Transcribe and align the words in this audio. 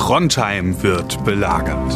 Trondheim 0.00 0.82
wird 0.82 1.22
belagert. 1.24 1.94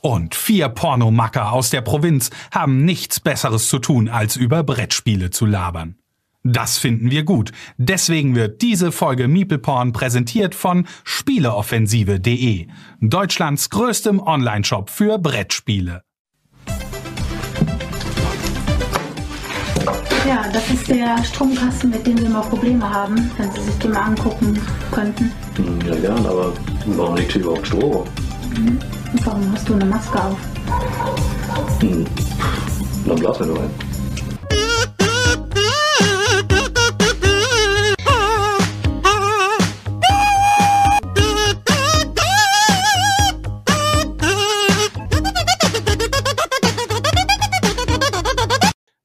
Und 0.00 0.34
vier 0.34 0.70
Pornomacker 0.70 1.52
aus 1.52 1.68
der 1.68 1.82
Provinz 1.82 2.30
haben 2.50 2.86
nichts 2.86 3.20
Besseres 3.20 3.68
zu 3.68 3.78
tun, 3.78 4.08
als 4.08 4.34
über 4.34 4.64
Brettspiele 4.64 5.28
zu 5.28 5.44
labern. 5.44 5.96
Das 6.42 6.78
finden 6.78 7.10
wir 7.10 7.22
gut. 7.22 7.52
Deswegen 7.76 8.34
wird 8.34 8.62
diese 8.62 8.92
Folge 8.92 9.28
Meeple 9.28 9.58
Porn 9.58 9.92
präsentiert 9.92 10.54
von 10.54 10.86
Spieleoffensive.de, 11.04 12.66
Deutschlands 13.00 13.68
größtem 13.68 14.20
Onlineshop 14.20 14.88
für 14.88 15.18
Brettspiele. 15.18 16.02
Ja, 20.26 20.42
das 20.52 20.70
ist 20.70 20.88
der 20.88 21.22
Stromkasten, 21.22 21.90
mit 21.90 22.06
dem 22.06 22.18
wir 22.18 22.26
immer 22.26 22.40
Probleme 22.40 22.88
haben, 22.88 23.30
wenn 23.36 23.50
Sie 23.52 23.60
sich 23.60 23.78
den 23.78 23.92
mal 23.92 24.04
angucken 24.04 24.58
könnten. 24.90 25.30
Ja, 25.86 25.94
gern, 25.96 26.24
aber 26.24 26.52
warum 26.86 27.16
liegt 27.16 27.32
hier 27.32 27.42
überhaupt 27.42 27.66
Strom? 27.66 28.04
Mhm. 28.56 28.78
Warum 29.24 29.52
hast 29.52 29.68
du 29.68 29.74
eine 29.74 29.84
Maske 29.84 30.24
auf? 30.24 30.38
Hm. 31.80 32.06
Dann 33.06 33.16
blasen 33.16 33.40
wir 33.40 33.54
nur 33.54 33.62
ein. 33.62 33.93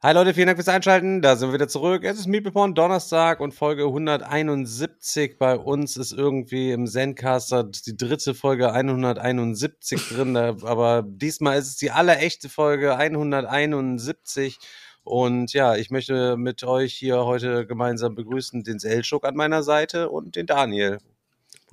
Hi 0.01 0.13
Leute, 0.13 0.33
vielen 0.33 0.47
Dank 0.47 0.57
fürs 0.57 0.69
Einschalten. 0.69 1.21
Da 1.21 1.35
sind 1.35 1.49
wir 1.49 1.55
wieder 1.55 1.67
zurück. 1.67 2.05
Es 2.05 2.17
ist 2.17 2.27
Meeple 2.27 2.53
Donnerstag 2.73 3.41
und 3.41 3.53
Folge 3.53 3.83
171. 3.83 5.37
Bei 5.37 5.57
uns 5.57 5.97
ist 5.97 6.13
irgendwie 6.13 6.71
im 6.71 6.87
Zencaster 6.87 7.65
die 7.65 7.97
dritte 7.97 8.33
Folge 8.33 8.71
171 8.71 10.07
drin. 10.07 10.37
Aber 10.37 11.03
diesmal 11.05 11.57
ist 11.57 11.67
es 11.67 11.75
die 11.75 11.91
allerechte 11.91 12.47
Folge 12.47 12.95
171. 12.95 14.57
Und 15.03 15.51
ja, 15.51 15.75
ich 15.75 15.89
möchte 15.89 16.37
mit 16.37 16.63
euch 16.63 16.93
hier 16.93 17.25
heute 17.25 17.67
gemeinsam 17.67 18.15
begrüßen 18.15 18.63
den 18.63 18.79
Selchuk 18.79 19.25
an 19.25 19.35
meiner 19.35 19.63
Seite 19.63 20.07
und 20.07 20.37
den 20.37 20.45
Daniel. 20.45 20.99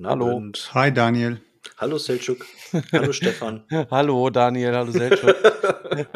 Hallo. 0.02 0.42
Hi 0.74 0.92
Daniel. 0.92 1.40
Hallo 1.78 1.98
Selchuk. 1.98 2.44
Hallo 2.92 3.12
Stefan. 3.12 3.64
hallo 3.90 4.30
Daniel, 4.30 4.74
hallo 4.74 4.92
Selchuk. 4.92 5.34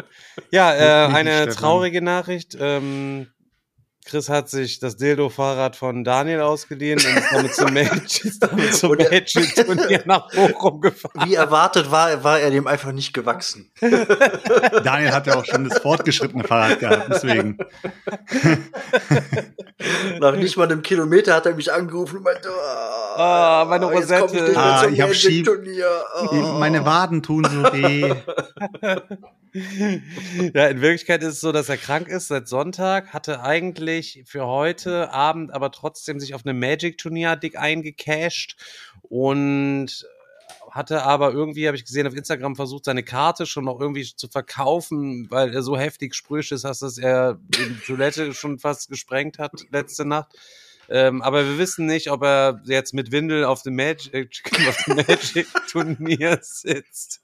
ja, 0.51 0.73
äh, 0.73 1.13
eine 1.13 1.47
traurige 1.49 2.01
Nachricht. 2.01 2.57
Ähm, 2.59 3.27
Chris 4.03 4.29
hat 4.29 4.49
sich 4.49 4.79
das 4.79 4.97
Dildo-Fahrrad 4.97 5.75
von 5.75 6.03
Daniel 6.03 6.41
ausgeliehen 6.41 6.99
und 6.99 7.17
ist 7.17 7.31
damit 7.31 7.53
zum 7.53 7.71
Magic, 7.73 8.33
zum 8.73 8.97
Magic-Turnier 8.97 10.01
nach 10.05 10.27
Bochum 10.31 10.81
gefahren. 10.81 11.29
Wie 11.29 11.35
erwartet 11.35 11.91
war, 11.91 12.23
war 12.23 12.39
er 12.39 12.49
dem 12.49 12.65
einfach 12.67 12.91
nicht 12.91 13.13
gewachsen. 13.13 13.71
Daniel 14.83 15.11
hat 15.11 15.27
ja 15.27 15.35
auch 15.35 15.45
schon 15.45 15.69
das 15.69 15.77
fortgeschrittene 15.79 16.43
Fahrrad 16.43 16.79
gehabt, 16.79 17.09
deswegen. 17.09 17.57
Nach 20.19 20.35
nicht 20.35 20.57
mal 20.57 20.65
einem 20.65 20.81
Kilometer 20.81 21.35
hat 21.35 21.45
er 21.45 21.55
mich 21.55 21.71
angerufen 21.71 22.17
und 22.17 22.23
meinte, 22.23 22.49
oh, 22.49 23.17
oh 23.17 23.65
meine 23.65 23.85
Rosette. 23.85 24.49
Ich, 24.51 24.57
ah, 24.57 24.87
ich 24.87 24.99
habe 25.01 25.13
Schieb. 25.13 25.49
Oh. 25.49 26.57
Meine 26.59 26.85
Waden 26.85 27.23
tun 27.23 27.45
so 27.45 27.63
weh. 27.73 28.13
Ja, 29.53 30.67
in 30.67 30.81
Wirklichkeit 30.81 31.21
ist 31.23 31.33
es 31.33 31.41
so, 31.41 31.51
dass 31.51 31.69
er 31.69 31.77
krank 31.77 32.07
ist 32.07 32.29
seit 32.29 32.47
Sonntag, 32.47 33.13
hatte 33.13 33.41
eigentlich 33.41 34.23
für 34.25 34.45
heute 34.45 35.11
Abend 35.11 35.53
aber 35.53 35.71
trotzdem 35.71 36.19
sich 36.19 36.33
auf 36.33 36.45
eine 36.45 36.53
Magic-Turnier 36.53 37.35
dick 37.35 37.57
eingecashed 37.57 38.55
und 39.03 40.05
hatte 40.69 41.03
aber 41.03 41.33
irgendwie, 41.33 41.67
habe 41.67 41.75
ich 41.75 41.83
gesehen, 41.83 42.07
auf 42.07 42.15
Instagram 42.15 42.55
versucht, 42.55 42.85
seine 42.85 43.03
Karte 43.03 43.45
schon 43.45 43.65
noch 43.65 43.79
irgendwie 43.79 44.03
zu 44.03 44.29
verkaufen, 44.29 45.27
weil 45.29 45.53
er 45.53 45.63
so 45.63 45.77
heftig 45.77 46.15
sprühig 46.15 46.51
ist, 46.51 46.63
dass 46.63 46.97
er 46.97 47.37
die 47.41 47.77
Toilette 47.85 48.33
schon 48.33 48.57
fast 48.57 48.89
gesprengt 48.89 49.37
hat 49.37 49.51
letzte 49.69 50.05
Nacht. 50.05 50.31
Ähm, 50.89 51.21
aber 51.21 51.45
wir 51.45 51.57
wissen 51.57 51.85
nicht, 51.85 52.09
ob 52.09 52.23
er 52.23 52.61
jetzt 52.65 52.93
mit 52.93 53.11
Windel 53.11 53.43
auf 53.43 53.63
dem 53.63 53.75
Magic-Turnier 53.75 54.87
Magic 54.87 56.43
sitzt. 56.43 57.21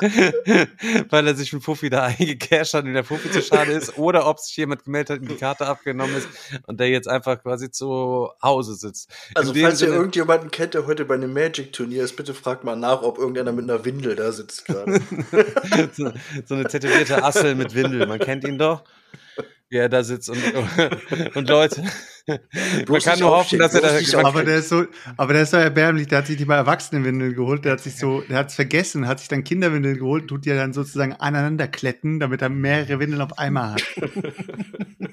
weil 1.10 1.26
er 1.26 1.34
sich 1.34 1.52
mit 1.52 1.62
Fuffi 1.62 1.90
da 1.90 2.04
eingecasht 2.04 2.74
hat 2.74 2.84
und 2.84 2.94
der 2.94 3.02
Fuffi 3.02 3.30
zu 3.30 3.42
schade 3.42 3.72
ist, 3.72 3.98
oder 3.98 4.28
ob 4.28 4.38
sich 4.38 4.56
jemand 4.56 4.84
gemeldet 4.84 5.16
hat 5.16 5.20
und 5.22 5.30
die 5.30 5.36
Karte 5.36 5.66
abgenommen 5.66 6.16
ist 6.16 6.28
und 6.66 6.78
der 6.78 6.88
jetzt 6.88 7.08
einfach 7.08 7.42
quasi 7.42 7.70
zu 7.70 8.30
Hause 8.40 8.74
sitzt. 8.74 9.10
Also 9.34 9.52
falls 9.54 9.82
ihr 9.82 9.88
irgendjemanden 9.88 10.50
kennt, 10.50 10.74
der 10.74 10.86
heute 10.86 11.04
bei 11.04 11.14
einem 11.14 11.32
Magic-Turnier 11.32 12.04
ist, 12.04 12.16
bitte 12.16 12.32
fragt 12.32 12.62
mal 12.62 12.76
nach, 12.76 13.02
ob 13.02 13.18
irgendeiner 13.18 13.50
mit 13.50 13.68
einer 13.68 13.84
Windel 13.84 14.14
da 14.14 14.30
sitzt 14.30 14.64
gerade. 14.66 15.00
so, 15.92 16.12
so 16.46 16.54
eine 16.54 16.64
tätowierte 16.64 17.24
Assel 17.24 17.56
mit 17.56 17.74
Windel, 17.74 18.06
man 18.06 18.20
kennt 18.20 18.44
ihn 18.44 18.58
doch 18.58 18.84
wie 19.70 19.76
er 19.76 19.88
da 19.88 20.02
sitzt 20.02 20.30
und, 20.30 20.38
und 21.34 21.48
Leute. 21.48 21.84
man 22.88 23.00
kann 23.00 23.18
nur 23.18 23.30
hoffen, 23.30 23.58
dass 23.58 23.74
er 23.74 23.80
da. 23.82 24.26
Aber 24.26 24.44
der 24.44 24.56
ist 24.56 24.68
so, 24.68 24.86
aber 25.16 25.32
der 25.32 25.42
ist 25.42 25.50
so 25.50 25.56
erbärmlich. 25.56 26.08
Der 26.08 26.18
hat 26.18 26.26
sich 26.26 26.38
nicht 26.38 26.48
mal 26.48 26.56
Erwachsenenwindeln 26.56 27.34
geholt. 27.34 27.64
Der 27.64 27.72
hat 27.72 27.80
sich 27.80 27.96
so, 27.96 28.22
der 28.22 28.38
hat 28.38 28.48
es 28.48 28.54
vergessen, 28.54 29.06
hat 29.06 29.20
sich 29.20 29.28
dann 29.28 29.44
Kinderwindeln 29.44 29.98
geholt, 29.98 30.28
tut 30.28 30.44
die 30.44 30.50
dann 30.50 30.72
sozusagen 30.72 31.14
aneinander 31.14 31.68
kletten, 31.68 32.20
damit 32.20 32.42
er 32.42 32.48
mehrere 32.48 32.98
Windeln 32.98 33.20
auf 33.20 33.38
einmal 33.38 33.74
hat. 33.74 33.82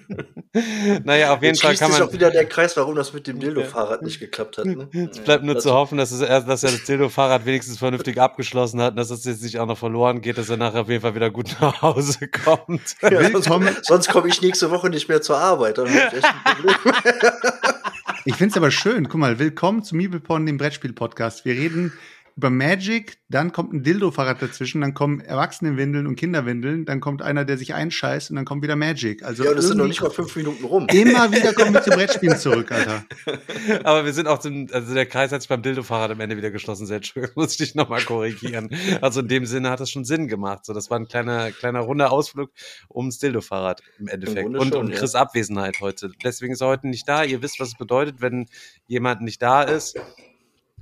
naja, 1.04 1.34
auf 1.34 1.42
jeden 1.42 1.56
Jetzt 1.56 1.62
Fall 1.62 1.76
kann 1.76 1.92
man. 1.92 2.02
auch 2.02 2.14
wieder 2.14 2.32
der 2.32 2.46
Kreis, 2.46 2.78
warum 2.78 2.96
das 2.96 3.12
mit 3.12 3.28
dem 3.28 3.40
Dildo-Fahrrad 3.40 4.02
nicht 4.02 4.20
geklappt 4.20 4.58
hat. 4.58 4.66
Ne? 4.66 4.88
Es 5.12 5.20
bleibt 5.20 5.44
nur 5.44 5.60
zu 5.60 5.74
hoffen, 5.74 5.98
dass, 5.98 6.12
es, 6.12 6.20
dass 6.20 6.64
er 6.64 6.72
das 6.72 6.84
Dildo-Fahrrad 6.84 7.46
wenigstens 7.46 7.78
vernünftig 7.78 8.20
abgeschlossen 8.20 8.82
hat 8.82 8.92
und 8.92 8.98
dass 8.98 9.10
es 9.10 9.26
jetzt 9.26 9.44
nicht 9.44 9.60
auch 9.60 9.66
noch 9.66 9.78
verloren 9.78 10.22
geht, 10.22 10.38
dass 10.38 10.50
er 10.50 10.58
nachher 10.58 10.82
auf 10.82 10.90
jeden 10.90 11.02
Fall 11.02 11.16
wieder 11.16 11.30
gut 11.30 11.56
nach 11.60 11.82
Hause 11.82 12.28
kommt. 12.46 12.96
Ja, 13.02 13.30
sonst, 13.42 13.86
sonst 13.86 14.10
komme 14.10 14.30
ich 14.30 14.42
nächste 14.42 14.72
Woche 14.72 14.90
nicht 14.90 15.10
mehr 15.10 15.22
zur 15.22 15.38
Arbeit. 15.38 15.78
Dann 15.78 15.88
ich 15.88 15.96
echt 15.96 16.24
ein 16.24 16.56
Problem. 16.56 16.96
ich 18.26 18.36
finde 18.36 18.52
es 18.52 18.58
aber 18.58 18.72
schön. 18.72 19.10
Guck 19.10 19.20
mal, 19.20 19.38
willkommen 19.40 19.84
zu 19.84 19.96
Meeplepon, 19.96 20.46
dem 20.46 20.58
Brettspiel-Podcast. 20.58 21.44
Wir 21.44 21.56
reden 21.56 21.92
über 22.38 22.50
Magic, 22.50 23.18
dann 23.30 23.54
kommt 23.54 23.72
ein 23.72 23.84
Dildo-Fahrrad 23.84 24.42
dazwischen, 24.42 24.82
dann 24.82 24.94
kommen 24.94 25.22
Erwachsenenwindeln 25.22 26.06
und 26.06 26.18
Kinderwindeln, 26.18 26.84
dann 26.86 27.00
kommt 27.00 27.22
einer, 27.22 27.46
der 27.46 27.58
sich 27.58 27.74
einscheißt 27.74 28.30
und 28.30 28.36
dann 28.36 28.44
kommt 28.44 28.62
wieder 28.62 28.76
Magic. 28.76 29.24
Also 29.24 29.46
ja, 29.46 29.54
das 29.54 29.68
sind 29.68 29.78
noch 29.78 29.88
nicht 29.88 30.02
mal 30.02 30.10
fünf 30.10 30.36
Minuten 30.36 30.66
rum. 30.66 30.86
Immer 30.92 31.32
wieder 31.32 31.54
kommen 31.54 31.74
wir 31.74 31.82
zu 31.82 31.92
Brettspielen 31.92 32.38
zurück, 32.38 32.74
Alter. 32.74 33.06
Aber 33.86 34.04
wir 34.04 34.12
sind 34.12 34.28
auch 34.28 34.40
zum, 34.40 34.68
also 34.70 34.94
der 34.94 35.06
Kreis 35.06 35.32
hat 35.32 35.42
sich 35.42 35.50
beim 35.50 35.62
Dildo-Fahrrad 35.62 36.12
am 36.12 36.20
Ende 36.20 36.36
wieder 36.36 36.52
geschlossen, 36.52 36.86
sehr 36.86 37.02
schön. 37.02 37.30
Muss 37.36 37.54
ich 37.54 37.58
dich 37.58 37.76
nochmal 37.76 38.02
korrigieren. 38.02 38.70
Also 39.00 39.22
in 39.22 39.30
dem 39.30 39.46
Sinne 39.46 39.70
hat 39.70 39.80
es 39.80 39.90
schon 39.90 40.04
Sinn 40.04 40.28
gemacht. 40.28 40.66
So, 40.66 40.74
das 40.74 40.90
war 40.90 41.00
ein 41.00 41.08
kleiner, 41.08 41.52
kleiner 41.52 41.80
runder 41.80 42.12
Ausflug 42.12 42.52
ums 42.94 43.18
Dildo-Fahrrad 43.20 43.82
im 43.98 44.10
Endeffekt. 44.10 44.50
Und, 44.50 44.76
und 44.76 44.92
Chris 44.92 45.14
ja. 45.14 45.22
Abwesenheit 45.22 45.80
heute. 45.80 46.12
Deswegen 46.22 46.52
ist 46.52 46.62
er 46.62 46.68
heute 46.68 46.90
nicht 46.90 47.08
da. 47.08 47.24
Ihr 47.24 47.42
wisst, 47.42 47.62
was 47.62 47.70
es 47.70 47.76
bedeutet, 47.76 48.20
wenn 48.20 48.48
jemand 48.88 49.22
nicht 49.22 49.42
da 49.42 49.64
ist 49.64 49.98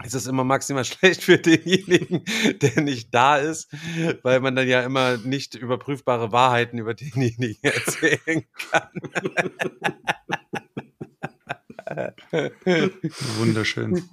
ist 0.01 0.15
es 0.15 0.25
immer 0.25 0.43
maximal 0.43 0.85
schlecht 0.85 1.23
für 1.23 1.37
denjenigen, 1.37 2.23
der 2.61 2.81
nicht 2.81 3.13
da 3.13 3.37
ist, 3.37 3.69
weil 4.23 4.39
man 4.39 4.55
dann 4.55 4.67
ja 4.67 4.81
immer 4.81 5.17
nicht 5.17 5.55
überprüfbare 5.55 6.31
Wahrheiten 6.31 6.79
über 6.79 6.93
denjenigen 6.93 7.57
erzählen 7.63 8.45
kann. 8.71 8.89
Wunderschön. 13.37 14.03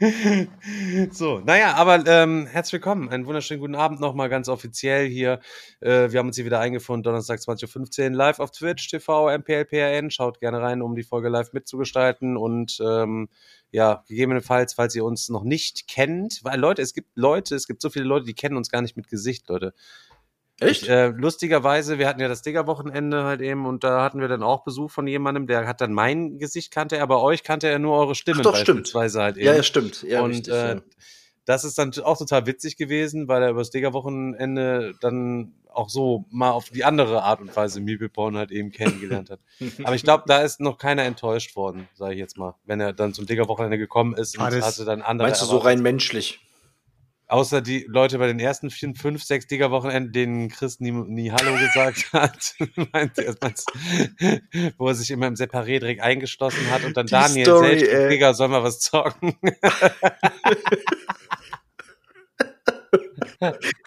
So, 1.11 1.41
naja, 1.41 1.75
aber 1.75 2.07
ähm, 2.07 2.47
herzlich 2.47 2.75
willkommen. 2.75 3.09
Einen 3.09 3.27
wunderschönen 3.27 3.61
guten 3.61 3.75
Abend 3.75 4.01
nochmal 4.01 4.29
ganz 4.29 4.49
offiziell 4.49 5.09
hier. 5.09 5.41
Äh, 5.81 6.11
wir 6.11 6.19
haben 6.19 6.27
uns 6.27 6.37
hier 6.37 6.45
wieder 6.45 6.61
eingefunden, 6.61 7.03
Donnerstag 7.03 7.41
20.15 7.41 8.05
Uhr 8.05 8.11
live 8.11 8.39
auf 8.39 8.51
Twitch, 8.51 8.89
TV, 8.89 9.31
MPLPRN. 9.31 10.11
Schaut 10.11 10.41
gerne 10.41 10.61
rein, 10.61 10.83
um 10.83 10.95
die 10.95 11.03
Folge 11.03 11.29
live 11.29 11.53
mitzugestalten 11.53 12.37
und 12.37 12.79
ähm, 12.85 13.29
ja, 13.73 14.05
gegebenenfalls, 14.09 14.75
falls 14.75 14.95
ihr 14.95 15.05
uns 15.05 15.29
noch 15.29 15.45
nicht 15.45 15.89
kennt, 15.89 16.41
weil 16.43 16.59
Leute, 16.59 16.83
es 16.83 16.93
gibt 16.93 17.17
Leute, 17.17 17.55
es 17.55 17.67
gibt 17.67 17.81
so 17.81 17.89
viele 17.89 18.05
Leute, 18.05 18.27
die 18.27 18.35
kennen 18.35 18.57
uns 18.57 18.69
gar 18.69 18.83
nicht 18.83 18.97
mit 18.97 19.09
Gesicht, 19.09 19.49
Leute. 19.49 19.75
Echt? 20.61 20.83
Ich, 20.83 20.89
äh, 20.91 21.09
lustigerweise, 21.09 21.99
wir 21.99 22.07
hatten 22.07 22.21
ja 22.21 22.29
das 22.29 22.43
Digger-Wochenende 22.43 23.25
halt 23.25 23.41
eben 23.41 23.65
und 23.65 23.83
da 23.83 24.03
hatten 24.03 24.21
wir 24.21 24.29
dann 24.29 24.43
auch 24.43 24.63
Besuch 24.63 24.91
von 24.91 25.07
jemandem, 25.07 25.47
der 25.47 25.67
hat 25.67 25.81
dann 25.81 25.93
mein 25.93 26.39
Gesicht 26.39 26.71
kannte 26.71 26.99
er, 26.99 27.03
aber 27.03 27.23
euch 27.23 27.43
kannte 27.43 27.67
er 27.69 27.79
nur 27.79 27.97
eure 27.97 28.15
Stimme 28.15 28.43
doch, 28.43 28.53
beispielsweise 28.53 29.13
stimmt. 29.13 29.25
halt 29.25 29.37
eben. 29.39 29.47
Ja, 29.47 29.55
ja, 29.55 29.63
stimmt. 29.63 30.03
Ja, 30.03 30.21
und 30.21 30.33
richtig, 30.33 30.53
äh, 30.53 30.75
ja. 30.75 30.81
das 31.47 31.65
ist 31.65 31.79
dann 31.79 31.93
auch 32.05 32.19
total 32.19 32.45
witzig 32.45 32.77
gewesen, 32.77 33.27
weil 33.27 33.43
er 33.43 33.51
über 33.51 33.61
das 33.61 33.71
Digger-Wochenende 33.71 34.95
dann 35.01 35.55
auch 35.73 35.89
so 35.89 36.27
mal 36.31 36.51
auf 36.51 36.69
die 36.69 36.85
andere 36.85 37.23
Art 37.23 37.41
und 37.41 37.57
Weise 37.57 37.81
Meeple-Porn 37.81 38.37
halt 38.37 38.51
eben 38.51 38.71
kennengelernt 38.71 39.31
hat. 39.31 39.41
Aber 39.85 39.95
ich 39.95 40.03
glaube, 40.03 40.25
da 40.27 40.43
ist 40.43 40.61
noch 40.61 40.77
keiner 40.77 41.05
enttäuscht 41.05 41.57
worden, 41.57 41.89
sage 41.95 42.15
ich 42.15 42.21
jetzt 42.21 42.37
mal, 42.37 42.57
wenn 42.67 42.81
er 42.81 42.93
dann 42.93 43.15
zum 43.15 43.25
Digger-Wochenende 43.25 43.79
gekommen 43.79 44.15
ist 44.15 44.39
ah, 44.39 44.49
und 44.49 44.61
hatte 44.63 44.85
dann 44.85 45.01
andere. 45.01 45.29
Meinst 45.29 45.41
du 45.41 45.47
so 45.47 45.57
rein 45.57 45.81
menschlich? 45.81 46.41
Außer 47.31 47.61
die 47.61 47.87
Leute 47.89 48.19
bei 48.19 48.27
den 48.27 48.41
ersten 48.41 48.71
vier, 48.71 48.93
fünf, 48.97 49.23
sechs 49.23 49.47
Digger-Wochenenden, 49.47 50.11
denen 50.11 50.49
Chris 50.49 50.81
nie, 50.81 50.91
nie 50.91 51.31
Hallo 51.31 51.53
gesagt 51.57 52.13
hat, 52.13 52.57
wo 54.77 54.89
er 54.89 54.95
sich 54.97 55.13
immer 55.13 55.29
im 55.29 55.35
Separé 55.35 55.79
direkt 55.79 56.01
eingeschlossen 56.01 56.69
hat 56.73 56.85
und 56.85 56.97
dann 56.97 57.07
die 57.07 57.13
Daniel 57.13 57.45
Story, 57.47 57.79
selbst, 57.79 58.11
Digger, 58.11 58.35
soll 58.35 58.49
mal 58.49 58.65
was 58.65 58.81
zocken. 58.81 59.37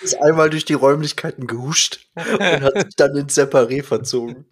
Ist 0.02 0.16
einmal 0.22 0.50
durch 0.50 0.64
die 0.64 0.74
Räumlichkeiten 0.74 1.46
gehuscht 1.46 2.08
und 2.16 2.62
hat 2.62 2.82
sich 2.82 2.96
dann 2.96 3.14
ins 3.18 3.38
Separé 3.38 3.84
verzogen. 3.84 4.46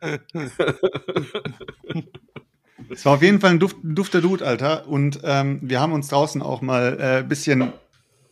Es 2.89 3.05
war 3.05 3.13
auf 3.13 3.23
jeden 3.23 3.39
Fall 3.39 3.51
ein, 3.51 3.59
Duft, 3.59 3.81
ein 3.85 3.95
dufter 3.95 4.19
Dude, 4.19 4.45
Alter. 4.45 4.85
Und 4.87 5.21
ähm, 5.23 5.59
wir 5.61 5.79
haben 5.79 5.93
uns 5.93 6.09
draußen 6.09 6.41
auch 6.41 6.59
mal 6.59 6.99
ein 6.99 7.23
äh, 7.23 7.25
bisschen 7.25 7.71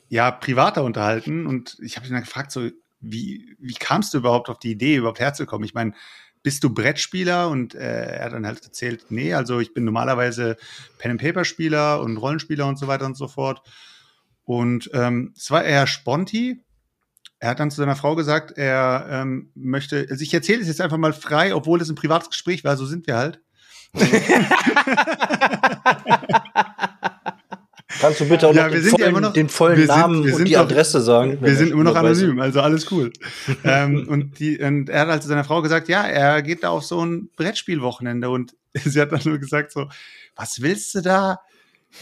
ja, 0.10 0.32
privater 0.32 0.84
unterhalten. 0.84 1.46
Und 1.46 1.78
ich 1.82 1.96
habe 1.96 2.08
ihn 2.08 2.14
dann 2.14 2.24
gefragt, 2.24 2.52
so, 2.52 2.70
wie, 3.00 3.56
wie 3.60 3.76
kamst 3.76 4.14
du 4.14 4.18
überhaupt 4.18 4.50
auf 4.50 4.60
die 4.60 4.72
Idee, 4.72 4.98
überhaupt 4.98 5.20
herzukommen? 5.20 5.66
Ich 5.66 5.74
meine, 5.74 5.94
bist 6.42 6.64
du 6.64 6.74
Brettspieler? 6.74 7.50
Und 7.50 7.76
äh, 7.76 8.18
er 8.18 8.26
hat 8.26 8.34
dann 8.34 8.46
halt 8.46 8.64
erzählt, 8.64 9.06
nee, 9.10 9.34
also 9.34 9.60
ich 9.60 9.74
bin 9.74 9.86
normalerweise 9.86 10.58
Pen-and-Paper-Spieler 10.98 12.02
und 12.02 12.18
Rollenspieler 12.18 12.68
und 12.68 12.78
so 12.78 12.88
weiter 12.88 13.06
und 13.06 13.16
so 13.16 13.28
fort. 13.28 13.62
Und 14.44 14.90
ähm, 14.94 15.34
es 15.38 15.52
war 15.52 15.64
eher 15.64 15.86
Sponti. 15.86 16.64
Er 17.38 17.52
hat 17.52 17.60
dann 17.60 17.72
zu 17.72 17.78
seiner 17.78 17.96
Frau 17.96 18.16
gesagt, 18.16 18.58
er 18.58 19.08
ähm, 19.10 19.52
möchte, 19.56 20.08
also 20.10 20.22
ich 20.22 20.34
erzähle 20.34 20.62
es 20.62 20.68
jetzt 20.68 20.82
einfach 20.82 20.98
mal 20.98 21.14
frei, 21.14 21.56
obwohl 21.56 21.82
es 21.82 21.90
ein 21.90 21.96
privates 21.96 22.30
Gespräch 22.30 22.64
war, 22.64 22.76
so 22.76 22.86
sind 22.86 23.08
wir 23.08 23.16
halt. 23.16 23.42
Kannst 28.00 28.19
du 28.22 28.30
bitte 28.30 28.48
auch 28.48 28.54
Ja, 28.54 28.68
noch, 28.68 28.74
den, 28.74 28.84
ja 28.84 28.90
vollen, 28.92 29.10
immer 29.10 29.22
noch- 29.22 29.34
den 29.34 29.50
vollen 29.50 29.78
sind- 29.78 29.88
Namen 29.88 30.24
wir 30.24 30.31
und 30.34 30.38
sind 30.38 30.48
die 30.48 30.54
doch- 30.54 30.62
Adresse 30.62 31.01
sagen? 31.01 31.38
Wir 31.42 31.56
sind 31.56 31.72
immer 31.72 31.84
noch 31.84 31.96
anonym, 31.96 32.40
also 32.40 32.62
alles 32.62 32.92
cool. 32.92 33.12
ähm, 33.63 34.07
und, 34.07 34.40
die, 34.40 34.57
und 34.60 34.90
er 34.90 35.01
hat 35.01 35.07
halt 35.10 35.22
zu 35.24 35.28
seiner 35.30 35.44
Frau 35.44 35.62
gesagt, 35.62 35.90
ja, 35.90 36.04
er 36.04 36.42
geht 36.42 36.63
da 36.63 36.69
auf 36.69 36.84
so 36.86 37.04
ein 37.06 37.30
Brettspielwochenende 37.36 38.30
und 38.30 38.56
sie 38.74 39.00
hat 39.01 39.12
dann 39.12 39.22
nur 39.25 39.38
gesagt 39.38 39.72
so, 39.72 39.90
was 40.36 40.62
willst 40.62 40.96
du 40.96 41.01
da? 41.01 41.40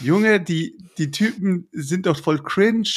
Junge, 0.00 0.38
die, 0.40 0.76
die 0.98 1.10
Typen 1.10 1.66
sind 1.72 2.06
doch 2.06 2.20
voll 2.20 2.42
cringe. 2.42 2.88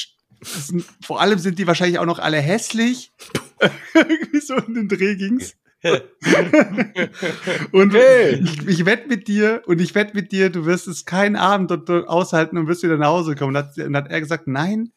Sind, 0.43 0.83
vor 1.05 1.21
allem 1.21 1.37
sind 1.39 1.59
die 1.59 1.67
wahrscheinlich 1.67 1.99
auch 1.99 2.05
noch 2.05 2.19
alle 2.19 2.37
hässlich. 2.37 3.11
Irgendwie 3.93 4.39
so 4.41 4.55
in 4.55 4.73
den 4.73 4.87
Dreh 4.89 5.15
ging's. 5.15 5.55
und 7.71 7.93
Hey. 7.93 8.35
ich, 8.43 8.67
ich 8.67 8.85
wette 8.85 9.07
mit 9.07 9.27
dir 9.27 9.63
und 9.65 9.81
ich 9.81 9.95
wette 9.95 10.15
mit 10.15 10.31
dir, 10.31 10.49
du 10.49 10.65
wirst 10.65 10.87
es 10.87 11.05
keinen 11.05 11.35
Abend 11.35 11.71
dort, 11.71 11.89
dort 11.89 12.07
aushalten 12.07 12.57
und 12.57 12.67
wirst 12.67 12.83
wieder 12.83 12.97
nach 12.97 13.07
Hause 13.07 13.35
kommen. 13.35 13.55
Und 13.55 13.63
hat, 13.63 13.77
und 13.77 13.95
hat 13.95 14.09
er 14.09 14.19
gesagt, 14.21 14.47
nein, 14.47 14.91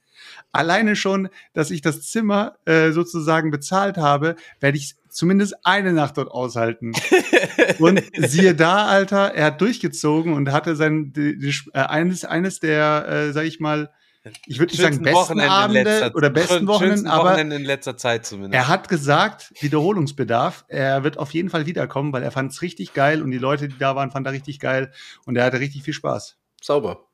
alleine 0.53 0.97
schon, 0.97 1.29
dass 1.53 1.71
ich 1.71 1.81
das 1.81 2.03
Zimmer 2.03 2.57
äh, 2.67 2.93
sozusagen 2.93 3.51
bezahlt 3.51 3.97
habe, 3.97 4.37
werde 4.61 4.79
ich 4.79 4.95
zumindest 5.09 5.55
eine 5.65 5.93
Nacht 5.93 6.19
dort 6.19 6.31
aushalten. 6.31 6.93
und 7.79 8.03
siehe 8.17 8.55
da, 8.55 8.87
Alter, 8.87 9.35
er 9.35 9.47
hat 9.47 9.61
durchgezogen 9.61 10.33
und 10.33 10.53
hatte 10.53 10.77
sein 10.77 11.13
die, 11.13 11.39
die, 11.39 11.55
äh, 11.73 11.79
eines 11.81 12.25
eines 12.25 12.61
der, 12.61 13.09
äh, 13.09 13.33
sag 13.33 13.45
ich 13.45 13.61
mal, 13.61 13.91
ich 14.47 14.59
würde 14.59 14.73
nicht 14.73 14.81
sagen 14.81 15.03
besten 15.03 15.17
Wochenende 15.17 15.45
in 15.45 15.51
Abende 15.51 15.83
letzter- 15.83 16.15
oder 16.17 16.31
besten 16.31 16.67
Wochenenden, 16.67 17.07
aber 17.07 17.31
Wochenende 17.31 17.57
in 17.57 17.65
letzter 17.65 17.97
Zeit 17.97 18.25
zumindest. 18.25 18.55
er 18.55 18.69
hat 18.69 18.89
gesagt, 18.89 19.53
Wiederholungsbedarf. 19.61 20.65
Er 20.69 21.05
wird 21.05 21.19
auf 21.19 21.33
jeden 21.33 21.51
Fall 21.51 21.67
wiederkommen, 21.67 22.13
weil 22.13 22.23
er 22.23 22.31
fand 22.31 22.53
es 22.53 22.63
richtig 22.63 22.95
geil 22.95 23.23
und 23.23 23.31
die 23.31 23.39
Leute, 23.39 23.69
die 23.69 23.79
da 23.79 23.95
waren, 23.97 24.11
fanden 24.11 24.29
er 24.29 24.33
richtig 24.33 24.61
geil 24.61 24.93
und 25.27 25.37
er 25.37 25.45
hatte 25.45 25.61
richtig 25.61 25.83
viel 25.83 25.95
Spaß. 25.95 26.39
Sauber. 26.63 27.07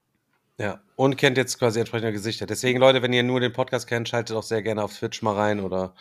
Ja, 0.60 0.82
und 0.94 1.16
kennt 1.16 1.38
jetzt 1.38 1.58
quasi 1.58 1.80
entsprechende 1.80 2.12
Gesichter. 2.12 2.44
Deswegen, 2.44 2.78
Leute, 2.78 3.00
wenn 3.00 3.14
ihr 3.14 3.22
nur 3.22 3.40
den 3.40 3.52
Podcast 3.52 3.86
kennt, 3.86 4.08
schaltet 4.08 4.36
auch 4.36 4.42
sehr 4.42 4.62
gerne 4.62 4.84
auf 4.84 4.94
Twitch 4.94 5.22
mal 5.22 5.34
rein 5.34 5.60
oder 5.60 5.94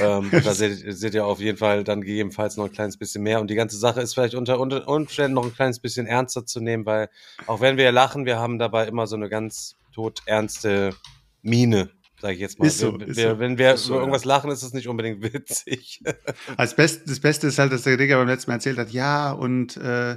ähm, 0.00 0.30
da 0.44 0.54
seht, 0.54 0.96
seht 0.96 1.14
ihr 1.14 1.26
auf 1.26 1.40
jeden 1.40 1.58
Fall 1.58 1.82
dann 1.82 2.02
gegebenenfalls 2.02 2.56
noch 2.56 2.66
ein 2.66 2.72
kleines 2.72 2.96
bisschen 2.96 3.24
mehr. 3.24 3.40
Und 3.40 3.50
die 3.50 3.56
ganze 3.56 3.76
Sache 3.76 4.00
ist 4.00 4.14
vielleicht 4.14 4.36
unter, 4.36 4.60
unter 4.60 4.86
Umständen 4.86 5.34
noch 5.34 5.44
ein 5.44 5.54
kleines 5.54 5.80
bisschen 5.80 6.06
ernster 6.06 6.46
zu 6.46 6.60
nehmen, 6.60 6.86
weil 6.86 7.10
auch 7.48 7.60
wenn 7.60 7.76
wir 7.76 7.90
lachen, 7.90 8.24
wir 8.24 8.38
haben 8.38 8.60
dabei 8.60 8.86
immer 8.86 9.08
so 9.08 9.16
eine 9.16 9.28
ganz 9.28 9.76
todernste 9.98 10.94
Mine, 11.42 11.90
sage 12.20 12.34
ich 12.34 12.40
jetzt 12.40 12.60
mal. 12.60 12.66
Ist 12.66 12.78
so, 12.78 12.98
wir, 12.98 13.08
ist 13.08 13.16
wir, 13.16 13.30
so. 13.30 13.38
Wenn 13.40 13.58
wir 13.58 13.74
Ist 13.74 13.84
so, 13.84 13.88
über 13.88 13.96
ja. 13.96 14.02
irgendwas 14.02 14.24
lachen, 14.24 14.50
ist 14.52 14.62
es 14.62 14.72
nicht 14.72 14.86
unbedingt 14.86 15.22
witzig. 15.22 16.00
Als 16.56 16.76
Best, 16.76 17.10
das 17.10 17.18
Beste 17.18 17.48
ist 17.48 17.58
halt, 17.58 17.72
dass 17.72 17.82
der 17.82 17.96
Digger 17.96 18.16
beim 18.16 18.28
letzten 18.28 18.50
Mal 18.50 18.56
erzählt 18.56 18.78
hat, 18.78 18.90
ja, 18.92 19.32
und 19.32 19.76
äh, 19.76 20.16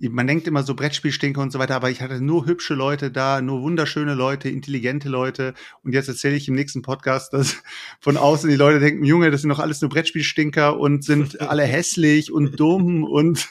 man 0.00 0.26
denkt 0.26 0.46
immer 0.46 0.62
so 0.62 0.74
Brettspielstinker 0.74 1.42
und 1.42 1.50
so 1.50 1.58
weiter, 1.58 1.74
aber 1.76 1.90
ich 1.90 2.00
hatte 2.00 2.22
nur 2.22 2.46
hübsche 2.46 2.74
Leute 2.74 3.10
da, 3.10 3.42
nur 3.42 3.60
wunderschöne 3.62 4.14
Leute, 4.14 4.48
intelligente 4.48 5.10
Leute. 5.10 5.52
Und 5.82 5.92
jetzt 5.92 6.08
erzähle 6.08 6.36
ich 6.36 6.48
im 6.48 6.54
nächsten 6.54 6.80
Podcast, 6.80 7.34
dass 7.34 7.56
von 8.00 8.16
außen 8.16 8.48
die 8.48 8.56
Leute 8.56 8.80
denken, 8.80 9.04
Junge, 9.04 9.30
das 9.30 9.42
sind 9.42 9.50
doch 9.50 9.58
alles 9.58 9.82
nur 9.82 9.90
Brettspielstinker 9.90 10.78
und 10.78 11.04
sind 11.04 11.40
alle 11.42 11.64
hässlich 11.64 12.32
und 12.32 12.58
dumm 12.58 13.04
und 13.04 13.50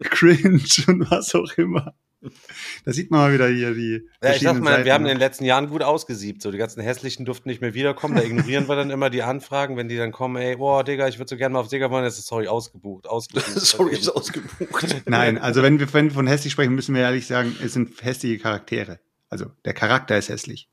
cringe 0.00 0.64
und 0.88 1.10
was 1.10 1.32
auch 1.34 1.52
immer. 1.58 1.94
Da 2.84 2.92
sieht 2.92 3.10
man 3.10 3.20
mal 3.20 3.32
wieder 3.32 3.48
hier 3.48 3.74
die. 3.74 4.08
Ja, 4.22 4.32
ich 4.32 4.40
sag 4.40 4.60
mal, 4.60 4.70
wir 4.70 4.76
Seiten. 4.76 4.92
haben 4.92 5.02
in 5.06 5.08
den 5.08 5.18
letzten 5.18 5.44
Jahren 5.44 5.68
gut 5.68 5.82
ausgesiebt. 5.82 6.40
So, 6.42 6.50
die 6.52 6.58
ganzen 6.58 6.80
hässlichen 6.80 7.24
durften 7.24 7.48
nicht 7.48 7.60
mehr 7.60 7.74
wiederkommen. 7.74 8.14
Da 8.14 8.22
ignorieren 8.22 8.68
wir 8.68 8.76
dann 8.76 8.90
immer 8.90 9.10
die 9.10 9.22
Anfragen, 9.22 9.76
wenn 9.76 9.88
die 9.88 9.96
dann 9.96 10.12
kommen, 10.12 10.36
ey, 10.36 10.56
boah, 10.56 10.84
Digga, 10.84 11.08
ich 11.08 11.18
würde 11.18 11.28
so 11.28 11.36
gerne 11.36 11.54
mal 11.54 11.60
auf 11.60 11.68
Digga 11.68 11.90
wollen, 11.90 12.04
das 12.04 12.18
ist 12.18 12.26
sorry, 12.26 12.46
ausgebucht, 12.46 13.06
ausgebucht. 13.08 13.46
Sorry, 13.60 13.94
ist 13.94 14.08
ausgebucht. 14.08 15.02
Nein, 15.06 15.38
also 15.38 15.62
wenn 15.62 15.80
wir, 15.80 15.92
wenn 15.92 16.06
wir 16.06 16.14
von 16.14 16.26
hässlich 16.26 16.52
sprechen, 16.52 16.74
müssen 16.74 16.94
wir 16.94 17.02
ehrlich 17.02 17.26
sagen, 17.26 17.56
es 17.62 17.72
sind 17.72 18.02
hässliche 18.02 18.38
Charaktere. 18.38 19.00
Also 19.28 19.46
der 19.64 19.74
Charakter 19.74 20.16
ist 20.16 20.28
hässlich. 20.28 20.68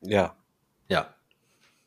Ja. 0.00 0.36
Ja. 0.88 1.14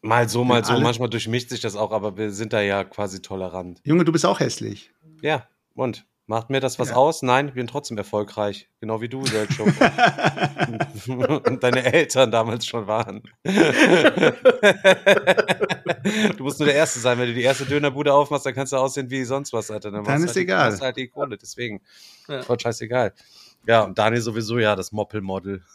Mal 0.02 0.28
so, 0.28 0.44
mal 0.44 0.66
so. 0.66 0.80
Manchmal 0.80 1.10
durchmischt 1.10 1.50
sich 1.50 1.62
das 1.62 1.76
auch, 1.76 1.92
aber 1.92 2.18
wir 2.18 2.32
sind 2.32 2.54
da 2.54 2.62
ja 2.62 2.84
quasi 2.84 3.22
tolerant. 3.22 3.82
Junge, 3.84 4.04
du 4.04 4.12
bist 4.12 4.26
auch 4.26 4.40
hässlich. 4.40 4.92
Ja, 5.22 5.48
und? 5.76 6.06
Macht 6.32 6.50
mir 6.50 6.62
das 6.62 6.80
was 6.80 6.92
Ja. 6.92 6.96
aus? 6.96 7.24
Nein, 7.24 7.50
ich 7.50 7.56
bin 7.56 7.68
trotzdem 7.68 7.98
erfolgreich. 7.98 8.70
Genau 8.80 9.02
wie 9.02 9.10
du, 9.10 9.26
Selchuk. 9.26 9.68
Und 11.46 11.62
deine 11.62 11.84
Eltern 11.92 12.32
damals 12.32 12.66
schon 12.66 12.88
waren. 12.88 13.22
du 13.44 13.52
musst 16.40 16.60
nur 16.60 16.68
der 16.68 16.76
Erste 16.76 17.00
sein. 17.00 17.20
Wenn 17.20 17.28
du 17.28 17.34
die 17.34 17.42
erste 17.42 17.66
Dönerbude 17.66 18.14
aufmachst, 18.14 18.46
dann 18.46 18.54
kannst 18.54 18.72
du 18.72 18.78
aussehen 18.78 19.10
wie 19.10 19.26
sonst 19.26 19.52
was, 19.52 19.70
Alter. 19.72 19.92
Dann 19.92 20.04
machst 20.04 20.24
ist 20.24 20.28
halt, 20.30 20.38
egal. 20.38 20.70
machst 20.70 20.82
halt 20.82 20.96
die 20.96 21.10
Kohle, 21.10 21.38
deswegen. 21.38 21.82
Ja. 22.30 22.44
Voll 22.44 22.58
scheißegal. 22.58 23.14
Ja, 23.68 23.82
und 23.82 24.00
Daniel 24.00 24.22
sowieso, 24.22 24.58
ja, 24.58 24.78
das 24.78 24.94
Moppelmodel. 24.94 25.66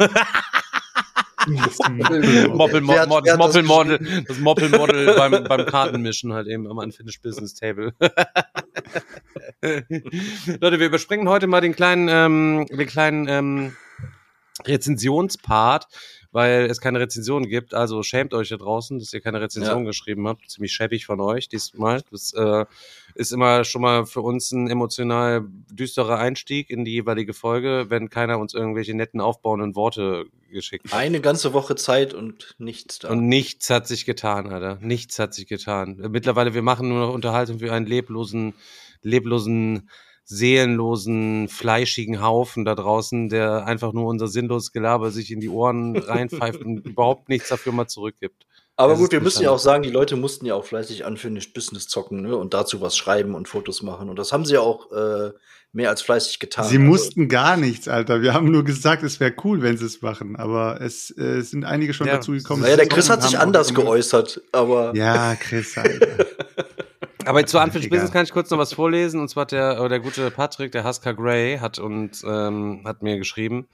Moppel, 1.46 2.82
Wer 2.86 3.00
hat- 3.02 3.08
Mod, 3.08 3.24
wer 3.24 3.32
hat 3.32 3.38
das 3.38 3.38
Moppelmodel, 3.38 4.24
das 4.26 4.38
Moppelmodel 4.38 5.14
beim, 5.16 5.44
beim 5.44 5.66
Kartenmischen 5.66 6.32
halt 6.32 6.46
eben 6.48 6.66
am 6.68 6.78
Unfinished 6.78 7.22
Business 7.22 7.54
Table. 7.54 7.92
Leute, 9.62 10.78
wir 10.80 10.86
überspringen 10.86 11.28
heute 11.28 11.46
mal 11.46 11.60
den 11.60 11.74
kleinen, 11.74 12.08
ähm, 12.10 12.66
den 12.70 12.86
kleinen 12.86 13.28
ähm, 13.28 13.76
Rezensionspart, 14.64 15.86
weil 16.36 16.66
es 16.66 16.82
keine 16.82 17.00
Rezension 17.00 17.48
gibt. 17.48 17.72
Also 17.72 18.02
schämt 18.02 18.34
euch 18.34 18.50
da 18.50 18.58
draußen, 18.58 18.98
dass 18.98 19.10
ihr 19.14 19.22
keine 19.22 19.40
Rezension 19.40 19.86
geschrieben 19.86 20.28
habt. 20.28 20.50
Ziemlich 20.50 20.70
schäbig 20.70 21.06
von 21.06 21.18
euch 21.18 21.48
diesmal. 21.48 22.02
Das 22.10 22.34
äh, 22.34 22.66
ist 23.14 23.32
immer 23.32 23.64
schon 23.64 23.80
mal 23.80 24.04
für 24.04 24.20
uns 24.20 24.52
ein 24.52 24.68
emotional 24.68 25.46
düsterer 25.70 26.18
Einstieg 26.18 26.68
in 26.68 26.84
die 26.84 26.92
jeweilige 26.92 27.32
Folge, 27.32 27.86
wenn 27.88 28.10
keiner 28.10 28.38
uns 28.38 28.52
irgendwelche 28.52 28.92
netten 28.92 29.22
aufbauenden 29.22 29.76
Worte 29.76 30.26
geschickt 30.50 30.92
hat. 30.92 30.98
Eine 30.98 31.22
ganze 31.22 31.54
Woche 31.54 31.74
Zeit 31.74 32.12
und 32.12 32.54
nichts 32.58 32.98
da. 32.98 33.08
Und 33.08 33.26
nichts 33.28 33.70
hat 33.70 33.88
sich 33.88 34.04
getan, 34.04 34.52
Alter. 34.52 34.76
Nichts 34.82 35.18
hat 35.18 35.32
sich 35.32 35.46
getan. 35.46 35.96
Mittlerweile, 36.10 36.52
wir 36.52 36.60
machen 36.60 36.90
nur 36.90 36.98
noch 36.98 37.14
Unterhaltung 37.14 37.60
für 37.60 37.72
einen 37.72 37.86
leblosen, 37.86 38.52
leblosen, 39.00 39.88
seelenlosen, 40.26 41.48
fleischigen 41.48 42.20
Haufen 42.22 42.64
da 42.64 42.74
draußen, 42.74 43.28
der 43.28 43.64
einfach 43.66 43.92
nur 43.92 44.06
unser 44.06 44.28
sinnloses 44.28 44.72
Gelaber 44.72 45.10
sich 45.10 45.30
in 45.30 45.40
die 45.40 45.48
Ohren 45.48 45.96
reinpfeift 45.96 46.62
und 46.62 46.78
überhaupt 46.86 47.28
nichts 47.28 47.48
dafür 47.48 47.72
mal 47.72 47.86
zurückgibt. 47.86 48.44
Aber 48.78 48.92
Das 48.92 49.00
gut, 49.00 49.12
wir 49.12 49.20
müssen 49.22 49.42
ja 49.42 49.50
auch 49.50 49.58
sagen, 49.58 49.82
die 49.82 49.90
Leute 49.90 50.16
mussten 50.16 50.44
ja 50.44 50.54
auch 50.54 50.64
fleißig 50.64 51.04
Unfinished 51.04 51.54
Business 51.54 51.88
zocken 51.88 52.22
ne? 52.22 52.36
und 52.36 52.52
dazu 52.52 52.80
was 52.82 52.96
schreiben 52.96 53.34
und 53.34 53.48
Fotos 53.48 53.82
machen. 53.82 54.10
Und 54.10 54.18
das 54.18 54.32
haben 54.32 54.44
sie 54.44 54.54
ja 54.54 54.60
auch 54.60 54.92
äh, 54.92 55.30
mehr 55.72 55.88
als 55.88 56.02
fleißig 56.02 56.40
getan. 56.40 56.66
Sie 56.66 56.76
Also, 56.76 56.86
mussten 56.86 57.28
gar 57.28 57.56
nichts, 57.56 57.88
Alter. 57.88 58.20
Wir 58.20 58.34
haben 58.34 58.50
nur 58.50 58.64
gesagt, 58.64 59.02
es 59.02 59.18
wäre 59.18 59.32
cool, 59.44 59.62
wenn 59.62 59.78
sie 59.78 59.86
es 59.86 60.02
machen. 60.02 60.36
Aber 60.36 60.80
es, 60.82 61.10
äh, 61.16 61.40
sind 61.40 61.64
einige 61.64 61.94
schon 61.94 62.06
Ja. 62.06 62.16
dazu 62.16 62.32
gekommen. 62.32 62.62
naja, 62.62 62.76
der 62.76 62.88
Chris 62.88 63.08
hat 63.08 63.22
sich 63.22 63.38
anders 63.38 63.72
geäußert, 63.72 64.42
aber 64.52 64.94
Ja, 64.94 65.34
Chris, 65.36 65.78
Alter. 65.78 66.26
Aber 67.26 67.44
zu 67.44 67.58
Unfinished. 67.58 67.90
Business 67.90 68.12
kann 68.12 68.24
ich 68.24 68.32
kurz 68.32 68.50
noch 68.50 68.58
was 68.58 68.72
vorlesen. 68.72 69.20
Und 69.20 69.28
zwar 69.28 69.42
hat 69.42 69.52
der, 69.52 69.88
der 69.88 70.00
gute 70.00 70.30
Patrick, 70.30 70.72
der 70.72 70.84
Husker 70.84 71.12
Gray, 71.12 71.58
hat 71.58 71.78
uns, 71.78 72.24
ähm, 72.26 72.82
hat 72.84 73.02
mir 73.02 73.18
geschrieben. 73.18 73.68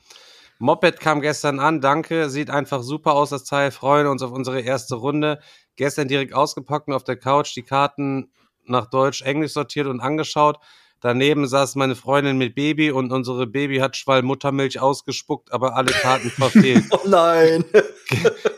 Moped 0.58 1.00
kam 1.00 1.20
gestern 1.20 1.58
an, 1.58 1.80
danke, 1.80 2.30
sieht 2.30 2.48
einfach 2.48 2.82
super 2.82 3.14
aus, 3.14 3.30
das 3.30 3.42
Teil, 3.44 3.72
freuen 3.72 4.06
uns 4.06 4.22
auf 4.22 4.30
unsere 4.30 4.60
erste 4.60 4.94
Runde. 4.94 5.40
Gestern 5.76 6.08
direkt 6.08 6.34
ausgepackt 6.34 6.88
und 6.88 6.94
auf 6.94 7.04
der 7.04 7.16
Couch 7.16 7.54
die 7.56 7.64
Karten 7.64 8.30
nach 8.64 8.88
Deutsch, 8.88 9.22
Englisch 9.22 9.52
sortiert 9.52 9.86
und 9.88 10.00
angeschaut. 10.00 10.58
Daneben 11.00 11.48
saß 11.48 11.74
meine 11.74 11.96
Freundin 11.96 12.38
mit 12.38 12.54
Baby 12.54 12.92
und 12.92 13.10
unsere 13.10 13.48
Baby 13.48 13.78
hat 13.78 13.96
Schwall 13.96 14.22
Muttermilch 14.22 14.78
ausgespuckt, 14.78 15.52
aber 15.52 15.74
alle 15.74 15.90
Karten 15.90 16.30
verfehlt. 16.30 16.84
oh 16.90 17.08
nein. 17.08 17.64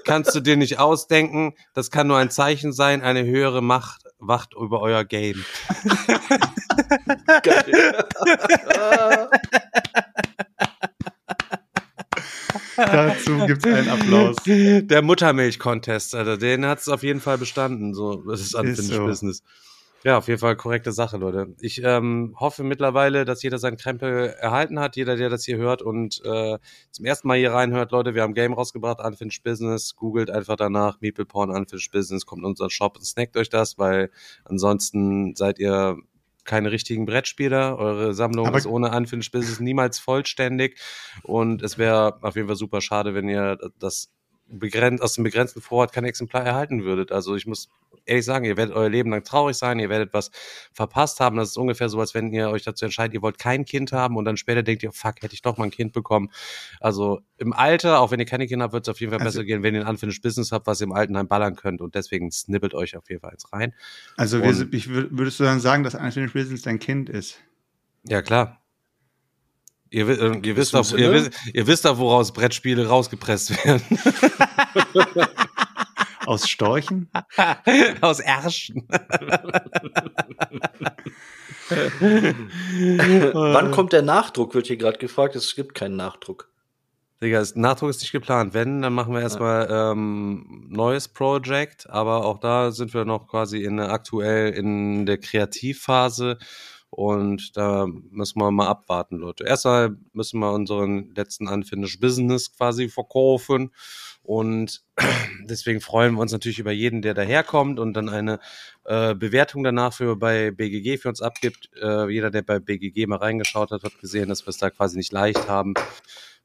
Kannst 0.05 0.35
du 0.35 0.41
dir 0.41 0.59
nicht 0.59 0.79
ausdenken. 0.79 1.55
Das 1.73 1.91
kann 1.91 2.07
nur 2.07 2.19
ein 2.19 2.31
Zeichen 2.31 2.75
sein, 2.75 3.01
eine 3.01 3.25
höhere 3.25 3.63
Macht 3.63 4.03
wacht 4.27 4.55
über 4.55 4.81
euer 4.81 5.05
Game. 5.05 5.45
Geil. 7.43 8.05
Dazu 12.77 13.47
gibt 13.47 13.65
es 13.65 13.73
einen 13.73 13.89
Applaus. 13.89 14.37
Der 14.45 15.03
Muttermilch-Contest, 15.03 16.15
Alter, 16.15 16.37
den 16.37 16.67
hat 16.67 16.81
es 16.81 16.89
auf 16.89 17.03
jeden 17.03 17.21
Fall 17.21 17.39
bestanden. 17.39 17.95
So, 17.95 18.17
das 18.29 18.41
ist 18.41 18.55
Unfinished 18.55 18.95
so. 18.95 19.07
Business. 19.07 19.43
Ja, 20.07 20.19
auf 20.19 20.29
jeden 20.29 20.39
Fall 20.39 20.55
korrekte 20.55 20.93
Sache, 20.93 21.17
Leute. 21.17 21.55
Ich 21.61 21.83
ähm, 21.83 22.37
hoffe 22.39 22.63
mittlerweile, 22.63 23.25
dass 23.25 23.43
jeder 23.43 23.59
seinen 23.59 23.79
Krempel 23.79 24.35
erhalten 24.39 24.79
hat, 24.79 24.97
jeder, 24.97 25.17
der 25.17 25.31
das 25.31 25.45
hier 25.47 25.57
hört 25.57 25.81
und 25.81 26.21
äh, 26.27 26.59
zum 26.91 27.07
ersten 27.07 27.27
Mal 27.27 27.39
hier 27.39 27.53
reinhört, 27.53 27.91
Leute, 27.91 28.15
wir 28.15 28.21
haben 28.21 28.33
ein 28.33 28.35
Game 28.35 28.53
rausgebracht, 28.53 29.01
Unfinished 29.01 29.43
Business, 29.43 29.97
googelt 29.97 30.29
einfach 30.31 30.57
danach, 30.57 31.01
Meeple 31.01 31.25
Porn, 31.25 31.49
Unfinished 31.51 31.91
Business, 31.91 32.27
kommt 32.27 32.43
in 32.43 32.47
unseren 32.47 32.69
Shop 32.69 32.99
und 32.99 33.05
snackt 33.07 33.39
euch 33.39 33.49
das, 33.49 33.79
weil 33.79 34.11
ansonsten 34.45 35.35
seid 35.37 35.59
ihr 35.59 35.97
keine 36.45 36.71
richtigen 36.71 37.07
Brettspieler. 37.07 37.79
Eure 37.79 38.13
Sammlung 38.13 38.47
Aber- 38.49 38.59
ist 38.59 38.67
ohne 38.67 38.91
Unfinished 38.95 39.33
Business 39.33 39.59
niemals 39.59 39.99
vollständig 39.99 40.79
und 41.23 41.63
es 41.63 41.79
wäre 41.79 42.19
auf 42.23 42.37
jeden 42.37 42.49
Fall 42.49 42.57
super 42.57 42.83
schade, 42.83 43.15
wenn 43.15 43.27
ihr 43.27 43.57
das 43.79 44.13
begrenzt, 44.59 45.03
aus 45.03 45.15
dem 45.15 45.25
begrenzten 45.25 45.61
Vorrat 45.61 45.93
kein 45.93 46.05
Exemplar 46.05 46.45
erhalten 46.45 46.85
würdet. 46.85 47.13
Also 47.13 47.35
ich 47.37 47.47
muss 47.47 47.69
ehrlich 48.07 48.25
sagen, 48.25 48.45
ihr 48.45 48.57
werdet 48.57 48.75
euer 48.75 48.89
Leben 48.91 49.11
lang 49.11 49.25
traurig 49.25 49.57
sein, 49.57 49.79
ihr 49.79 49.89
werdet 49.89 50.13
was 50.13 50.31
verpasst 50.73 51.21
haben. 51.21 51.37
Das 51.37 51.51
ist 51.51 51.57
ungefähr 51.57 51.89
so, 51.89 52.01
als 52.01 52.13
wenn 52.15 52.33
ihr 52.33 52.51
euch 52.51 52.63
dazu 52.63 52.85
entscheidet, 52.85 53.15
ihr 53.15 53.23
wollt 53.23 53.39
kein 53.39 53.65
Kind 53.65 53.93
haben 53.93 54.17
und 54.17 54.25
dann 54.25 54.37
später 54.37 54.63
denkt 54.63 54.83
ihr, 54.83 54.93
fuck, 54.93 55.23
hätte 55.23 55.35
ich 55.35 55.43
doch 55.43 55.57
mal 55.57 55.65
ein 55.65 55.71
Kind 55.71 55.93
bekommen. 55.93 56.31
Also 56.81 57.21
im 57.39 57.53
Alter, 57.53 58.01
auch 58.01 58.11
wenn 58.11 58.21
ihr 58.21 58.27
keine 58.27 58.47
Kinder 58.47 58.65
habt, 58.65 58.75
wird 58.75 58.87
es 58.87 58.91
auf 58.91 59.01
jeden 59.01 59.11
Fall 59.13 59.21
Also- 59.21 59.39
besser 59.39 59.45
gehen, 59.47 59.63
wenn 59.63 59.75
ihr 59.75 59.83
ein 59.83 59.87
Unfinished 59.89 60.23
Business 60.23 60.53
habt, 60.53 60.67
was 60.67 60.81
ihr 60.81 60.85
im 60.85 60.93
Altenheim 60.93 61.29
ballern 61.29 61.57
könnt 61.57 61.81
und 61.81 61.95
deswegen 61.95 62.31
snippelt 62.31 62.75
euch 62.75 62.97
auf 62.97 63.09
jeden 63.09 63.21
Fall 63.23 63.31
eins 63.31 63.53
rein. 63.53 63.73
Also 64.17 64.41
wir, 64.41 64.49
Und- 64.49 64.55
sind- 64.55 64.75
ich 64.75 64.89
würd, 64.89 65.09
würdest 65.11 65.41
du 65.41 65.45
dann 65.45 65.61
sagen, 65.61 65.83
dass 65.85 65.95
Unfinished 65.95 66.35
Business 66.35 66.63
dein 66.63 66.79
Kind 66.79 67.09
ist? 67.09 67.39
Ja, 68.07 68.21
klar. 68.23 68.61
Ihr, 69.95 70.09
äh, 70.09 70.41
ihr, 70.43 70.57
wisst 70.57 70.75
Ist 70.75 70.93
auch, 70.93 70.93
im 70.93 71.05
ihr, 71.05 71.13
wisst, 71.13 71.31
ihr 71.53 71.67
wisst 71.69 71.87
auch, 71.87 71.99
woraus 71.99 72.33
Brettspiele 72.33 72.89
rausgepresst 72.89 73.65
werden. 73.65 73.85
Aus 76.27 76.49
Storchen? 76.51 77.09
Aus 78.01 78.19
Ärschen. 78.19 78.89
Wann 83.35 83.71
kommt 83.71 83.93
der 83.93 84.03
Nachdruck, 84.03 84.55
wird 84.55 84.67
hier 84.67 84.79
gerade 84.79 84.99
gefragt. 84.99 85.37
Es 85.37 85.55
gibt 85.55 85.77
keinen 85.77 85.95
Nachdruck. 85.95 86.49
Digga, 87.23 87.39
ist, 87.41 87.57
Nachdruck 87.57 87.91
ist 87.91 88.01
nicht 88.01 88.11
geplant. 88.11 88.53
Wenn, 88.53 88.83
dann 88.83 88.95
machen 88.95 89.15
wir 89.15 89.21
erstmal 89.21 89.69
ähm, 89.71 90.67
neues 90.71 91.07
Project, 91.07 91.89
aber 91.89 92.25
auch 92.25 92.41
da 92.41 92.73
sind 92.73 92.95
wir 92.95 93.05
noch 93.05 93.29
quasi 93.29 93.63
in 93.63 93.77
der, 93.77 93.93
aktuell 93.93 94.51
in 94.55 95.07
der 95.07 95.19
Kreativphase 95.19 96.39
und 96.95 97.57
da 97.57 97.87
müssen 98.11 98.39
wir 98.39 98.53
mal 98.53 98.69
abwarten, 98.69 99.17
Leute. 99.17 99.45
Erstmal 99.45 99.97
müssen 100.13 100.39
wir 100.39 100.53
unseren 100.53 101.13
letzten 101.17 101.49
Unfinished 101.49 102.01
Business 102.01 102.57
quasi 102.57 102.89
verkaufen 102.89 103.73
und 104.23 104.85
deswegen 105.45 105.81
freuen 105.81 106.15
wir 106.15 106.21
uns 106.21 106.31
natürlich 106.31 106.61
über 106.61 106.71
jeden, 106.71 107.03
der 107.03 107.15
daherkommt 107.15 107.81
und 107.81 107.95
dann 107.95 108.09
eine 108.09 108.39
äh, 108.85 109.15
Bewertung 109.15 109.65
danach 109.65 109.93
für 109.93 110.17
bei 110.17 110.53
BGG 110.53 110.99
für 110.99 111.09
uns 111.09 111.21
abgibt. 111.21 111.69
Äh, 111.83 112.09
jeder, 112.11 112.31
der 112.31 112.43
bei 112.43 112.61
BGG 112.61 113.07
mal 113.07 113.19
reingeschaut 113.19 113.73
hat, 113.73 113.83
hat 113.83 113.99
gesehen, 113.99 114.29
dass 114.29 114.47
wir 114.47 114.51
es 114.51 114.59
da 114.59 114.71
quasi 114.71 114.97
nicht 114.97 115.13
leicht 115.13 115.49
haben 115.49 115.75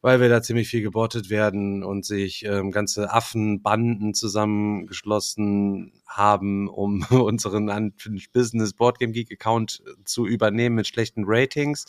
weil 0.02 0.22
wir 0.22 0.30
da 0.30 0.42
ziemlich 0.42 0.70
viel 0.70 0.82
gebottet 0.82 1.30
werden 1.30 1.84
und 1.84 2.06
sich 2.06 2.46
ähm, 2.46 2.72
ganze 2.72 3.12
Affenbanden 3.12 4.14
zusammengeschlossen 4.14 5.92
haben, 6.10 6.68
um 6.68 7.04
unseren 7.10 7.94
Business 8.34 8.74
Boardgame 8.74 9.14
Geek 9.14 9.32
Account 9.32 9.84
zu 10.06 10.26
übernehmen 10.26 10.76
mit 10.76 10.88
schlechten 10.88 11.24
Ratings. 11.26 11.86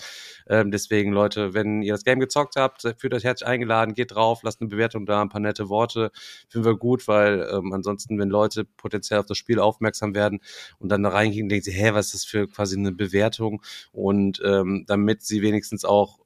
Ähm, 0.48 0.70
deswegen, 0.70 1.12
Leute, 1.12 1.54
wenn 1.54 1.82
ihr 1.82 1.94
das 1.94 2.04
Game 2.04 2.20
gezockt 2.20 2.56
habt, 2.56 2.82
fühlt 2.98 3.14
euch 3.14 3.24
herzlich 3.24 3.48
eingeladen, 3.48 3.94
geht 3.94 4.14
drauf, 4.14 4.42
lasst 4.42 4.60
eine 4.60 4.68
Bewertung 4.68 5.06
da, 5.06 5.22
ein 5.22 5.28
paar 5.28 5.40
nette 5.40 5.68
Worte. 5.68 6.10
Finden 6.48 6.66
wir 6.66 6.76
gut, 6.76 7.08
weil 7.08 7.48
ähm, 7.52 7.72
ansonsten, 7.72 8.18
wenn 8.18 8.28
Leute 8.28 8.64
potenziell 8.64 9.20
auf 9.20 9.26
das 9.26 9.38
Spiel 9.38 9.58
aufmerksam 9.58 10.14
werden 10.14 10.40
und 10.78 10.90
dann 10.90 11.02
da 11.02 11.10
reingehen, 11.10 11.48
denken 11.48 11.64
sie, 11.64 11.72
hä, 11.72 11.90
was 11.92 12.06
ist 12.06 12.14
das 12.14 12.24
für 12.24 12.46
quasi 12.46 12.76
eine 12.76 12.92
Bewertung? 12.92 13.62
Und 13.92 14.40
ähm, 14.44 14.84
damit 14.86 15.22
sie 15.22 15.42
wenigstens 15.42 15.84
auch 15.84 16.19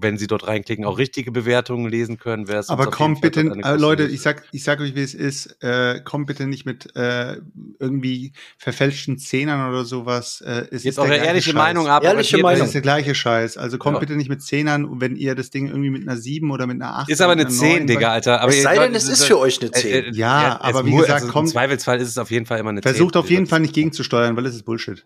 wenn 0.00 0.16
sie 0.18 0.26
dort 0.26 0.46
reinklicken, 0.46 0.84
auch 0.84 0.98
richtige 0.98 1.32
Bewertungen 1.32 1.90
lesen 1.90 2.18
können, 2.18 2.46
wäre 2.48 2.60
es 2.60 2.68
uns 2.68 2.78
Aber 2.80 2.90
kommt 2.90 3.24
jeden 3.24 3.50
bitte, 3.52 3.68
äh, 3.68 3.76
Leute, 3.76 4.04
ich 4.04 4.20
sag, 4.22 4.44
ich 4.52 4.62
sag 4.62 4.80
euch, 4.80 4.94
wie 4.94 5.02
es 5.02 5.14
ist, 5.14 5.56
äh, 5.62 6.00
kommt 6.04 6.26
bitte 6.26 6.46
nicht 6.46 6.66
mit 6.66 6.94
äh, 6.96 7.36
irgendwie 7.78 8.32
verfälschten 8.58 9.18
Zehnern 9.18 9.68
oder 9.70 9.84
sowas. 9.84 10.40
Äh, 10.40 10.66
es 10.70 10.82
Gebt 10.82 10.92
ist 10.92 10.98
eure 10.98 11.16
ehrliche 11.16 11.50
Scheiß. 11.50 11.54
Meinung 11.54 11.88
ab. 11.88 12.04
Ehrliche 12.04 12.36
aber 12.36 12.42
Das 12.42 12.52
Meinung. 12.52 12.66
ist 12.66 12.74
der 12.74 12.82
gleiche 12.82 13.14
Scheiß. 13.14 13.56
Also 13.56 13.78
kommt 13.78 13.94
Ja. 13.96 14.00
bitte 14.00 14.16
nicht 14.16 14.28
mit 14.28 14.42
Zehnern, 14.42 15.00
wenn 15.00 15.16
ihr 15.16 15.34
das 15.34 15.50
Ding 15.50 15.68
irgendwie 15.68 15.90
mit 15.90 16.02
einer 16.02 16.16
7 16.16 16.50
oder 16.50 16.66
mit 16.66 16.80
einer 16.80 16.98
8 16.98 17.08
Ist 17.10 17.20
aber 17.20 17.32
eine 17.32 17.48
10, 17.48 17.76
einer 17.76 17.86
Digga, 17.86 18.12
Alter. 18.12 18.40
Aber 18.40 18.50
es 18.50 18.56
ihr- 18.58 18.62
sei 18.62 18.78
denn, 18.78 18.94
es 18.94 19.08
ist 19.08 19.24
für 19.24 19.38
euch 19.38 19.60
eine 19.60 19.70
äh, 19.70 19.72
10. 19.72 20.04
äh, 20.04 20.10
Ja, 20.12 20.56
es 20.56 20.60
aber 20.62 20.86
wie 20.86 20.92
gesagt, 20.92 21.10
also 21.22 21.28
kommt- 21.32 21.48
Im 21.48 21.52
Zweifelsfall 21.52 22.00
ist 22.00 22.08
es 22.08 22.18
auf 22.18 22.30
jeden 22.30 22.46
Fall 22.46 22.58
immer 22.60 22.70
eine 22.70 22.80
10. 22.82 22.92
Versucht 22.92 23.16
auf 23.16 23.30
jeden 23.30 23.44
Das- 23.44 23.50
Fall 23.50 23.60
nicht 23.60 23.74
gegenzusteuern, 23.74 24.36
weil 24.36 24.46
es 24.46 24.54
ist 24.54 24.64
Bullshit. 24.64 25.04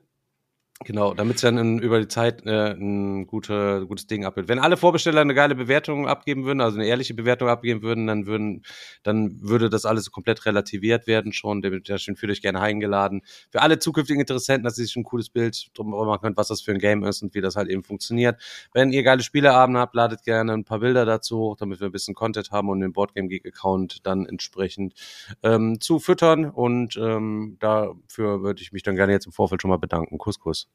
Genau, 0.85 1.15
damit 1.15 1.37
es 1.37 1.43
dann 1.43 1.59
in, 1.59 1.79
über 1.79 2.01
die 2.01 2.09
Zeit 2.09 2.45
äh, 2.45 2.73
ein 2.73 3.27
gute, 3.27 3.87
gutes 3.87 4.07
Ding 4.07 4.25
abbildet. 4.25 4.49
Wenn 4.49 4.59
alle 4.59 4.77
Vorbesteller 4.77 5.21
eine 5.21 5.35
geile 5.35 5.55
Bewertung 5.55 6.09
abgeben 6.09 6.45
würden, 6.45 6.61
also 6.61 6.79
eine 6.79 6.87
ehrliche 6.87 7.15
Bewertung 7.15 7.49
abgeben 7.49 7.83
würden, 7.83 8.07
dann 8.07 8.27
würden, 8.27 8.65
dann 9.03 9.39
würde 9.41 9.71
das 9.71 9.85
alles 9.85 10.11
komplett 10.11 10.45
relativiert 10.45 11.07
werden 11.07 11.33
schon. 11.33 11.62
Dementsprechend 11.62 12.19
fühlt 12.19 12.33
euch 12.33 12.43
gerne 12.43 12.61
eingeladen. 12.61 13.23
Für 13.51 13.62
alle 13.62 13.79
zukünftigen 13.79 14.21
Interessenten, 14.21 14.65
dass 14.65 14.79
ihr 14.79 14.85
sich 14.85 14.97
ein 14.97 15.05
cooles 15.05 15.31
Bild 15.31 15.69
drum 15.75 15.91
machen 15.91 16.21
könnt, 16.23 16.37
was 16.37 16.49
das 16.49 16.62
für 16.62 16.73
ein 16.73 16.79
Game 16.79 17.05
ist 17.05 17.23
und 17.23 17.35
wie 17.35 17.41
das 17.41 17.55
halt 17.55 17.69
eben 17.69 17.85
funktioniert. 17.85 18.41
Wenn 18.73 18.93
ihr 18.93 19.05
geile 19.05 19.23
Spieleabende 19.23 19.79
habt, 19.79 19.95
ladet 19.95 20.25
gerne 20.25 20.53
ein 20.53 20.65
paar 20.65 20.81
Bilder 20.81 21.05
dazu 21.05 21.39
hoch, 21.39 21.57
damit 21.57 21.81
wir 21.81 21.87
ein 21.87 21.93
bisschen 21.93 22.15
Content 22.15 22.51
haben 22.51 22.69
und 22.71 22.81
den 22.81 22.93
Boardgame 22.93 23.29
Geek 23.29 23.47
Account 23.47 24.05
dann 24.07 24.27
entsprechend 24.27 24.95
ähm, 25.43 25.81
zu 25.81 26.01
füttern. 26.01 26.47
Und 26.47 26.97
ähm, 26.97 27.57
dafür 27.61 28.43
würde 28.43 28.62
ich 28.62 28.73
mich 28.73 28.83
dann 28.83 28.97
gerne 28.97 29.12
jetzt 29.12 29.27
im 29.27 29.33
Vorfeld 29.33 29.62
schon 29.62 29.71
mal 29.71 29.79
bedanken. 29.79 30.19
Kuss, 30.19 30.41
Kuss. 30.41 30.72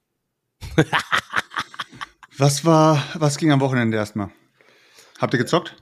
Was 2.38 2.66
war, 2.66 3.04
was 3.16 3.38
ging 3.40 3.52
am 3.52 3.62
Wochenende 3.62 3.98
erstmal? 3.98 4.30
Habt 5.20 5.34
ihr 5.34 5.40
gezockt? 5.40 5.76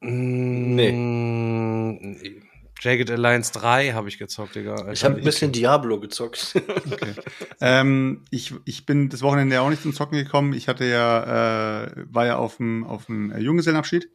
Nee. 0.00 0.92
Nee. 0.92 2.42
Jagged 2.80 3.10
Alliance 3.10 3.52
3 3.52 3.92
habe 3.92 4.08
ich 4.08 4.16
gezockt, 4.16 4.54
Digga. 4.54 4.76
Alter. 4.76 4.92
Ich 4.92 5.04
habe 5.04 5.16
ein 5.16 5.24
bisschen 5.24 5.52
Diablo 5.52 6.00
gezockt. 6.00 6.54
Okay. 6.56 7.12
ähm, 7.60 8.24
ich, 8.30 8.54
ich 8.64 8.86
bin 8.86 9.10
das 9.10 9.20
Wochenende 9.20 9.56
ja 9.56 9.60
auch 9.60 9.68
nicht 9.68 9.82
zum 9.82 9.92
Zocken 9.92 10.16
gekommen. 10.16 10.54
Ich 10.54 10.68
hatte 10.68 10.86
ja, 10.86 11.82
äh, 11.84 12.06
war 12.10 12.24
ja 12.24 12.36
auf 12.36 12.56
dem 12.56 12.84
auf 12.84 13.04
dem 13.04 13.36
Junggesellenabschied 13.38 14.08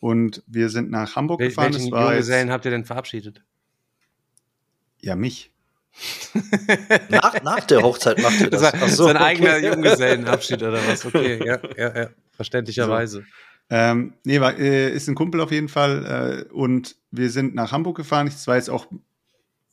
und 0.00 0.42
wir 0.46 0.68
sind 0.68 0.90
nach 0.90 1.16
Hamburg 1.16 1.40
Wel 1.40 1.48
gefahren. 1.48 1.72
welchen 1.72 1.90
Das 1.90 1.98
war 1.98 2.10
Junggesellen 2.10 2.48
jetzt, 2.48 2.52
habt 2.52 2.64
ihr 2.66 2.70
denn 2.70 2.84
verabschiedet? 2.84 3.42
ja 5.00 5.16
mich. 5.16 5.52
Nach, 7.08 7.42
nach 7.42 7.64
der 7.64 7.82
Hochzeit 7.82 8.20
macht 8.22 8.40
ihr 8.40 8.50
Das 8.50 8.62
das. 8.62 8.74
Ach 8.74 8.88
so, 8.88 9.04
sein 9.04 9.16
okay. 9.16 9.24
eigener 9.24 9.58
Junggesellenabschied 9.58 10.62
oder 10.62 10.80
was? 10.86 11.04
Okay, 11.04 11.44
ja, 11.44 11.58
ja, 11.76 12.02
ja. 12.02 12.08
Verständlicherweise. 12.32 13.24
Ähm, 13.70 14.14
nee, 14.24 14.40
war, 14.40 14.56
äh, 14.58 14.90
ist 14.90 15.08
ein 15.08 15.14
Kumpel 15.14 15.40
auf 15.40 15.50
jeden 15.50 15.68
Fall. 15.68 16.46
Äh, 16.48 16.52
und 16.52 16.96
wir 17.10 17.30
sind 17.30 17.54
nach 17.54 17.72
Hamburg 17.72 17.96
gefahren. 17.96 18.26
Das 18.26 18.46
war 18.46 18.56
jetzt 18.56 18.70
auch 18.70 18.86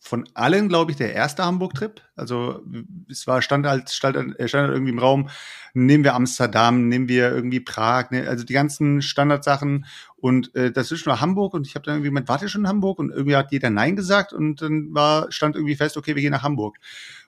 von 0.05 0.29
allen, 0.35 0.69
glaube 0.69 0.91
ich, 0.91 0.97
der 0.97 1.13
erste 1.13 1.43
Hamburg-Trip. 1.43 1.99
Also 2.15 2.61
es 3.09 3.25
war 3.25 3.41
stand 3.41 3.65
halt, 3.65 3.89
stand, 3.89 4.15
stand 4.15 4.67
halt 4.67 4.73
irgendwie 4.73 4.91
im 4.91 4.99
Raum, 4.99 5.29
nehmen 5.73 6.03
wir 6.03 6.13
Amsterdam, 6.13 6.87
nehmen 6.87 7.07
wir 7.09 7.31
irgendwie 7.31 7.59
Prag, 7.59 8.11
ne? 8.11 8.27
also 8.27 8.43
die 8.43 8.53
ganzen 8.53 9.01
Standardsachen. 9.01 9.85
Und 10.25 10.55
äh, 10.55 10.71
dazwischen 10.71 11.05
war 11.05 11.21
Hamburg 11.21 11.53
und 11.53 11.67
ich 11.67 11.75
habe 11.75 11.85
dann 11.85 11.97
irgendwie 11.97 12.09
gemeint, 12.09 12.27
wart 12.27 12.41
ihr 12.41 12.49
schon 12.49 12.61
in 12.61 12.67
Hamburg? 12.67 12.97
Und 12.97 13.11
irgendwie 13.11 13.35
hat 13.35 13.51
jeder 13.51 13.69
Nein 13.69 13.95
gesagt 13.95 14.33
und 14.33 14.59
dann 14.59 14.91
war, 14.91 15.31
stand 15.31 15.55
irgendwie 15.55 15.75
fest, 15.75 15.97
okay, 15.97 16.15
wir 16.15 16.21
gehen 16.23 16.31
nach 16.31 16.41
Hamburg. 16.41 16.79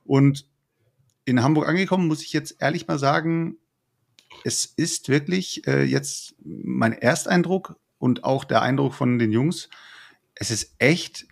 Und 0.04 0.48
in 1.24 1.44
Hamburg 1.44 1.68
angekommen, 1.68 2.08
muss 2.08 2.24
ich 2.24 2.34
jetzt 2.34 2.56
ehrlich 2.60 2.88
mal 2.88 2.98
sagen, 2.98 3.58
es 4.44 4.66
ist 4.66 5.10
wirklich 5.10 5.68
äh, 5.68 5.84
jetzt 5.84 6.38
mein 6.44 6.92
Ersteindruck 6.92 7.76
und 8.00 8.24
auch 8.24 8.44
der 8.44 8.64
Eindruck 8.64 8.96
von 8.96 9.20
den 9.20 9.32
Jungs. 9.32 9.70
Es 10.34 10.50
ist 10.50 10.74
echt 10.80 11.28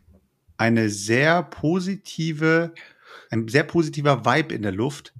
eine 0.57 0.91
sehr 0.91 1.41
positive, 1.41 2.75
ein 3.31 3.47
sehr 3.47 3.63
positiver 3.63 4.23
Vibe 4.23 4.53
in 4.53 4.61
der 4.61 4.71
Luft. 4.71 5.15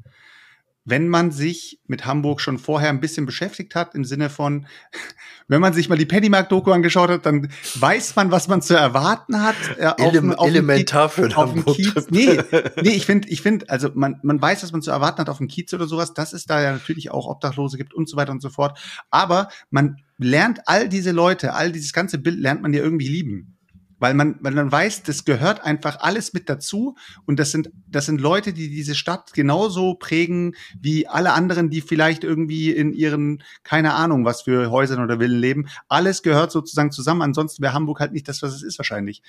Wenn 0.88 1.08
man 1.08 1.32
sich 1.32 1.80
mit 1.88 2.06
Hamburg 2.06 2.39
schon 2.42 2.60
vorher 2.60 2.89
ein 2.89 3.00
bisschen 3.01 3.25
beschäftigt 3.25 3.74
hat, 3.74 3.96
im 3.96 4.06
Sinne 4.06 4.30
von, 4.30 4.68
wenn 5.48 5.60
man 5.60 5.74
sich 5.74 5.89
mal 5.89 5.98
die 5.98 6.06
Pennymark-Doku 6.06 6.72
angeschaut 6.72 7.10
hat, 7.10 7.25
dann 7.25 7.50
weiß 7.74 8.15
man, 8.15 8.30
was 8.30 8.48
man 8.48 8.62
zu 8.62 8.75
erwarten 8.75 9.42
hat. 9.42 9.56
Äh, 9.80 9.88
auf 9.88 9.96
Ele 10.00 10.12
dem- 10.12 10.34
auf 10.34 10.46
dem 10.46 10.54
elementar 10.56 11.10
für 11.10 11.24
einen 11.24 11.34
auf 11.34 11.54
dem 11.54 11.65
Kiez. 11.65 12.08
Nee, 12.12 12.39
nee, 12.82 12.89
ich 12.89 13.06
finde, 13.08 13.27
ich 13.30 13.42
finde, 13.42 13.68
also 13.70 13.89
man, 13.96 14.20
man 14.22 14.39
weiß, 14.39 14.62
was 14.62 14.72
man 14.72 14.84
zu 14.84 14.92
erwarten 14.92 15.20
hat 15.22 15.30
auf 15.30 15.39
dem 15.39 15.48
Kiez 15.48 15.74
oder 15.74 15.88
sowas, 15.88 16.13
dass 16.13 16.34
es 16.34 16.46
da 16.46 16.62
ja 16.62 16.72
natürlich 16.74 17.10
auch 17.10 17.25
Obdachlose 17.27 17.77
gibt 17.77 17.94
und 17.96 18.08
so 18.08 18.15
weiter 18.15 18.32
und 18.32 18.42
so 18.44 18.50
fort. 18.51 18.77
Aber 19.10 19.50
man 19.72 19.98
lernt 20.20 20.60
all 20.68 20.88
diese 20.88 21.12
Leute, 21.12 21.54
all 21.54 21.72
dieses 21.72 21.94
ganze 21.94 22.20
Bild 22.20 22.39
lernt 22.39 22.62
man 22.62 22.74
ja 22.74 22.82
irgendwie 22.84 23.08
lieben. 23.08 23.54
Weil 23.99 24.13
man, 24.13 24.37
weil 24.41 24.53
man 24.53 24.71
weiß, 24.71 25.03
das 25.03 25.25
gehört 25.25 25.63
einfach 25.63 25.99
alles 26.01 26.33
mit 26.33 26.49
dazu 26.49 26.95
und 27.25 27.39
das 27.39 27.51
sind, 27.51 27.71
das 27.87 28.05
sind 28.05 28.19
Leute, 28.19 28.53
die 28.53 28.69
diese 28.69 28.95
Stadt 28.95 29.33
genauso 29.33 29.95
prägen 29.95 30.55
wie 30.79 31.07
alle 31.07 31.33
anderen, 31.33 31.69
die 31.69 31.81
vielleicht 31.81 32.23
irgendwie 32.23 32.71
in 32.71 32.93
ihren, 32.93 33.43
keine 33.63 33.93
Ahnung, 33.93 34.25
was 34.25 34.41
für 34.41 34.69
Häusern 34.69 35.01
oder 35.01 35.19
Villen 35.19 35.39
leben. 35.39 35.67
Alles 35.87 36.23
gehört 36.23 36.51
sozusagen 36.51 36.91
zusammen, 36.91 37.21
ansonsten 37.21 37.63
wäre 37.63 37.73
Hamburg 37.73 37.99
halt 37.99 38.11
nicht 38.11 38.27
das, 38.27 38.41
was 38.41 38.53
es 38.53 38.63
ist 38.63 38.77
wahrscheinlich. 38.77 39.21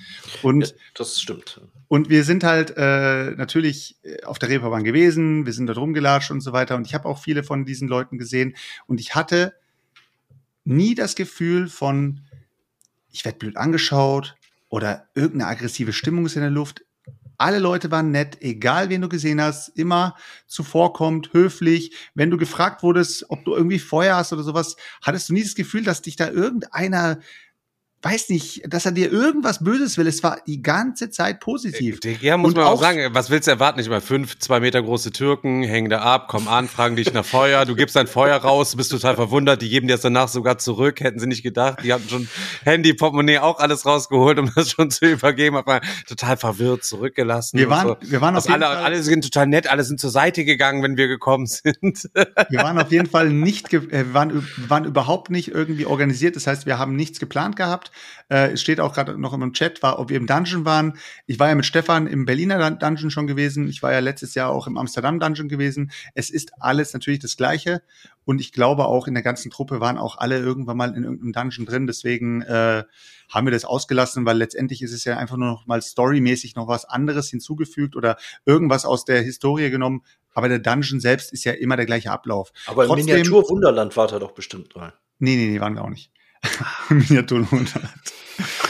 Und, 0.42 0.68
Ja, 0.68 0.74
das 0.94 1.20
stimmt. 1.20 1.60
und 1.88 2.10
wir 2.10 2.24
sind 2.24 2.42
halt 2.42 2.74
äh, 2.76 3.32
natürlich 3.32 3.96
äh, 4.02 4.24
auf 4.24 4.38
der 4.38 4.48
Reeperbahn 4.48 4.84
gewesen, 4.84 5.46
wir 5.46 5.52
sind 5.52 5.66
dort 5.66 5.78
rumgelatscht 5.78 6.30
und 6.30 6.40
so 6.40 6.52
weiter 6.52 6.76
und 6.76 6.86
ich 6.86 6.94
habe 6.94 7.08
auch 7.08 7.18
viele 7.18 7.44
von 7.44 7.64
diesen 7.64 7.88
Leuten 7.88 8.18
gesehen 8.18 8.56
und 8.86 9.00
ich 9.00 9.14
hatte 9.14 9.54
nie 10.64 10.96
das 10.96 11.14
Gefühl 11.14 11.68
von, 11.68 12.22
ich 13.12 13.24
werde 13.24 13.38
blöd 13.38 13.56
angeschaut 13.56 14.36
oder 14.68 15.08
irgendeine 15.14 15.50
aggressive 15.50 15.92
Stimmung 15.92 16.26
ist 16.26 16.36
in 16.36 16.42
der 16.42 16.50
Luft. 16.50 16.84
Alle 17.38 17.58
Leute 17.58 17.90
waren 17.90 18.10
nett, 18.10 18.38
egal 18.40 18.88
wen 18.88 19.02
du 19.02 19.08
gesehen 19.08 19.40
hast, 19.40 19.68
immer 19.78 20.16
zuvorkommt, 20.46 21.34
höflich. 21.34 21.94
Wenn 22.14 22.30
du 22.30 22.38
gefragt 22.38 22.82
wurdest, 22.82 23.26
ob 23.28 23.44
du 23.44 23.54
irgendwie 23.54 23.78
Feuer 23.78 24.16
hast 24.16 24.32
oder 24.32 24.42
sowas, 24.42 24.76
hattest 25.02 25.28
du 25.28 25.34
nie 25.34 25.42
das 25.42 25.54
Gefühl, 25.54 25.84
dass 25.84 26.00
dich 26.00 26.16
da 26.16 26.30
irgendeiner, 26.30 27.18
weiß 28.02 28.28
nicht, 28.28 28.62
dass 28.72 28.86
er 28.86 28.92
dir 28.92 29.10
irgendwas 29.10 29.64
Böses 29.64 29.98
will. 29.98 30.06
Es 30.06 30.22
war 30.22 30.38
die 30.46 30.62
ganze 30.62 31.10
Zeit 31.10 31.40
positiv. 31.40 31.98
Ja, 32.20 32.36
muss 32.36 32.50
Und 32.50 32.58
man 32.58 32.66
auch 32.66 32.80
sagen, 32.80 33.00
was 33.12 33.30
willst 33.30 33.48
du 33.48 33.50
erwarten? 33.52 33.80
Ich 33.80 33.88
meine, 33.88 34.00
fünf, 34.00 34.38
zwei 34.38 34.60
Meter 34.60 34.80
große 34.82 35.10
Türken 35.10 35.62
hängen 35.62 35.90
da 35.90 36.02
ab, 36.02 36.28
kommen 36.28 36.46
an, 36.46 36.68
fragen 36.68 36.94
dich 36.94 37.12
nach 37.12 37.24
Feuer, 37.24 37.64
du 37.64 37.74
gibst 37.74 37.96
dein 37.96 38.06
Feuer 38.06 38.36
raus, 38.36 38.70
du 38.70 38.76
bist 38.76 38.92
total 38.92 39.16
verwundert, 39.16 39.60
die 39.62 39.68
geben 39.68 39.88
dir 39.88 39.94
das 39.94 40.02
danach 40.02 40.28
sogar 40.28 40.58
zurück, 40.58 41.00
hätten 41.00 41.18
sie 41.18 41.26
nicht 41.26 41.42
gedacht, 41.42 41.80
die 41.82 41.92
hatten 41.92 42.08
schon 42.08 42.28
Handy, 42.64 42.94
Portemonnaie, 42.94 43.38
auch 43.38 43.58
alles 43.58 43.86
rausgeholt, 43.86 44.38
um 44.38 44.52
das 44.54 44.70
schon 44.70 44.90
zu 44.90 45.06
übergeben, 45.06 45.56
aber 45.56 45.80
total 46.06 46.36
verwirrt 46.36 46.84
zurückgelassen. 46.84 47.58
Wir 47.58 47.70
waren, 47.70 47.88
so. 47.88 47.96
wir 48.00 48.20
waren 48.20 48.36
auf 48.36 48.44
Also 48.44 48.50
jeden 48.50 48.62
alle, 48.62 48.74
Fall, 48.76 48.84
alle 48.84 49.02
sind 49.02 49.22
total 49.22 49.46
nett, 49.48 49.68
alle 49.68 49.82
sind 49.82 49.98
zur 49.98 50.10
Seite 50.10 50.44
gegangen, 50.44 50.82
wenn 50.82 50.96
wir 50.96 51.08
gekommen 51.08 51.46
sind. 51.46 52.08
wir 52.14 52.58
waren 52.60 52.78
auf 52.78 52.92
jeden 52.92 53.08
Fall 53.08 53.30
nicht, 53.30 53.72
äh, 53.72 53.90
wir 53.90 54.14
waren, 54.14 54.46
waren 54.68 54.84
überhaupt 54.84 55.30
nicht 55.30 55.48
irgendwie 55.48 55.86
organisiert. 55.86 56.36
Das 56.36 56.46
heißt, 56.46 56.66
wir 56.66 56.78
haben 56.78 56.94
nichts 56.94 57.18
geplant 57.18 57.56
gehabt. 57.56 57.85
Äh, 58.28 58.52
es 58.52 58.60
steht 58.60 58.80
auch 58.80 58.92
gerade 58.94 59.18
noch 59.18 59.32
im 59.32 59.52
Chat, 59.52 59.82
war, 59.82 59.98
ob 59.98 60.08
wir 60.10 60.16
im 60.16 60.26
Dungeon 60.26 60.64
waren. 60.64 60.98
Ich 61.26 61.38
war 61.38 61.48
ja 61.48 61.54
mit 61.54 61.66
Stefan 61.66 62.06
im 62.06 62.24
Berliner 62.24 62.58
Dun- 62.58 62.78
Dungeon 62.78 63.10
schon 63.10 63.26
gewesen. 63.26 63.68
Ich 63.68 63.82
war 63.82 63.92
ja 63.92 64.00
letztes 64.00 64.34
Jahr 64.34 64.50
auch 64.50 64.66
im 64.66 64.76
Amsterdam 64.76 65.20
Dungeon 65.20 65.48
gewesen. 65.48 65.90
Es 66.14 66.30
ist 66.30 66.50
alles 66.60 66.92
natürlich 66.92 67.20
das 67.20 67.36
Gleiche. 67.36 67.82
Und 68.24 68.40
ich 68.40 68.50
glaube 68.52 68.86
auch 68.86 69.06
in 69.06 69.14
der 69.14 69.22
ganzen 69.22 69.50
Truppe 69.52 69.80
waren 69.80 69.98
auch 69.98 70.18
alle 70.18 70.38
irgendwann 70.38 70.76
mal 70.76 70.94
in 70.96 71.04
irgendeinem 71.04 71.32
Dungeon 71.32 71.64
drin. 71.66 71.86
Deswegen 71.86 72.42
äh, 72.42 72.82
haben 73.28 73.46
wir 73.46 73.52
das 73.52 73.64
ausgelassen, 73.64 74.26
weil 74.26 74.36
letztendlich 74.36 74.82
ist 74.82 74.92
es 74.92 75.04
ja 75.04 75.16
einfach 75.16 75.36
nur 75.36 75.48
noch 75.48 75.66
mal 75.66 75.80
storymäßig 75.80 76.56
noch 76.56 76.66
was 76.66 76.84
anderes 76.84 77.28
hinzugefügt 77.30 77.94
oder 77.94 78.16
irgendwas 78.44 78.84
aus 78.84 79.04
der 79.04 79.22
Historie 79.22 79.70
genommen. 79.70 80.02
Aber 80.34 80.48
der 80.48 80.58
Dungeon 80.58 81.00
selbst 81.00 81.32
ist 81.32 81.44
ja 81.44 81.52
immer 81.52 81.76
der 81.76 81.86
gleiche 81.86 82.10
Ablauf. 82.10 82.52
Aber 82.66 82.82
im 82.84 82.88
Trotzdem- 82.88 83.06
Miniatur-Wunderland 83.06 83.96
war 83.96 84.12
er 84.12 84.18
doch 84.20 84.32
bestimmt 84.32 84.74
mal. 84.74 84.92
Nee, 85.18 85.36
nee, 85.36 85.46
nee, 85.48 85.60
waren 85.60 85.74
wir 85.74 85.82
auch 85.84 85.88
nicht. 85.90 86.10
Miniaturwunderland. 86.88 87.90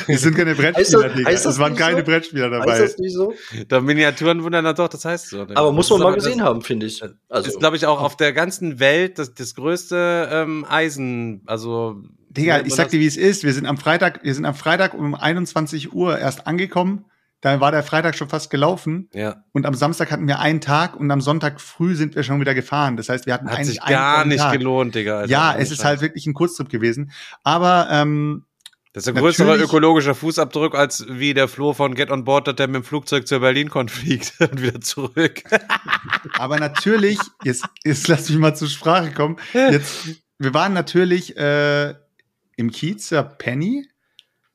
Wir 0.07 0.19
sind 0.19 0.37
keine 0.37 0.51
Heißt 0.51 0.61
Brettspieler, 0.61 1.03
das- 1.09 1.17
Digga. 1.17 1.31
heißt 1.31 1.47
das 1.47 1.55
Es 1.55 1.61
waren 1.61 1.75
keine 1.75 1.99
so? 1.99 2.05
Brettspieler 2.05 2.51
Heißt 2.51 2.61
dabei. 2.63 2.79
das 2.79 2.99
nicht 2.99 3.15
so? 3.15 3.35
da 3.69 3.81
Miniaturenwunder, 3.81 4.75
doch, 4.75 4.89
das 4.89 5.05
heißt 5.05 5.31
so. 5.31 5.41
Aber 5.55 5.73
muss 5.73 5.91
man 5.91 6.01
mal 6.01 6.15
gesehen 6.15 6.43
haben, 6.43 6.63
finde 6.63 6.87
ich. 6.87 7.01
Das 7.01 7.11
Also, 7.29 7.49
ist, 7.51 7.59
glaube 7.59 7.77
ich, 7.77 7.87
auch 7.87 8.01
auf 8.01 8.17
der 8.17 8.33
ganzen 8.33 8.79
Welt 8.79 9.19
das, 9.19 9.35
das 9.35 9.55
größte 9.57 10.29
ähm, 10.31 10.65
Eisen, 10.69 11.43
also 11.47 12.01
Digga, 12.31 12.61
ich 12.61 12.75
sag 12.75 12.91
dir, 12.91 13.01
wie 13.01 13.07
es 13.07 13.17
ist. 13.17 13.43
Wir 13.45 13.53
sind 13.55 13.67
am 13.67 13.79
Freitag, 13.79 14.23
wir 14.23 14.35
sind 14.35 14.45
am 14.45 14.55
Freitag 14.55 14.95
um 14.95 15.15
21 15.15 15.93
Uhr 15.93 16.19
erst 16.19 16.47
angekommen. 16.47 17.07
Da 17.47 17.61
war 17.61 17.71
der 17.71 17.85
Freitag 17.85 18.17
schon 18.17 18.29
fast 18.29 18.51
gelaufen. 18.51 19.09
Ja, 19.15 19.45
Und 19.53 19.67
am 19.67 19.75
Samstag 19.75 20.11
hatten 20.11 20.27
wir 20.27 20.41
einen 20.41 20.61
Tag 20.61 20.97
und 20.97 21.09
am 21.13 21.21
Sonntag 21.21 21.61
früh 21.61 21.95
sind 21.95 22.17
wir 22.17 22.25
schon 22.25 22.41
wieder 22.41 22.55
gefahren. 22.55 22.97
Das 22.97 23.09
heißt, 23.09 23.27
wir 23.27 23.35
hatten 23.35 23.47
hat 23.49 23.57
eigentlich 23.59 23.69
sich 23.69 23.81
gar 23.87 24.17
vollen 24.17 24.29
nicht 24.31 24.41
Tag. 24.41 24.59
gelohnt, 24.59 24.95
Digga. 24.97 25.19
Alter. 25.19 25.31
Ja, 25.31 25.51
Ohne 25.53 25.63
es 25.63 25.71
ist 25.71 25.85
halt 25.85 26.01
wirklich 26.01 26.27
ein 26.27 26.35
Kurztrip 26.35 26.69
gewesen. 26.69 27.13
Aber 27.45 27.87
ähm, 27.93 28.43
Das 28.93 29.03
ist 29.07 29.15
der 29.15 29.23
größere 29.23 29.47
natürlich- 29.47 29.69
ökologischer 29.69 30.17
Fußabdruck, 30.17 30.75
als 30.75 31.07
wie 31.09 31.35
der 31.35 31.47
Flo 31.47 31.73
von 31.73 31.95
Get 31.95 32.11
on 32.11 32.25
Board, 32.25 32.49
dass 32.49 32.57
der 32.57 32.67
mit 32.67 32.77
dem 32.77 32.85
Flugzeug 32.85 33.29
zur 33.29 33.39
Berlin-Con 33.39 33.89
fliegt 33.91 34.33
und 34.41 34.61
wieder 34.61 34.81
zurück. 34.81 35.43
Aber 36.39 36.59
natürlich, 36.59 37.19
jetzt, 37.45 37.65
jetzt 37.85 38.09
lass 38.09 38.29
mich 38.29 38.39
mal 38.39 38.57
zur 38.57 38.69
Sprache 38.69 39.13
kommen. 39.13 39.37
Jetzt, 39.53 40.09
wir 40.39 40.53
waren 40.53 40.73
natürlich 40.73 41.37
äh, 41.37 41.95
im 42.57 42.73
Kiezer 42.73 43.23
Penny. 43.23 43.87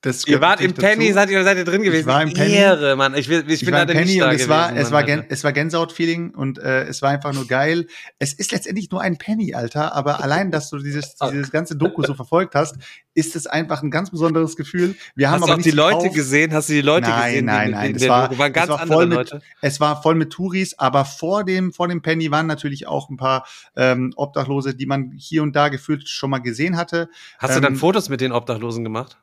Das 0.04 0.26
ihr 0.26 0.42
wart 0.42 0.62
im. 0.62 0.74
Penny, 0.74 1.14
seid 1.14 1.30
ihr, 1.30 1.44
seid 1.44 1.58
ihr 1.58 1.64
drin 1.64 1.84
gewesen? 1.84 2.08
war 2.08 2.24
im 2.24 2.34
Penny. 2.34 2.54
Ehre, 2.54 2.96
Mann. 2.96 3.14
Ich, 3.16 3.30
will, 3.30 3.44
ich, 3.48 3.62
Ich 3.62 3.66
bin 3.66 3.74
war 3.76 3.84
im 3.84 3.88
Penny 3.88 4.06
nicht 4.14 4.22
und 4.24 4.30
es 4.30 4.34
gewesen, 4.34 4.50
war, 4.50 4.76
es 4.76 4.84
Mann, 4.90 4.94
war, 4.94 5.00
Alter. 5.16 5.26
es 5.30 5.44
war 5.44 5.54
Gänsehaut-Feeling 5.54 6.32
und 6.34 6.58
äh, 6.58 6.86
es 6.86 7.04
war 7.04 7.12
einfach 7.12 7.34
nur 7.34 7.46
geil. 7.46 7.86
Es 8.18 8.34
ist 8.34 8.52
letztendlich 8.52 8.90
nur 8.90 9.00
ein 9.02 9.20
Penny, 9.20 9.54
Alter, 9.54 9.94
aber 9.94 10.24
allein, 10.24 10.50
dass 10.50 10.72
du 10.72 10.80
dieses, 10.80 11.16
dieses 11.32 11.52
ganze 11.52 11.76
Doku 11.76 12.02
so 12.04 12.16
verfolgt 12.16 12.56
hast, 12.56 12.78
ist 13.14 13.36
es 13.36 13.46
einfach 13.46 13.84
ein 13.84 13.92
ganz 13.92 14.10
besonderes 14.10 14.56
Gefühl. 14.56 14.96
Wir 15.16 15.30
haben 15.30 15.36
Hast 15.36 15.42
du 15.42 15.44
aber 15.46 15.54
auch 15.54 15.58
nichts 15.58 15.72
die 15.72 15.78
Leute 15.78 15.98
gekauft. 15.98 16.16
gesehen? 16.16 16.54
Hast 16.54 16.70
du 16.70 16.74
die 16.74 16.82
Leute 16.82 17.08
Nein, 17.10 17.26
gesehen? 17.30 17.46
nein, 17.46 17.72
nein, 17.72 17.94
das 17.94 18.02
die, 18.02 18.10
war- 18.10 18.38
waren 18.40 18.54
ganz 18.54 18.70
das 18.70 18.80
war 18.80 18.88
voll 18.88 19.06
mit-. 19.06 19.38
Es 19.62 19.80
war 19.80 20.02
voll 20.02 20.16
mit 20.16 20.32
Touris, 20.32 20.74
aber 20.80 21.06
vor 21.06 21.44
dem, 21.44 21.74
vor 21.74 21.88
dem 21.88 22.02
Penny 22.02 22.32
waren 22.32 22.48
natürlich 22.48 22.88
auch 22.88 23.10
ein 23.12 23.18
paar 23.18 23.46
ähm, 23.76 24.14
Obdachlose, 24.16 24.74
die 24.74 24.88
man 24.88 25.12
hier 25.16 25.44
und 25.44 25.56
da 25.56 25.70
gefühlt 25.70 26.10
schon 26.10 26.32
mal 26.32 26.40
gesehen 26.40 26.76
hatte. 26.76 27.08
Hast 27.38 27.56
du 27.56 27.60
dann 27.62 27.74
ähm, 27.74 27.80
Fotos 27.80 28.10
mit 28.10 28.20
den 28.20 28.32
Obdachlosen 28.32 28.84
gemacht? 28.84 29.20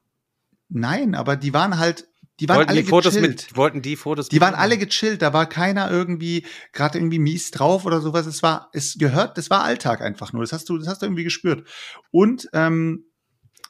Nein, 0.69 1.15
aber 1.15 1.37
die 1.37 1.55
waren 1.55 1.79
halt, 1.79 2.09
die 2.41 2.49
waren 2.49 2.59
Wollten 2.59 2.71
alle 2.71 2.83
die 2.83 2.89
Fotos 2.89 3.15
gechillt. 3.15 3.47
mit, 3.49 3.57
wollten 3.57 3.83
die 3.83 3.97
Fotos 3.97 4.29
Die 4.29 4.41
waren 4.41 4.55
dir 4.55 4.59
alle 4.59 4.77
machen? 4.77 4.89
gechillt, 4.89 5.23
da 5.23 5.33
war 5.33 5.49
keiner 5.49 5.91
irgendwie 5.91 6.47
gerade 6.73 6.99
irgendwie 6.99 7.19
mies 7.19 7.51
drauf 7.51 7.85
oder 7.85 8.01
sowas. 8.01 8.27
Es 8.27 8.43
war, 8.43 8.69
es 8.73 8.97
gehört, 8.99 9.39
das 9.39 9.51
war 9.51 9.65
Alltag 9.65 10.01
einfach 10.01 10.33
nur. 10.33 10.43
Das 10.43 10.53
hast 10.53 10.69
du, 10.69 10.79
das 10.79 10.87
hast 10.89 11.03
du 11.03 11.07
irgendwie 11.07 11.25
gespürt. 11.25 11.67
Und 12.11 12.49
ähm, 12.53 13.05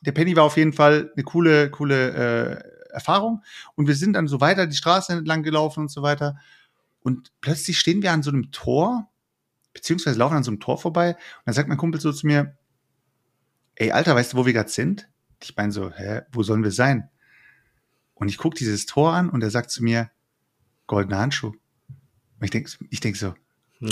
der 0.02 0.12
Penny 0.12 0.36
war 0.36 0.44
auf 0.44 0.56
jeden 0.56 0.72
Fall 0.72 1.12
eine 1.14 1.24
coole, 1.24 1.70
coole 1.70 2.62
äh, 2.90 2.92
Erfahrung. 2.92 3.42
Und 3.74 3.86
wir 3.86 3.94
sind 3.94 4.14
dann 4.14 4.28
so 4.28 4.40
weiter 4.40 4.66
die 4.66 4.76
Straße 4.76 5.12
entlang 5.12 5.42
gelaufen 5.42 5.80
und 5.80 5.90
so 5.90 6.02
weiter. 6.02 6.36
Und 7.00 7.30
plötzlich 7.40 7.78
stehen 7.78 8.02
wir 8.02 8.12
an 8.12 8.22
so 8.22 8.30
einem 8.30 8.50
Tor, 8.50 9.10
beziehungsweise 9.72 10.18
laufen 10.18 10.36
an 10.36 10.44
so 10.44 10.50
einem 10.50 10.60
Tor 10.60 10.78
vorbei. 10.78 11.10
Und 11.10 11.42
dann 11.46 11.54
sagt 11.54 11.68
mein 11.68 11.78
Kumpel 11.78 12.00
so 12.00 12.12
zu 12.12 12.26
mir, 12.26 12.56
ey, 13.76 13.92
Alter, 13.92 14.14
weißt 14.14 14.32
du, 14.32 14.36
wo 14.36 14.46
wir 14.46 14.52
gerade 14.52 14.68
sind? 14.70 15.08
Ich 15.42 15.56
meine 15.56 15.72
so, 15.72 15.90
hä, 15.90 16.22
wo 16.32 16.42
sollen 16.42 16.64
wir 16.64 16.72
sein? 16.72 17.08
Und 18.14 18.28
ich 18.28 18.38
guck 18.38 18.54
dieses 18.54 18.86
Tor 18.86 19.12
an 19.12 19.30
und 19.30 19.42
er 19.42 19.50
sagt 19.50 19.70
zu 19.70 19.82
mir, 19.82 20.10
goldener 20.86 21.18
Handschuh. 21.18 21.48
Und 21.52 22.44
ich 22.44 22.50
denk, 22.50 22.68
ich 22.90 23.00
denk 23.00 23.16
so, 23.16 23.34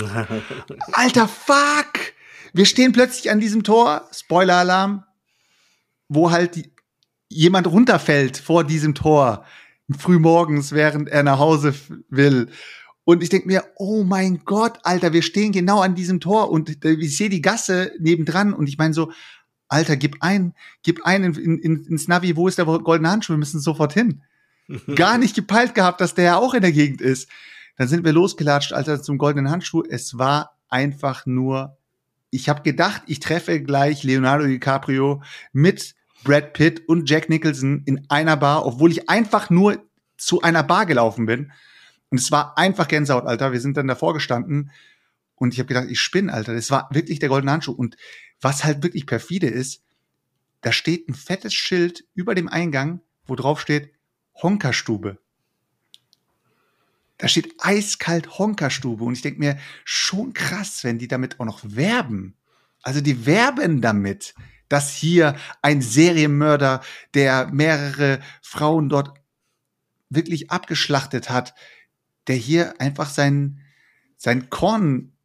alter 0.91 1.27
Fuck! 1.27 2.13
Wir 2.53 2.65
stehen 2.65 2.91
plötzlich 2.91 3.31
an 3.31 3.39
diesem 3.39 3.63
Tor, 3.63 4.07
Spoiler-Alarm, 4.11 5.03
wo 6.09 6.31
halt 6.31 6.55
die, 6.55 6.73
jemand 7.29 7.67
runterfällt 7.67 8.37
vor 8.37 8.63
diesem 8.63 8.95
Tor, 8.95 9.45
frühmorgens, 9.97 10.71
während 10.71 11.09
er 11.09 11.23
nach 11.23 11.39
Hause 11.39 11.73
will. 12.09 12.49
Und 13.03 13.23
ich 13.23 13.29
denk 13.29 13.45
mir, 13.45 13.63
oh 13.75 14.03
mein 14.03 14.41
Gott, 14.43 14.79
Alter, 14.83 15.13
wir 15.13 15.21
stehen 15.21 15.53
genau 15.53 15.79
an 15.79 15.95
diesem 15.95 16.19
Tor 16.19 16.51
und 16.51 16.83
äh, 16.83 16.91
ich 16.91 17.15
sehe 17.15 17.29
die 17.29 17.41
Gasse 17.41 17.93
nebendran 17.99 18.53
und 18.53 18.67
ich 18.67 18.77
meine 18.77 18.93
so, 18.93 19.11
Alter, 19.67 19.97
gib 19.97 20.17
ein, 20.21 20.53
gib 20.83 21.05
ein 21.05 21.23
in, 21.23 21.35
in, 21.35 21.57
in, 21.59 21.85
ins 21.85 22.07
Navi, 22.07 22.35
wo 22.35 22.47
ist 22.47 22.57
der 22.57 22.65
goldene 22.65 23.09
Handschuh? 23.09 23.33
Wir 23.33 23.37
müssen 23.37 23.59
sofort 23.59 23.93
hin. 23.93 24.23
Gar 24.95 25.17
nicht 25.17 25.35
gepeilt 25.35 25.75
gehabt, 25.75 26.01
dass 26.01 26.13
der 26.13 26.25
ja 26.25 26.37
auch 26.37 26.53
in 26.53 26.61
der 26.61 26.71
Gegend 26.71 27.01
ist. 27.01 27.29
Dann 27.77 27.87
sind 27.87 28.03
wir 28.03 28.13
losgelatscht, 28.13 28.73
Alter, 28.73 29.01
zum 29.01 29.17
goldenen 29.17 29.51
Handschuh. 29.51 29.83
Es 29.87 30.17
war 30.17 30.57
einfach 30.69 31.25
nur, 31.25 31.77
ich 32.31 32.49
habe 32.49 32.63
gedacht, 32.63 33.03
ich 33.05 33.19
treffe 33.19 33.61
gleich 33.61 34.03
Leonardo 34.03 34.45
DiCaprio 34.45 35.21
mit 35.53 35.95
Brad 36.23 36.53
Pitt 36.53 36.87
und 36.89 37.09
Jack 37.09 37.29
Nicholson 37.29 37.83
in 37.85 38.05
einer 38.09 38.35
Bar, 38.35 38.65
obwohl 38.65 38.91
ich 38.91 39.09
einfach 39.09 39.49
nur 39.49 39.83
zu 40.17 40.41
einer 40.41 40.63
Bar 40.63 40.85
gelaufen 40.85 41.25
bin. 41.25 41.51
Und 42.09 42.19
es 42.19 42.31
war 42.31 42.57
einfach 42.57 42.87
Gänsehaut, 42.87 43.25
Alter. 43.25 43.51
Wir 43.51 43.61
sind 43.61 43.77
dann 43.77 43.87
davor 43.87 44.13
gestanden 44.13 44.71
und 45.35 45.53
ich 45.53 45.59
habe 45.59 45.67
gedacht, 45.67 45.87
ich 45.89 45.99
spinne, 45.99 46.33
Alter. 46.33 46.53
Das 46.53 46.71
war 46.71 46.89
wirklich 46.91 47.19
der 47.19 47.29
goldene 47.29 47.51
Handschuh. 47.51 47.73
Und 47.73 47.95
was 48.41 48.63
halt 48.63 48.83
wirklich 48.83 49.05
perfide 49.05 49.47
ist, 49.47 49.83
da 50.61 50.71
steht 50.71 51.07
ein 51.07 51.13
fettes 51.13 51.53
Schild 51.53 52.05
über 52.13 52.35
dem 52.35 52.47
Eingang, 52.47 53.01
wo 53.25 53.35
drauf 53.35 53.61
steht 53.61 53.93
Honkerstube. 54.41 55.19
Da 57.17 57.27
steht 57.27 57.55
eiskalt 57.59 58.37
Honkerstube 58.37 59.03
und 59.03 59.13
ich 59.13 59.21
denke 59.21 59.39
mir, 59.39 59.57
schon 59.83 60.33
krass, 60.33 60.83
wenn 60.83 60.99
die 60.99 61.07
damit 61.07 61.39
auch 61.39 61.45
noch 61.45 61.61
werben. 61.63 62.35
Also 62.83 63.01
die 63.01 63.25
werben 63.25 63.81
damit, 63.81 64.35
dass 64.69 64.93
hier 64.93 65.35
ein 65.61 65.81
Serienmörder, 65.81 66.83
der 67.13 67.47
mehrere 67.47 68.19
Frauen 68.41 68.89
dort 68.89 69.19
wirklich 70.09 70.51
abgeschlachtet 70.51 71.29
hat, 71.29 71.55
der 72.27 72.35
hier 72.35 72.79
einfach 72.79 73.09
sein, 73.09 73.61
sein 74.17 74.49
Korn 74.49 75.16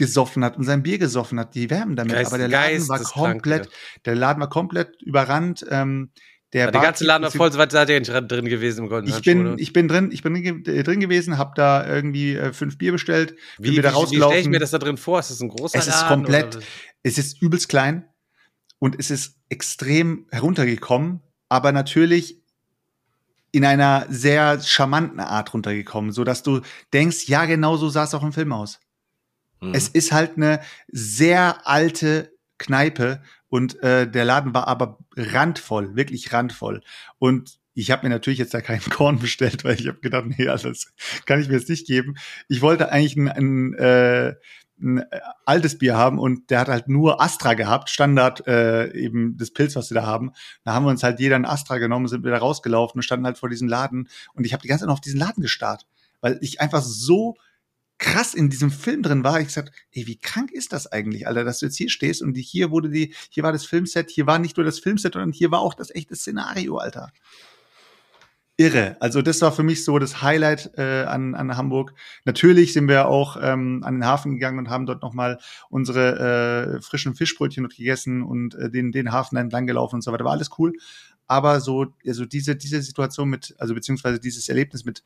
gesoffen 0.00 0.44
hat 0.44 0.56
und 0.56 0.64
sein 0.64 0.82
Bier 0.82 0.98
gesoffen 0.98 1.38
hat. 1.38 1.54
Die 1.54 1.70
werben 1.70 1.94
damit. 1.94 2.12
Geist- 2.14 2.26
Aber 2.32 2.38
der 2.38 2.48
Laden 2.48 2.88
war 2.88 2.98
komplett, 2.98 3.68
der 4.04 4.16
Laden 4.16 4.40
war 4.40 4.48
komplett 4.48 5.00
überrannt. 5.02 5.64
Ähm, 5.70 6.10
Der 6.52 6.72
der 6.72 6.80
ganze 6.80 7.04
Laden 7.04 7.22
war 7.22 7.30
voll, 7.30 7.52
so 7.52 7.58
weit 7.58 7.70
seid 7.70 7.88
ihr 7.90 8.00
drin 8.00 8.46
gewesen 8.46 8.80
im 8.84 8.88
Goldenen 8.88 9.16
Ich 9.16 9.22
bin, 9.24 9.46
oder? 9.46 9.54
ich 9.58 9.72
bin 9.72 9.86
drin, 9.86 10.10
ich 10.12 10.22
bin 10.24 10.34
drin 10.34 10.64
ge- 10.64 10.82
drin 10.82 10.98
gewesen, 10.98 11.38
habe 11.38 11.52
da 11.54 11.86
irgendwie 11.86 12.34
äh, 12.34 12.52
fünf 12.52 12.76
Bier 12.76 12.90
bestellt, 12.90 13.36
bin 13.58 13.72
Wie, 13.72 13.76
wieder 13.76 13.90
wie, 13.90 13.94
wie 13.94 14.06
stelle 14.06 14.16
ich 14.16 14.22
rausgelaufen. 14.24 14.50
mir 14.50 14.58
das 14.58 14.72
da 14.72 14.78
drin 14.78 14.96
vor? 14.96 15.20
Ist 15.20 15.30
das 15.30 15.40
ein 15.40 15.48
großer 15.48 15.78
Es 15.78 15.86
ist 15.86 16.00
Laden? 16.00 16.08
komplett- 16.24 16.58
es 17.04 17.18
ist 17.18 17.40
übelst 17.40 17.68
klein 17.68 18.04
und 18.80 18.98
es 18.98 19.10
ist 19.12 19.36
extrem 19.48 20.26
heruntergekommen, 20.32 21.20
aber 21.48 21.70
natürlich 21.70 22.40
in 23.52 23.64
einer 23.64 24.06
sehr 24.08 24.60
charmanten 24.60 25.18
Art 25.20 25.52
runtergekommen, 25.54 26.12
so 26.12 26.22
dass 26.24 26.42
du 26.42 26.60
denkst, 26.92 27.28
ja, 27.28 27.46
genau 27.46 27.76
so 27.76 27.88
sah 27.88 28.04
es 28.04 28.14
auch 28.14 28.22
im 28.22 28.32
Film 28.32 28.52
aus. 28.52 28.80
Mhm. 29.60 29.74
Es 29.74 29.88
ist 29.88 30.12
halt 30.12 30.36
eine 30.36 30.60
sehr 30.88 31.66
alte 31.66 32.32
Kneipe 32.58 33.22
und 33.48 33.82
äh, 33.82 34.10
der 34.10 34.24
Laden 34.24 34.54
war 34.54 34.68
aber 34.68 34.98
randvoll, 35.16 35.96
wirklich 35.96 36.32
randvoll. 36.32 36.82
Und 37.18 37.58
ich 37.74 37.90
habe 37.90 38.06
mir 38.06 38.10
natürlich 38.10 38.38
jetzt 38.38 38.54
da 38.54 38.60
keinen 38.60 38.80
Korn 38.90 39.18
bestellt, 39.18 39.64
weil 39.64 39.78
ich 39.78 39.88
habe 39.88 40.00
gedacht, 40.00 40.26
nee, 40.26 40.48
also 40.48 40.68
das 40.68 40.92
kann 41.26 41.40
ich 41.40 41.48
mir 41.48 41.56
jetzt 41.56 41.68
nicht 41.68 41.86
geben. 41.86 42.16
Ich 42.48 42.62
wollte 42.62 42.90
eigentlich 42.92 43.16
ein, 43.16 43.28
ein, 43.28 43.74
äh, 43.74 44.34
ein 44.80 44.98
äh, 44.98 45.20
altes 45.44 45.78
Bier 45.78 45.96
haben 45.96 46.18
und 46.18 46.50
der 46.50 46.60
hat 46.60 46.68
halt 46.68 46.88
nur 46.88 47.20
Astra 47.20 47.54
gehabt, 47.54 47.90
Standard 47.90 48.46
äh, 48.46 48.92
eben 48.92 49.36
das 49.36 49.52
Pilz, 49.52 49.76
was 49.76 49.88
sie 49.88 49.94
da 49.94 50.06
haben. 50.06 50.32
Da 50.64 50.72
haben 50.72 50.84
wir 50.84 50.90
uns 50.90 51.02
halt 51.02 51.20
jeder 51.20 51.36
ein 51.36 51.44
Astra 51.44 51.78
genommen, 51.78 52.08
sind 52.08 52.24
wieder 52.24 52.38
rausgelaufen 52.38 52.98
und 52.98 53.02
standen 53.02 53.26
halt 53.26 53.38
vor 53.38 53.48
diesem 53.48 53.68
Laden 53.68 54.08
und 54.34 54.44
ich 54.44 54.52
habe 54.52 54.62
die 54.62 54.68
ganze 54.68 54.82
Zeit 54.82 54.88
noch 54.88 54.94
auf 54.94 55.00
diesen 55.00 55.20
Laden 55.20 55.42
gestarrt, 55.42 55.86
weil 56.20 56.38
ich 56.40 56.60
einfach 56.60 56.82
so 56.82 57.36
krass 58.00 58.34
in 58.34 58.50
diesem 58.50 58.70
Film 58.70 59.02
drin 59.02 59.22
war. 59.22 59.40
Ich 59.40 59.48
gesagt, 59.48 59.70
ey, 59.92 60.06
wie 60.06 60.18
krank 60.18 60.50
ist 60.50 60.72
das 60.72 60.88
eigentlich, 60.88 61.28
Alter, 61.28 61.44
dass 61.44 61.60
du 61.60 61.66
jetzt 61.66 61.76
hier 61.76 61.90
stehst 61.90 62.22
und 62.22 62.34
hier 62.34 62.70
wurde 62.70 62.88
die, 62.88 63.14
hier 63.28 63.44
war 63.44 63.52
das 63.52 63.66
Filmset, 63.66 64.10
hier 64.10 64.26
war 64.26 64.40
nicht 64.40 64.56
nur 64.56 64.64
das 64.64 64.80
Filmset, 64.80 65.12
sondern 65.12 65.32
hier 65.32 65.52
war 65.52 65.60
auch 65.60 65.74
das 65.74 65.94
echte 65.94 66.16
Szenario, 66.16 66.78
Alter. 66.78 67.12
Irre. 68.56 68.96
Also 69.00 69.22
das 69.22 69.40
war 69.40 69.52
für 69.52 69.62
mich 69.62 69.84
so 69.84 69.98
das 69.98 70.20
Highlight 70.20 70.72
äh, 70.76 71.04
an, 71.04 71.34
an 71.34 71.56
Hamburg. 71.56 71.94
Natürlich 72.26 72.74
sind 72.74 72.88
wir 72.88 73.08
auch 73.08 73.38
ähm, 73.40 73.82
an 73.84 73.94
den 73.94 74.04
Hafen 74.04 74.32
gegangen 74.32 74.58
und 74.58 74.68
haben 74.68 74.84
dort 74.84 75.02
nochmal 75.02 75.38
unsere 75.70 76.76
äh, 76.76 76.82
frischen 76.82 77.14
Fischbrötchen 77.14 77.64
dort 77.64 77.76
gegessen 77.76 78.22
und 78.22 78.54
äh, 78.56 78.70
den, 78.70 78.92
den 78.92 79.12
Hafen 79.12 79.38
entlang 79.38 79.66
gelaufen 79.66 79.96
und 79.96 80.02
so 80.02 80.12
weiter. 80.12 80.26
War 80.26 80.32
alles 80.32 80.50
cool. 80.58 80.74
Aber 81.26 81.60
so, 81.60 81.86
also 82.06 82.26
diese, 82.26 82.54
diese 82.54 82.82
Situation 82.82 83.30
mit, 83.30 83.54
also 83.58 83.72
beziehungsweise 83.72 84.20
dieses 84.20 84.48
Erlebnis 84.50 84.84
mit 84.84 85.02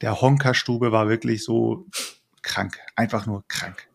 der 0.00 0.20
Honka-Stube 0.20 0.92
war 0.92 1.08
wirklich 1.08 1.44
so 1.44 1.86
krank. 2.42 2.78
Einfach 2.94 3.26
nur 3.26 3.44
krank. 3.48 3.88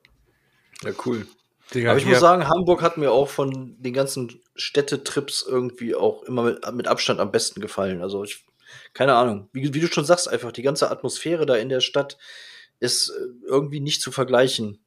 Ja, 0.83 0.91
cool. 1.05 1.27
Digga, 1.73 1.91
Aber 1.91 1.99
ich 1.99 2.05
muss 2.05 2.19
sagen, 2.19 2.47
Hamburg 2.47 2.81
hat 2.81 2.97
mir 2.97 3.11
auch 3.11 3.29
von 3.29 3.75
den 3.79 3.93
ganzen 3.93 4.41
Städtetrips 4.55 5.45
irgendwie 5.47 5.95
auch 5.95 6.23
immer 6.23 6.43
mit, 6.43 6.73
mit 6.73 6.87
Abstand 6.87 7.19
am 7.19 7.31
besten 7.31 7.61
gefallen. 7.61 8.01
Also 8.01 8.23
ich, 8.23 8.45
keine 8.93 9.15
Ahnung, 9.15 9.49
wie, 9.53 9.73
wie 9.73 9.79
du 9.79 9.87
schon 9.87 10.03
sagst, 10.03 10.27
einfach 10.27 10.51
die 10.51 10.63
ganze 10.63 10.91
Atmosphäre 10.91 11.45
da 11.45 11.55
in 11.55 11.69
der 11.69 11.79
Stadt 11.79 12.17
ist 12.79 13.09
äh, 13.09 13.45
irgendwie 13.45 13.79
nicht 13.79 14.01
zu 14.01 14.11
vergleichen 14.11 14.83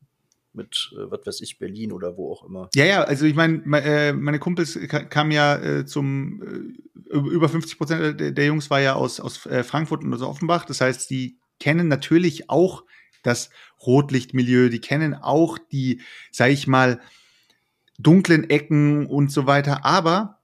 mit, 0.54 0.92
äh, 0.92 1.10
was 1.10 1.26
weiß 1.26 1.40
ich, 1.40 1.58
Berlin 1.58 1.92
oder 1.92 2.16
wo 2.16 2.32
auch 2.32 2.44
immer. 2.44 2.70
Ja, 2.74 2.84
ja, 2.84 3.02
also 3.04 3.26
ich 3.26 3.34
meine, 3.34 3.62
me, 3.64 3.82
äh, 3.82 4.12
meine 4.12 4.38
Kumpels 4.38 4.78
ka- 4.88 5.04
kamen 5.04 5.30
ja 5.32 5.56
äh, 5.56 5.86
zum 5.86 6.74
äh, 7.10 7.16
über 7.16 7.48
50 7.48 7.78
Prozent 7.78 8.20
der, 8.38 8.46
Jungs 8.46 8.70
war 8.70 8.80
ja 8.80 8.94
aus, 8.94 9.20
aus 9.20 9.46
äh, 9.46 9.62
Frankfurt 9.64 10.04
und 10.04 10.12
aus 10.14 10.22
Offenbach. 10.22 10.64
Das 10.64 10.80
heißt, 10.80 11.10
die 11.10 11.38
kennen 11.60 11.88
natürlich 11.88 12.50
auch 12.50 12.84
das 13.22 13.50
Rotlichtmilieu, 13.86 14.68
die 14.68 14.80
kennen 14.80 15.14
auch 15.14 15.58
die, 15.58 16.00
sag 16.30 16.50
ich 16.50 16.66
mal, 16.66 17.00
dunklen 17.98 18.48
Ecken 18.50 19.06
und 19.06 19.30
so 19.30 19.46
weiter. 19.46 19.84
Aber 19.84 20.40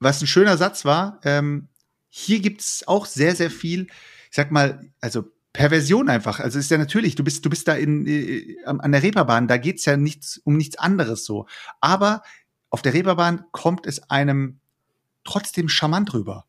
was 0.00 0.20
ein 0.20 0.26
schöner 0.26 0.56
Satz 0.56 0.84
war, 0.84 1.20
ähm, 1.24 1.68
hier 2.08 2.40
gibt's 2.40 2.86
auch 2.86 3.06
sehr, 3.06 3.34
sehr 3.34 3.50
viel, 3.50 3.82
ich 4.30 4.36
sag 4.36 4.50
mal, 4.50 4.90
also 5.00 5.24
Perversion 5.52 6.08
einfach. 6.08 6.40
Also 6.40 6.58
ist 6.58 6.70
ja 6.70 6.78
natürlich, 6.78 7.14
du 7.14 7.24
bist, 7.24 7.44
du 7.44 7.50
bist 7.50 7.68
da 7.68 7.74
in, 7.74 8.06
äh, 8.06 8.56
an 8.64 8.92
der 8.92 9.02
Reeperbahn, 9.02 9.48
da 9.48 9.56
geht's 9.56 9.84
ja 9.84 9.96
nichts 9.96 10.38
um 10.44 10.56
nichts 10.56 10.78
anderes 10.78 11.24
so. 11.24 11.46
Aber 11.80 12.22
auf 12.70 12.82
der 12.82 12.94
Reeperbahn 12.94 13.44
kommt 13.50 13.86
es 13.86 14.10
einem 14.10 14.60
trotzdem 15.24 15.68
charmant 15.68 16.12
rüber. 16.14 16.44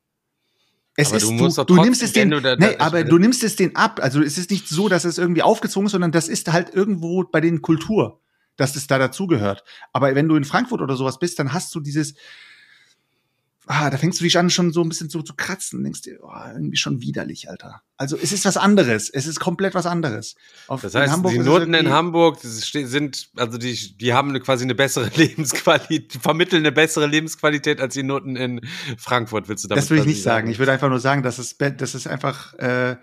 Es 0.96 1.08
Aber 1.10 1.18
ist, 1.18 1.30
du 1.30 1.38
du, 1.38 1.76
du, 1.76 1.82
nimmst 1.82 2.04
es 2.04 2.12
den, 2.12 2.30
da- 2.30 2.56
nee, 2.58 2.76
aber 2.78 3.06
du 3.06 3.18
nimmst 3.18 3.44
es 3.44 3.56
den 3.56 3.76
ab. 3.76 4.02
Also 4.04 4.22
es 4.22 4.38
ist 4.38 4.52
nicht 4.52 4.68
so, 4.68 4.90
dass 4.90 5.06
es 5.06 5.18
irgendwie 5.18 5.44
aufgezwungen 5.44 5.86
ist, 5.86 5.94
sondern 5.94 6.12
das 6.12 6.28
ist 6.28 6.52
halt 6.52 6.74
irgendwo 6.74 7.24
bei 7.24 7.40
den 7.40 7.62
Kultur, 7.62 8.20
dass 8.58 8.76
es 8.76 8.88
da 8.88 8.98
dazugehört. 8.98 9.64
Aber 9.94 10.14
wenn 10.16 10.28
du 10.28 10.36
in 10.36 10.44
Frankfurt 10.44 10.82
oder 10.82 10.98
sowas 10.98 11.18
bist, 11.20 11.40
dann 11.40 11.54
hast 11.54 11.74
du 11.74 11.80
dieses, 11.80 12.16
ah, 13.70 13.92
da 13.92 13.98
fängst 13.98 14.20
du 14.20 14.24
dich 14.24 14.38
an, 14.38 14.50
schon 14.50 14.74
so 14.74 14.82
ein 14.82 14.90
bisschen 14.90 15.10
so 15.10 15.22
zu 15.22 15.36
kratzen 15.36 15.84
denkst 15.84 16.02
dir, 16.02 16.18
oh, 16.24 16.32
irgendwie 16.54 16.76
schon 16.76 17.02
widerlich, 17.02 17.50
Alter. 17.50 17.84
Also 17.98 18.18
es 18.18 18.32
ist 18.32 18.44
was 18.46 18.58
anderes. 18.58 19.12
Es 19.12 19.28
ist 19.28 19.40
komplett 19.40 19.76
was 19.76 19.86
anderes. 19.86 20.36
Auf, 20.68 20.82
Das 20.82 20.96
heißt, 20.96 21.14
Hamburg 21.14 21.34
die 21.34 21.40
Noten 21.40 21.76
in 21.76 21.90
Hamburg 21.90 22.40
sind, 22.42 23.30
also 23.36 23.60
die, 23.60 23.96
die 23.98 24.14
haben 24.14 24.30
eine, 24.30 24.40
quasi 24.40 24.64
eine 24.64 24.74
bessere 24.74 25.10
Lebensqualität, 25.16 26.14
vermitteln 26.20 26.64
eine 26.64 26.72
bessere 26.72 27.06
Lebensqualität 27.06 27.80
als 27.80 27.94
die 27.94 28.02
Noten 28.02 28.36
in 28.36 28.62
Frankfurt, 28.98 29.48
willst 29.48 29.66
du 29.66 29.68
damit 29.68 29.84
Das 29.84 29.92
würde 29.92 30.02
ich 30.02 30.08
nicht 30.08 30.24
sagen. 30.24 30.50
Ich 30.50 30.58
würde 30.58 30.72
einfach 30.72 30.90
nur 30.90 31.00
sagen, 31.00 31.22
dass 31.22 31.38
es, 31.38 31.56
dass 31.58 31.94
es 31.94 32.08
einfach 32.08 32.56
äh, 32.56 32.98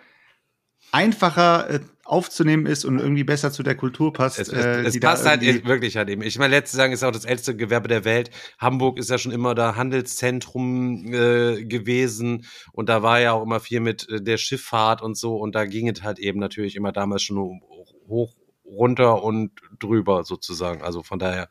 einfacher 0.92 1.70
äh, 1.70 1.80
aufzunehmen 2.04 2.66
ist 2.66 2.84
und 2.84 2.98
irgendwie 2.98 3.24
besser 3.24 3.50
zu 3.50 3.62
der 3.62 3.74
Kultur 3.74 4.12
passt. 4.12 4.38
Es, 4.38 4.48
äh, 4.48 4.80
es, 4.80 4.86
es 4.88 4.92
die 4.94 5.00
da 5.00 5.10
passt 5.10 5.26
halt 5.26 5.42
wirklich 5.42 5.96
halt 5.96 6.08
eben. 6.08 6.22
Ich 6.22 6.38
meine, 6.38 6.54
letztes 6.54 6.76
sagen 6.76 6.92
ist 6.92 7.02
auch 7.02 7.10
das 7.10 7.24
älteste 7.24 7.56
Gewerbe 7.56 7.88
der 7.88 8.04
Welt. 8.04 8.30
Hamburg 8.58 8.98
ist 8.98 9.10
ja 9.10 9.18
schon 9.18 9.32
immer 9.32 9.54
da 9.54 9.76
Handelszentrum 9.76 11.12
äh, 11.12 11.64
gewesen 11.64 12.46
und 12.72 12.88
da 12.88 13.02
war 13.02 13.20
ja 13.20 13.32
auch 13.32 13.42
immer 13.42 13.60
viel 13.60 13.80
mit 13.80 14.08
äh, 14.08 14.22
der 14.22 14.36
Schifffahrt 14.36 15.02
und 15.02 15.16
so 15.16 15.36
und 15.36 15.54
da 15.54 15.66
ging 15.66 15.88
es 15.88 16.02
halt 16.02 16.18
eben 16.18 16.38
natürlich 16.38 16.76
immer 16.76 16.92
damals 16.92 17.22
schon 17.22 17.38
um- 17.38 17.62
hoch, 18.06 18.34
runter 18.64 19.22
und 19.22 19.50
drüber 19.78 20.24
sozusagen. 20.24 20.82
Also 20.82 21.02
von 21.02 21.18
daher. 21.18 21.48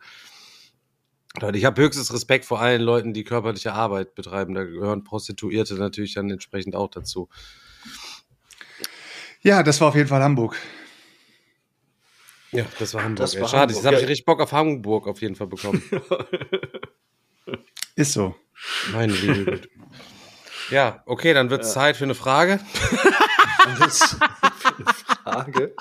Ich 1.54 1.66
habe 1.66 1.82
höchstes 1.82 2.14
Respekt 2.14 2.46
vor 2.46 2.62
allen 2.62 2.82
Leuten, 2.82 3.14
die 3.14 3.26
körperliche 3.26 3.74
Arbeit 3.74 4.16
betreiben. 4.16 4.54
Da 4.54 4.64
gehören 4.64 5.04
Prostituierte 5.04 5.76
natürlich 5.76 6.14
dann 6.14 6.30
entsprechend 6.32 6.78
auch 6.78 6.90
dazu. 6.90 7.28
Ja, 9.46 9.62
das 9.62 9.80
war 9.80 9.90
auf 9.90 9.96
jeden 9.96 10.10
Fall 10.10 10.24
Hamburg. 10.24 10.58
Ja, 12.52 12.66
das 12.80 12.96
war 12.96 13.04
Hamburg. 13.04 13.18
Das 13.18 13.40
war 13.40 13.48
Schade, 13.48 13.62
Hamburg, 13.62 13.76
jetzt 13.76 13.86
habe 13.86 13.96
ich 13.98 14.02
ja. 14.02 14.08
richtig 14.08 14.26
Bock 14.26 14.42
auf 14.42 14.52
Hamburg 14.52 15.08
auf 15.08 15.22
jeden 15.22 15.36
Fall 15.36 15.46
bekommen. 15.46 15.84
Ist 17.96 18.14
so. 18.14 18.34
Meine 18.92 19.14
Liebe. 19.14 19.62
Ja, 20.72 21.04
okay, 21.06 21.36
dann 21.36 21.52
wird 21.52 21.62
es 21.62 21.74
Zeit 21.74 21.96
für 21.96 22.06
eine 22.06 22.16
Frage. 22.16 22.60
Ist 23.86 24.18
eine 24.20 24.94
Frage. 24.96 25.76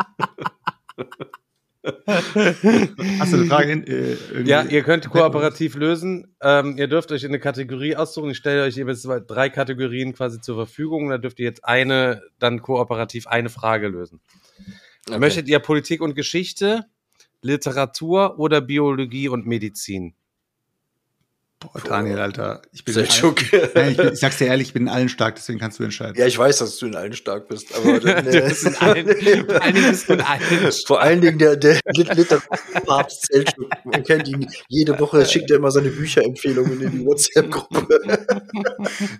Hast 1.85 3.33
du 3.33 3.37
eine 3.37 3.47
Frage? 3.47 3.73
In, 3.73 3.87
äh, 3.87 4.17
Ja, 4.45 4.63
ihr 4.63 4.83
könnt 4.83 5.09
kooperativ 5.11 5.75
lösen. 5.75 6.35
Ähm, 6.41 6.79
ihr 6.79 6.89
dürft 6.89 7.13
euch 7.13 7.25
eine 7.27 7.39
Kategorie 7.39 7.95
aussuchen. 7.95 8.31
Ich 8.31 8.39
stelle 8.39 8.63
euch 8.63 8.77
jeweils 8.77 9.07
drei 9.27 9.51
Kategorien 9.51 10.15
quasi 10.15 10.41
zur 10.41 10.57
Verfügung. 10.57 11.11
Da 11.11 11.19
dürft 11.19 11.39
ihr 11.41 11.45
jetzt 11.45 11.65
eine, 11.65 12.23
dann 12.39 12.63
kooperativ 12.63 13.27
eine 13.27 13.51
Frage 13.51 13.89
lösen. 13.89 14.21
Okay. 15.07 15.19
Möchtet 15.19 15.49
ihr 15.49 15.59
Politik 15.59 16.01
und 16.01 16.15
Geschichte, 16.15 16.87
Literatur 17.43 18.39
oder 18.39 18.63
Biologie 18.63 19.29
und 19.29 19.47
Medizin? 19.47 20.15
Boah, 21.73 21.81
Daniel, 21.83 22.19
Alter. 22.19 22.63
Ich 22.73 22.85
bin, 22.85 22.97
allen, 22.97 23.07
Nein, 23.75 23.91
ich, 23.93 23.97
bin 23.97 24.13
ich 24.13 24.21
sag's 24.21 24.39
dir 24.39 24.47
ehrlich, 24.47 24.69
ich 24.69 24.73
bin 24.75 24.83
in 24.85 24.89
allen 24.89 25.09
stark, 25.09 25.37
deswegen 25.37 25.59
kannst 25.59 25.79
du 25.79 25.85
entscheiden. 25.85 26.15
Ja, 26.17 26.27
ich 26.27 26.39
weiß, 26.39 26.59
dass 26.59 26.77
du 26.79 26.87
in 26.87 26.95
allen 26.95 27.13
stark 27.15 27.49
bist, 27.49 27.75
aber 27.77 27.99
dann, 28.01 28.25
Du 28.25 28.41
bist 28.43 28.67
in 28.67 28.75
allen- 28.77 29.07
vor 29.47 29.63
allen 29.63 29.75
Dingen 29.75 29.91
bist 29.91 30.09
du 30.09 30.13
in 30.15 30.21
allen 30.21 30.73
vor 30.87 31.01
allen 31.01 31.21
Dingen 31.21 31.39
der, 31.39 31.57
der 31.57 31.81
Lit- 31.95 32.15
Literaturpapst 32.15 33.33
Selçuk. 33.33 33.69
Man 33.85 34.03
kennt 34.05 34.29
ihn 34.29 34.47
jede 34.69 34.99
Woche, 35.01 35.25
schickt 35.27 35.51
er 35.51 35.57
immer 35.57 35.71
seine 35.71 35.89
Bücherempfehlungen 35.91 36.81
in 36.81 36.91
die 36.93 37.05
WhatsApp-Gruppe. 37.07 37.87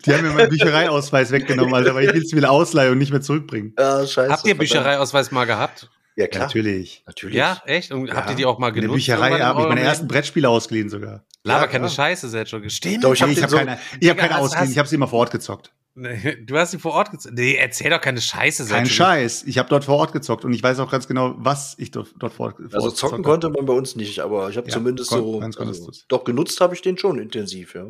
Die 0.07 0.13
haben 0.15 0.23
mir 0.23 0.33
meinen 0.35 0.51
Büchereiausweis 0.51 1.31
weggenommen, 1.31 1.75
Alter, 1.75 1.95
weil 1.95 2.07
ich 2.07 2.15
will 2.15 2.23
es 2.23 2.33
wieder 2.35 2.51
ausleihen 2.51 2.93
und 2.93 2.99
nicht 2.99 3.11
mehr 3.13 3.21
zurückbringen. 3.21 3.75
Ja, 3.79 4.07
scheiße. 4.07 4.31
Habt 4.33 4.45
ihr 4.45 4.55
verdammt. 4.55 4.59
Büchereiausweis 4.59 5.31
mal 5.33 5.45
gehabt? 5.45 5.89
Ja, 6.17 6.25
Ja, 6.25 6.29
klar. 6.29 6.45
natürlich. 6.45 7.03
Natürlich. 7.07 7.37
Ja, 7.37 7.61
echt? 7.67 7.91
Und 7.93 8.13
habt 8.15 8.31
ihr 8.31 8.37
die 8.37 8.47
auch 8.47 8.59
mal 8.59 8.69
In 8.69 8.75
der 8.75 8.83
genutzt? 8.83 8.97
Bücherei 8.99 9.39
habe 9.41 9.63
ich 9.63 9.69
meine 9.69 9.81
ersten 9.81 10.07
Brettspiele 10.07 10.49
ausgeliehen 10.49 10.89
sogar. 10.89 11.25
Laber 11.43 11.63
Ja, 11.63 11.67
keine. 11.67 11.89
Scheiße, 11.91 12.29
Selchuk. 12.29 12.71
Stimmt. 12.71 13.03
Doch, 13.05 13.13
ich 13.13 13.23
hab 13.23 13.29
habe 13.31 13.49
so- 13.49 13.57
keine, 13.57 13.79
ich 14.01 14.09
hab 14.09 14.17
keine 14.19 14.39
ausgeliehen, 14.39 14.71
ich 14.73 14.79
habe 14.79 14.89
sie 14.89 14.95
immer 14.95 15.09
vor 15.09 15.19
Ort 15.21 15.31
gezockt. 15.33 15.73
Nee, 15.97 16.39
Du 16.45 16.57
hast 16.57 16.73
sie 16.73 16.79
vor 16.79 16.93
Ort 16.93 17.11
gezockt. 17.13 17.35
Nee, 17.37 17.55
erzähl 17.55 17.91
doch 17.91 18.01
keine 18.01 18.21
Scheiße, 18.21 18.65
Kein 18.65 18.87
Selchuk. 18.87 18.93
Scheiß. 18.93 19.45
Ich 19.45 19.59
habe 19.59 19.69
dort 19.69 19.85
vor 19.85 19.97
Ort 19.97 20.13
gezockt 20.13 20.45
und 20.45 20.53
ich 20.53 20.63
weiß 20.63 20.79
auch 20.81 20.91
ganz 20.91 21.07
genau, 21.07 21.35
was 21.39 21.75
ich 21.79 21.91
dort, 21.93 22.15
dort 22.19 22.33
vor, 22.33 22.51
vor 22.53 22.61
Also 22.73 22.87
Ort 22.89 22.97
zocken 22.97 23.19
gezockt 23.19 23.25
konnte 23.25 23.51
man 23.51 23.67
bei 23.67 23.73
uns 23.75 23.95
nicht, 23.95 24.19
aber 24.21 24.49
ich 24.51 24.57
habe 24.57 24.67
Ja, 24.69 24.73
zumindest 24.73 25.11
kon- 25.11 25.21
so. 25.21 25.41
Also, 25.41 25.93
doch 26.09 26.25
genutzt 26.25 26.61
habe 26.61 26.75
ich 26.75 26.83
den 26.83 26.99
schon 26.99 27.19
intensiv, 27.21 27.75
ja. 27.75 27.87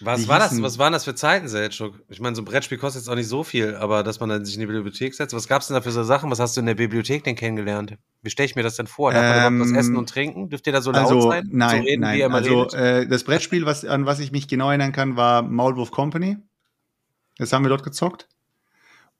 Was 0.00 0.28
war 0.28 0.38
das? 0.38 0.62
Was 0.62 0.78
waren 0.78 0.92
das 0.92 1.04
für 1.04 1.14
Zeiten, 1.14 1.48
Selchuk? 1.48 2.00
Ich 2.08 2.20
meine, 2.20 2.34
so 2.34 2.42
ein 2.42 2.44
Brettspiel 2.46 2.78
kostet 2.78 3.02
jetzt 3.02 3.08
auch 3.08 3.14
nicht 3.14 3.28
so 3.28 3.44
viel, 3.44 3.74
aber 3.76 4.02
dass 4.02 4.18
man 4.20 4.28
dann 4.28 4.44
sich 4.44 4.54
in 4.54 4.60
die 4.60 4.66
Bibliothek 4.66 5.14
setzt. 5.14 5.34
Was 5.34 5.46
gab's 5.46 5.66
denn 5.66 5.74
da 5.74 5.82
für 5.82 5.90
so 5.92 6.02
Sachen? 6.02 6.30
Was 6.30 6.40
hast 6.40 6.56
du 6.56 6.60
in 6.60 6.66
der 6.66 6.74
Bibliothek 6.74 7.22
denn 7.24 7.36
kennengelernt? 7.36 7.96
Wie 8.22 8.30
stelle 8.30 8.46
ich 8.46 8.56
mir 8.56 8.62
das 8.62 8.76
denn 8.76 8.86
vor? 8.86 9.12
Darf 9.12 9.22
man 9.22 9.46
Ähm, 9.46 9.56
überhaupt 9.56 9.72
was 9.76 9.78
essen 9.78 9.96
und 9.96 10.08
trinken? 10.08 10.48
Dürft 10.48 10.66
ihr 10.66 10.72
da 10.72 10.80
so 10.80 10.90
laut 10.90 11.02
Also, 11.02 11.30
sein? 11.30 11.48
nein, 11.52 11.70
so 11.70 11.84
reden, 11.84 12.00
wie 12.02 12.06
nein. 12.06 12.18
ihr 12.18 12.26
immer 12.26 12.36
Also, 12.36 12.68
äh, 12.70 13.06
das 13.06 13.24
Brettspiel, 13.24 13.66
was, 13.66 13.84
an 13.84 14.06
was 14.06 14.20
ich 14.20 14.32
mich 14.32 14.48
genau 14.48 14.68
erinnern 14.68 14.92
kann, 14.92 15.16
war 15.16 15.42
Maulwurf 15.42 15.90
Company. 15.90 16.38
Das 17.36 17.52
haben 17.52 17.64
wir 17.64 17.68
dort 17.68 17.82
gezockt. 17.84 18.28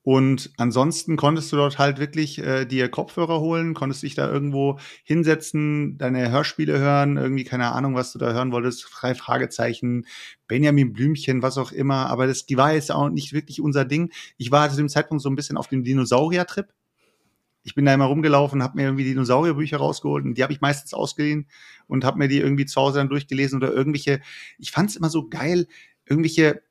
Und 0.03 0.51
ansonsten 0.57 1.15
konntest 1.15 1.51
du 1.51 1.57
dort 1.57 1.77
halt 1.77 1.99
wirklich 1.99 2.39
äh, 2.39 2.65
dir 2.65 2.89
Kopfhörer 2.89 3.39
holen, 3.39 3.75
konntest 3.75 4.01
dich 4.01 4.15
da 4.15 4.31
irgendwo 4.31 4.79
hinsetzen, 5.03 5.97
deine 5.99 6.31
Hörspiele 6.31 6.79
hören, 6.79 7.17
irgendwie 7.17 7.43
keine 7.43 7.71
Ahnung, 7.71 7.93
was 7.93 8.11
du 8.11 8.17
da 8.17 8.33
hören 8.33 8.51
wolltest, 8.51 8.89
drei 8.99 9.13
Fragezeichen, 9.13 10.07
Benjamin 10.47 10.91
Blümchen, 10.91 11.43
was 11.43 11.59
auch 11.59 11.71
immer. 11.71 12.07
Aber 12.07 12.25
das 12.25 12.45
war 12.49 12.73
jetzt 12.73 12.91
auch 12.91 13.09
nicht 13.09 13.31
wirklich 13.33 13.61
unser 13.61 13.85
Ding. 13.85 14.11
Ich 14.37 14.49
war 14.49 14.69
zu 14.71 14.77
dem 14.77 14.89
Zeitpunkt 14.89 15.21
so 15.21 15.29
ein 15.29 15.35
bisschen 15.35 15.57
auf 15.57 15.67
dem 15.67 15.83
Dinosaurier-Trip. 15.83 16.67
Ich 17.63 17.75
bin 17.75 17.85
da 17.85 17.93
immer 17.93 18.05
rumgelaufen, 18.05 18.63
habe 18.63 18.77
mir 18.77 18.85
irgendwie 18.85 19.03
Dinosaurierbücher 19.03 19.77
rausgeholt 19.77 20.25
und 20.25 20.35
die 20.35 20.41
habe 20.41 20.51
ich 20.51 20.61
meistens 20.61 20.95
ausgeliehen 20.95 21.47
und 21.85 22.03
habe 22.03 22.17
mir 22.17 22.27
die 22.27 22.39
irgendwie 22.39 22.65
zu 22.65 22.81
Hause 22.81 22.97
dann 22.97 23.09
durchgelesen 23.09 23.57
oder 23.61 23.71
irgendwelche. 23.71 24.19
Ich 24.57 24.71
fand 24.71 24.89
es 24.89 24.95
immer 24.95 25.09
so 25.09 25.29
geil, 25.29 25.67
irgendwelche. 26.05 26.63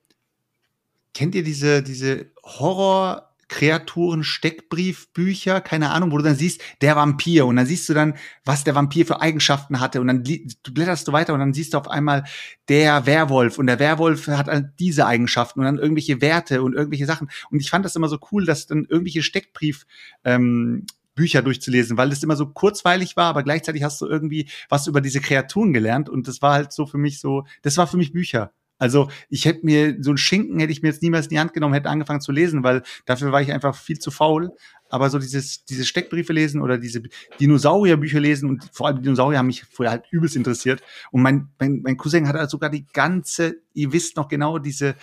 Kennt 1.14 1.35
ihr 1.35 1.42
diese 1.42 1.83
diese 1.83 2.31
Horror 2.44 3.31
Kreaturen, 3.51 4.23
Steckbriefbücher, 4.23 5.61
keine 5.61 5.90
Ahnung, 5.90 6.12
wo 6.12 6.16
du 6.18 6.23
dann 6.23 6.37
siehst, 6.37 6.62
der 6.81 6.94
Vampir. 6.94 7.46
Und 7.46 7.57
dann 7.57 7.66
siehst 7.66 7.88
du 7.88 7.94
dann, 7.94 8.14
was 8.44 8.62
der 8.62 8.77
Vampir 8.77 9.05
für 9.05 9.20
Eigenschaften 9.20 9.81
hatte. 9.81 10.01
Und 10.01 10.07
dann 10.07 10.23
blätterst 10.23 11.09
du 11.09 11.12
weiter 11.12 11.35
und 11.35 11.40
dann 11.40 11.53
siehst 11.53 11.75
du 11.75 11.79
auf 11.79 11.90
einmal 11.90 12.25
der 12.68 13.07
Werwolf. 13.07 13.59
Und 13.59 13.66
der 13.66 13.81
Werwolf 13.81 14.29
hat 14.29 14.46
halt 14.46 14.68
diese 14.79 15.05
Eigenschaften 15.05 15.59
und 15.59 15.66
dann 15.66 15.79
irgendwelche 15.79 16.20
Werte 16.23 16.62
und 16.62 16.75
irgendwelche 16.75 17.07
Sachen. 17.07 17.29
Und 17.51 17.61
ich 17.61 17.70
fand 17.70 17.85
das 17.85 17.96
immer 17.96 18.09
so 18.09 18.18
cool, 18.31 18.46
dass 18.46 18.68
dann 18.68 18.87
irgendwelche 18.88 19.25
Steckbrief 19.25 19.85
ähm, 20.25 20.87
Bücher 21.16 21.42
durchzulesen, 21.42 21.99
weil 21.99 22.11
das 22.11 22.23
immer 22.23 22.37
so 22.37 22.46
kurzweilig 22.46 23.16
war, 23.16 23.27
aber 23.27 23.42
gleichzeitig 23.42 23.83
hast 23.83 24.01
du 24.01 24.07
irgendwie 24.07 24.49
was 24.68 24.87
über 24.87 25.01
diese 25.01 25.20
Kreaturen 25.20 25.73
gelernt. 25.73 26.09
Und 26.09 26.29
das 26.29 26.40
war 26.40 26.53
halt 26.55 26.73
so 26.73 26.87
für 26.87 26.99
mich 26.99 27.18
so, 27.18 27.44
das 27.62 27.77
war 27.77 27.88
für 27.88 27.96
mich 27.96 28.12
Bücher. 28.12 28.53
Also 28.81 29.09
ich 29.29 29.45
hätte 29.45 29.64
mir 29.64 29.97
so 30.01 30.11
einen 30.11 30.19
Schinken 30.19 30.59
hätte 30.59 30.73
ich 30.73 30.83
mir 30.83 30.88
jetzt 30.88 31.03
niemals 31.03 31.27
in 31.27 31.31
die 31.31 31.38
Hand 31.38 31.53
genommen, 31.53 31.75
hätte 31.75 31.88
angefangen 31.88 32.21
zu 32.21 32.33
lesen, 32.33 32.64
weil 32.64 32.83
dafür 33.07 33.31
war 33.31 33.40
ich 33.40 33.53
einfach 33.53 33.77
viel 33.77 34.01
zu 34.01 34.11
faul. 34.11 34.51
Aber 34.88 35.09
so 35.11 35.21
dieses 35.21 35.64
diese 35.66 35.85
Steckbriefe 35.85 36.33
lesen 36.33 36.61
oder 36.61 36.77
diese 36.79 37.03
Dinosaurierbücher 37.38 38.19
lesen 38.19 38.49
und 38.49 38.69
vor 38.73 38.88
allem 38.88 39.03
Dinosaurier 39.03 39.38
haben 39.38 39.47
mich 39.47 39.62
vorher 39.64 39.93
halt 39.93 40.05
übelst 40.11 40.35
interessiert. 40.35 40.83
Und 41.12 41.23
mein 41.23 41.49
mein, 41.61 41.81
mein 41.85 41.97
Cousin 41.97 42.27
hat 42.27 42.35
halt 42.35 42.51
sogar 42.51 42.71
die 42.71 42.85
ganze, 42.93 43.57
ihr 43.75 43.93
wisst 43.93 44.16
noch 44.16 44.27
genau 44.29 44.59
diese 44.59 44.97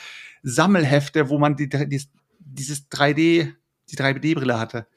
Sammelhefte, 0.43 1.29
wo 1.29 1.37
man 1.39 1.55
die, 1.55 1.69
die 1.69 2.01
dieses 2.39 2.89
3D 2.91 3.53
die 3.89 3.95
3D-Brille 3.95 4.59
hatte. 4.59 4.87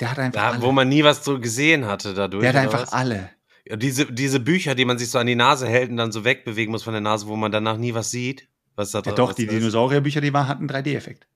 Der 0.00 0.10
hat 0.10 0.18
einfach 0.18 0.40
Da, 0.40 0.50
alle. 0.52 0.62
wo 0.62 0.72
man 0.72 0.88
nie 0.88 1.04
was 1.04 1.24
so 1.24 1.38
gesehen 1.38 1.86
hatte 1.86 2.14
dadurch. 2.14 2.42
der 2.42 2.50
hat 2.54 2.56
einfach 2.60 2.82
was? 2.82 2.92
alle. 2.92 3.30
Ja, 3.64 3.76
diese, 3.76 4.06
diese 4.12 4.40
Bücher, 4.40 4.74
die 4.74 4.84
man 4.84 4.98
sich 4.98 5.10
so 5.10 5.18
an 5.18 5.26
die 5.26 5.36
Nase 5.36 5.68
hält 5.68 5.90
und 5.90 5.96
dann 5.96 6.12
so 6.12 6.24
wegbewegen 6.24 6.72
muss 6.72 6.82
von 6.82 6.94
der 6.94 7.00
Nase, 7.00 7.26
wo 7.26 7.36
man 7.36 7.52
danach 7.52 7.76
nie 7.76 7.94
was 7.94 8.10
sieht. 8.10 8.48
Was 8.74 8.90
da 8.90 9.02
Ja, 9.04 9.12
doch, 9.12 9.30
was 9.30 9.36
die. 9.36 9.46
Dinosaurierbücher, 9.46 10.20
die 10.20 10.32
waren, 10.32 10.48
hatten 10.48 10.66
3D-Effekt. 10.66 11.26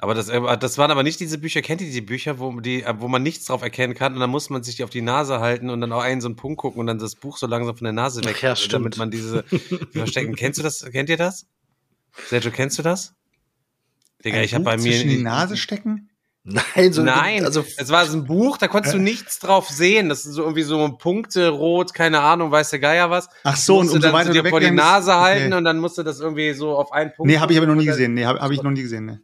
Aber 0.00 0.14
das, 0.14 0.28
äh, 0.28 0.58
das 0.58 0.78
waren 0.78 0.90
aber 0.92 1.02
nicht 1.02 1.18
diese 1.18 1.38
Bücher, 1.38 1.60
kennt 1.60 1.80
ihr 1.80 1.90
die 1.90 2.00
Bücher, 2.00 2.38
wo, 2.38 2.60
die, 2.60 2.82
äh, 2.84 2.94
wo 2.98 3.08
man 3.08 3.22
nichts 3.22 3.46
drauf 3.46 3.62
erkennen 3.62 3.94
kann 3.94 4.14
und 4.14 4.20
dann 4.20 4.30
muss 4.30 4.48
man 4.48 4.62
sich 4.62 4.76
die 4.76 4.84
auf 4.84 4.90
die 4.90 5.02
Nase 5.02 5.40
halten 5.40 5.70
und 5.70 5.80
dann 5.80 5.92
auch 5.92 6.02
einen 6.02 6.20
so 6.20 6.28
einen 6.28 6.36
Punkt 6.36 6.58
gucken 6.58 6.80
und 6.80 6.86
dann 6.86 6.98
das 6.98 7.16
Buch 7.16 7.36
so 7.36 7.48
langsam 7.48 7.76
von 7.76 7.84
der 7.84 7.92
Nase 7.92 8.24
weg, 8.24 8.36
Ach 8.38 8.42
ja, 8.42 8.56
stimmt. 8.56 8.74
damit 8.74 8.96
man 8.96 9.10
diese 9.10 9.42
verstecken. 9.92 10.36
Kennst 10.36 10.58
du 10.58 10.62
das? 10.62 10.88
Kennt 10.92 11.08
ihr 11.08 11.16
das? 11.16 11.46
Sergio, 12.28 12.52
kennst 12.52 12.78
du 12.78 12.82
das? 12.82 13.14
Digga, 14.24 14.38
Ein 14.38 14.44
ich 14.44 14.54
habe 14.54 14.64
bei 14.64 14.76
mir 14.76 14.82
zwischen 14.92 15.08
die 15.08 15.22
Nase 15.22 15.56
stecken? 15.56 16.10
Nein, 16.50 16.92
so 16.94 17.02
Nein, 17.02 17.44
also 17.44 17.62
es 17.76 17.90
war 17.90 18.06
so 18.06 18.16
ein 18.16 18.24
Buch, 18.24 18.56
da 18.56 18.68
konntest 18.68 18.94
du 18.94 18.98
nichts 18.98 19.38
drauf 19.38 19.68
sehen. 19.68 20.08
Das 20.08 20.24
ist 20.24 20.32
so 20.32 20.42
irgendwie 20.42 20.62
so 20.62 20.96
Punkte, 20.96 21.48
rot, 21.48 21.92
keine 21.92 22.20
Ahnung, 22.20 22.50
weiß 22.50 22.70
der 22.70 22.78
Geier 22.78 23.10
was. 23.10 23.28
Ach 23.44 23.56
so, 23.56 23.78
und 23.78 23.88
du 23.88 23.92
umso 23.92 24.02
dann 24.02 24.14
weiter 24.14 24.28
so 24.28 24.32
dir 24.32 24.42
du 24.44 24.48
vor 24.48 24.60
die 24.60 24.70
Nase 24.70 25.14
halten 25.14 25.48
okay. 25.48 25.56
und 25.56 25.64
dann 25.64 25.78
musst 25.78 25.98
du 25.98 26.02
das 26.02 26.20
irgendwie 26.20 26.54
so 26.54 26.74
auf 26.74 26.90
einen 26.92 27.12
Punkt. 27.12 27.30
Nee, 27.30 27.38
habe 27.38 27.52
ich 27.52 27.58
aber 27.58 27.66
noch 27.66 27.74
nie 27.74 27.84
gesehen. 27.84 28.14
Nee, 28.14 28.24
habe 28.24 28.40
hab 28.40 28.50
ich 28.50 28.62
noch 28.62 28.70
nie 28.70 28.82
gesehen. 28.82 29.04
Nee. 29.04 29.18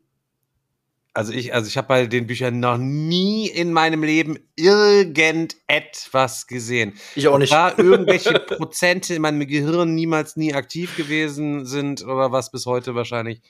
Also 1.14 1.32
ich, 1.32 1.54
also 1.54 1.68
ich 1.68 1.78
habe 1.78 1.88
bei 1.88 2.06
den 2.06 2.26
Büchern 2.26 2.60
noch 2.60 2.76
nie 2.76 3.46
in 3.46 3.72
meinem 3.72 4.02
Leben 4.02 4.36
irgendetwas 4.56 6.46
gesehen. 6.46 6.94
ich 7.14 7.28
auch 7.28 7.38
nicht. 7.38 7.52
Da 7.52 7.72
irgendwelche 7.76 8.34
Prozente 8.40 9.14
in 9.14 9.22
meinem 9.22 9.46
Gehirn 9.46 9.94
niemals 9.94 10.36
nie 10.36 10.52
aktiv 10.52 10.96
gewesen 10.96 11.64
sind 11.64 12.04
oder 12.04 12.32
was 12.32 12.50
bis 12.50 12.66
heute 12.66 12.94
wahrscheinlich. 12.94 13.40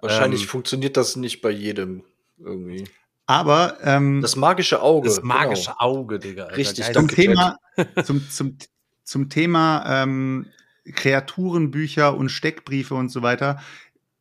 Wahrscheinlich 0.00 0.42
Ähm, 0.42 0.48
funktioniert 0.48 0.96
das 0.98 1.16
nicht 1.16 1.40
bei 1.40 1.50
jedem 1.50 2.04
irgendwie. 2.38 2.84
Aber 3.26 3.78
ähm, 3.82 4.20
Das 4.20 4.36
magische 4.36 4.82
Auge. 4.82 5.08
Das 5.08 5.22
magische 5.22 5.70
genau. 5.70 5.76
Auge, 5.78 6.18
Digga. 6.18 6.44
Alter, 6.44 6.56
Richtig, 6.56 6.92
zum 6.92 7.08
Thema, 7.08 7.58
zum, 8.04 8.28
zum, 8.28 8.58
zum 9.02 9.30
Thema 9.30 10.02
ähm, 10.02 10.46
Kreaturenbücher 10.92 12.16
und 12.16 12.28
Steckbriefe 12.28 12.94
und 12.94 13.10
so 13.10 13.22
weiter. 13.22 13.60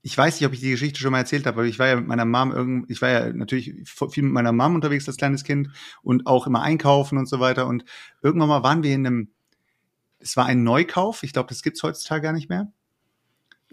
Ich 0.02 0.18
weiß 0.18 0.40
nicht, 0.40 0.48
ob 0.48 0.54
ich 0.54 0.60
die 0.60 0.72
Geschichte 0.72 1.00
schon 1.00 1.12
mal 1.12 1.20
erzählt 1.20 1.46
habe, 1.46 1.60
aber 1.60 1.68
ich 1.68 1.80
war 1.80 1.88
ja 1.88 1.96
mit 1.96 2.08
meiner 2.08 2.26
Mom 2.26 2.52
irgend, 2.52 2.90
ich 2.90 3.02
war 3.02 3.10
ja 3.10 3.32
natürlich 3.32 3.74
viel 3.88 4.24
mit 4.24 4.34
meiner 4.34 4.52
Mom 4.52 4.76
unterwegs 4.76 5.08
als 5.08 5.18
kleines 5.18 5.44
Kind 5.44 5.70
und 6.02 6.28
auch 6.28 6.48
immer 6.48 6.62
einkaufen 6.62 7.18
und 7.18 7.28
so 7.28 7.40
weiter. 7.40 7.68
Und 7.68 7.86
irgendwann 8.22 8.50
mal 8.50 8.64
waren 8.64 8.84
wir 8.84 8.94
in 8.94 9.06
einem, 9.06 9.30
es 10.20 10.36
war 10.38 10.46
ein 10.46 10.64
Neukauf, 10.64 11.24
ich 11.24 11.34
glaube, 11.34 11.50
das 11.50 11.62
gibt's 11.62 11.84
heutzutage 11.84 12.22
gar 12.22 12.34
nicht 12.34 12.50
mehr. 12.50 12.72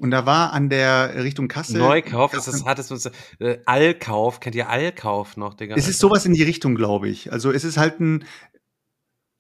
Und 0.01 0.13
da 0.13 0.25
war 0.25 0.55
an 0.55 0.71
der 0.71 1.23
Richtung 1.23 1.47
Kasse. 1.47 1.77
Neukauf, 1.77 2.33
ist 2.33 2.49
das, 2.49 2.65
hat 2.65 2.79
es 2.79 2.91
uns, 2.91 3.11
äh, 3.39 3.59
Allkauf, 3.67 4.41
kennt 4.41 4.55
ihr 4.55 4.71
Allkauf 4.71 5.37
noch, 5.37 5.53
Digga? 5.53 5.75
Es 5.77 5.89
ist 5.89 5.99
sowas 5.99 6.25
in 6.25 6.33
die 6.33 6.43
Richtung, 6.43 6.75
glaube 6.75 7.11
ich. 7.11 7.31
Also 7.31 7.53
es 7.53 7.65
ist 7.65 7.77
halt 7.77 8.01
ein, 8.01 8.25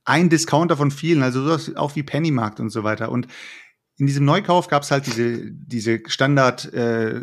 ein 0.04 0.28
Discounter 0.28 0.76
von 0.76 0.90
vielen, 0.90 1.22
also 1.22 1.42
sowas 1.42 1.74
auch 1.76 1.96
wie 1.96 2.02
Pennymarkt 2.02 2.60
und 2.60 2.68
so 2.68 2.84
weiter. 2.84 3.10
Und 3.10 3.26
in 3.96 4.04
diesem 4.06 4.26
Neukauf 4.26 4.68
gab 4.68 4.82
es 4.82 4.90
halt 4.90 5.06
diese, 5.06 5.50
diese 5.50 6.00
Standard 6.08 6.70
äh, 6.74 7.22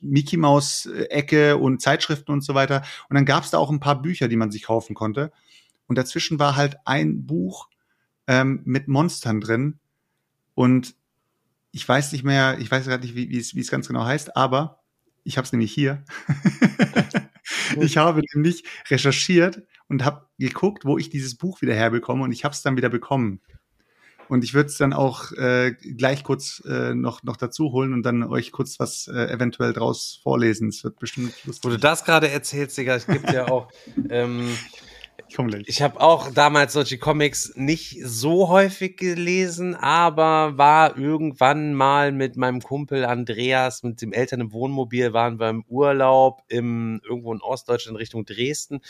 Mickey 0.00 0.36
Maus 0.36 0.86
Ecke 0.86 1.56
und 1.56 1.82
Zeitschriften 1.82 2.30
und 2.30 2.44
so 2.44 2.54
weiter. 2.54 2.84
Und 3.08 3.16
dann 3.16 3.24
gab 3.24 3.42
es 3.42 3.50
da 3.50 3.58
auch 3.58 3.70
ein 3.70 3.80
paar 3.80 4.00
Bücher, 4.00 4.28
die 4.28 4.36
man 4.36 4.52
sich 4.52 4.62
kaufen 4.62 4.94
konnte. 4.94 5.32
Und 5.88 5.98
dazwischen 5.98 6.38
war 6.38 6.54
halt 6.54 6.76
ein 6.84 7.26
Buch 7.26 7.68
ähm, 8.28 8.60
mit 8.64 8.86
Monstern 8.86 9.40
drin. 9.40 9.80
Und 10.54 10.94
ich 11.72 11.88
weiß 11.88 12.12
nicht 12.12 12.24
mehr, 12.24 12.58
ich 12.58 12.70
weiß 12.70 12.86
gerade 12.86 13.04
nicht, 13.04 13.14
wie 13.14 13.38
es 13.38 13.70
ganz 13.70 13.88
genau 13.88 14.04
heißt, 14.04 14.36
aber 14.36 14.80
ich 15.24 15.36
habe 15.36 15.44
es 15.44 15.52
nämlich 15.52 15.72
hier. 15.72 16.04
ich 17.80 17.96
habe 17.96 18.22
nämlich 18.34 18.64
recherchiert 18.88 19.62
und 19.88 20.04
habe 20.04 20.26
geguckt, 20.38 20.84
wo 20.84 20.98
ich 20.98 21.10
dieses 21.10 21.36
Buch 21.36 21.62
wieder 21.62 21.74
herbekomme 21.74 22.24
und 22.24 22.32
ich 22.32 22.44
habe 22.44 22.54
es 22.54 22.62
dann 22.62 22.76
wieder 22.76 22.88
bekommen. 22.88 23.40
Und 24.28 24.44
ich 24.44 24.54
würde 24.54 24.68
es 24.68 24.76
dann 24.76 24.92
auch 24.92 25.32
äh, 25.32 25.72
gleich 25.72 26.22
kurz 26.22 26.62
äh, 26.64 26.94
noch, 26.94 27.24
noch 27.24 27.36
dazu 27.36 27.72
holen 27.72 27.92
und 27.92 28.04
dann 28.04 28.22
euch 28.22 28.52
kurz 28.52 28.78
was 28.78 29.08
äh, 29.08 29.24
eventuell 29.24 29.72
draus 29.72 30.20
vorlesen. 30.22 30.68
Es 30.68 30.84
wird 30.84 31.00
bestimmt 31.00 31.34
Wo 31.44 31.50
du 31.50 31.68
lustig. 31.70 31.80
das 31.80 32.04
gerade 32.04 32.30
erzählst, 32.30 32.78
Digga, 32.78 32.94
es 32.94 33.08
gibt 33.08 33.32
ja 33.32 33.48
auch, 33.48 33.72
ähm, 34.08 34.56
Gleich. 35.30 35.64
ich 35.66 35.82
habe 35.82 36.00
auch 36.00 36.30
damals 36.32 36.72
solche 36.72 36.98
Comics 36.98 37.52
nicht 37.54 37.98
so 38.04 38.48
häufig 38.48 38.96
gelesen, 38.96 39.74
aber 39.74 40.58
war 40.58 40.96
irgendwann 40.98 41.74
mal 41.74 42.12
mit 42.12 42.36
meinem 42.36 42.60
Kumpel 42.60 43.04
Andreas 43.04 43.82
mit 43.82 44.02
dem 44.02 44.12
Eltern 44.12 44.40
im 44.40 44.52
Wohnmobil, 44.52 45.12
waren 45.12 45.38
wir 45.38 45.48
im 45.48 45.64
Urlaub 45.68 46.42
im, 46.48 47.00
irgendwo 47.04 47.32
in 47.32 47.40
Ostdeutschland 47.40 47.98
Richtung 47.98 48.24
Dresden 48.24 48.80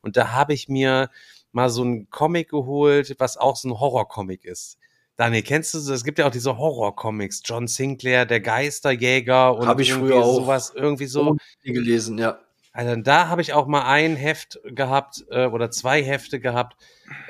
und 0.00 0.16
da 0.16 0.32
habe 0.32 0.54
ich 0.54 0.68
mir 0.68 1.10
mal 1.52 1.70
so 1.70 1.82
einen 1.82 2.08
Comic 2.10 2.50
geholt, 2.50 3.16
was 3.18 3.36
auch 3.36 3.56
so 3.56 3.68
ein 3.68 3.78
Horrorcomic 3.78 4.44
ist. 4.44 4.78
Daniel, 5.20 5.42
kennst 5.42 5.74
du 5.74 5.80
so? 5.80 5.92
Es 5.92 6.02
gibt 6.02 6.18
ja 6.18 6.26
auch 6.26 6.30
diese 6.30 6.56
Horror-Comics. 6.56 7.42
John 7.44 7.66
Sinclair, 7.66 8.24
der 8.24 8.40
Geisterjäger 8.40 9.54
und 9.54 9.66
Hab 9.66 9.78
ich 9.78 9.90
irgendwie 9.90 10.12
früher 10.12 10.24
auch. 10.24 10.34
sowas, 10.34 10.72
irgendwie 10.74 11.04
so. 11.04 11.36
Gelesen, 11.62 12.16
ja. 12.16 12.38
Also 12.72 12.94
da 13.02 13.28
habe 13.28 13.42
ich 13.42 13.52
auch 13.52 13.66
mal 13.66 13.82
ein 13.82 14.14
Heft 14.14 14.60
gehabt 14.64 15.24
äh, 15.30 15.46
oder 15.46 15.72
zwei 15.72 16.04
Hefte 16.04 16.38
gehabt, 16.38 16.76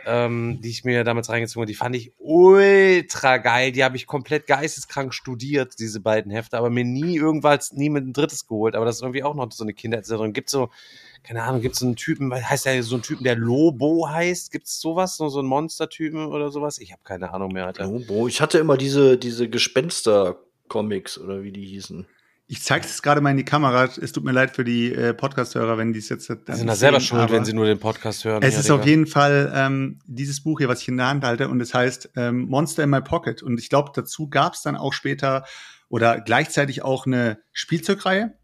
ähm, 0.05 0.61
die 0.61 0.69
ich 0.69 0.85
mir 0.85 1.03
damals 1.03 1.31
reingezogen 1.31 1.63
habe. 1.63 1.73
Die 1.73 1.77
fand 1.77 1.97
ich 1.97 2.13
ultra 2.19 3.39
geil. 3.39 3.73
Die 3.73 3.83
habe 3.83 3.97
ich 3.97 4.07
komplett 4.07 4.47
geisteskrank 4.47 5.15
studiert, 5.15 5.79
diese 5.79 6.01
beiden 6.01 6.31
Hefte, 6.31 6.59
aber 6.59 6.69
mir 6.69 6.85
nie 6.85 7.17
irgendwas, 7.17 7.73
nie 7.73 7.89
mit 7.89 8.07
ein 8.07 8.13
drittes 8.13 8.47
geholt. 8.47 8.77
Aber 8.77 8.85
das 8.85 8.97
ist 8.97 9.03
irgendwie 9.03 9.23
auch 9.23 9.35
noch 9.35 9.51
so 9.51 9.65
eine 9.65 9.73
Kindererinnerung. 9.73 10.35
Gibt 10.35 10.51
so, 10.51 10.69
keine 11.23 11.43
Ahnung, 11.43 11.63
gibt 11.63 11.75
es 11.75 11.81
so 11.81 11.87
einen 11.87 11.97
Typen, 11.97 12.35
heißt 12.35 12.67
der 12.67 12.83
so 12.83 12.97
einen 12.97 13.03
Typen, 13.03 13.25
der 13.25 13.37
Lobo 13.37 14.11
heißt? 14.11 14.53
Gibt 14.53 14.67
es 14.67 14.79
sowas? 14.79 15.17
So, 15.17 15.31
so 15.31 15.39
einen 15.39 15.49
Monstertypen 15.49 16.27
oder 16.27 16.51
sowas? 16.51 16.77
Ich 16.77 16.93
habe 16.93 17.01
keine 17.03 17.33
Ahnung 17.33 17.53
mehr, 17.53 17.65
Alter. 17.67 17.87
Lobo. 17.87 18.29
Ich 18.29 18.43
hatte 18.43 18.59
immer 18.59 18.77
diese, 18.77 19.17
diese 19.17 19.49
Gespenster-Comics 19.49 21.19
oder 21.19 21.43
wie 21.43 21.53
die 21.53 21.65
hießen. 21.65 22.07
Ich 22.53 22.65
zeige 22.65 22.85
es 22.85 23.01
gerade 23.01 23.21
mal 23.21 23.31
in 23.31 23.37
die 23.37 23.45
Kamera. 23.45 23.85
Es 23.85 24.11
tut 24.11 24.25
mir 24.25 24.33
leid 24.33 24.57
für 24.57 24.65
die 24.65 24.93
äh, 24.93 25.15
Podcast-Hörer, 25.15 25.79
wenn 25.79 25.93
die 25.93 26.01
es 26.01 26.09
jetzt. 26.09 26.31
Die 26.31 26.53
sind 26.53 26.67
da 26.67 26.75
selber 26.75 26.99
schuld, 26.99 27.31
wenn 27.31 27.45
sie 27.45 27.53
nur 27.53 27.65
den 27.65 27.79
Podcast 27.79 28.25
hören. 28.25 28.43
Es 28.43 28.55
ja, 28.55 28.59
ist 28.59 28.67
Digga. 28.67 28.81
auf 28.81 28.87
jeden 28.87 29.07
Fall 29.07 29.53
ähm, 29.55 30.01
dieses 30.07 30.43
Buch 30.43 30.59
hier, 30.59 30.69
was 30.69 30.83
ich 30.83 30.89
in 30.89 30.97
der 30.97 31.07
Hand 31.07 31.23
halte, 31.23 31.49
und 31.49 31.61
es 31.61 31.75
heißt 31.75 32.11
ähm, 32.17 32.49
Monster 32.49 32.83
in 32.83 32.91
My 32.91 33.03
Pocket. 33.03 33.41
Und 33.41 33.61
ich 33.61 33.69
glaube, 33.69 33.93
dazu 33.95 34.29
gab 34.29 34.55
es 34.55 34.63
dann 34.63 34.75
auch 34.75 34.93
später 34.93 35.45
oder 35.89 36.21
gleichzeitig 36.21 36.83
auch 36.83 37.07
eine 37.07 37.39
Spielzeugreihe. 37.53 38.35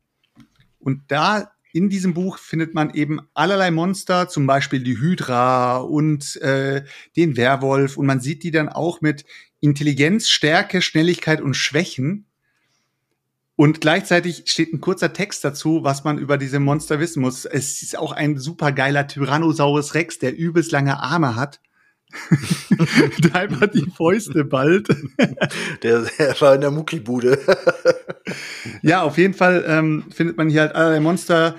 Und 0.79 1.03
da 1.09 1.51
in 1.73 1.89
diesem 1.89 2.15
Buch 2.15 2.39
findet 2.39 2.75
man 2.75 2.95
eben 2.95 3.19
allerlei 3.35 3.73
Monster, 3.73 4.29
zum 4.29 4.47
Beispiel 4.47 4.85
die 4.85 5.01
Hydra 5.01 5.79
und 5.79 6.37
äh, 6.43 6.85
den 7.17 7.37
Werwolf. 7.37 7.97
Und 7.97 8.07
man 8.07 8.21
sieht 8.21 8.45
die 8.45 8.53
dann 8.53 8.69
auch 8.69 9.01
mit 9.01 9.25
Intelligenz, 9.59 10.29
Stärke, 10.29 10.81
Schnelligkeit 10.81 11.41
und 11.41 11.55
Schwächen. 11.55 12.27
Und 13.57 13.81
gleichzeitig 13.81 14.45
steht 14.47 14.73
ein 14.75 14.83
kurzer 14.83 15.15
Text 15.15 15.43
dazu, 15.43 15.83
was 15.83 16.05
man 16.05 16.19
über 16.19 16.37
diese 16.37 16.61
Monster 16.61 17.01
wissen 17.01 17.23
muss. 17.23 17.47
Es 17.47 17.83
ist 17.83 17.99
auch 17.99 18.13
ein 18.13 18.39
super 18.39 18.71
geiler 18.71 19.07
Tyrannosaurus 19.07 19.95
Rex, 19.95 20.19
der 20.19 20.37
übelst 20.37 20.73
lange 20.73 21.01
Arme 21.01 21.37
hat. 21.37 21.61
der 23.19 23.35
einfach 23.35 23.67
die 23.67 23.91
Fäuste 23.91 24.45
ballt. 24.45 24.89
Der, 25.83 26.03
der 26.19 26.41
war 26.41 26.55
in 26.55 26.61
der 26.61 26.71
Muckibude. 26.71 27.39
Ja, 28.81 29.03
auf 29.03 29.19
jeden 29.19 29.35
Fall 29.35 29.65
ähm, 29.67 30.05
findet 30.11 30.37
man 30.37 30.49
hier 30.49 30.63
halt 30.63 30.75
allerlei 30.75 31.01
Monster. 31.01 31.57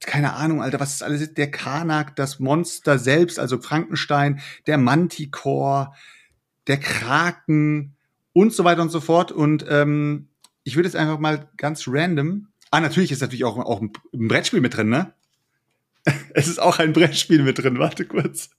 Keine 0.00 0.34
Ahnung, 0.34 0.62
Alter, 0.62 0.80
was 0.80 0.94
ist 0.94 1.02
alles? 1.02 1.34
Der 1.34 1.50
Karnak, 1.50 2.16
das 2.16 2.38
Monster 2.38 2.98
selbst, 2.98 3.38
also 3.38 3.60
Frankenstein, 3.60 4.40
der 4.66 4.78
Manticore, 4.78 5.92
der 6.66 6.78
Kraken 6.78 7.96
und 8.32 8.52
so 8.52 8.64
weiter 8.64 8.82
und 8.82 8.90
so 8.90 9.00
fort. 9.00 9.32
Und 9.32 9.66
ähm, 9.68 10.28
ich 10.64 10.76
würde 10.76 10.88
jetzt 10.88 10.96
einfach 10.96 11.18
mal 11.18 11.48
ganz 11.56 11.84
random. 11.86 12.48
Ah, 12.70 12.80
natürlich 12.80 13.12
ist 13.12 13.20
natürlich 13.22 13.44
auch, 13.44 13.56
auch 13.58 13.80
ein, 13.80 13.92
Brettspiel 14.12 14.60
mit 14.60 14.76
drin, 14.76 14.88
ne? 14.88 15.12
Es 16.34 16.48
ist 16.48 16.60
auch 16.60 16.78
ein 16.78 16.92
Brettspiel 16.92 17.42
mit 17.42 17.58
drin. 17.58 17.78
Warte 17.78 18.04
kurz. 18.04 18.50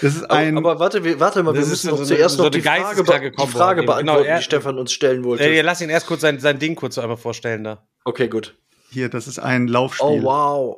Das 0.00 0.14
ist 0.16 0.30
ein. 0.30 0.56
aber, 0.56 0.70
aber 0.72 0.80
warte, 0.80 1.04
wir, 1.04 1.18
warte 1.20 1.42
mal, 1.42 1.54
wir 1.54 1.64
müssen 1.64 1.90
noch 1.90 1.98
so 1.98 2.04
zuerst 2.04 2.34
eine- 2.38 2.48
noch 2.48 2.52
so 2.54 2.60
die 2.60 2.68
eine 2.68 2.84
Frage, 2.84 3.30
die 3.30 3.46
Frage. 3.46 3.80
Genau, 3.82 3.92
beantworten, 3.94 4.26
er- 4.26 4.38
die 4.38 4.44
Stefan 4.44 4.78
uns 4.78 4.92
stellen 4.92 5.24
wollte. 5.24 5.44
Äh, 5.44 5.60
lass 5.62 5.80
ihn 5.80 5.90
erst 5.90 6.06
kurz 6.06 6.20
sein, 6.22 6.40
sein 6.40 6.58
Ding 6.58 6.74
kurz 6.74 6.98
einmal 6.98 7.16
vorstellen 7.16 7.64
da. 7.64 7.86
Okay, 8.04 8.28
gut. 8.28 8.56
hier, 8.90 9.08
das 9.08 9.26
ist 9.28 9.38
ein 9.38 9.68
Laufspiel. 9.68 10.06
Oh, 10.06 10.22
wow. 10.22 10.76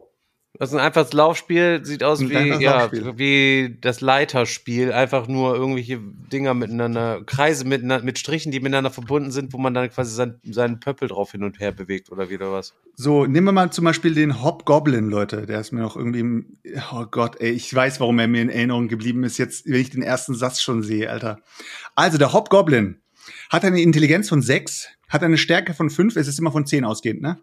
Das 0.56 0.70
ist 0.70 0.76
ein 0.76 0.80
einfaches 0.80 1.12
Laufspiel, 1.12 1.84
sieht 1.84 2.04
aus 2.04 2.20
Ein 2.20 2.30
wie, 2.30 2.62
ja, 2.62 2.78
Laufspiel. 2.78 3.18
wie 3.18 3.76
das 3.80 4.00
Leiterspiel. 4.00 4.92
Einfach 4.92 5.26
nur 5.26 5.56
irgendwelche 5.56 5.98
Dinger 6.00 6.54
miteinander, 6.54 7.24
Kreise 7.26 7.64
miteinander, 7.64 8.04
mit 8.04 8.20
Strichen, 8.20 8.52
die 8.52 8.60
miteinander 8.60 8.90
verbunden 8.90 9.32
sind, 9.32 9.52
wo 9.52 9.58
man 9.58 9.74
dann 9.74 9.90
quasi 9.90 10.14
sein, 10.14 10.38
seinen 10.44 10.78
Pöppel 10.78 11.08
drauf 11.08 11.32
hin 11.32 11.42
und 11.42 11.58
her 11.58 11.72
bewegt 11.72 12.12
oder 12.12 12.30
wieder 12.30 12.52
was. 12.52 12.72
So, 12.94 13.26
nehmen 13.26 13.48
wir 13.48 13.52
mal 13.52 13.72
zum 13.72 13.84
Beispiel 13.84 14.14
den 14.14 14.44
Hobgoblin, 14.44 15.10
Leute. 15.10 15.44
Der 15.46 15.58
ist 15.58 15.72
mir 15.72 15.80
noch 15.80 15.96
irgendwie, 15.96 16.20
im, 16.20 16.56
oh 16.92 17.06
Gott, 17.10 17.40
ey, 17.40 17.50
ich 17.50 17.74
weiß, 17.74 17.98
warum 17.98 18.20
er 18.20 18.28
mir 18.28 18.42
in 18.42 18.50
Erinnerung 18.50 18.86
geblieben 18.86 19.24
ist, 19.24 19.38
jetzt, 19.38 19.66
wenn 19.66 19.80
ich 19.80 19.90
den 19.90 20.02
ersten 20.02 20.36
Satz 20.36 20.62
schon 20.62 20.84
sehe, 20.84 21.10
Alter. 21.10 21.40
Also, 21.96 22.16
der 22.16 22.32
Hobgoblin 22.32 23.00
hat 23.50 23.64
eine 23.64 23.80
Intelligenz 23.80 24.28
von 24.28 24.40
sechs, 24.40 24.86
hat 25.08 25.24
eine 25.24 25.38
Stärke 25.38 25.74
von 25.74 25.90
fünf, 25.90 26.14
es 26.14 26.28
ist 26.28 26.38
immer 26.38 26.52
von 26.52 26.64
zehn 26.64 26.84
ausgehend, 26.84 27.22
ne? 27.22 27.40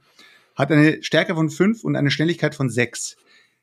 Hat 0.55 0.71
eine 0.71 1.01
Stärke 1.03 1.35
von 1.35 1.49
fünf 1.49 1.83
und 1.83 1.95
eine 1.95 2.11
Schnelligkeit 2.11 2.55
von 2.55 2.69
sechs. 2.69 3.15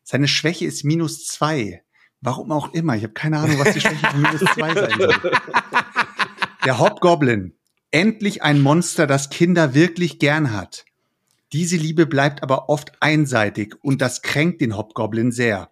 Seine 0.02 0.28
Schwäche 0.28 0.64
ist 0.64 0.84
minus 0.84 1.26
zwei. 1.26 1.82
Warum 2.20 2.50
auch 2.50 2.72
immer. 2.72 2.96
Ich 2.96 3.04
habe 3.04 3.12
keine 3.12 3.38
Ahnung, 3.38 3.58
was 3.58 3.74
die 3.74 3.80
Schwäche 3.80 4.06
von 4.06 4.22
minus 4.22 4.40
zwei 4.40 4.74
sein 4.74 4.98
soll. 4.98 5.14
Der 6.64 6.78
Hobgoblin. 6.78 7.54
Endlich 7.90 8.42
ein 8.42 8.60
Monster, 8.60 9.06
das 9.06 9.30
Kinder 9.30 9.74
wirklich 9.74 10.18
gern 10.18 10.52
hat. 10.52 10.84
Diese 11.52 11.76
Liebe 11.76 12.06
bleibt 12.06 12.42
aber 12.42 12.68
oft 12.68 12.92
einseitig 13.00 13.76
und 13.82 14.02
das 14.02 14.20
kränkt 14.22 14.60
den 14.60 14.76
Hobgoblin 14.76 15.32
sehr. 15.32 15.70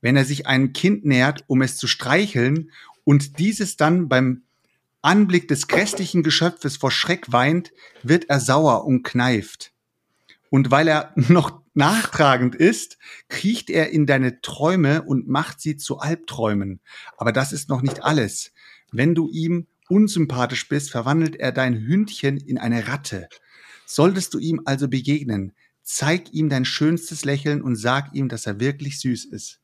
Wenn 0.00 0.16
er 0.16 0.24
sich 0.24 0.46
einem 0.46 0.72
Kind 0.72 1.04
nähert, 1.04 1.44
um 1.48 1.62
es 1.62 1.76
zu 1.76 1.88
streicheln 1.88 2.70
und 3.04 3.38
dieses 3.38 3.76
dann 3.76 4.08
beim 4.08 4.42
Anblick 5.02 5.48
des 5.48 5.68
grässlichen 5.68 6.22
Geschöpfes 6.22 6.76
vor 6.76 6.90
Schreck 6.90 7.32
weint, 7.32 7.72
wird 8.02 8.28
er 8.28 8.40
sauer 8.40 8.84
und 8.84 9.02
kneift. 9.02 9.72
Und 10.50 10.70
weil 10.70 10.88
er 10.88 11.12
noch 11.16 11.60
nachtragend 11.74 12.54
ist, 12.54 12.96
kriecht 13.28 13.68
er 13.70 13.90
in 13.90 14.06
deine 14.06 14.40
Träume 14.40 15.02
und 15.02 15.28
macht 15.28 15.60
sie 15.60 15.76
zu 15.76 15.98
Albträumen. 15.98 16.80
Aber 17.16 17.32
das 17.32 17.52
ist 17.52 17.68
noch 17.68 17.82
nicht 17.82 18.02
alles. 18.02 18.52
Wenn 18.92 19.14
du 19.14 19.28
ihm 19.30 19.66
unsympathisch 19.88 20.68
bist, 20.68 20.90
verwandelt 20.90 21.36
er 21.36 21.52
dein 21.52 21.74
Hündchen 21.86 22.38
in 22.38 22.58
eine 22.58 22.88
Ratte. 22.88 23.28
Solltest 23.84 24.34
du 24.34 24.38
ihm 24.38 24.62
also 24.64 24.88
begegnen, 24.88 25.52
zeig 25.82 26.32
ihm 26.32 26.48
dein 26.48 26.64
schönstes 26.64 27.24
Lächeln 27.24 27.62
und 27.62 27.76
sag 27.76 28.14
ihm, 28.14 28.28
dass 28.28 28.46
er 28.46 28.58
wirklich 28.58 28.98
süß 29.00 29.26
ist. 29.26 29.60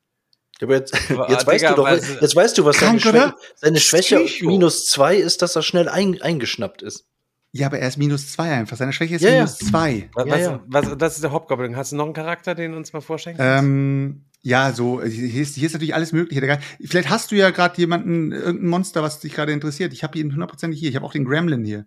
Aber 0.60 0.74
jetzt, 0.76 0.92
jetzt, 1.28 1.46
weißt 1.46 1.64
du 1.64 1.74
doch, 1.74 1.84
was- 1.84 2.20
jetzt 2.20 2.36
weißt 2.36 2.58
du, 2.58 2.64
was 2.64 2.76
seine? 2.78 3.00
Schwäche, 3.00 3.34
seine 3.56 3.80
Schwäche 3.80 4.16
minus 4.46 4.86
zwei 4.86 5.16
ist, 5.16 5.42
dass 5.42 5.56
er 5.56 5.62
schnell 5.62 5.88
ein, 5.88 6.20
eingeschnappt 6.22 6.82
ist. 6.82 7.06
Ja, 7.52 7.66
aber 7.66 7.78
er 7.78 7.88
ist 7.88 7.98
minus 7.98 8.32
zwei 8.32 8.50
einfach. 8.50 8.78
Seine 8.78 8.94
Schwäche 8.94 9.16
ist 9.16 9.22
Ja, 9.22 9.30
ja. 9.30 9.36
minus 9.36 9.58
zwei. 9.58 10.08
Was, 10.14 10.26
Ja, 10.26 10.36
ja. 10.38 10.64
Was, 10.66 10.86
was, 10.90 10.98
das 10.98 11.14
ist 11.16 11.22
der 11.22 11.32
Hobgoblin. 11.32 11.76
Hast 11.76 11.92
du 11.92 11.96
noch 11.96 12.06
einen 12.06 12.14
Charakter, 12.14 12.54
den 12.54 12.72
du 12.72 12.78
uns 12.78 12.92
mal 12.94 13.00
vorstellen 13.02 13.36
kannst? 13.36 13.62
Ähm, 13.62 14.24
ja, 14.40 14.72
so, 14.72 15.02
hier 15.02 15.42
ist, 15.42 15.54
hier 15.54 15.66
ist 15.66 15.74
natürlich 15.74 15.94
alles 15.94 16.12
Mögliche. 16.12 16.58
Vielleicht 16.82 17.10
hast 17.10 17.30
du 17.30 17.36
ja 17.36 17.50
gerade 17.50 17.78
jemanden, 17.78 18.32
irgendein 18.32 18.68
Monster, 18.68 19.02
was 19.02 19.20
dich 19.20 19.34
gerade 19.34 19.52
interessiert. 19.52 19.92
Ich 19.92 20.02
habe 20.02 20.18
ihn 20.18 20.32
hundertprozentig 20.32 20.80
hier. 20.80 20.88
Ich 20.88 20.96
habe 20.96 21.04
auch 21.04 21.12
den 21.12 21.24
Gremlin 21.24 21.64
hier. 21.64 21.86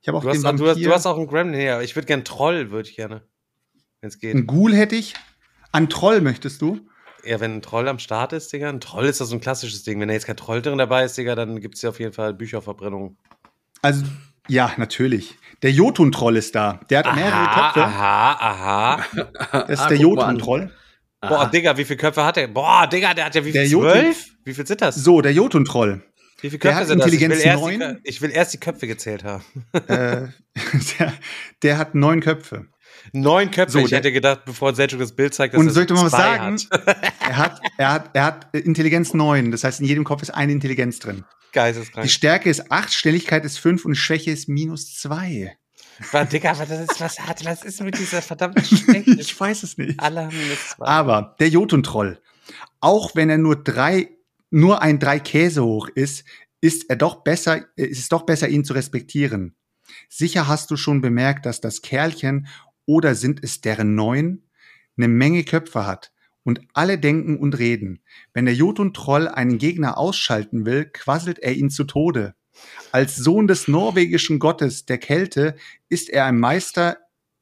Ich 0.00 0.08
habe 0.08 0.16
auch 0.16 0.22
du, 0.22 0.30
hast, 0.30 0.42
den 0.42 0.56
du, 0.56 0.68
hast, 0.68 0.80
du 0.80 0.92
hast 0.92 1.06
auch 1.06 1.18
einen 1.18 1.26
Gremlin 1.26 1.60
her. 1.60 1.82
Ich 1.82 1.96
würde 1.96 2.06
gern 2.06 2.24
Troll, 2.24 2.70
würde 2.70 2.88
ich 2.88 2.96
gerne. 2.96 3.22
Wenn 4.00 4.08
es 4.08 4.18
geht. 4.18 4.34
Ein 4.34 4.46
Ghoul 4.46 4.74
hätte 4.74 4.96
ich. 4.96 5.14
An 5.72 5.88
Troll 5.88 6.20
möchtest 6.20 6.62
du? 6.62 6.80
Ja, 7.24 7.38
wenn 7.40 7.56
ein 7.56 7.62
Troll 7.62 7.86
am 7.86 7.98
Start 7.98 8.32
ist, 8.32 8.52
Digga. 8.52 8.70
Ein 8.70 8.80
Troll 8.80 9.06
ist 9.06 9.20
das 9.20 9.28
so 9.28 9.36
ein 9.36 9.40
klassisches 9.40 9.82
Ding. 9.82 10.00
Wenn 10.00 10.08
da 10.08 10.14
jetzt 10.14 10.26
kein 10.26 10.36
Troll 10.36 10.62
drin 10.62 10.78
dabei 10.78 11.04
ist, 11.04 11.18
Digga, 11.18 11.34
dann 11.34 11.60
gibt 11.60 11.74
es 11.74 11.82
ja 11.82 11.90
auf 11.90 12.00
jeden 12.00 12.14
Fall 12.14 12.32
Bücherverbrennung. 12.32 13.18
Also, 13.82 14.04
ja, 14.50 14.72
natürlich. 14.76 15.36
Der 15.62 15.70
Jotun-Troll 15.72 16.36
ist 16.36 16.54
da. 16.54 16.80
Der 16.90 17.00
hat 17.00 17.14
mehrere 17.14 17.44
Köpfe. 17.46 17.82
aha, 17.84 18.32
aha. 18.32 19.04
Das 19.52 19.68
ist 19.70 19.80
Ah, 19.80 19.88
der. 19.88 19.98
Jotun-Troll. 19.98 20.70
Boah, 21.20 21.50
Digga, 21.50 21.76
wie 21.76 21.84
viele 21.84 21.98
Köpfe 21.98 22.24
hat 22.24 22.36
der? 22.36 22.48
Boah, 22.48 22.86
Digga, 22.86 23.12
der 23.12 23.26
hat 23.26 23.34
ja 23.34 23.44
wie 23.44 23.52
Der 23.52 23.66
viel? 23.66 23.78
Zwölf? 23.78 24.26
Wie 24.44 24.54
viel 24.54 24.66
sind 24.66 24.80
das? 24.80 24.94
So, 24.96 25.20
der 25.20 25.32
Jotun-Troll. 25.32 26.02
Wie 26.40 26.48
viele 26.48 26.58
der 26.60 26.70
Köpfe 26.70 26.80
hat 26.80 26.86
sind 26.88 26.98
das? 27.00 27.06
Ich 27.12 27.20
will, 27.20 27.30
Intelligenz 27.30 27.44
erst 27.44 28.02
die, 28.04 28.08
ich 28.08 28.22
will 28.22 28.30
erst 28.30 28.52
die 28.54 28.58
Köpfe 28.58 28.86
gezählt 28.86 29.24
haben. 29.24 29.44
äh, 29.86 30.28
der, 30.98 31.12
der 31.62 31.78
hat 31.78 31.94
neun 31.94 32.20
Köpfe. 32.20 32.66
Neun 33.12 33.50
Köpfe. 33.50 33.72
So, 33.72 33.78
ich 33.80 33.92
hätte 33.92 34.12
gedacht, 34.12 34.44
bevor 34.44 34.74
Selchuk 34.74 35.00
das 35.00 35.12
Bild 35.12 35.34
zeigt, 35.34 35.54
dass 35.54 35.60
Und 35.60 35.66
er 35.68 35.72
soll 35.72 35.82
ich 35.82 35.88
dir 35.88 35.94
mal 35.94 36.04
was 36.04 36.12
sagen? 36.12 36.56
Hat. 36.56 37.12
Er 37.30 37.36
hat, 37.36 37.60
er 37.78 37.92
hat, 37.92 38.10
er 38.12 38.24
hat 38.24 38.48
äh, 38.54 38.58
Intelligenz 38.58 39.14
neun. 39.14 39.52
Das 39.52 39.62
heißt, 39.62 39.80
in 39.80 39.86
jedem 39.86 40.02
Kopf 40.02 40.22
ist 40.22 40.30
eine 40.30 40.50
Intelligenz 40.50 40.98
drin. 40.98 41.24
Geisteskrank. 41.52 42.04
Die 42.04 42.10
Stärke 42.10 42.50
ist 42.50 42.72
acht, 42.72 42.92
Schnelligkeit 42.92 43.44
ist 43.44 43.58
fünf 43.58 43.84
und 43.84 43.94
Schwäche 43.94 44.32
ist 44.32 44.48
minus 44.48 44.96
zwei. 44.96 45.56
War, 46.12 46.24
Digga, 46.24 46.58
was, 46.58 46.68
das 46.68 46.80
ist, 46.80 47.00
was, 47.00 47.20
hat, 47.20 47.44
was 47.44 47.62
ist 47.62 47.80
mit 47.82 47.98
dieser 47.98 48.20
verdammten 48.20 48.64
Schwäche? 48.76 49.12
Ich 49.12 49.38
weiß 49.38 49.62
es 49.62 49.78
nicht. 49.78 50.00
Alle 50.00 50.24
haben 50.24 50.36
minus 50.36 50.70
zwei. 50.70 50.86
Aber 50.86 51.36
der 51.38 51.48
Jotun-Troll, 51.48 52.20
auch 52.80 53.14
wenn 53.14 53.30
er 53.30 53.38
nur 53.38 53.62
drei, 53.62 54.10
nur 54.50 54.82
ein 54.82 54.98
drei 54.98 55.20
Käse 55.20 55.64
hoch 55.64 55.88
ist, 55.88 56.24
ist 56.60 56.90
er 56.90 56.96
doch 56.96 57.22
besser, 57.22 57.64
äh, 57.76 57.84
ist 57.84 57.98
es 57.98 58.08
doch 58.08 58.22
besser, 58.22 58.48
ihn 58.48 58.64
zu 58.64 58.72
respektieren. 58.72 59.54
Sicher 60.08 60.48
hast 60.48 60.70
du 60.70 60.76
schon 60.76 61.00
bemerkt, 61.00 61.46
dass 61.46 61.60
das 61.60 61.82
Kerlchen 61.82 62.46
oder 62.86 63.14
sind 63.14 63.42
es 63.42 63.60
deren 63.60 63.94
neun 63.94 64.42
eine 64.96 65.08
Menge 65.08 65.44
Köpfe 65.44 65.86
hat 65.86 66.12
und 66.42 66.60
alle 66.72 66.98
denken 66.98 67.38
und 67.38 67.58
reden. 67.58 68.00
Wenn 68.32 68.44
der 68.44 68.54
Jotun-Troll 68.54 69.28
einen 69.28 69.58
Gegner 69.58 69.98
ausschalten 69.98 70.66
will, 70.66 70.84
quasselt 70.86 71.38
er 71.38 71.54
ihn 71.54 71.70
zu 71.70 71.84
Tode. 71.84 72.34
Als 72.92 73.16
Sohn 73.16 73.46
des 73.46 73.68
norwegischen 73.68 74.38
Gottes 74.38 74.84
der 74.84 74.98
Kälte 74.98 75.56
ist 75.88 76.10
er 76.10 76.26
ein 76.26 76.38
Meister 76.38 76.98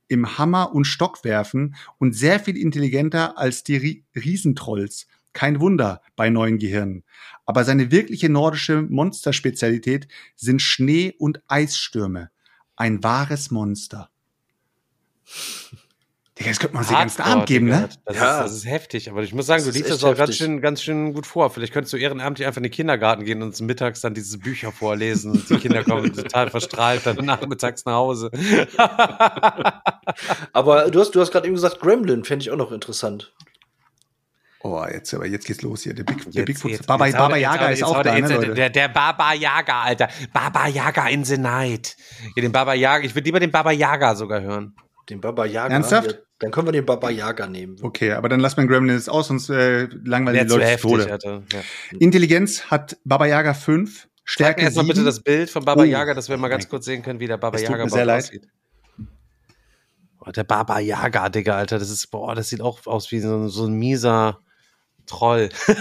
im 0.09 0.39
Hammer- 0.39 0.75
und 0.75 0.85
Stockwerfen 0.85 1.75
und 1.99 2.15
sehr 2.15 2.41
viel 2.41 2.57
intelligenter 2.57 3.39
als 3.39 3.65
die 3.65 3.77
Ri 3.77 4.05
Riesentrolls. 4.15 5.07
Kein 5.33 5.61
Wunder 5.61 6.03
bei 6.17 6.31
neuen 6.31 6.59
Gehirnen. 6.59 7.05
Aber 7.45 7.65
seine 7.65 7.91
wirkliche 7.91 8.29
nordische 8.29 8.83
Monsterspezialität 8.83 10.09
sind 10.35 10.63
Schnee- 10.63 11.15
und 11.19 11.43
Eisstürme. 11.47 12.31
Ein 12.77 13.03
wahres 13.03 13.51
Monster. 13.51 14.11
Digga, 16.39 16.51
das 16.51 16.61
könnte 16.61 16.75
man 16.75 16.83
uns 16.83 16.89
den 16.89 16.99
ganzen 16.99 17.23
Abend 17.23 17.47
geben, 17.47 17.67
ne? 17.67 17.89
Das, 18.05 18.17
Ja. 18.17 18.37
ist, 18.39 18.45
das 18.45 18.53
ist 18.59 18.67
heftig, 18.67 19.11
aber 19.11 19.23
ich 19.25 19.35
muss 19.35 19.47
sagen, 19.47 19.65
Das 19.65 19.73
du 19.73 19.77
liest 19.77 19.91
das 19.91 20.05
auch 20.05 20.15
ganz 20.17 20.37
schön, 20.37 20.61
ganz 20.61 20.81
schön 20.81 21.13
gut 21.13 21.27
vor. 21.27 21.51
Vielleicht 21.51 21.73
könntest 21.73 21.93
du 21.93 21.97
ehrenamtlich 21.97 22.47
einfach 22.47 22.59
in 22.59 22.63
den 22.63 22.71
Kindergarten 22.71 23.25
gehen 23.25 23.43
und 23.43 23.49
uns 23.49 23.61
mittags 23.61 24.03
dann 24.03 24.15
diese 24.15 24.39
Bücher 24.39 24.71
vorlesen 24.71 25.33
und 25.33 25.51
die 25.51 25.57
Kinder 25.57 25.83
kommen 25.83 26.13
total 26.15 26.49
verstrahlt 26.49 27.05
dann 27.07 27.17
nachmittags 27.25 27.85
nach 27.87 27.95
Hause. 27.95 28.31
Aber 30.53 30.91
du 30.91 31.01
hast, 31.01 31.11
du 31.15 31.21
hast 31.21 31.31
gerade 31.33 31.47
eben 31.47 31.55
gesagt, 31.57 31.81
Gremlin 31.81 32.25
fände 32.25 32.43
ich 32.45 32.51
auch 32.51 32.57
noch 32.57 32.73
interessant. 32.73 33.33
Oh, 34.61 34.85
jetzt, 34.93 35.15
aber 35.15 35.27
jetzt 35.27 35.47
geht's 35.47 35.63
los 35.63 35.83
hier. 35.83 35.95
Der, 35.95 36.03
Big, 36.03 36.17
der 36.25 36.33
Jetzt- 36.33 36.47
Bigfoot. 36.47 36.71
jetzt- 36.73 36.87
Baba, 36.87 37.07
jetzt 37.07 37.17
Baba 37.17 37.37
jetzt 37.37 37.43
Yaga 37.43 37.69
ist 37.69 37.79
jetzt 37.79 37.89
auch 37.89 38.03
da, 38.03 38.17
jetzt- 38.17 38.29
ne, 38.29 38.35
Leute? 38.37 38.55
Der, 38.55 38.71
der 38.71 38.89
Baba 38.89 39.33
Yaga, 39.33 39.83
Alter. 39.83 40.09
Baba 40.33 40.67
Yaga 40.67 41.09
in 41.09 41.25
the 41.25 41.39
Night. 41.39 41.97
Ja, 42.35 42.43
den 42.43 42.51
Baba 42.51 42.75
Yaga. 42.75 43.05
Ich 43.05 43.15
würde 43.15 43.25
lieber 43.27 43.39
den 43.39 43.53
Baba 43.53 43.71
Yaga 43.71 44.17
sogar 44.17 44.41
hören. 44.41 44.75
Den 45.09 45.21
Baba 45.21 45.47
Yaga. 45.47 45.73
Ernsthaft? 45.75 46.13
Ja, 46.13 46.19
dann 46.41 46.51
können 46.51 46.67
wir 46.69 46.73
den 46.73 46.85
Baba 46.87 47.09
Yaga 47.11 47.47
nehmen. 47.47 47.77
Okay, 47.83 48.13
aber 48.13 48.29
dann 48.29 48.41
lass 48.41 48.57
mal 48.57 48.67
Gremlins 48.67 49.09
aus, 49.09 49.29
sonst 49.29 49.49
äh, 49.51 49.89
langweilen 50.05 50.47
die 50.47 50.55
Leute 50.55 50.77
zu 50.79 50.89
Tode. 50.89 51.11
Alter. 51.11 51.43
Ja. 51.53 51.61
Intelligenz 51.99 52.65
hat 52.71 52.97
Baba 53.05 53.27
Yaga 53.27 53.55
5, 53.55 54.03
Zeig 54.03 54.09
Stärke 54.25 54.61
mir 54.61 54.65
erstmal 54.67 54.85
7. 54.85 54.95
bitte 54.95 55.05
das 55.07 55.21
Bild 55.21 55.49
von 55.51 55.65
Baba 55.65 55.83
Oh. 55.83 55.85
Yaga, 55.85 56.13
dass 56.15 56.29
wir 56.29 56.37
mal 56.37 56.49
ganz 56.49 56.69
kurz 56.69 56.85
sehen 56.85 57.03
können, 57.03 57.21
wie 57.21 57.27
der 57.27 57.39
Baba 57.39 57.57
Es 57.57 57.63
tut 57.63 57.71
Yaga 57.71 57.85
mir 57.85 57.91
sehr 57.91 58.05
leid. 58.05 58.25
aussieht. 58.25 58.47
Oh, 60.21 60.31
der 60.31 60.45
Baba 60.45 60.79
Yaga, 60.81 61.29
Digga, 61.31 61.57
Alter, 61.57 61.79
das 61.79 61.89
ist, 61.91 62.09
boah, 62.11 62.35
das 62.35 62.49
sieht 62.51 62.61
auch 62.61 62.87
aus 62.87 63.11
wie 63.11 63.21
so, 63.21 63.35
ein- 63.37 63.49
so 63.49 63.65
ein 63.67 63.73
mieser 63.75 64.41
Troll. 65.07 65.49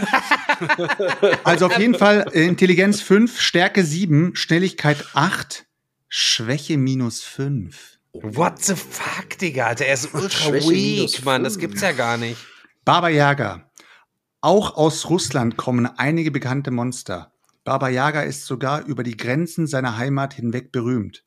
Also 1.44 1.68
auf 1.68 1.78
jeden 1.78 1.94
Fall 1.96 2.26
äh, 2.34 2.46
Intelligenz 2.48 3.02
5, 3.02 3.40
Stärke 3.40 3.84
7, 3.84 4.36
Schnelligkeit 4.36 5.06
8, 5.14 5.66
Schwäche 6.08 6.78
minus 6.78 7.22
5. 7.22 7.97
What 8.22 8.64
the 8.64 8.76
fuck, 8.76 9.38
Digga, 9.38 9.68
Alter, 9.68 9.86
er 9.86 9.94
ist 9.94 10.14
ultra 10.14 10.52
weak, 10.52 11.24
Mann, 11.24 11.44
das 11.44 11.60
gibt's 11.60 11.82
ja 11.82 11.92
gar 11.92 12.18
nicht. 12.18 12.38
Baba 12.84 13.10
Yaga. 13.10 13.70
Auch 14.42 14.76
aus 14.76 15.10
Russland 15.10 15.58
kommen 15.58 15.86
einige 15.86 16.32
bekannte 16.32 16.72
Monster. 16.72 17.32
Baba 17.64 17.90
Yaga 17.90 18.22
ist 18.22 18.46
sogar 18.46 18.86
über 18.86 19.04
die 19.04 19.18
Grenzen 19.18 19.68
seiner 19.68 19.98
Heimat 19.98 20.34
hinweg 20.34 20.72
berühmt. 20.72 21.24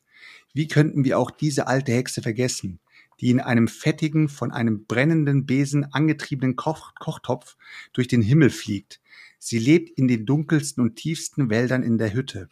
Wie 0.52 0.68
könnten 0.68 1.04
wir 1.04 1.18
auch 1.18 1.30
diese 1.30 1.66
alte 1.66 1.92
Hexe 1.92 2.22
vergessen, 2.22 2.80
die 3.20 3.30
in 3.30 3.40
einem 3.40 3.68
fettigen, 3.68 4.28
von 4.28 4.50
einem 4.50 4.86
brennenden 4.86 5.46
Besen 5.46 5.92
angetriebenen 5.92 6.56
Koch 6.56 6.94
Kochtopf 6.98 7.56
durch 7.92 8.08
den 8.08 8.22
Himmel 8.22 8.50
fliegt? 8.50 9.00
Sie 9.38 9.58
lebt 9.58 9.90
in 9.98 10.08
den 10.08 10.26
dunkelsten 10.26 10.82
und 10.82 10.96
tiefsten 10.96 11.50
Wäldern 11.50 11.82
in 11.82 11.98
der 11.98 12.12
Hütte. 12.12 12.48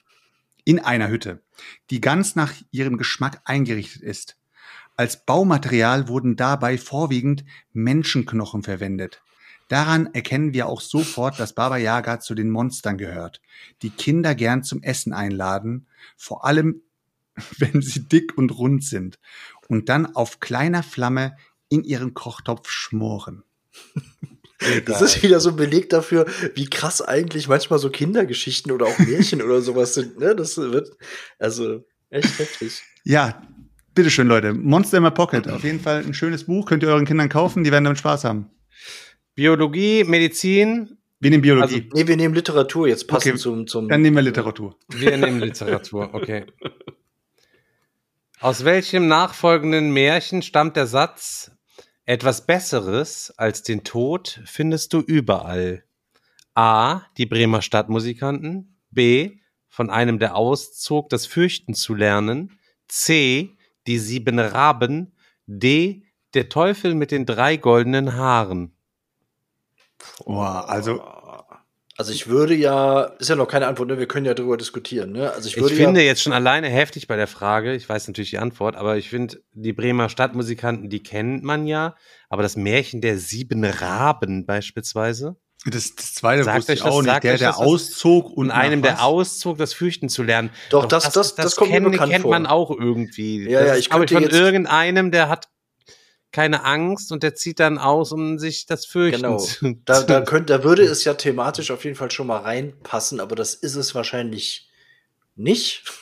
In 0.68 0.80
einer 0.80 1.08
Hütte, 1.08 1.40
die 1.88 1.98
ganz 1.98 2.36
nach 2.36 2.52
ihrem 2.72 2.98
Geschmack 2.98 3.40
eingerichtet 3.46 4.02
ist. 4.02 4.36
Als 4.96 5.24
Baumaterial 5.24 6.08
wurden 6.08 6.36
dabei 6.36 6.76
vorwiegend 6.76 7.46
Menschenknochen 7.72 8.62
verwendet. 8.62 9.22
Daran 9.68 10.12
erkennen 10.12 10.52
wir 10.52 10.66
auch 10.68 10.82
sofort, 10.82 11.40
dass 11.40 11.54
Baba 11.54 11.78
Yaga 11.78 12.20
zu 12.20 12.34
den 12.34 12.50
Monstern 12.50 12.98
gehört, 12.98 13.40
die 13.80 13.88
Kinder 13.88 14.34
gern 14.34 14.62
zum 14.62 14.82
Essen 14.82 15.14
einladen, 15.14 15.86
vor 16.18 16.44
allem 16.44 16.82
wenn 17.56 17.80
sie 17.80 18.06
dick 18.06 18.36
und 18.36 18.50
rund 18.50 18.84
sind 18.84 19.18
und 19.68 19.88
dann 19.88 20.16
auf 20.16 20.38
kleiner 20.38 20.82
Flamme 20.82 21.34
in 21.70 21.82
ihren 21.82 22.12
Kochtopf 22.12 22.68
schmoren. 22.68 23.42
Das 24.86 25.02
ist 25.02 25.22
wieder 25.22 25.38
so 25.40 25.50
ein 25.50 25.56
Beleg 25.56 25.88
dafür, 25.90 26.26
wie 26.54 26.68
krass 26.68 27.00
eigentlich 27.00 27.48
manchmal 27.48 27.78
so 27.78 27.90
Kindergeschichten 27.90 28.72
oder 28.72 28.86
auch 28.86 28.98
Märchen 28.98 29.40
oder 29.42 29.60
sowas 29.60 29.94
sind. 29.94 30.18
Ne? 30.18 30.34
Das 30.34 30.56
wird 30.56 30.90
also 31.38 31.84
echt 32.10 32.38
heftig. 32.38 32.82
Ja, 33.04 33.40
bitteschön, 33.94 34.26
Leute. 34.26 34.52
Monster 34.54 34.96
in 34.98 35.04
my 35.04 35.10
Pocket. 35.12 35.48
Auf 35.48 35.62
jeden 35.62 35.80
Fall 35.80 36.04
ein 36.04 36.14
schönes 36.14 36.44
Buch. 36.44 36.66
Könnt 36.66 36.82
ihr 36.82 36.88
euren 36.88 37.04
Kindern 37.06 37.28
kaufen. 37.28 37.62
Die 37.62 37.70
werden 37.70 37.84
damit 37.84 37.98
Spaß 37.98 38.24
haben. 38.24 38.50
Biologie, 39.36 40.02
Medizin, 40.02 40.98
Wir 41.20 41.30
nehmen 41.30 41.42
Biologie. 41.42 41.88
Nee, 41.94 42.06
wir 42.08 42.16
nehmen 42.16 42.34
Literatur 42.34 42.88
jetzt 42.88 43.06
passend 43.06 43.34
Okay, 43.34 43.40
zum, 43.40 43.66
zum. 43.68 43.88
Dann 43.88 44.02
nehmen 44.02 44.16
wir 44.16 44.22
Literatur. 44.22 44.76
wir 44.88 45.16
nehmen 45.16 45.38
Literatur, 45.40 46.10
okay. 46.12 46.46
Aus 48.40 48.64
welchem 48.64 49.08
nachfolgenden 49.08 49.92
Märchen 49.92 50.42
stammt 50.42 50.76
der 50.76 50.86
Satz, 50.86 51.50
etwas 52.08 52.46
Besseres 52.46 53.34
als 53.36 53.62
den 53.62 53.84
Tod 53.84 54.40
findest 54.46 54.94
du 54.94 55.00
überall? 55.00 55.84
A. 56.54 57.02
Die 57.18 57.26
Bremer 57.26 57.60
Stadtmusikanten. 57.60 58.80
B. 58.90 59.36
Von 59.68 59.90
einem, 59.90 60.18
der 60.18 60.34
auszog, 60.34 61.10
das 61.10 61.26
Fürchten 61.26 61.74
zu 61.74 61.94
lernen. 61.94 62.58
C. 62.88 63.58
Die 63.86 63.98
sieben 63.98 64.38
Raben. 64.38 65.12
D. 65.46 66.02
Der 66.32 66.48
Teufel 66.48 66.94
mit 66.94 67.10
den 67.10 67.26
drei 67.26 67.58
goldenen 67.58 68.14
Haaren. 68.14 68.74
Oh, 70.24 70.40
also 70.40 71.02
Also 71.98 72.12
ich 72.12 72.28
würde 72.28 72.54
ja, 72.54 73.02
ist 73.18 73.28
ja 73.28 73.34
noch 73.34 73.48
keine 73.48 73.66
Antwort, 73.66 73.88
ne? 73.88 73.98
wir 73.98 74.06
können 74.06 74.24
ja 74.24 74.32
darüber 74.32 74.56
diskutieren. 74.56 75.10
Ne? 75.12 75.32
Also 75.32 75.48
ich 75.48 75.56
Ich, 75.56 75.62
würde 75.62 75.74
finde 75.74 76.00
ja, 76.00 76.06
jetzt 76.06 76.22
schon 76.22 76.32
alleine 76.32 76.68
heftig 76.68 77.08
bei 77.08 77.16
der 77.16 77.26
Frage, 77.26 77.74
ich 77.74 77.88
weiß 77.88 78.06
natürlich 78.06 78.30
die 78.30 78.38
Antwort, 78.38 78.76
aber 78.76 78.96
ich 78.96 79.10
finde, 79.10 79.42
die 79.52 79.72
Bremer 79.72 80.08
Stadtmusikanten, 80.08 80.88
die 80.90 81.02
kennt 81.02 81.42
man 81.42 81.66
ja, 81.66 81.96
aber 82.28 82.42
das 82.44 82.54
Märchen 82.56 83.00
der 83.00 83.18
sieben 83.18 83.64
Raben 83.64 84.46
beispielsweise, 84.46 85.36
das, 85.66 85.96
das 85.96 86.14
zweite 86.14 86.44
Sagt 86.44 86.58
wusste 86.58 86.72
euch 86.72 86.78
ich 86.78 86.84
das- 86.84 86.92
auch 86.94 87.02
nicht. 87.02 87.22
Der, 87.24 87.36
der 87.36 87.48
das 87.48 87.56
auszog 87.56 88.30
und 88.30 88.52
einem, 88.52 88.80
der 88.80 89.02
auszog, 89.04 89.58
das 89.58 89.74
Fürchten 89.74 90.08
zu 90.08 90.22
lernen. 90.22 90.50
Doch, 90.70 90.86
das- 90.86 91.10
das- 91.10 91.34
das 91.34 91.56
kommt 91.56 91.70
mir 91.72 91.78
kennen- 91.80 91.90
bekannt 91.90 92.12
kennt 92.12 92.22
vor. 92.22 92.30
man 92.30 92.46
auch 92.46 92.70
irgendwie. 92.70 93.42
Ja, 93.50 93.58
das 93.58 93.66
ja, 93.66 93.72
ist, 93.74 93.78
ich 93.80 93.86
ich, 93.86 93.90
könnte 93.90 94.14
von 94.14 94.22
jetzt- 94.22 94.34
irgendeinem, 94.36 95.10
der 95.10 95.28
hat 95.28 95.48
keine 96.32 96.64
Angst 96.64 97.10
und 97.12 97.22
der 97.22 97.34
zieht 97.34 97.58
dann 97.60 97.78
aus, 97.78 98.12
um 98.12 98.38
sich 98.38 98.66
das 98.66 98.84
Fürchten 98.86 99.22
genau. 99.22 99.38
zu 99.38 99.74
Da, 99.84 100.02
da, 100.02 100.20
könnte, 100.20 100.52
da 100.58 100.64
würde 100.64 100.82
es 100.84 101.04
ja 101.04 101.14
thematisch 101.14 101.70
auf 101.70 101.84
jeden 101.84 101.96
Fall 101.96 102.10
schon 102.10 102.26
mal 102.26 102.38
reinpassen, 102.38 103.20
aber 103.20 103.34
das 103.34 103.54
ist 103.54 103.76
es 103.76 103.94
wahrscheinlich 103.94 104.68
nicht. 105.36 105.84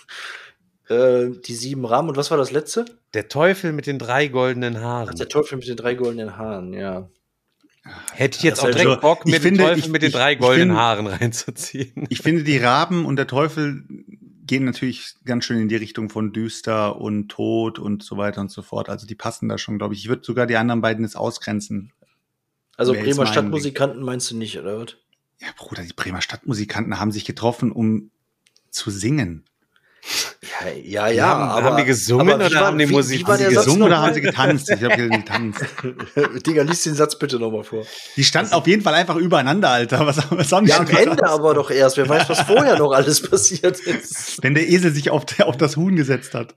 Äh, 0.89 1.31
die 1.45 1.55
sieben 1.57 1.85
Rahmen 1.85 2.11
und 2.11 2.17
was 2.17 2.31
war 2.31 2.39
das 2.39 2.53
letzte? 2.53 2.85
Der 3.13 3.27
Teufel 3.27 3.73
mit 3.73 3.89
den 3.89 3.99
drei 3.99 4.29
goldenen 4.29 4.81
Haaren. 4.81 5.09
Ach, 5.11 5.15
der 5.15 5.29
Teufel 5.29 5.59
mit 5.59 5.67
den 5.67 5.75
drei 5.77 5.95
goldenen 5.95 6.37
Haaren, 6.37 6.73
ja. 6.75 7.09
Hätte 8.13 8.37
ich 8.39 8.45
jetzt 8.45 8.59
Das 8.59 8.67
auch 8.67 8.71
direkt 8.71 8.87
also- 8.91 9.01
Bock, 9.01 9.23
ich 9.25 9.33
den 9.33 9.43
finde, 9.43 9.65
Teufel 9.65 9.79
ich- 9.81 9.89
mit 9.89 10.03
den 10.03 10.11
ich- 10.11 10.15
drei 10.15 10.35
ich 10.35 10.39
goldenen 10.39 10.69
finde- 10.69 10.81
Haaren 10.81 11.07
reinzuziehen. 11.09 12.07
Ich 12.09 12.21
finde, 12.21 12.45
die 12.45 12.59
Raben 12.59 13.05
und 13.05 13.17
der 13.17 13.27
Teufel 13.27 13.83
gehen 14.47 14.65
natürlich 14.65 15.15
ganz 15.25 15.45
schön 15.45 15.61
in 15.61 15.69
die 15.69 15.77
Richtung 15.77 16.09
von 16.09 16.33
düster 16.33 17.01
und 17.01 17.29
Tod 17.29 17.79
und 17.79 18.03
so 18.03 18.17
weiter 18.17 18.41
und 18.41 18.51
so 18.51 18.63
fort. 18.63 18.89
Also 18.89 19.07
die 19.07 19.15
passen 19.15 19.49
da 19.49 19.59
schon, 19.59 19.79
glaube 19.79 19.95
ich. 19.95 20.01
Ich 20.01 20.09
würde 20.09 20.25
sogar 20.25 20.47
die 20.47 20.57
anderen 20.57 20.81
beiden 20.81 21.05
jetzt 21.05 21.17
ausgrenzen. 21.17 21.93
Also 22.77 22.95
Wer 22.95 23.03
Bremer 23.03 23.27
Stadtmusikanten 23.27 24.03
meinst 24.03 24.31
du 24.31 24.37
nicht, 24.37 24.59
oder 24.59 24.81
was? 24.81 24.97
Ja, 25.41 25.49
Bruder, 25.57 25.83
die 25.83 25.93
Bremer 25.93 26.23
Stadtmusikanten 26.23 26.99
haben 26.99 27.13
sich 27.13 27.25
getroffen, 27.25 27.73
um 27.73 28.11
zu 28.71 28.91
singen. 28.91 29.45
Ja, 30.43 30.69
ja, 30.71 31.09
ja 31.09 31.27
haben, 31.27 31.43
aber 31.51 31.63
haben 31.65 31.77
die 31.79 31.85
gesungen 31.85 32.29
aber 32.31 32.47
oder 32.47 32.55
war- 32.55 32.67
haben 32.69 32.79
die 32.79 32.87
Musik? 32.87 33.27
Haben 33.27 33.39
Satz 33.39 33.49
gesungen 33.55 33.83
oder 33.83 33.99
haben 34.01 34.15
sie 34.15 34.21
getanzt? 34.21 34.71
Ich 34.71 34.79
glaube, 34.79 35.09
getanzt. 35.09 35.65
Digga, 36.47 36.63
lies 36.63 36.83
den 36.85 36.95
Satz 36.95 37.19
bitte 37.19 37.39
nochmal 37.41 37.65
vor. 37.65 37.85
Die 38.17 38.23
standen 38.25 38.53
auf 38.53 38.67
jeden 38.69 38.83
Fall 38.83 38.95
einfach 38.95 39.17
übereinander, 39.17 39.71
Alter. 39.71 40.07
Was, 40.07 40.19
was 40.31 40.53
haben 40.53 40.65
die 40.67 40.71
Ja, 40.71 40.79
am 40.79 40.87
denn 40.87 40.97
Ende 40.97 41.27
aber 41.27 41.55
doch 41.55 41.71
erst. 41.71 41.97
Wer 41.97 42.09
weiß, 42.09 42.29
was 42.29 42.41
vorher 42.43 42.79
noch 42.79 42.93
alles 42.93 43.21
passiert 43.29 43.81
ist. 43.81 44.43
Wenn 44.43 44.55
der 44.55 44.69
Esel 44.69 44.93
sich 44.95 45.11
auf, 45.11 45.25
der, 45.27 45.49
auf 45.49 45.57
das 45.57 45.77
Huhn 45.77 45.97
gesetzt 45.97 46.35
hat. 46.35 46.55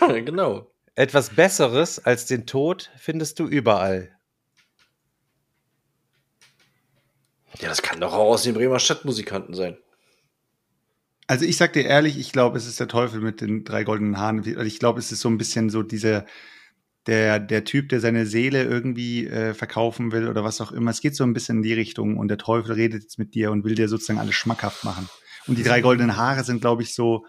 Ja, 0.00 0.20
genau. 0.20 0.70
Etwas 0.94 1.30
Besseres 1.30 1.98
als 2.04 2.26
den 2.26 2.46
Tod 2.46 2.90
findest 2.98 3.38
du 3.40 3.46
überall. 3.46 4.10
Ja, 7.60 7.68
das 7.68 7.82
kann 7.82 8.00
doch 8.00 8.12
auch 8.12 8.30
aus 8.30 8.44
den 8.44 8.54
Bremer 8.54 8.78
Stadtmusikanten 8.78 9.54
sein. 9.54 9.76
Also 11.26 11.44
ich 11.44 11.56
sag 11.56 11.72
dir 11.72 11.84
ehrlich, 11.84 12.18
ich 12.18 12.32
glaube, 12.32 12.58
es 12.58 12.66
ist 12.66 12.80
der 12.80 12.88
Teufel 12.88 13.20
mit 13.20 13.40
den 13.40 13.64
drei 13.64 13.84
goldenen 13.84 14.18
Haaren. 14.18 14.44
Ich 14.66 14.78
glaube, 14.78 14.98
es 14.98 15.12
ist 15.12 15.20
so 15.20 15.28
ein 15.28 15.38
bisschen 15.38 15.70
so 15.70 15.82
dieser, 15.82 16.26
der, 17.06 17.38
der 17.40 17.64
Typ, 17.64 17.88
der 17.88 18.00
seine 18.00 18.26
Seele 18.26 18.64
irgendwie 18.64 19.26
äh, 19.26 19.54
verkaufen 19.54 20.12
will 20.12 20.28
oder 20.28 20.44
was 20.44 20.60
auch 20.60 20.72
immer. 20.72 20.90
Es 20.90 21.00
geht 21.00 21.16
so 21.16 21.24
ein 21.24 21.32
bisschen 21.32 21.58
in 21.58 21.62
die 21.62 21.72
Richtung 21.72 22.16
und 22.18 22.28
der 22.28 22.38
Teufel 22.38 22.72
redet 22.72 23.02
jetzt 23.02 23.18
mit 23.18 23.34
dir 23.34 23.50
und 23.50 23.64
will 23.64 23.74
dir 23.74 23.88
sozusagen 23.88 24.18
alles 24.18 24.34
schmackhaft 24.34 24.84
machen. 24.84 25.08
Und 25.46 25.58
die 25.58 25.64
drei 25.64 25.80
goldenen 25.80 26.16
Haare 26.16 26.44
sind, 26.44 26.60
glaube 26.60 26.82
ich, 26.82 26.94
so, 26.94 27.26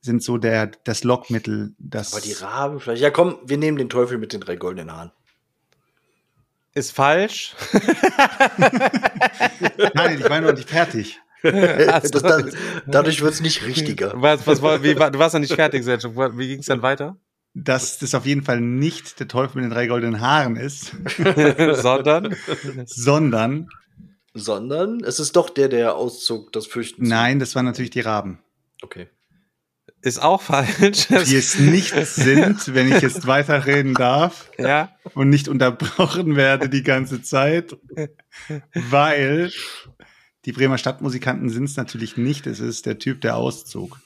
sind 0.00 0.22
so 0.22 0.38
der, 0.38 0.68
das 0.84 1.04
Lockmittel, 1.04 1.74
das. 1.78 2.12
Aber 2.12 2.22
die 2.22 2.32
Raben 2.32 2.80
vielleicht. 2.80 3.02
Ja, 3.02 3.10
komm, 3.10 3.38
wir 3.44 3.58
nehmen 3.58 3.76
den 3.76 3.90
Teufel 3.90 4.18
mit 4.18 4.32
den 4.32 4.40
drei 4.40 4.56
goldenen 4.56 4.92
Haaren. 4.92 5.12
Ist 6.72 6.92
falsch. 6.92 7.54
Nein, 9.94 10.18
ich 10.18 10.28
war 10.28 10.40
noch 10.40 10.54
nicht 10.54 10.68
fertig. 10.68 11.20
das, 11.52 12.10
dann, 12.10 12.50
dadurch 12.86 13.20
wird 13.22 13.34
es 13.34 13.40
nicht 13.40 13.64
richtiger. 13.66 14.12
Was, 14.16 14.46
was, 14.46 14.62
war- 14.62 14.82
wie, 14.82 14.94
du 14.94 15.18
warst 15.18 15.34
noch 15.34 15.40
nicht 15.40 15.54
fertig, 15.54 15.84
Sergio. 15.84 16.14
Wie 16.38 16.48
ging 16.48 16.60
es 16.60 16.66
dann 16.66 16.82
weiter? 16.82 17.16
Dass 17.52 17.98
das 17.98 18.14
auf 18.14 18.26
jeden 18.26 18.42
Fall 18.42 18.60
nicht 18.60 19.20
der 19.20 19.28
Teufel 19.28 19.58
mit 19.62 19.70
den 19.70 19.74
drei 19.74 19.86
goldenen 19.86 20.20
Haaren 20.20 20.56
ist, 20.56 20.92
Sondern 21.74 22.34
sondern, 22.86 23.68
Sondern 24.32 25.04
es 25.04 25.20
ist 25.20 25.36
doch 25.36 25.50
der, 25.50 25.68
der 25.68 25.94
auszog, 25.94 26.52
das 26.52 26.66
Fürchten. 26.66 27.06
nein, 27.06 27.38
das 27.38 27.54
waren 27.54 27.64
natürlich 27.64 27.90
die 27.90 28.00
Raben. 28.00 28.40
Okay. 28.82 29.06
ist 30.02 30.20
auch 30.20 30.42
falsch. 30.42 31.06
die 31.08 31.36
es 31.36 31.58
nicht 31.60 31.94
sind, 32.06 32.74
wenn 32.74 32.90
ich 32.92 33.00
jetzt 33.00 33.26
weiterreden 33.28 33.94
darf 33.94 34.50
ja. 34.58 34.90
und 35.14 35.28
nicht 35.30 35.46
unterbrochen 35.48 36.34
werde 36.36 36.68
die 36.68 36.82
ganze 36.82 37.22
Zeit, 37.22 37.76
weil 38.74 39.52
die 40.44 40.52
Bremer 40.52 40.78
Stadtmusikanten 40.78 41.48
sind 41.50 41.64
es 41.64 41.76
natürlich 41.76 42.16
nicht. 42.16 42.46
Es 42.46 42.60
ist 42.60 42.86
der 42.86 42.98
Typ, 42.98 43.20
der 43.20 43.36
auszog. 43.36 43.98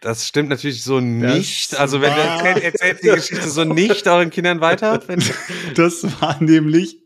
Das 0.00 0.26
stimmt 0.26 0.48
natürlich 0.48 0.82
so 0.82 1.00
nicht. 1.00 1.72
Das 1.72 1.78
Also 1.80 2.00
wenn 2.00 2.10
du 2.12 2.16
war- 2.18 2.46
erzählt, 2.46 2.64
erzählt 2.64 3.02
die 3.02 3.08
Geschichte 3.08 3.48
so 3.50 3.64
nicht 3.64 4.06
euren 4.08 4.30
Kindern 4.30 4.60
weiter. 4.60 5.00
Das 5.74 6.04
war 6.20 6.42
nämlich 6.42 6.98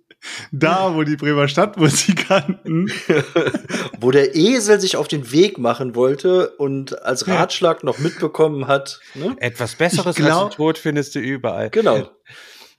da, 0.50 0.94
wo 0.94 1.02
die 1.02 1.16
Bremer 1.16 1.46
Stadtmusikanten. 1.48 2.90
wo 4.00 4.10
der 4.10 4.34
Esel 4.34 4.80
sich 4.80 4.96
auf 4.96 5.08
den 5.08 5.30
Weg 5.32 5.58
machen 5.58 5.94
wollte 5.94 6.50
und 6.56 7.02
als 7.02 7.26
Ratschlag 7.28 7.84
noch 7.84 7.98
mitbekommen 7.98 8.66
hat. 8.66 9.00
Ne? 9.14 9.36
Etwas 9.40 9.74
Besseres 9.76 10.16
glaub- 10.16 10.44
als 10.44 10.50
den 10.54 10.56
Tod 10.56 10.78
findest 10.78 11.14
du 11.14 11.18
überall. 11.20 11.70
Genau. 11.70 12.08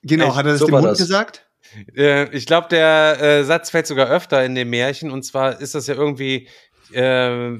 Genau, 0.04 0.28
Echt, 0.28 0.36
hat 0.36 0.46
er 0.46 0.52
das 0.54 0.60
so 0.60 0.66
dem 0.68 0.76
Hund 0.76 0.86
das. 0.86 0.98
gesagt? 1.00 1.47
Äh, 1.96 2.30
ich 2.36 2.46
glaube, 2.46 2.68
der 2.70 3.18
äh, 3.22 3.44
Satz 3.44 3.70
fällt 3.70 3.88
sogar 3.88 4.10
öfter 4.10 4.44
in 4.46 4.56
dem 4.56 4.70
Märchen. 4.70 5.12
Und 5.12 5.24
zwar 5.24 5.60
ist 5.62 5.76
das 5.76 5.88
ja 5.88 5.96
irgendwie. 5.96 6.48
Äh, 6.92 7.60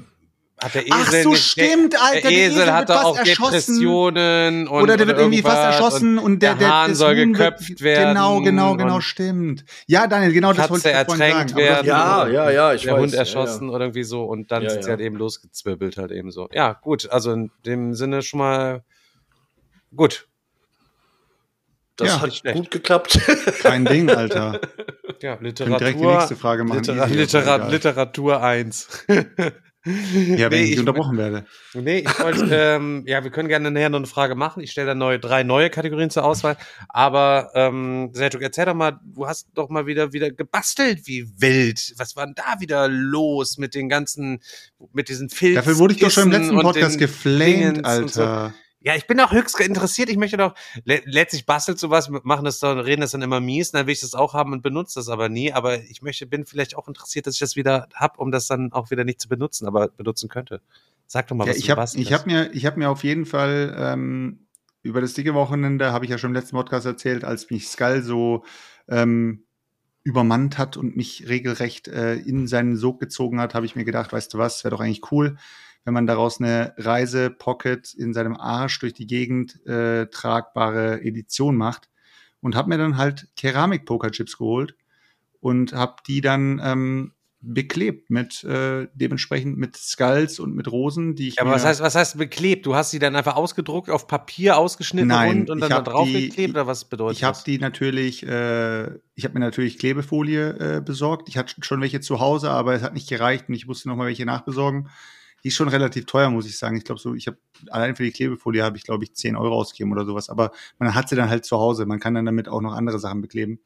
hat 0.60 0.74
der 0.74 0.82
Esel 0.88 0.92
Ach 0.92 1.12
so, 1.22 1.30
nicht- 1.30 1.44
stimmt, 1.44 1.94
Alter, 2.02 2.12
Der 2.14 2.20
der 2.22 2.30
Esel 2.32 2.42
Esel 2.50 2.56
wird 2.66 2.72
hatte 2.72 2.92
fast 2.92 3.04
auch 3.06 3.16
erschossen. 3.16 3.52
Depressionen 3.52 4.66
und 4.66 4.82
Oder 4.82 4.96
der 4.96 5.06
wird 5.06 5.18
irgendwie 5.18 5.40
fast 5.42 5.56
erschossen 5.62 6.18
und 6.18 6.42
der, 6.42 6.56
der, 6.56 6.68
Hahn 6.68 6.88
das 6.90 6.98
soll 6.98 7.16
Huhn 7.16 7.32
geköpft 7.32 7.68
wird, 7.68 7.80
werden. 7.80 8.08
Genau, 8.14 8.40
genau, 8.40 8.76
genau, 8.76 9.00
stimmt. 9.00 9.64
Ja, 9.86 10.08
Daniel, 10.08 10.32
genau 10.32 10.48
das 10.52 10.66
Katze 10.66 10.70
wollte 10.72 10.88
ich 10.88 10.94
vorhin 11.04 11.20
ertränkt 11.22 11.50
sagen. 11.50 11.64
Das- 11.64 11.76
werden. 11.76 11.86
Ja, 11.86 12.26
ja, 12.26 12.50
ja, 12.50 12.74
ich 12.74 12.82
der 12.82 12.94
weiß. 12.94 13.00
Hund 13.02 13.12
ja, 13.12 13.18
erschossen 13.20 13.70
oder 13.70 13.84
irgendwie 13.84 14.02
so 14.02 14.24
und 14.24 14.50
dann 14.50 14.64
Ja, 14.64 14.70
sind 14.70 14.82
sie 14.82 14.88
ja. 14.88 14.96
halt 14.96 15.00
eben 15.00 15.14
losgezwirbelt 15.14 15.96
halt 15.96 16.10
eben 16.10 16.32
so. 16.32 16.48
Ja, 16.50 16.72
gut, 16.72 17.08
also 17.08 17.30
in 17.30 17.52
dem 17.64 17.94
Sinne 17.94 18.22
schon 18.22 18.38
mal 18.38 18.82
gut. 19.94 20.26
Das 21.98 22.08
Ja, 22.08 22.20
hat 22.20 22.26
nicht 22.26 22.38
schlecht. 22.38 22.56
gut 22.56 22.70
geklappt. 22.70 23.18
Kein 23.60 23.84
Ding, 23.84 24.08
Alter. 24.10 24.60
Ja, 25.20 25.36
Literatur. 25.40 25.78
direkt 25.78 25.98
die 26.00 26.06
nächste 26.06 26.36
Frage 26.36 26.62
machen. 26.62 26.78
Litera 26.78 27.04
Easy, 27.06 27.16
Litera 27.16 27.56
egal. 27.56 27.70
Literatur 27.72 28.40
1. 28.40 29.04
Ja, 29.08 29.24
wenn 29.84 30.50
Nee, 30.50 30.62
ich, 30.64 30.72
ich- 30.72 30.78
unterbrochen 30.78 31.16
werde. 31.18 31.44
Nee, 31.74 32.04
ich 32.06 32.18
wollte, 32.20 32.46
ähm, 32.52 33.02
ja, 33.04 33.24
wir 33.24 33.30
können 33.32 33.48
gerne 33.48 33.70
nachher 33.72 33.88
noch 33.88 33.98
eine 33.98 34.06
Frage 34.06 34.36
machen. 34.36 34.62
Ich 34.62 34.70
stelle 34.70 34.86
da 34.88 34.94
neue, 34.94 35.18
drei 35.18 35.42
neue 35.42 35.70
Kategorien 35.70 36.10
zur 36.10 36.24
Auswahl. 36.24 36.56
Aber, 36.88 37.50
ähm, 37.54 38.10
Sergio, 38.12 38.38
erzähl 38.38 38.66
doch 38.66 38.74
mal, 38.74 39.00
du 39.02 39.26
hast 39.26 39.48
doch 39.54 39.70
mal 39.70 39.86
wieder, 39.86 40.12
wieder 40.12 40.30
gebastelt 40.30 41.00
wie 41.06 41.28
wild. 41.38 41.94
Was 41.96 42.14
war 42.14 42.24
denn 42.26 42.34
da 42.36 42.60
wieder 42.60 42.86
los 42.86 43.58
mit 43.58 43.74
den 43.74 43.88
ganzen, 43.88 44.40
mit 44.92 45.08
diesen 45.08 45.30
Filzen? 45.30 45.56
Dafür 45.56 45.78
wurde 45.78 45.94
ich 45.94 46.00
doch 46.00 46.10
schon 46.12 46.24
im 46.24 46.30
letzten 46.32 46.60
Podcast 46.60 46.98
geflamed, 46.98 47.78
Dingens 47.78 47.98
und 47.98 48.10
so. 48.12 48.22
Alter. 48.22 48.54
Ja, 48.80 48.94
ich 48.94 49.06
bin 49.08 49.18
auch 49.20 49.32
höchst 49.32 49.58
interessiert. 49.58 50.08
Ich 50.08 50.16
möchte 50.16 50.36
doch, 50.36 50.54
le 50.84 51.02
letztlich 51.04 51.46
bastelt 51.46 51.78
sowas, 51.78 52.10
machen 52.10 52.44
das 52.44 52.60
dann, 52.60 52.78
reden 52.78 53.00
das 53.00 53.10
dann 53.10 53.22
immer 53.22 53.40
mies, 53.40 53.72
dann 53.72 53.86
will 53.86 53.92
ich 53.92 54.00
das 54.00 54.14
auch 54.14 54.34
haben 54.34 54.52
und 54.52 54.62
benutze 54.62 55.00
das 55.00 55.08
aber 55.08 55.28
nie. 55.28 55.52
Aber 55.52 55.82
ich 55.82 56.00
möchte, 56.02 56.26
bin 56.26 56.46
vielleicht 56.46 56.76
auch 56.76 56.86
interessiert, 56.86 57.26
dass 57.26 57.34
ich 57.34 57.40
das 57.40 57.56
wieder 57.56 57.88
hab, 57.94 58.18
um 58.18 58.30
das 58.30 58.46
dann 58.46 58.72
auch 58.72 58.90
wieder 58.90 59.04
nicht 59.04 59.20
zu 59.20 59.28
benutzen, 59.28 59.66
aber 59.66 59.88
benutzen 59.88 60.28
könnte. 60.28 60.60
Sag 61.06 61.26
doch 61.26 61.34
mal, 61.36 61.46
Ja, 61.46 61.50
was 61.50 61.58
ich 61.58 61.70
habe 61.70 61.80
bastelst. 61.80 62.06
ich 62.06 62.12
hab 62.12 62.26
mir, 62.26 62.52
ich 62.52 62.66
hab 62.66 62.76
mir 62.76 62.88
auf 62.90 63.02
jeden 63.02 63.26
Fall 63.26 63.74
ähm, 63.76 64.46
über 64.82 65.00
das 65.00 65.14
dicke 65.14 65.34
Wochenende, 65.34 65.92
habe 65.92 66.04
ich 66.04 66.10
ja 66.10 66.18
schon 66.18 66.30
im 66.30 66.34
letzten 66.34 66.56
Podcast 66.56 66.86
erzählt, 66.86 67.24
als 67.24 67.50
mich 67.50 67.68
Skull 67.68 68.02
so 68.02 68.44
ähm, 68.88 69.44
übermannt 70.04 70.56
hat 70.56 70.76
und 70.76 70.96
mich 70.96 71.28
regelrecht 71.28 71.88
äh, 71.88 72.14
in 72.14 72.46
seinen 72.46 72.76
Sog 72.76 73.00
gezogen 73.00 73.40
hat, 73.40 73.54
habe 73.54 73.66
ich 73.66 73.74
mir 73.74 73.84
gedacht, 73.84 74.12
weißt 74.12 74.32
du 74.32 74.38
was, 74.38 74.62
wäre 74.64 74.74
doch 74.74 74.80
eigentlich 74.80 75.10
cool, 75.12 75.36
wenn 75.88 75.94
man 75.94 76.06
daraus 76.06 76.38
eine 76.38 76.74
Reise-Pocket 76.76 77.94
in 77.94 78.12
seinem 78.12 78.36
Arsch 78.36 78.78
durch 78.78 78.92
die 78.92 79.06
Gegend 79.06 79.64
äh, 79.66 80.04
tragbare 80.08 81.00
Edition 81.00 81.56
macht. 81.56 81.88
Und 82.42 82.54
habe 82.54 82.68
mir 82.68 82.76
dann 82.76 82.98
halt 82.98 83.26
Keramik-Pokerchips 83.36 84.36
geholt 84.36 84.76
und 85.40 85.72
habe 85.72 85.96
die 86.06 86.20
dann 86.20 86.60
ähm, 86.62 87.14
beklebt 87.40 88.10
mit 88.10 88.44
äh, 88.44 88.86
dementsprechend 88.92 89.56
mit 89.56 89.76
Skulls 89.78 90.38
und 90.40 90.54
mit 90.54 90.70
Rosen, 90.70 91.14
die 91.14 91.28
ich 91.28 91.36
Ja, 91.36 91.42
aber 91.42 91.52
was 91.52 91.64
heißt, 91.64 91.80
was 91.80 91.94
heißt 91.94 92.18
beklebt? 92.18 92.66
Du 92.66 92.74
hast 92.74 92.90
sie 92.90 92.98
dann 92.98 93.16
einfach 93.16 93.36
ausgedruckt, 93.36 93.88
auf 93.88 94.06
Papier 94.08 94.58
ausgeschnitten 94.58 95.08
Nein, 95.08 95.48
und 95.48 95.56
ich 95.56 95.60
dann 95.60 95.70
da 95.70 95.80
drauf 95.80 96.06
die- 96.06 96.28
geklebt 96.28 96.50
oder 96.50 96.66
was 96.66 96.84
bedeutet 96.84 97.16
Ich 97.16 97.24
habe 97.24 97.34
das? 97.34 97.44
die 97.44 97.58
natürlich, 97.58 98.26
äh, 98.26 98.88
ich 99.14 99.24
habe 99.24 99.32
mir 99.34 99.40
natürlich 99.40 99.78
Klebefolie 99.78 100.50
äh, 100.76 100.80
besorgt. 100.82 101.30
Ich 101.30 101.38
hatte 101.38 101.54
schon 101.62 101.80
welche 101.80 102.00
zu 102.00 102.20
Hause, 102.20 102.50
aber 102.50 102.74
es 102.74 102.82
hat 102.82 102.92
nicht 102.92 103.08
gereicht 103.08 103.48
und 103.48 103.54
ich 103.54 103.66
musste 103.66 103.88
noch 103.88 103.96
mal 103.96 104.06
welche 104.06 104.26
nachbesorgen. 104.26 104.90
Die 105.42 105.48
ist 105.48 105.54
schon 105.54 105.68
relativ 105.68 106.06
teuer, 106.06 106.30
muss 106.30 106.46
ich 106.46 106.58
sagen. 106.58 106.76
Ich 106.76 106.84
glaube 106.84 107.00
so, 107.00 107.14
ich 107.14 107.26
habe 107.26 107.38
allein 107.70 107.96
für 107.96 108.02
die 108.02 108.10
Klebefolie 108.10 108.62
habe 108.62 108.76
ich 108.76 108.84
glaube 108.84 109.04
ich 109.04 109.14
10 109.14 109.36
Euro 109.36 109.54
ausgegeben 109.54 109.92
oder 109.92 110.04
sowas. 110.04 110.28
Aber 110.30 110.52
man 110.78 110.94
hat 110.94 111.08
sie 111.08 111.16
dann 111.16 111.30
halt 111.30 111.44
zu 111.44 111.58
Hause. 111.58 111.86
Man 111.86 112.00
kann 112.00 112.14
dann 112.14 112.26
damit 112.26 112.48
auch 112.48 112.60
noch 112.60 112.74
andere 112.74 112.98
Sachen 112.98 113.20
bekleben. 113.20 113.60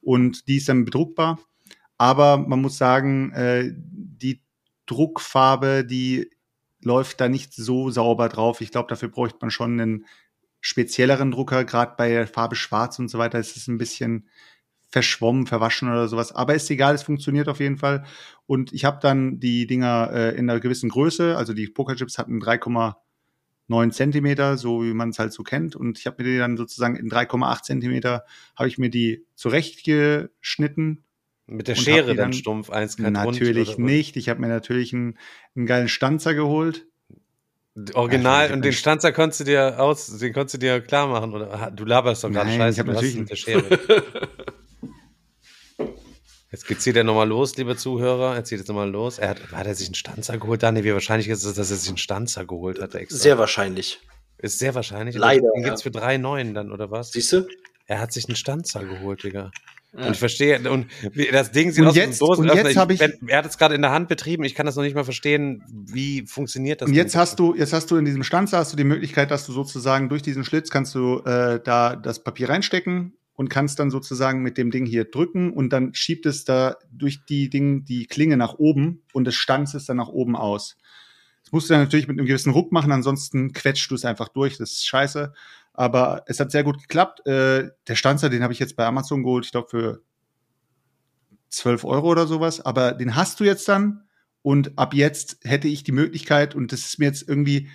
Und 0.00 0.48
die 0.48 0.56
ist 0.56 0.68
dann 0.68 0.84
bedruckbar. 0.84 1.38
Aber 1.98 2.36
man 2.36 2.60
muss 2.60 2.76
sagen, 2.76 3.32
äh, 3.32 3.72
die 3.74 4.42
Druckfarbe, 4.86 5.84
die 5.84 6.30
läuft 6.82 7.20
da 7.20 7.28
nicht 7.28 7.54
so 7.54 7.90
sauber 7.90 8.28
drauf. 8.28 8.60
Ich 8.60 8.70
glaube, 8.70 8.88
dafür 8.88 9.08
bräuchte 9.08 9.38
man 9.40 9.50
schon 9.50 9.80
einen 9.80 10.06
spezielleren 10.60 11.30
Drucker. 11.30 11.64
Gerade 11.64 11.94
bei 11.96 12.08
der 12.08 12.26
Farbe 12.26 12.56
Schwarz 12.56 12.98
und 12.98 13.08
so 13.08 13.18
weiter 13.18 13.38
ist 13.38 13.56
es 13.56 13.68
ein 13.68 13.78
bisschen 13.78 14.28
verschwommen, 14.94 15.48
verwaschen 15.48 15.88
oder 15.90 16.06
sowas. 16.06 16.30
Aber 16.32 16.54
ist 16.54 16.70
egal, 16.70 16.94
es 16.94 17.02
funktioniert 17.02 17.48
auf 17.48 17.58
jeden 17.58 17.78
Fall. 17.78 18.04
Und 18.46 18.72
ich 18.72 18.84
habe 18.84 19.00
dann 19.02 19.40
die 19.40 19.66
Dinger 19.66 20.08
äh, 20.12 20.36
in 20.36 20.48
einer 20.48 20.60
gewissen 20.60 20.88
Größe, 20.88 21.36
also 21.36 21.52
die 21.52 21.66
Pokerchips 21.66 22.16
hatten 22.16 22.40
3,9 22.40 23.90
Zentimeter, 23.90 24.56
so 24.56 24.84
wie 24.84 24.94
man 24.94 25.08
es 25.08 25.18
halt 25.18 25.32
so 25.32 25.42
kennt. 25.42 25.74
Und 25.74 25.98
ich 25.98 26.06
habe 26.06 26.22
mir 26.22 26.30
die 26.30 26.38
dann 26.38 26.56
sozusagen 26.56 26.94
in 26.94 27.10
3,8 27.10 27.62
Zentimeter, 27.62 28.24
habe 28.56 28.68
ich 28.68 28.78
mir 28.78 28.88
die 28.88 29.26
zurechtgeschnitten 29.34 31.02
Mit 31.48 31.66
der 31.66 31.74
Schere 31.74 32.06
dann 32.06 32.16
dann- 32.16 32.32
stumpf, 32.32 32.70
eins 32.70 32.96
kein 32.96 33.14
Natürlich 33.14 33.70
Rund 33.70 33.78
nicht. 33.80 34.16
Ich 34.16 34.28
habe 34.28 34.40
mir 34.40 34.48
natürlich 34.48 34.94
einen, 34.94 35.18
einen 35.56 35.66
geilen 35.66 35.88
Stanzer 35.88 36.34
geholt. 36.34 36.86
Original 37.94 38.46
Ja, 38.50 38.54
und 38.54 38.64
den 38.64 38.72
Stanzer 38.72 39.10
konntest 39.10 39.40
du 39.40 39.44
dir 39.44 39.80
aus, 39.80 40.06
den 40.18 40.32
konntest 40.32 40.54
du 40.54 40.58
dir 40.58 40.80
klar 40.80 41.08
machen 41.08 41.32
oder 41.32 41.72
du 41.72 41.84
laberst 41.84 42.22
doch 42.22 42.30
gerade 42.30 42.48
Scheiße, 42.50 42.74
ich 42.74 42.78
hab 42.78 42.86
du 42.86 42.92
hast 42.92 43.02
natürlich 43.02 43.18
mit 43.18 43.30
der 43.30 43.34
Schere. 43.34 43.80
Jetzt 46.54 46.68
geht's 46.68 46.84
hier 46.84 47.02
nochmal 47.02 47.26
los, 47.26 47.56
liebe 47.56 47.74
Zuhörer. 47.76 48.36
Jetzt 48.36 48.48
geht 48.50 48.60
es 48.60 48.68
nochmal 48.68 48.88
los. 48.88 49.18
Er 49.18 49.30
hat, 49.30 49.50
hat 49.50 49.66
er 49.66 49.74
sich 49.74 49.88
einen 49.88 49.96
Stanzer 49.96 50.38
geholt? 50.38 50.62
Daniel, 50.62 50.84
wie 50.84 50.92
wahrscheinlich 50.92 51.26
ist 51.28 51.42
es, 51.42 51.54
dass 51.56 51.68
er 51.72 51.76
sich 51.76 51.88
einen 51.88 51.98
Stanzer 51.98 52.44
geholt 52.44 52.80
hat? 52.80 52.94
Extra? 52.94 53.18
Sehr 53.18 53.38
wahrscheinlich. 53.38 53.98
Ist 54.38 54.60
sehr 54.60 54.72
wahrscheinlich. 54.76 55.16
Leider, 55.16 55.48
Den 55.56 55.62
ja. 55.62 55.68
gibt's 55.70 55.82
für 55.82 55.88
3,9 55.88 56.52
dann, 56.54 56.70
oder 56.70 56.92
was? 56.92 57.10
Siehst 57.10 57.32
du? 57.32 57.48
Er 57.88 57.98
hat 57.98 58.12
sich 58.12 58.28
einen 58.28 58.36
Stanzer 58.36 58.84
geholt, 58.84 59.24
Digga. 59.24 59.50
Ja. 59.98 60.06
Und 60.06 60.12
ich 60.12 60.18
verstehe, 60.20 60.60
und 60.70 60.86
das 61.32 61.50
Ding 61.50 61.72
sieht 61.72 61.82
Und 61.82 61.88
aus 61.88 61.94
wie 61.96 61.98
jetzt- 61.98 62.22
ein 62.22 62.26
Dosenöffner. 62.26 62.60
und 62.62 62.68
jetzt 62.68 62.76
hab 62.76 62.90
ich- 62.92 63.00
er 63.00 63.38
hat 63.38 63.46
es 63.46 63.58
gerade 63.58 63.74
in 63.74 63.82
der 63.82 63.90
Hand 63.90 64.08
betrieben, 64.08 64.44
ich 64.44 64.54
kann 64.54 64.64
das 64.66 64.76
noch 64.76 64.84
nicht 64.84 64.94
mal 64.94 65.02
verstehen, 65.04 65.64
wie 65.68 66.24
funktioniert 66.24 66.82
das. 66.82 66.88
Und 66.88 66.94
jetzt 66.94 67.16
hast 67.16 67.40
du, 67.40 67.56
jetzt 67.56 67.72
hast 67.72 67.90
du 67.90 67.96
in 67.96 68.04
diesem 68.04 68.22
Stanzer 68.22 68.58
hast 68.58 68.72
du 68.72 68.76
die 68.76 68.84
Möglichkeit, 68.84 69.32
dass 69.32 69.44
du 69.44 69.50
sozusagen 69.52 70.08
durch 70.08 70.22
diesen 70.22 70.44
Schlitz 70.44 70.70
kannst 70.70 70.94
du 70.94 71.18
äh, 71.24 71.58
da 71.64 71.96
das 71.96 72.22
Papier 72.22 72.48
reinstecken 72.48 73.12
und 73.34 73.48
kannst 73.48 73.78
dann 73.78 73.90
sozusagen 73.90 74.42
mit 74.42 74.58
dem 74.58 74.70
Ding 74.70 74.86
hier 74.86 75.04
drücken 75.04 75.52
und 75.52 75.72
dann 75.72 75.94
schiebt 75.94 76.26
es 76.26 76.44
da 76.44 76.76
durch 76.90 77.24
die 77.26 77.50
Ding 77.50 77.84
die 77.84 78.06
Klinge 78.06 78.36
nach 78.36 78.54
oben 78.54 79.02
und 79.12 79.24
das 79.24 79.34
stanzt 79.34 79.74
es 79.74 79.86
dann 79.86 79.96
nach 79.96 80.08
oben 80.08 80.36
aus. 80.36 80.76
Das 81.42 81.52
musst 81.52 81.68
du 81.68 81.74
dann 81.74 81.82
natürlich 81.82 82.08
mit 82.08 82.18
einem 82.18 82.26
gewissen 82.26 82.52
Ruck 82.52 82.72
machen, 82.72 82.92
ansonsten 82.92 83.52
quetscht 83.52 83.90
du 83.90 83.94
es 83.94 84.04
einfach 84.04 84.28
durch. 84.28 84.56
Das 84.56 84.72
ist 84.72 84.86
scheiße. 84.86 85.32
Aber 85.74 86.22
es 86.26 86.38
hat 86.40 86.52
sehr 86.52 86.62
gut 86.62 86.80
geklappt. 86.80 87.26
Äh, 87.26 87.70
der 87.86 87.96
Stanzer, 87.96 88.30
den 88.30 88.42
habe 88.42 88.52
ich 88.52 88.60
jetzt 88.60 88.76
bei 88.76 88.86
Amazon 88.86 89.24
geholt, 89.24 89.44
ich 89.44 89.50
glaube 89.50 89.68
für 89.68 90.02
12 91.50 91.84
Euro 91.84 92.10
oder 92.10 92.26
sowas. 92.26 92.60
Aber 92.60 92.92
den 92.92 93.16
hast 93.16 93.40
du 93.40 93.44
jetzt 93.44 93.68
dann 93.68 94.04
und 94.42 94.78
ab 94.78 94.94
jetzt 94.94 95.38
hätte 95.42 95.68
ich 95.68 95.84
die 95.84 95.92
Möglichkeit, 95.92 96.54
und 96.54 96.70
das 96.70 96.80
ist 96.80 96.98
mir 96.98 97.06
jetzt 97.06 97.26
irgendwie, 97.26 97.68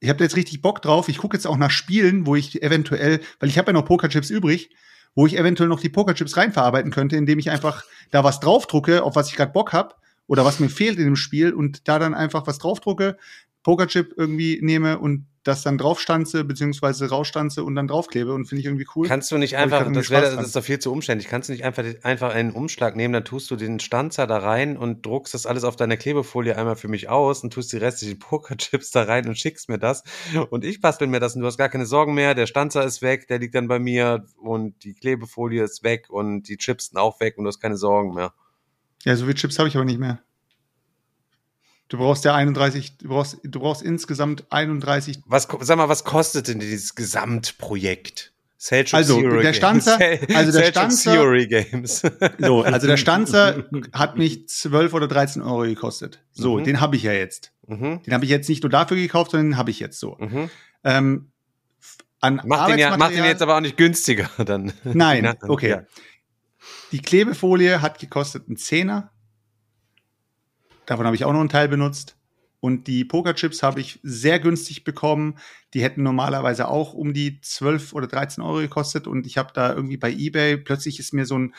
ich 0.00 0.08
habe 0.08 0.22
jetzt 0.22 0.36
richtig 0.36 0.62
Bock 0.62 0.82
drauf. 0.82 1.08
Ich 1.08 1.18
gucke 1.18 1.36
jetzt 1.36 1.46
auch 1.46 1.56
nach 1.56 1.70
Spielen, 1.70 2.26
wo 2.26 2.36
ich 2.36 2.62
eventuell, 2.62 3.20
weil 3.40 3.48
ich 3.48 3.56
habe 3.56 3.68
ja 3.68 3.72
noch 3.72 3.84
Pokerchips 3.84 4.28
übrig, 4.28 4.70
wo 5.14 5.26
ich 5.26 5.36
eventuell 5.36 5.68
noch 5.68 5.80
die 5.80 5.88
Pokerchips 5.88 6.36
reinverarbeiten 6.36 6.90
könnte, 6.90 7.16
indem 7.16 7.38
ich 7.38 7.50
einfach 7.50 7.84
da 8.10 8.24
was 8.24 8.40
draufdrucke, 8.40 9.02
auf 9.02 9.16
was 9.16 9.28
ich 9.28 9.36
gerade 9.36 9.52
Bock 9.52 9.72
habe 9.72 9.94
oder 10.26 10.44
was 10.44 10.60
mir 10.60 10.68
fehlt 10.68 10.98
in 10.98 11.04
dem 11.04 11.16
Spiel 11.16 11.52
und 11.52 11.88
da 11.88 11.98
dann 11.98 12.14
einfach 12.14 12.46
was 12.46 12.58
draufdrucke, 12.58 13.16
Pokerchip 13.62 14.14
irgendwie 14.16 14.58
nehme 14.62 14.98
und 14.98 15.26
das 15.48 15.62
dann 15.62 15.78
draufstanze, 15.78 16.44
beziehungsweise 16.44 17.08
rausstanze 17.08 17.64
und 17.64 17.74
dann 17.74 17.88
draufklebe 17.88 18.34
und 18.34 18.46
finde 18.46 18.60
ich 18.60 18.66
irgendwie 18.66 18.86
cool. 18.94 19.08
Kannst 19.08 19.30
du 19.30 19.38
nicht 19.38 19.56
einfach, 19.56 19.90
das, 19.90 20.10
wär, 20.10 20.20
das 20.20 20.46
ist 20.46 20.54
doch 20.54 20.62
viel 20.62 20.78
zu 20.78 20.92
umständlich, 20.92 21.28
kannst 21.28 21.48
du 21.48 21.54
nicht 21.54 21.64
einfach, 21.64 21.84
einfach 22.02 22.34
einen 22.34 22.52
Umschlag 22.52 22.96
nehmen, 22.96 23.14
dann 23.14 23.24
tust 23.24 23.50
du 23.50 23.56
den 23.56 23.80
Stanzer 23.80 24.26
da 24.26 24.38
rein 24.38 24.76
und 24.76 25.06
druckst 25.06 25.32
das 25.32 25.46
alles 25.46 25.64
auf 25.64 25.76
deiner 25.76 25.96
Klebefolie 25.96 26.56
einmal 26.56 26.76
für 26.76 26.88
mich 26.88 27.08
aus 27.08 27.42
und 27.42 27.52
tust 27.52 27.72
die 27.72 27.78
restlichen 27.78 28.18
Pokerchips 28.20 28.90
da 28.90 29.04
rein 29.04 29.26
und 29.26 29.38
schickst 29.38 29.70
mir 29.70 29.78
das 29.78 30.04
und 30.50 30.64
ich 30.64 30.80
bastel 30.82 31.08
mir 31.08 31.20
das 31.20 31.34
und 31.34 31.40
du 31.40 31.46
hast 31.46 31.56
gar 31.56 31.70
keine 31.70 31.86
Sorgen 31.86 32.12
mehr, 32.12 32.34
der 32.34 32.46
Stanzer 32.46 32.84
ist 32.84 33.00
weg, 33.00 33.26
der 33.28 33.38
liegt 33.38 33.54
dann 33.54 33.68
bei 33.68 33.78
mir 33.78 34.26
und 34.36 34.84
die 34.84 34.92
Klebefolie 34.92 35.64
ist 35.64 35.82
weg 35.82 36.10
und 36.10 36.42
die 36.48 36.58
Chips 36.58 36.88
sind 36.88 36.98
auch 36.98 37.20
weg 37.20 37.38
und 37.38 37.44
du 37.44 37.48
hast 37.48 37.60
keine 37.60 37.78
Sorgen 37.78 38.14
mehr. 38.14 38.34
Ja, 39.04 39.16
so 39.16 39.24
viele 39.24 39.36
Chips 39.36 39.58
habe 39.58 39.68
ich 39.68 39.76
aber 39.76 39.86
nicht 39.86 39.98
mehr. 39.98 40.20
Du 41.88 41.96
brauchst 41.98 42.24
ja 42.24 42.34
31, 42.34 42.98
du 42.98 43.08
brauchst, 43.08 43.38
du 43.42 43.60
brauchst 43.60 43.82
insgesamt 43.82 44.44
31. 44.50 45.20
Was, 45.26 45.48
sag 45.60 45.76
mal, 45.78 45.88
was 45.88 46.04
kostet 46.04 46.48
denn 46.48 46.60
dieses 46.60 46.94
Gesamtprojekt? 46.94 48.32
Selchuk 48.60 48.94
Also, 48.94 49.20
Theory 49.20 49.42
der 49.42 49.52
Games. 49.52 49.86
Stanzer- 49.86 50.34
also 50.36 50.58
der 50.58 50.66
Stanzer- 50.72 51.12
Theory 51.12 51.46
Games. 51.46 52.02
So, 52.38 52.62
also 52.62 52.86
der 52.88 52.96
Stanzer 52.96 53.64
hat 53.92 54.18
mich 54.18 54.48
12 54.48 54.92
oder 54.94 55.06
13 55.08 55.42
Euro 55.42 55.62
gekostet. 55.62 56.20
So, 56.32 56.58
Mhm. 56.58 56.64
den 56.64 56.80
habe 56.80 56.96
ich 56.96 57.04
ja 57.04 57.12
jetzt. 57.12 57.52
mhm, 57.66 58.02
Den 58.02 58.12
habe 58.14 58.24
ich 58.24 58.30
jetzt 58.30 58.48
nicht 58.48 58.62
nur 58.64 58.70
dafür 58.70 58.96
gekauft, 58.96 59.30
sondern 59.30 59.50
den 59.52 59.56
habe 59.56 59.70
ich 59.70 59.78
jetzt 59.80 60.00
so. 60.00 60.16
mhm. 60.18 60.50
Ähm, 60.84 61.30
an 62.20 62.42
Mach 62.44 62.66
den, 62.66 62.78
ja, 62.80 62.96
mach 62.96 63.10
den 63.10 63.24
jetzt 63.24 63.42
aber 63.42 63.56
auch 63.56 63.60
nicht 63.60 63.76
günstiger 63.76 64.28
dann. 64.44 64.72
Nein, 64.82 65.36
okay. 65.46 65.70
ja. 65.70 65.82
Die 66.90 66.98
Klebefolie 67.00 67.80
hat 67.80 68.00
gekostet 68.00 68.48
einen 68.48 68.56
Zehner. 68.56 69.12
Davon 70.88 71.04
habe 71.04 71.14
ich 71.14 71.26
auch 71.26 71.34
noch 71.34 71.40
einen 71.40 71.50
Teil 71.50 71.68
benutzt. 71.68 72.16
Und 72.60 72.86
die 72.86 73.04
Pokerchips 73.04 73.62
habe 73.62 73.78
ich 73.78 74.00
sehr 74.02 74.40
günstig 74.40 74.84
bekommen. 74.84 75.38
Die 75.74 75.82
hätten 75.82 76.02
normalerweise 76.02 76.66
auch 76.66 76.94
um 76.94 77.12
die 77.12 77.42
12 77.42 77.92
oder 77.92 78.06
13 78.06 78.42
Euro 78.42 78.60
gekostet. 78.60 79.06
Und 79.06 79.26
ich 79.26 79.36
habe 79.36 79.52
da 79.52 79.74
irgendwie 79.74 79.98
bei 79.98 80.10
eBay, 80.10 80.56
plötzlich 80.56 80.98
ist 80.98 81.12
mir 81.12 81.26
so 81.26 81.38
ein, 81.38 81.54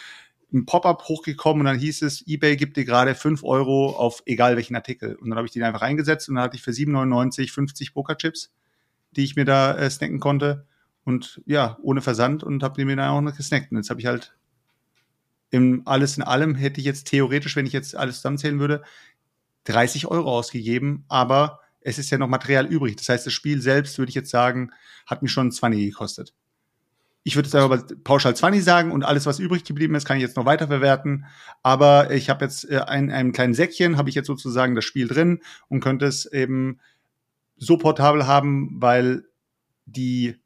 ein 0.51 0.65
Pop-up 0.65 1.07
hochgekommen 1.07 1.61
und 1.61 1.65
dann 1.67 1.77
hieß 1.77 2.01
es, 2.01 2.25
eBay 2.25 2.57
gibt 2.57 2.75
dir 2.75 2.85
gerade 2.85 3.13
5 3.13 3.43
Euro 3.43 3.91
auf 3.91 4.23
egal 4.25 4.55
welchen 4.55 4.75
Artikel. 4.75 5.15
Und 5.15 5.29
dann 5.29 5.37
habe 5.37 5.45
ich 5.45 5.53
die 5.53 5.63
einfach 5.63 5.83
eingesetzt 5.83 6.27
und 6.27 6.35
dann 6.35 6.45
hatte 6.45 6.57
ich 6.57 6.63
für 6.63 6.71
7,99 6.71 7.51
50 7.51 7.93
Pokerchips, 7.93 8.51
die 9.11 9.25
ich 9.25 9.35
mir 9.35 9.45
da 9.45 9.77
äh, 9.77 9.91
snacken 9.91 10.19
konnte. 10.19 10.65
Und 11.03 11.39
ja, 11.45 11.77
ohne 11.83 12.01
Versand 12.01 12.43
und 12.43 12.63
habe 12.63 12.79
die 12.79 12.85
mir 12.85 12.95
dann 12.95 13.09
auch 13.11 13.21
noch 13.21 13.37
gesnackt. 13.37 13.71
Und 13.71 13.77
jetzt 13.77 13.91
habe 13.91 13.99
ich 13.99 14.07
halt 14.07 14.35
im 15.51 15.83
alles 15.85 16.17
in 16.17 16.23
allem 16.23 16.55
hätte 16.55 16.79
ich 16.79 16.85
jetzt 16.85 17.07
theoretisch, 17.07 17.55
wenn 17.55 17.65
ich 17.65 17.73
jetzt 17.73 17.95
alles 17.95 18.17
zusammenzählen 18.17 18.59
würde, 18.59 18.83
30 19.65 20.07
Euro 20.07 20.37
ausgegeben, 20.37 21.05
aber 21.07 21.59
es 21.81 21.97
ist 21.97 22.09
ja 22.09 22.17
noch 22.17 22.27
Material 22.27 22.65
übrig. 22.65 22.95
Das 22.97 23.09
heißt, 23.09 23.25
das 23.25 23.33
Spiel 23.33 23.61
selbst, 23.61 23.97
würde 23.97 24.09
ich 24.09 24.15
jetzt 24.15 24.31
sagen, 24.31 24.71
hat 25.05 25.21
mir 25.21 25.29
schon 25.29 25.51
20 25.51 25.85
gekostet. 25.85 26.33
Ich 27.23 27.35
würde 27.35 27.47
jetzt 27.47 27.55
aber 27.55 27.83
pauschal 28.03 28.35
20 28.35 28.63
sagen 28.63 28.91
und 28.91 29.03
alles, 29.03 29.25
was 29.25 29.39
übrig 29.39 29.63
geblieben 29.63 29.95
ist, 29.95 30.05
kann 30.05 30.17
ich 30.17 30.23
jetzt 30.23 30.37
noch 30.37 30.45
weiterverwerten. 30.45 31.25
Aber 31.63 32.11
ich 32.11 32.29
habe 32.29 32.45
jetzt 32.45 32.69
äh, 32.69 32.77
in 32.97 33.11
einem 33.11 33.33
kleinen 33.33 33.53
Säckchen, 33.53 33.97
habe 33.97 34.09
ich 34.09 34.15
jetzt 34.15 34.27
sozusagen 34.27 34.75
das 34.75 34.85
Spiel 34.85 35.07
drin 35.07 35.41
und 35.67 35.81
könnte 35.81 36.05
es 36.05 36.25
eben 36.25 36.79
so 37.57 37.77
portabel 37.77 38.25
haben, 38.25 38.81
weil 38.81 39.25
die 39.85 40.37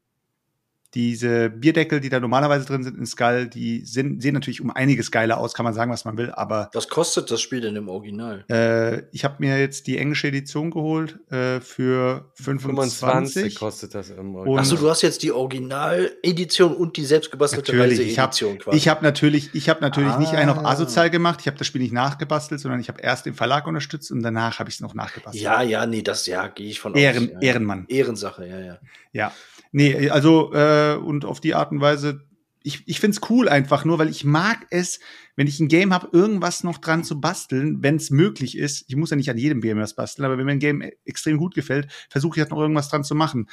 diese 0.94 1.50
Bierdeckel, 1.50 2.00
die 2.00 2.08
da 2.08 2.20
normalerweise 2.20 2.64
drin 2.66 2.84
sind 2.84 2.96
in 2.96 3.06
Skull, 3.06 3.48
die 3.48 3.84
sind, 3.84 4.22
sehen 4.22 4.34
natürlich 4.34 4.60
um 4.60 4.70
einiges 4.70 5.10
geiler 5.10 5.38
aus, 5.38 5.54
kann 5.54 5.64
man 5.64 5.74
sagen, 5.74 5.90
was 5.90 6.04
man 6.04 6.16
will, 6.16 6.30
aber. 6.30 6.70
Was 6.72 6.88
kostet 6.88 7.30
das 7.30 7.40
Spiel 7.40 7.60
denn 7.60 7.74
im 7.76 7.88
Original? 7.88 8.44
Äh, 8.48 9.02
ich 9.10 9.24
habe 9.24 9.36
mir 9.38 9.58
jetzt 9.58 9.86
die 9.86 9.98
englische 9.98 10.28
Edition 10.28 10.70
geholt 10.70 11.18
äh, 11.30 11.60
für 11.60 12.30
25. 12.34 12.98
25 12.98 13.54
kostet 13.58 13.94
das 13.94 14.10
im 14.10 14.34
Original. 14.36 14.60
Achso, 14.60 14.76
du 14.76 14.88
hast 14.88 15.02
jetzt 15.02 15.22
die 15.22 15.32
Original-Edition 15.32 16.74
und 16.74 16.96
die 16.96 17.04
selbstgebastelte 17.04 17.78
Reise-Edition 17.78 18.58
quasi. 18.58 18.76
Ich 18.76 18.88
habe 18.88 19.02
natürlich, 19.04 19.50
ich 19.54 19.68
hab 19.68 19.80
natürlich 19.80 20.12
ah. 20.12 20.18
nicht 20.18 20.32
einen 20.32 20.50
auf 20.50 20.64
asozial 20.64 21.10
gemacht, 21.10 21.40
ich 21.40 21.48
habe 21.48 21.58
das 21.58 21.66
Spiel 21.66 21.82
nicht 21.82 21.92
nachgebastelt, 21.92 22.60
sondern 22.60 22.80
ich 22.80 22.88
habe 22.88 23.00
erst 23.02 23.26
den 23.26 23.34
Verlag 23.34 23.66
unterstützt 23.66 24.12
und 24.12 24.22
danach 24.22 24.60
habe 24.60 24.68
ich 24.68 24.76
es 24.76 24.80
noch 24.80 24.94
nachgebastelt. 24.94 25.42
Ja, 25.42 25.62
ja, 25.62 25.86
nee, 25.86 26.02
das 26.02 26.26
ja, 26.26 26.46
gehe 26.46 26.68
ich 26.68 26.78
von 26.78 26.94
Ehren, 26.94 27.24
aus. 27.24 27.32
Ja, 27.32 27.40
Ehrenmann. 27.40 27.84
Ehrensache, 27.88 28.46
ja, 28.46 28.60
ja. 28.60 28.78
Ja. 29.12 29.32
Nee, 29.76 30.08
also 30.08 30.52
äh, 30.52 30.58
und 30.92 31.24
auf 31.24 31.40
die 31.40 31.54
Art 31.54 31.72
und 31.72 31.80
Weise, 31.80 32.26
ich, 32.62 32.82
ich 32.86 32.98
finde 32.98 33.16
es 33.16 33.30
cool 33.30 33.48
einfach 33.48 33.84
nur, 33.84 33.98
weil 33.98 34.08
ich 34.08 34.24
mag 34.24 34.66
es, 34.70 34.98
wenn 35.36 35.46
ich 35.46 35.60
ein 35.60 35.68
Game 35.68 35.92
habe, 35.92 36.08
irgendwas 36.12 36.64
noch 36.64 36.78
dran 36.78 37.04
zu 37.04 37.20
basteln, 37.20 37.82
wenn 37.82 37.96
es 37.96 38.10
möglich 38.10 38.56
ist. 38.56 38.84
Ich 38.88 38.96
muss 38.96 39.10
ja 39.10 39.16
nicht 39.16 39.30
an 39.30 39.36
jedem 39.36 39.60
Game 39.60 39.78
was 39.78 39.94
basteln, 39.94 40.24
aber 40.24 40.38
wenn 40.38 40.46
mir 40.46 40.52
ein 40.52 40.60
Game 40.60 40.82
extrem 41.04 41.36
gut 41.36 41.54
gefällt, 41.54 41.92
versuche 42.08 42.36
ich 42.36 42.40
halt 42.40 42.50
noch 42.50 42.58
irgendwas 42.58 42.88
dran 42.88 43.04
zu 43.04 43.14
machen. 43.14 43.48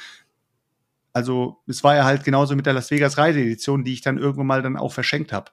Also 1.12 1.58
es 1.66 1.84
war 1.84 1.94
ja 1.94 2.04
halt 2.04 2.24
genauso 2.24 2.56
mit 2.56 2.64
der 2.64 2.72
Las 2.72 2.90
Vegas 2.90 3.18
Reiseedition, 3.18 3.84
die 3.84 3.92
ich 3.92 4.00
dann 4.00 4.16
irgendwann 4.16 4.46
mal 4.46 4.62
dann 4.62 4.78
auch 4.78 4.92
verschenkt 4.92 5.32
habe. 5.32 5.50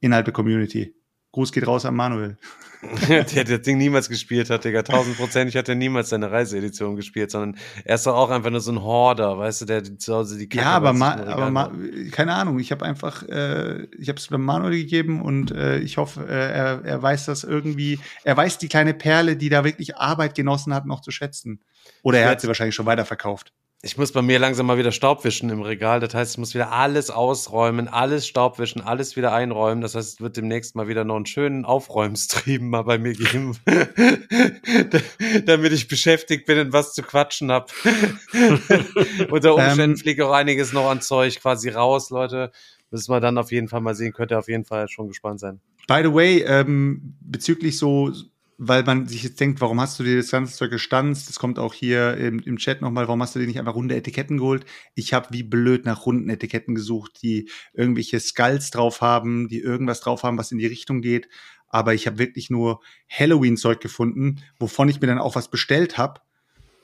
Innerhalb 0.00 0.26
der 0.26 0.34
Community. 0.34 0.94
Gruß 1.34 1.50
geht 1.50 1.66
raus 1.66 1.84
an 1.84 1.96
Manuel. 1.96 2.38
der 3.08 3.24
das 3.24 3.62
Ding 3.62 3.78
niemals 3.78 4.08
gespielt 4.08 4.50
hat, 4.50 4.64
Digga. 4.64 4.82
Tausendprozentig 4.82 5.56
hat 5.56 5.68
er 5.68 5.74
niemals 5.74 6.10
seine 6.10 6.30
Reiseedition 6.30 6.94
gespielt, 6.94 7.32
sondern 7.32 7.60
er 7.84 7.96
ist 7.96 8.06
doch 8.06 8.14
auch 8.14 8.30
einfach 8.30 8.50
nur 8.50 8.60
so 8.60 8.70
ein 8.70 8.80
Horder, 8.80 9.36
weißt 9.36 9.62
du, 9.62 9.64
der 9.64 9.98
zu 9.98 10.14
Hause 10.14 10.38
die 10.38 10.48
Kacke 10.48 10.64
Ja, 10.64 10.72
aber, 10.72 10.92
ma, 10.92 11.14
aber 11.14 11.50
ma, 11.50 11.72
keine 12.12 12.34
Ahnung, 12.34 12.60
ich 12.60 12.70
habe 12.70 12.84
einfach, 12.84 13.26
äh, 13.28 13.84
ich 13.98 14.08
habe 14.08 14.18
es 14.18 14.28
beim 14.28 14.44
Manuel 14.44 14.76
gegeben 14.76 15.22
und 15.22 15.50
äh, 15.50 15.78
ich 15.78 15.96
hoffe, 15.96 16.24
äh, 16.28 16.52
er, 16.52 16.84
er 16.84 17.02
weiß 17.02 17.24
das 17.24 17.42
irgendwie, 17.42 17.98
er 18.22 18.36
weiß 18.36 18.58
die 18.58 18.68
kleine 18.68 18.94
Perle, 18.94 19.36
die 19.36 19.48
da 19.48 19.64
wirklich 19.64 19.96
Arbeit 19.96 20.36
genossen 20.36 20.72
hat, 20.72 20.86
noch 20.86 21.00
zu 21.00 21.10
schätzen. 21.10 21.64
Oder 22.02 22.20
er 22.20 22.28
hat 22.28 22.42
sie 22.42 22.46
wahrscheinlich 22.46 22.76
schon 22.76 22.86
weiterverkauft 22.86 23.52
ich 23.84 23.98
muss 23.98 24.12
bei 24.12 24.22
mir 24.22 24.38
langsam 24.38 24.64
mal 24.66 24.78
wieder 24.78 24.92
Staub 24.92 25.24
wischen 25.24 25.50
im 25.50 25.60
Regal. 25.60 26.00
Das 26.00 26.14
heißt, 26.14 26.32
ich 26.32 26.38
muss 26.38 26.54
wieder 26.54 26.72
alles 26.72 27.10
ausräumen, 27.10 27.86
alles 27.86 28.26
Staub 28.26 28.58
wischen, 28.58 28.80
alles 28.80 29.14
wieder 29.14 29.34
einräumen. 29.34 29.82
Das 29.82 29.94
heißt, 29.94 30.14
es 30.14 30.20
wird 30.20 30.38
demnächst 30.38 30.74
mal 30.74 30.88
wieder 30.88 31.04
noch 31.04 31.16
einen 31.16 31.26
schönen 31.26 31.66
Aufräumstream 31.66 32.70
mal 32.70 32.82
bei 32.82 32.96
mir 32.96 33.12
geben, 33.12 33.56
damit 35.44 35.72
ich 35.72 35.86
beschäftigt 35.86 36.46
bin 36.46 36.58
und 36.58 36.72
was 36.72 36.94
zu 36.94 37.02
quatschen 37.02 37.52
hab. 37.52 37.72
Unter 39.30 39.54
Umständen 39.54 39.92
ähm, 39.92 39.96
fliegt 39.98 40.20
auch 40.22 40.32
einiges 40.32 40.72
noch 40.72 40.88
an 40.88 41.02
Zeug 41.02 41.38
quasi 41.40 41.68
raus, 41.68 42.08
Leute. 42.08 42.52
Müssen 42.90 43.12
wir 43.12 43.20
dann 43.20 43.36
auf 43.36 43.52
jeden 43.52 43.68
Fall 43.68 43.82
mal 43.82 43.94
sehen. 43.94 44.14
Könnt 44.14 44.30
ihr 44.30 44.38
auf 44.38 44.48
jeden 44.48 44.64
Fall 44.64 44.88
schon 44.88 45.08
gespannt 45.08 45.40
sein. 45.40 45.60
By 45.86 46.00
the 46.02 46.14
way, 46.14 46.42
ähm, 46.46 47.16
bezüglich 47.20 47.76
so 47.76 48.10
weil 48.58 48.84
man 48.84 49.06
sich 49.06 49.22
jetzt 49.22 49.40
denkt, 49.40 49.60
warum 49.60 49.80
hast 49.80 49.98
du 49.98 50.04
dir 50.04 50.16
das 50.16 50.30
ganze 50.30 50.54
Zeug 50.54 50.70
gestanzt? 50.70 51.28
Das 51.28 51.38
kommt 51.38 51.58
auch 51.58 51.74
hier 51.74 52.16
im, 52.16 52.38
im 52.40 52.56
Chat 52.56 52.80
nochmal, 52.80 53.06
warum 53.06 53.22
hast 53.22 53.34
du 53.34 53.38
dir 53.40 53.46
nicht 53.46 53.58
einfach 53.58 53.74
runde 53.74 53.96
Etiketten 53.96 54.38
geholt? 54.38 54.64
Ich 54.94 55.12
habe 55.12 55.28
wie 55.30 55.42
blöd 55.42 55.84
nach 55.84 56.06
runden 56.06 56.28
Etiketten 56.28 56.74
gesucht, 56.74 57.22
die 57.22 57.50
irgendwelche 57.72 58.20
Skulls 58.20 58.70
drauf 58.70 59.00
haben, 59.00 59.48
die 59.48 59.60
irgendwas 59.60 60.00
drauf 60.00 60.22
haben, 60.22 60.38
was 60.38 60.52
in 60.52 60.58
die 60.58 60.66
Richtung 60.66 61.00
geht. 61.00 61.28
Aber 61.68 61.94
ich 61.94 62.06
habe 62.06 62.18
wirklich 62.18 62.50
nur 62.50 62.80
Halloween-Zeug 63.08 63.80
gefunden, 63.80 64.40
wovon 64.58 64.88
ich 64.88 65.00
mir 65.00 65.08
dann 65.08 65.18
auch 65.18 65.34
was 65.34 65.50
bestellt 65.50 65.98
habe. 65.98 66.20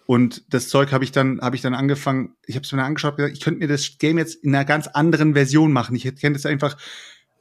Und 0.06 0.52
das 0.52 0.68
Zeug 0.68 0.90
habe 0.90 1.04
ich 1.04 1.12
dann 1.12 1.40
habe 1.40 1.54
ich 1.54 1.62
dann 1.62 1.74
angefangen, 1.74 2.34
ich 2.44 2.56
habe 2.56 2.64
es 2.64 2.72
mir 2.72 2.82
angeschaut, 2.82 3.16
gesagt, 3.16 3.36
ich 3.36 3.40
könnte 3.40 3.60
mir 3.60 3.68
das 3.68 3.98
Game 3.98 4.18
jetzt 4.18 4.42
in 4.42 4.52
einer 4.52 4.64
ganz 4.64 4.88
anderen 4.88 5.34
Version 5.34 5.72
machen. 5.72 5.94
Ich 5.94 6.04
hätte 6.04 6.32
das 6.32 6.46
einfach 6.46 6.76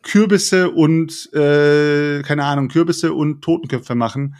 Kürbisse 0.03 0.71
und, 0.71 1.33
äh, 1.33 2.21
keine 2.23 2.45
Ahnung, 2.45 2.69
Kürbisse 2.69 3.13
und 3.13 3.41
Totenköpfe 3.41 3.95
machen. 3.95 4.35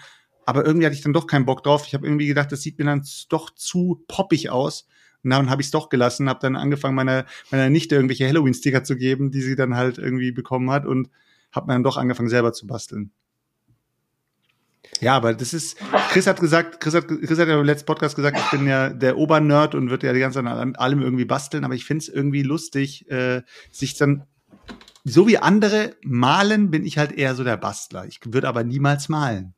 Aber 0.45 0.66
irgendwie 0.66 0.86
hatte 0.86 0.95
ich 0.95 1.01
dann 1.01 1.14
doch 1.14 1.28
keinen 1.28 1.45
Bock 1.45 1.64
drauf. 1.64 1.86
Ich 1.86 1.93
habe 1.93 2.07
irgendwie 2.07 2.28
gedacht, 2.28 2.51
das 2.51 2.62
sieht 2.62 2.80
mir 2.80 2.86
dann 2.86 3.05
doch 3.30 3.51
zu 3.51 4.03
poppig 4.07 4.49
aus. 4.49 4.88
Und 5.24 5.32
dann 5.32 5.49
habe 5.49 5.62
ich 5.62 5.68
es 5.68 5.72
doch 5.72 5.89
gelassen, 5.89 6.30
habe 6.30 6.39
dann 6.41 6.55
angefangen, 6.55 6.95
meiner, 6.95 7.26
meiner 7.51 7.70
Nichte 7.70 7.95
irgendwelche 7.95 8.28
Halloween-Sticker 8.28 8.84
zu 8.84 8.95
geben, 8.95 9.32
die 9.32 9.41
sie 9.41 9.55
dann 9.55 9.76
halt 9.76 9.97
irgendwie 9.97 10.32
bekommen 10.32 10.72
hat 10.72 10.86
und 10.86 11.10
habe 11.51 11.68
mir 11.68 11.74
dann 11.74 11.84
doch 11.84 11.97
angefangen, 11.97 12.30
selber 12.30 12.53
zu 12.53 12.68
basteln. 12.68 13.12
Ja, 15.01 15.16
aber 15.16 15.34
das 15.34 15.53
ist, 15.53 15.78
Chris 16.10 16.26
hat 16.26 16.39
gesagt, 16.39 16.80
Chris 16.80 16.93
hat, 16.93 17.07
Chris 17.07 17.38
hat 17.38 17.47
ja 17.47 17.60
im 17.60 17.66
letzten 17.66 17.86
Podcast 17.86 18.16
gesagt, 18.16 18.38
ich 18.38 18.49
bin 18.51 18.68
ja 18.68 18.89
der 18.89 19.18
Obernerd 19.18 19.76
und 19.76 19.89
würde 19.89 20.07
ja 20.07 20.14
die 20.14 20.20
ganze 20.20 20.39
Zeit 20.39 20.51
an 20.51 20.76
allem 20.76 21.01
irgendwie 21.01 21.26
basteln, 21.26 21.64
aber 21.64 21.76
ich 21.76 21.86
finde 21.86 22.03
es 22.03 22.10
irgendwie 22.10 22.43
lustig, 22.43 23.10
äh, 23.10 23.43
sich 23.72 23.95
dann 23.97 24.26
so 25.10 25.28
wie 25.28 25.38
andere 25.38 25.95
malen, 26.03 26.72
bin 26.72 26.86
ich 26.86 26.97
halt 26.97 27.12
eher 27.12 27.36
so 27.36 27.43
der 27.43 27.57
Bastler. 27.57 28.05
Ich 28.05 28.20
würde 28.26 28.47
aber 28.47 28.64
niemals 28.64 29.10
malen. 29.10 29.53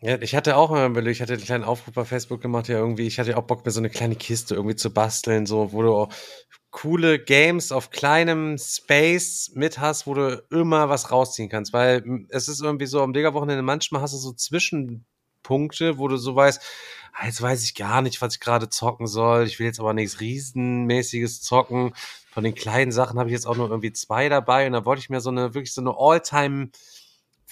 Ja, 0.00 0.20
ich 0.20 0.34
hatte 0.34 0.56
auch 0.56 0.70
mal 0.70 0.90
überlegt, 0.90 1.16
ich 1.16 1.22
hatte 1.22 1.34
einen 1.34 1.44
kleinen 1.44 1.62
Aufruf 1.62 1.94
bei 1.94 2.04
Facebook 2.04 2.40
gemacht, 2.40 2.66
ja 2.66 2.76
irgendwie, 2.76 3.06
ich 3.06 3.20
hatte 3.20 3.36
auch 3.36 3.44
Bock, 3.44 3.64
mir 3.64 3.70
so 3.70 3.78
eine 3.78 3.88
kleine 3.88 4.16
Kiste 4.16 4.56
irgendwie 4.56 4.74
zu 4.74 4.92
basteln, 4.92 5.46
so, 5.46 5.72
wo 5.72 5.82
du 5.82 6.08
coole 6.72 7.20
Games 7.20 7.70
auf 7.70 7.90
kleinem 7.90 8.58
Space 8.58 9.52
mit 9.54 9.78
hast, 9.78 10.08
wo 10.08 10.14
du 10.14 10.42
immer 10.50 10.88
was 10.88 11.12
rausziehen 11.12 11.48
kannst, 11.48 11.72
weil 11.72 12.26
es 12.30 12.48
ist 12.48 12.62
irgendwie 12.62 12.86
so 12.86 13.00
am 13.00 13.12
Digga-Wochenende, 13.12 13.62
manchmal 13.62 14.02
hast 14.02 14.14
du 14.14 14.18
so 14.18 14.32
Zwischenpunkte, 14.32 15.98
wo 15.98 16.08
du 16.08 16.16
so 16.16 16.34
weißt, 16.34 16.60
jetzt 17.24 17.42
weiß 17.42 17.64
ich 17.64 17.74
gar 17.74 18.02
nicht, 18.02 18.20
was 18.22 18.34
ich 18.34 18.40
gerade 18.40 18.68
zocken 18.68 19.06
soll, 19.06 19.46
ich 19.46 19.58
will 19.58 19.66
jetzt 19.66 19.80
aber 19.80 19.92
nichts 19.92 20.20
Riesenmäßiges 20.20 21.42
zocken, 21.42 21.94
von 22.32 22.44
den 22.44 22.54
kleinen 22.54 22.92
Sachen 22.92 23.18
habe 23.18 23.28
ich 23.28 23.34
jetzt 23.34 23.46
auch 23.46 23.56
nur 23.56 23.68
irgendwie 23.68 23.92
zwei 23.92 24.30
dabei. 24.30 24.66
Und 24.66 24.72
da 24.72 24.86
wollte 24.86 25.00
ich 25.00 25.10
mir 25.10 25.20
so 25.20 25.28
eine 25.28 25.54
wirklich 25.54 25.74
so 25.74 25.82
eine 25.82 25.94
All-Time 25.96 26.70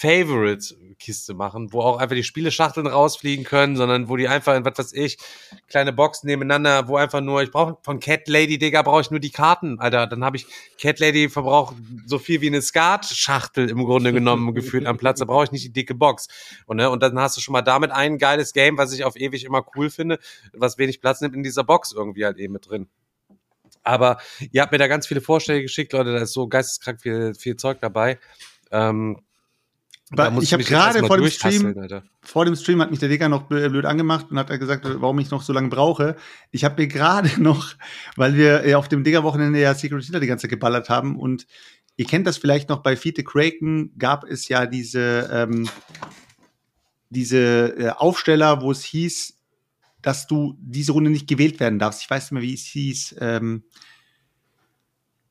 Favorite-Kiste 0.00 1.34
machen, 1.34 1.74
wo 1.74 1.82
auch 1.82 1.98
einfach 1.98 2.16
die 2.16 2.24
Spieleschachteln 2.24 2.86
rausfliegen 2.86 3.44
können, 3.44 3.76
sondern 3.76 4.08
wo 4.08 4.16
die 4.16 4.28
einfach 4.28 4.56
in, 4.56 4.64
was 4.64 4.78
weiß 4.78 4.92
ich, 4.94 5.18
kleine 5.68 5.92
Boxen 5.92 6.26
nebeneinander, 6.26 6.88
wo 6.88 6.96
einfach 6.96 7.20
nur, 7.20 7.42
ich 7.42 7.50
brauche 7.50 7.76
von 7.82 8.00
Cat 8.00 8.26
Lady, 8.26 8.56
Digga, 8.56 8.80
brauche 8.80 9.02
ich 9.02 9.10
nur 9.10 9.20
die 9.20 9.30
Karten, 9.30 9.78
Alter. 9.78 10.06
Dann 10.06 10.24
habe 10.24 10.38
ich, 10.38 10.46
Cat 10.80 11.00
Lady 11.00 11.28
verbraucht 11.28 11.76
so 12.06 12.18
viel 12.18 12.40
wie 12.40 12.46
eine 12.46 12.62
Skat-Schachtel 12.62 13.68
im 13.68 13.84
Grunde 13.84 14.14
genommen 14.14 14.54
gefühlt 14.54 14.86
am 14.86 14.96
Platz, 14.96 15.18
da 15.18 15.26
brauche 15.26 15.44
ich 15.44 15.52
nicht 15.52 15.66
die 15.66 15.72
dicke 15.72 15.94
Box. 15.94 16.28
Und, 16.64 16.78
ne, 16.78 16.88
und 16.88 17.02
dann 17.02 17.18
hast 17.18 17.36
du 17.36 17.42
schon 17.42 17.52
mal 17.52 17.60
damit 17.60 17.90
ein 17.90 18.16
geiles 18.16 18.54
Game, 18.54 18.78
was 18.78 18.94
ich 18.94 19.04
auf 19.04 19.16
ewig 19.16 19.44
immer 19.44 19.66
cool 19.76 19.90
finde, 19.90 20.18
was 20.54 20.78
wenig 20.78 21.02
Platz 21.02 21.20
nimmt 21.20 21.34
in 21.34 21.42
dieser 21.42 21.64
Box 21.64 21.92
irgendwie 21.92 22.24
halt 22.24 22.38
eben 22.38 22.54
mit 22.54 22.70
drin. 22.70 22.88
Aber 23.82 24.16
ihr 24.50 24.62
habt 24.62 24.72
mir 24.72 24.78
da 24.78 24.88
ganz 24.88 25.06
viele 25.06 25.20
Vorschläge 25.20 25.60
geschickt, 25.60 25.92
Leute, 25.92 26.14
da 26.14 26.20
ist 26.20 26.32
so 26.32 26.48
geisteskrank 26.48 27.02
viel, 27.02 27.34
viel 27.34 27.56
Zeug 27.56 27.80
dabei. 27.82 28.18
Ähm, 28.70 29.18
ich 30.40 30.52
habe 30.52 30.64
gerade 30.64 31.06
vor 31.06 31.18
dem 31.18 31.30
Stream, 31.30 31.78
Alter. 31.78 32.02
vor 32.20 32.44
dem 32.44 32.56
Stream 32.56 32.80
hat 32.80 32.90
mich 32.90 32.98
der 32.98 33.08
Digger 33.08 33.28
noch 33.28 33.44
blöd 33.44 33.84
angemacht 33.84 34.26
und 34.30 34.38
hat 34.38 34.48
gesagt, 34.58 34.84
warum 34.84 35.18
ich 35.20 35.30
noch 35.30 35.42
so 35.42 35.52
lange 35.52 35.68
brauche. 35.68 36.16
Ich 36.50 36.64
habe 36.64 36.82
mir 36.82 36.88
gerade 36.88 37.30
noch, 37.40 37.74
weil 38.16 38.36
wir 38.36 38.78
auf 38.78 38.88
dem 38.88 39.04
Digger-Wochenende 39.04 39.60
ja 39.60 39.74
Secret 39.74 40.04
Hitler 40.04 40.20
die 40.20 40.26
ganze 40.26 40.42
Zeit 40.42 40.50
geballert 40.50 40.88
haben 40.88 41.16
und 41.18 41.46
ihr 41.96 42.06
kennt 42.06 42.26
das 42.26 42.38
vielleicht 42.38 42.68
noch 42.68 42.82
bei 42.82 42.96
Fiete 42.96 43.22
Kraken 43.22 43.92
gab 43.98 44.24
es 44.24 44.48
ja 44.48 44.66
diese 44.66 45.30
ähm, 45.32 45.68
diese 47.10 47.76
äh, 47.76 47.90
Aufsteller, 47.90 48.62
wo 48.62 48.70
es 48.70 48.82
hieß, 48.84 49.36
dass 50.00 50.26
du 50.26 50.56
diese 50.60 50.92
Runde 50.92 51.10
nicht 51.10 51.28
gewählt 51.28 51.60
werden 51.60 51.78
darfst. 51.78 52.02
Ich 52.02 52.10
weiß 52.10 52.24
nicht 52.24 52.32
mehr, 52.32 52.42
wie 52.42 52.54
es 52.54 52.64
hieß. 52.64 53.16
Ähm, 53.20 53.64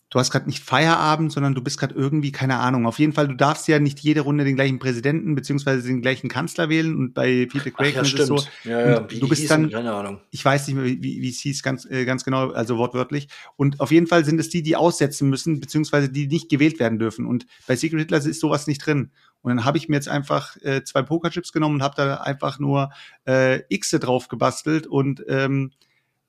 du 0.10 0.20
hast 0.20 0.32
gerade 0.32 0.48
nicht 0.48 0.64
Feierabend, 0.64 1.32
sondern 1.32 1.54
du 1.54 1.62
bist 1.62 1.80
gerade 1.80 1.94
irgendwie, 1.94 2.32
keine 2.32 2.58
Ahnung. 2.58 2.88
Auf 2.88 3.00
jeden 3.00 3.14
Fall, 3.14 3.28
du 3.28 3.36
darfst 3.36 3.68
ja 3.68 3.80
nicht 3.80 4.00
jede 4.00 4.22
Runde 4.22 4.44
den 4.44 4.56
gleichen 4.56 4.80
Präsidenten 4.80 5.36
beziehungsweise 5.36 5.88
den 5.88 6.02
gleichen 6.02 6.30
Kanzler 6.30 6.70
wählen. 6.70 6.96
Und 6.96 7.14
bei 7.14 7.48
Peter 7.52 7.72
Craig 7.72 7.96
ja, 7.96 8.02
ist 8.02 8.18
es 8.18 8.28
so. 8.28 8.44
Ja, 8.64 8.90
ja, 8.90 9.00
du 9.02 9.28
bist 9.28 9.50
dann, 9.52 9.70
keine 9.70 9.94
Ahnung. 9.94 10.20
ich 10.32 10.44
weiß 10.44 10.68
nicht 10.68 10.76
mehr, 10.76 10.86
wie, 10.86 11.02
wie 11.02 11.30
es 11.30 11.40
hieß, 11.40 11.62
ganz, 11.62 11.86
äh, 11.86 12.06
ganz 12.06 12.26
genau, 12.26 12.50
also 12.52 12.78
wortwörtlich. 12.78 13.28
Und 13.56 13.80
auf 13.80 13.92
jeden 13.92 14.08
Fall 14.08 14.26
sind 14.26 14.40
es 14.40 14.50
die, 14.50 14.64
die 14.64 14.76
aussetzen 14.76 15.30
müssen, 15.30 15.60
beziehungsweise 15.60 16.10
die 16.10 16.28
nicht 16.28 16.50
gewählt 16.50 16.80
werden 16.80 16.98
dürfen. 16.98 17.28
Und 17.28 17.46
bei 17.68 17.76
Secret 17.76 18.00
Hitler 18.00 18.18
ist 18.18 18.40
sowas 18.40 18.66
nicht 18.66 18.86
drin. 18.86 19.12
Und 19.42 19.56
dann 19.56 19.64
habe 19.64 19.78
ich 19.78 19.88
mir 19.88 19.96
jetzt 19.96 20.10
einfach 20.10 20.58
äh, 20.64 20.84
zwei 20.84 21.02
Pokerchips 21.02 21.54
genommen 21.54 21.76
und 21.76 21.84
habe 21.84 21.96
da 21.96 22.16
einfach 22.16 22.60
nur 22.60 22.92
äh, 23.26 23.60
Xe 23.78 24.00
drauf 24.00 24.28
gebastelt 24.28 24.86
und 24.86 25.24
ähm, 25.30 25.72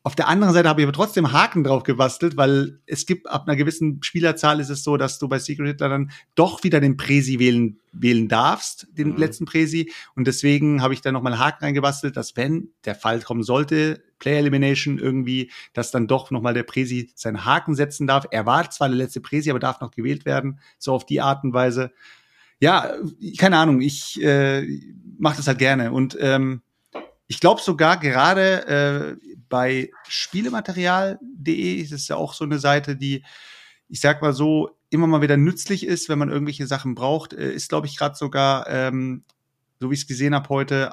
auf 0.02 0.14
der 0.16 0.28
anderen 0.28 0.54
Seite 0.54 0.68
habe 0.68 0.80
ich 0.80 0.86
aber 0.86 0.94
trotzdem 0.94 1.30
Haken 1.32 1.62
drauf 1.62 1.82
gebastelt, 1.82 2.38
weil 2.38 2.80
es 2.86 3.04
gibt 3.04 3.28
ab 3.28 3.46
einer 3.46 3.56
gewissen 3.56 4.02
Spielerzahl 4.02 4.58
ist 4.58 4.70
es 4.70 4.82
so, 4.82 4.96
dass 4.96 5.18
du 5.18 5.28
bei 5.28 5.38
Secret 5.38 5.66
Hitler 5.66 5.90
dann 5.90 6.10
doch 6.34 6.64
wieder 6.64 6.80
den 6.80 6.96
Presi 6.96 7.38
wählen, 7.38 7.78
wählen 7.92 8.26
darfst, 8.26 8.86
den 8.92 9.10
Mhm. 9.10 9.16
letzten 9.18 9.44
Presi. 9.44 9.92
Und 10.14 10.26
deswegen 10.26 10.80
habe 10.80 10.94
ich 10.94 11.02
da 11.02 11.12
nochmal 11.12 11.38
Haken 11.38 11.64
reingebastelt, 11.64 12.16
dass 12.16 12.34
wenn 12.34 12.70
der 12.86 12.94
Fall 12.94 13.20
kommen 13.20 13.42
sollte, 13.42 14.02
Player 14.18 14.38
Elimination 14.38 14.98
irgendwie, 14.98 15.50
dass 15.74 15.90
dann 15.90 16.06
doch 16.06 16.30
nochmal 16.30 16.54
der 16.54 16.62
Presi 16.62 17.10
seinen 17.14 17.44
Haken 17.44 17.74
setzen 17.74 18.06
darf. 18.06 18.26
Er 18.30 18.46
war 18.46 18.70
zwar 18.70 18.88
der 18.88 18.96
letzte 18.96 19.20
Presi, 19.20 19.50
aber 19.50 19.58
darf 19.58 19.82
noch 19.82 19.90
gewählt 19.90 20.24
werden. 20.24 20.60
So 20.78 20.94
auf 20.94 21.04
die 21.04 21.20
Art 21.20 21.44
und 21.44 21.52
Weise. 21.52 21.90
Ja, 22.58 22.94
keine 23.38 23.58
Ahnung, 23.58 23.80
ich 23.82 24.20
äh, 24.22 24.66
mache 25.18 25.36
das 25.36 25.46
halt 25.46 25.58
gerne. 25.58 25.92
Und 25.92 26.16
ähm, 26.20 26.62
ich 27.30 27.38
glaube 27.38 27.60
sogar 27.60 27.96
gerade 27.96 28.66
äh, 28.66 29.26
bei 29.48 29.92
Spielematerial.de 30.08 31.74
ist 31.74 31.92
es 31.92 32.08
ja 32.08 32.16
auch 32.16 32.34
so 32.34 32.42
eine 32.44 32.58
Seite, 32.58 32.96
die, 32.96 33.24
ich 33.88 34.00
sag 34.00 34.20
mal 34.20 34.32
so, 34.32 34.76
immer 34.90 35.06
mal 35.06 35.22
wieder 35.22 35.36
nützlich 35.36 35.86
ist, 35.86 36.08
wenn 36.08 36.18
man 36.18 36.28
irgendwelche 36.28 36.66
Sachen 36.66 36.96
braucht. 36.96 37.32
Äh, 37.32 37.52
ist, 37.52 37.68
glaube 37.68 37.86
ich, 37.86 37.96
gerade 37.96 38.16
sogar, 38.16 38.68
ähm, 38.68 39.22
so 39.78 39.90
wie 39.90 39.94
ich 39.94 40.00
es 40.00 40.06
gesehen 40.08 40.34
habe 40.34 40.48
heute, 40.48 40.92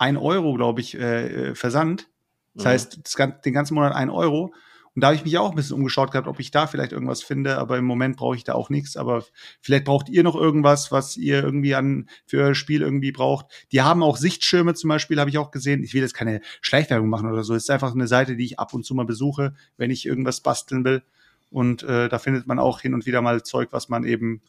ein 0.00 0.16
Euro, 0.16 0.54
glaube 0.54 0.80
ich, 0.80 0.98
äh, 0.98 1.50
äh, 1.50 1.54
Versand. 1.54 2.08
Das 2.54 2.64
Mhm. 2.64 2.68
heißt, 2.68 3.00
das, 3.04 3.40
den 3.44 3.52
ganzen 3.52 3.74
Monat 3.74 3.94
ein 3.94 4.10
Euro. 4.10 4.52
Und 4.96 5.02
da 5.02 5.08
habe 5.08 5.16
ich 5.16 5.24
mich 5.24 5.36
auch 5.36 5.50
ein 5.50 5.56
bisschen 5.56 5.76
umgeschaut 5.76 6.10
gehabt, 6.10 6.26
ob 6.26 6.40
ich 6.40 6.50
da 6.50 6.66
vielleicht 6.66 6.92
irgendwas 6.92 7.22
finde, 7.22 7.58
aber 7.58 7.76
im 7.76 7.84
Moment 7.84 8.16
brauche 8.16 8.34
ich 8.34 8.44
da 8.44 8.54
auch 8.54 8.70
nichts. 8.70 8.96
Aber 8.96 9.24
vielleicht 9.60 9.84
braucht 9.84 10.08
ihr 10.08 10.22
noch 10.22 10.34
irgendwas, 10.34 10.90
was 10.90 11.16
ihr 11.18 11.42
irgendwie 11.42 11.74
an 11.74 12.08
für 12.24 12.42
euer 12.42 12.54
Spiel 12.54 12.80
irgendwie 12.80 13.12
braucht. 13.12 13.46
Die 13.72 13.82
haben 13.82 14.02
auch 14.02 14.16
Sichtschirme 14.16 14.74
zum 14.74 14.88
Beispiel, 14.88 15.20
habe 15.20 15.28
ich 15.28 15.36
auch 15.36 15.50
gesehen. 15.50 15.84
Ich 15.84 15.92
will 15.92 16.00
jetzt 16.00 16.14
keine 16.14 16.40
Schleichwerbung 16.62 17.10
machen 17.10 17.30
oder 17.30 17.44
so. 17.44 17.54
Es 17.54 17.64
ist 17.64 17.70
einfach 17.70 17.92
eine 17.92 18.06
Seite, 18.06 18.36
die 18.36 18.46
ich 18.46 18.58
ab 18.58 18.72
und 18.72 18.84
zu 18.84 18.94
mal 18.94 19.04
besuche, 19.04 19.54
wenn 19.76 19.90
ich 19.90 20.06
irgendwas 20.06 20.40
basteln 20.40 20.84
will. 20.84 21.02
Und 21.50 21.82
äh, 21.82 22.08
da 22.08 22.18
findet 22.18 22.46
man 22.46 22.58
auch 22.58 22.80
hin 22.80 22.94
und 22.94 23.04
wieder 23.04 23.20
mal 23.20 23.42
Zeug, 23.42 23.68
was 23.72 23.88
man 23.90 24.04
eben 24.04 24.40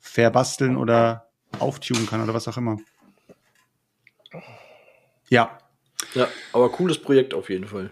verbasteln 0.00 0.76
oder 0.76 1.28
auftunen 1.58 2.06
kann 2.06 2.22
oder 2.22 2.34
was 2.34 2.48
auch 2.48 2.56
immer. 2.56 2.78
Ja, 5.28 5.58
Ja, 6.14 6.28
aber 6.52 6.70
cooles 6.70 6.98
Projekt 6.98 7.34
auf 7.34 7.50
jeden 7.50 7.66
Fall. 7.66 7.90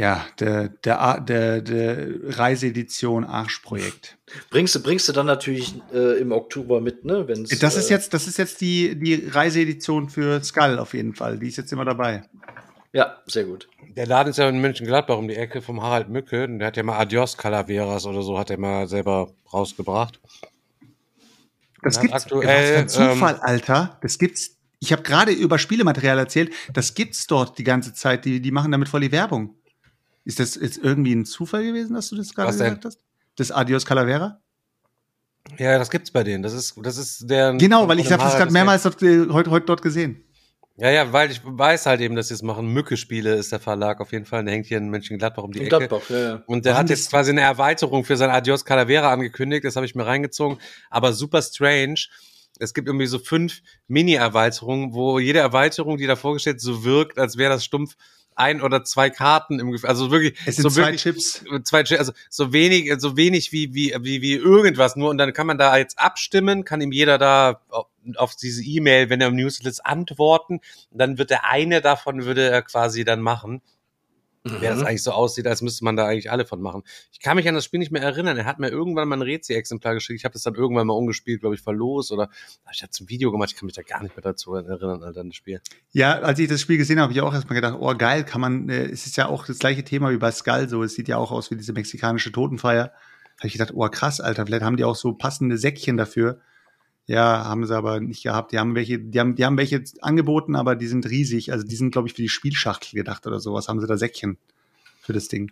Ja, 0.00 0.24
der, 0.38 0.68
der, 0.68 1.20
der, 1.20 1.60
der 1.60 2.38
Reiseedition 2.38 3.24
Arschprojekt. 3.24 4.16
Bringst 4.48 4.74
du, 4.74 4.82
bringst 4.82 5.06
du 5.10 5.12
dann 5.12 5.26
natürlich 5.26 5.74
äh, 5.92 6.18
im 6.18 6.32
Oktober 6.32 6.80
mit, 6.80 7.04
ne? 7.04 7.28
Wenn's, 7.28 7.50
Das 7.58 7.76
ist 7.76 7.90
äh, 7.90 7.94
jetzt, 7.94 8.14
das 8.14 8.26
ist 8.26 8.38
jetzt 8.38 8.62
die, 8.62 8.98
die 8.98 9.26
Reiseedition 9.26 10.08
für 10.08 10.42
Skull 10.42 10.78
auf 10.78 10.94
jeden 10.94 11.14
Fall. 11.14 11.38
Die 11.38 11.48
ist 11.48 11.58
jetzt 11.58 11.70
immer 11.74 11.84
dabei. 11.84 12.22
Ja, 12.94 13.18
sehr 13.26 13.44
gut. 13.44 13.68
Der 13.94 14.06
Laden 14.06 14.30
ist 14.30 14.38
ja 14.38 14.48
in 14.48 14.62
Mönchengladbach 14.62 15.18
um 15.18 15.28
die 15.28 15.36
Ecke 15.36 15.60
vom 15.60 15.82
Harald 15.82 16.08
Mücke. 16.08 16.44
Und 16.44 16.60
Der 16.60 16.68
hat 16.68 16.78
ja 16.78 16.82
mal 16.82 16.98
Adios 16.98 17.36
Calaveras 17.36 18.06
oder 18.06 18.22
so, 18.22 18.38
hat 18.38 18.48
er 18.48 18.58
mal 18.58 18.88
selber 18.88 19.34
rausgebracht. 19.52 20.18
Das 21.82 22.00
gibt's. 22.00 22.14
aktuell, 22.14 22.46
was 22.46 22.70
für 22.70 23.04
ein 23.04 23.12
Zufall, 23.12 23.34
ähm, 23.34 23.40
Alter. 23.42 23.98
Das 24.00 24.18
gibt's. 24.18 24.56
Ich 24.78 24.92
habe 24.92 25.02
gerade 25.02 25.32
über 25.32 25.58
Spielematerial 25.58 26.18
erzählt. 26.18 26.54
Das 26.72 26.94
gibt's 26.94 27.26
dort 27.26 27.58
die 27.58 27.64
ganze 27.64 27.92
Zeit. 27.92 28.24
Die, 28.24 28.40
die 28.40 28.50
machen 28.50 28.72
damit 28.72 28.88
voll 28.88 29.02
die 29.02 29.12
Werbung. 29.12 29.56
Ist 30.24 30.38
das 30.40 30.54
jetzt 30.56 30.78
irgendwie 30.82 31.14
ein 31.14 31.24
Zufall 31.24 31.64
gewesen, 31.64 31.94
dass 31.94 32.08
du 32.10 32.16
das 32.16 32.34
gerade 32.34 32.48
Was 32.48 32.58
denn? 32.58 32.66
gesagt 32.68 32.84
hast? 32.84 32.98
Das 33.36 33.50
Adios 33.50 33.86
Calavera? 33.86 34.40
Ja, 35.58 35.78
das 35.78 35.90
gibt's 35.90 36.10
bei 36.10 36.22
denen. 36.22 36.42
Das 36.42 36.52
ist, 36.52 36.74
das 36.82 36.96
ist 36.96 37.28
der. 37.28 37.54
Genau, 37.54 37.88
weil 37.88 37.98
ich 37.98 38.12
habe 38.12 38.22
das 38.22 38.36
gerade 38.36 38.52
mehrmals 38.52 38.82
dort, 38.82 39.02
äh, 39.02 39.26
heute, 39.30 39.50
heute 39.50 39.66
dort 39.66 39.82
gesehen. 39.82 40.24
Ja, 40.76 40.90
ja, 40.90 41.12
weil 41.12 41.30
ich 41.30 41.40
weiß 41.44 41.86
halt 41.86 42.00
eben, 42.00 42.14
dass 42.16 42.28
sie 42.28 42.34
es 42.34 42.42
machen. 42.42 42.72
Mücke-Spiele 42.72 43.34
ist 43.34 43.52
der 43.52 43.60
Verlag 43.60 44.00
auf 44.00 44.12
jeden 44.12 44.24
Fall. 44.24 44.44
Der 44.44 44.54
hängt 44.54 44.66
hier 44.66 44.78
in 44.78 44.88
Mönchengladbach 44.88 45.42
um 45.42 45.52
die 45.52 45.58
In 45.60 45.66
Ecke. 45.66 45.78
Gladbach, 45.88 46.08
ja, 46.08 46.18
ja. 46.18 46.42
Und 46.46 46.64
der 46.64 46.72
Mann, 46.72 46.80
hat 46.80 46.90
das- 46.90 47.00
jetzt 47.00 47.10
quasi 47.10 47.30
eine 47.32 47.42
Erweiterung 47.42 48.04
für 48.04 48.16
sein 48.16 48.30
Adios 48.30 48.64
Calavera 48.64 49.12
angekündigt. 49.12 49.64
Das 49.64 49.76
habe 49.76 49.84
ich 49.86 49.94
mir 49.94 50.06
reingezogen. 50.06 50.58
Aber 50.88 51.12
super 51.12 51.42
strange. 51.42 51.96
Es 52.58 52.72
gibt 52.74 52.88
irgendwie 52.88 53.06
so 53.06 53.18
fünf 53.18 53.60
Mini-Erweiterungen, 53.88 54.92
wo 54.92 55.18
jede 55.18 55.38
Erweiterung, 55.40 55.96
die 55.96 56.06
da 56.06 56.16
vorgestellt, 56.16 56.60
so 56.60 56.84
wirkt, 56.84 57.18
als 57.18 57.36
wäre 57.36 57.52
das 57.52 57.64
stumpf 57.64 57.94
ein 58.40 58.60
oder 58.62 58.82
zwei 58.82 59.10
Karten 59.10 59.60
im 59.60 59.70
Gefühl. 59.70 59.88
Also 59.88 60.10
wirklich 60.10 60.34
Es 60.46 60.56
sind 60.56 60.62
so 60.64 60.70
zwei 60.70 60.86
wirklich 60.86 61.02
Chips. 61.02 61.44
zwei, 61.64 61.84
also 61.98 62.12
so 62.28 62.52
wenig, 62.52 62.92
so 62.98 63.16
wenig 63.16 63.52
wie, 63.52 63.74
wie, 63.74 63.94
wie, 64.00 64.22
wie 64.22 64.34
irgendwas 64.34 64.96
nur. 64.96 65.10
Und 65.10 65.18
dann 65.18 65.32
kann 65.32 65.46
man 65.46 65.58
da 65.58 65.76
jetzt 65.76 65.98
abstimmen, 65.98 66.64
kann 66.64 66.80
ihm 66.80 66.90
jeder 66.92 67.18
da 67.18 67.60
auf- 68.16 68.34
diese 68.36 68.64
E-Mail, 68.64 69.10
wenn 69.10 69.20
er 69.20 69.28
im 69.28 69.36
Newsletter 69.36 69.84
antworten. 69.84 70.60
Und 70.90 70.98
dann 70.98 71.18
wird 71.18 71.30
der 71.30 71.44
eine 71.44 71.80
davon, 71.80 72.24
würde 72.24 72.48
er 72.48 72.62
quasi 72.62 73.04
dann 73.04 73.20
machen. 73.20 73.62
Wer 74.42 74.74
Mhm. 74.74 74.78
das 74.78 74.88
eigentlich 74.88 75.02
so 75.02 75.12
aussieht, 75.12 75.46
als 75.46 75.60
müsste 75.60 75.84
man 75.84 75.96
da 75.96 76.06
eigentlich 76.06 76.30
alle 76.30 76.46
von 76.46 76.62
machen. 76.62 76.82
Ich 77.12 77.20
kann 77.20 77.36
mich 77.36 77.46
an 77.46 77.54
das 77.54 77.64
Spiel 77.66 77.78
nicht 77.78 77.92
mehr 77.92 78.00
erinnern. 78.02 78.38
Er 78.38 78.46
hat 78.46 78.58
mir 78.58 78.68
irgendwann 78.70 79.06
mal 79.06 79.16
ein 79.16 79.22
Rezi-Exemplar 79.22 79.94
geschickt. 79.94 80.18
Ich 80.18 80.24
habe 80.24 80.32
das 80.32 80.42
dann 80.42 80.54
irgendwann 80.54 80.86
mal 80.86 80.94
umgespielt, 80.94 81.40
glaube 81.40 81.54
ich, 81.54 81.60
verlost 81.60 82.10
oder 82.10 82.30
hab 82.64 82.72
ich 82.72 82.80
jetzt 82.80 83.00
ein 83.00 83.08
Video 83.10 83.30
gemacht. 83.30 83.50
Ich 83.52 83.56
kann 83.56 83.66
mich 83.66 83.74
da 83.74 83.82
gar 83.82 84.02
nicht 84.02 84.16
mehr 84.16 84.22
dazu 84.22 84.54
erinnern, 84.54 85.02
Alter, 85.02 85.20
an 85.20 85.28
das 85.28 85.36
Spiel. 85.36 85.60
Ja, 85.92 86.20
als 86.20 86.38
ich 86.38 86.48
das 86.48 86.60
Spiel 86.60 86.78
gesehen 86.78 86.98
habe, 86.98 87.04
habe 87.04 87.12
ich 87.12 87.20
auch 87.20 87.34
erstmal 87.34 87.56
gedacht, 87.56 87.76
oh 87.78 87.94
geil, 87.94 88.24
kann 88.24 88.40
man, 88.40 88.68
äh, 88.70 88.86
es 88.86 89.06
ist 89.06 89.16
ja 89.18 89.28
auch 89.28 89.44
das 89.46 89.58
gleiche 89.58 89.84
Thema 89.84 90.10
wie 90.10 90.16
bei 90.16 90.30
Skull, 90.30 90.68
so, 90.68 90.82
es 90.82 90.94
sieht 90.94 91.08
ja 91.08 91.18
auch 91.18 91.32
aus 91.32 91.50
wie 91.50 91.56
diese 91.56 91.74
mexikanische 91.74 92.32
Totenfeier. 92.32 92.92
Habe 93.38 93.46
ich 93.46 93.52
gedacht, 93.52 93.72
oh 93.74 93.88
krass, 93.88 94.20
Alter, 94.20 94.46
vielleicht 94.46 94.62
haben 94.62 94.76
die 94.76 94.84
auch 94.84 94.96
so 94.96 95.12
passende 95.12 95.58
Säckchen 95.58 95.96
dafür. 95.96 96.40
Ja, 97.06 97.44
haben 97.44 97.66
sie 97.66 97.76
aber 97.76 98.00
nicht 98.00 98.22
gehabt. 98.22 98.52
Die 98.52 98.58
haben 98.58 98.74
welche, 98.74 98.98
die 98.98 99.18
haben, 99.18 99.34
die 99.34 99.44
haben 99.44 99.56
welche 99.56 99.82
angeboten, 100.00 100.54
aber 100.54 100.76
die 100.76 100.86
sind 100.86 101.08
riesig. 101.08 101.52
Also 101.52 101.66
die 101.66 101.74
sind, 101.74 101.90
glaube 101.90 102.08
ich, 102.08 102.14
für 102.14 102.22
die 102.22 102.28
Spielschachtel 102.28 102.96
gedacht 102.96 103.26
oder 103.26 103.40
sowas. 103.40 103.68
Haben 103.68 103.80
sie 103.80 103.86
da 103.86 103.96
Säckchen 103.96 104.38
für 105.00 105.12
das 105.12 105.28
Ding. 105.28 105.50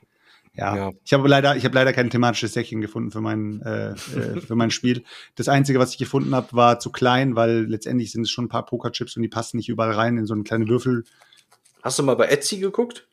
Ja. 0.55 0.76
Ja. 0.76 0.92
Ich 1.05 1.12
habe 1.12 1.28
leider, 1.28 1.57
ich 1.57 1.64
habe 1.64 1.74
leider 1.74 1.92
kein 1.92 2.11
thematisches 2.11 2.53
Säckchen 2.53 2.80
gefunden 2.80 3.11
für 3.11 3.20
mein, 3.20 3.62
äh, 3.62 3.90
äh, 3.90 4.40
für 4.40 4.57
mein 4.57 4.70
Spiel. 4.70 5.05
Das 5.36 5.49
einzige, 5.49 5.78
was 5.78 5.92
ich 5.92 5.99
gefunden 5.99 6.34
habe, 6.34 6.49
war 6.53 6.80
zu 6.80 6.90
klein, 6.90 7.36
weil 7.36 7.66
letztendlich 7.66 8.12
sind 8.12 8.22
es 8.22 8.30
schon 8.30 8.46
ein 8.46 8.49
paar 8.49 8.66
Pokerchips 8.66 9.16
und 9.16 9.22
die 9.22 9.28
passen 9.28 9.57
nicht 9.57 9.68
überall 9.68 9.92
rein 9.92 10.18
in 10.18 10.26
so 10.26 10.34
eine 10.34 10.42
kleine 10.42 10.68
Würfel. 10.68 11.05
Hast 11.82 11.99
du 11.99 12.03
mal 12.03 12.16
bei 12.16 12.26
Etsy 12.26 12.59
geguckt? 12.59 13.07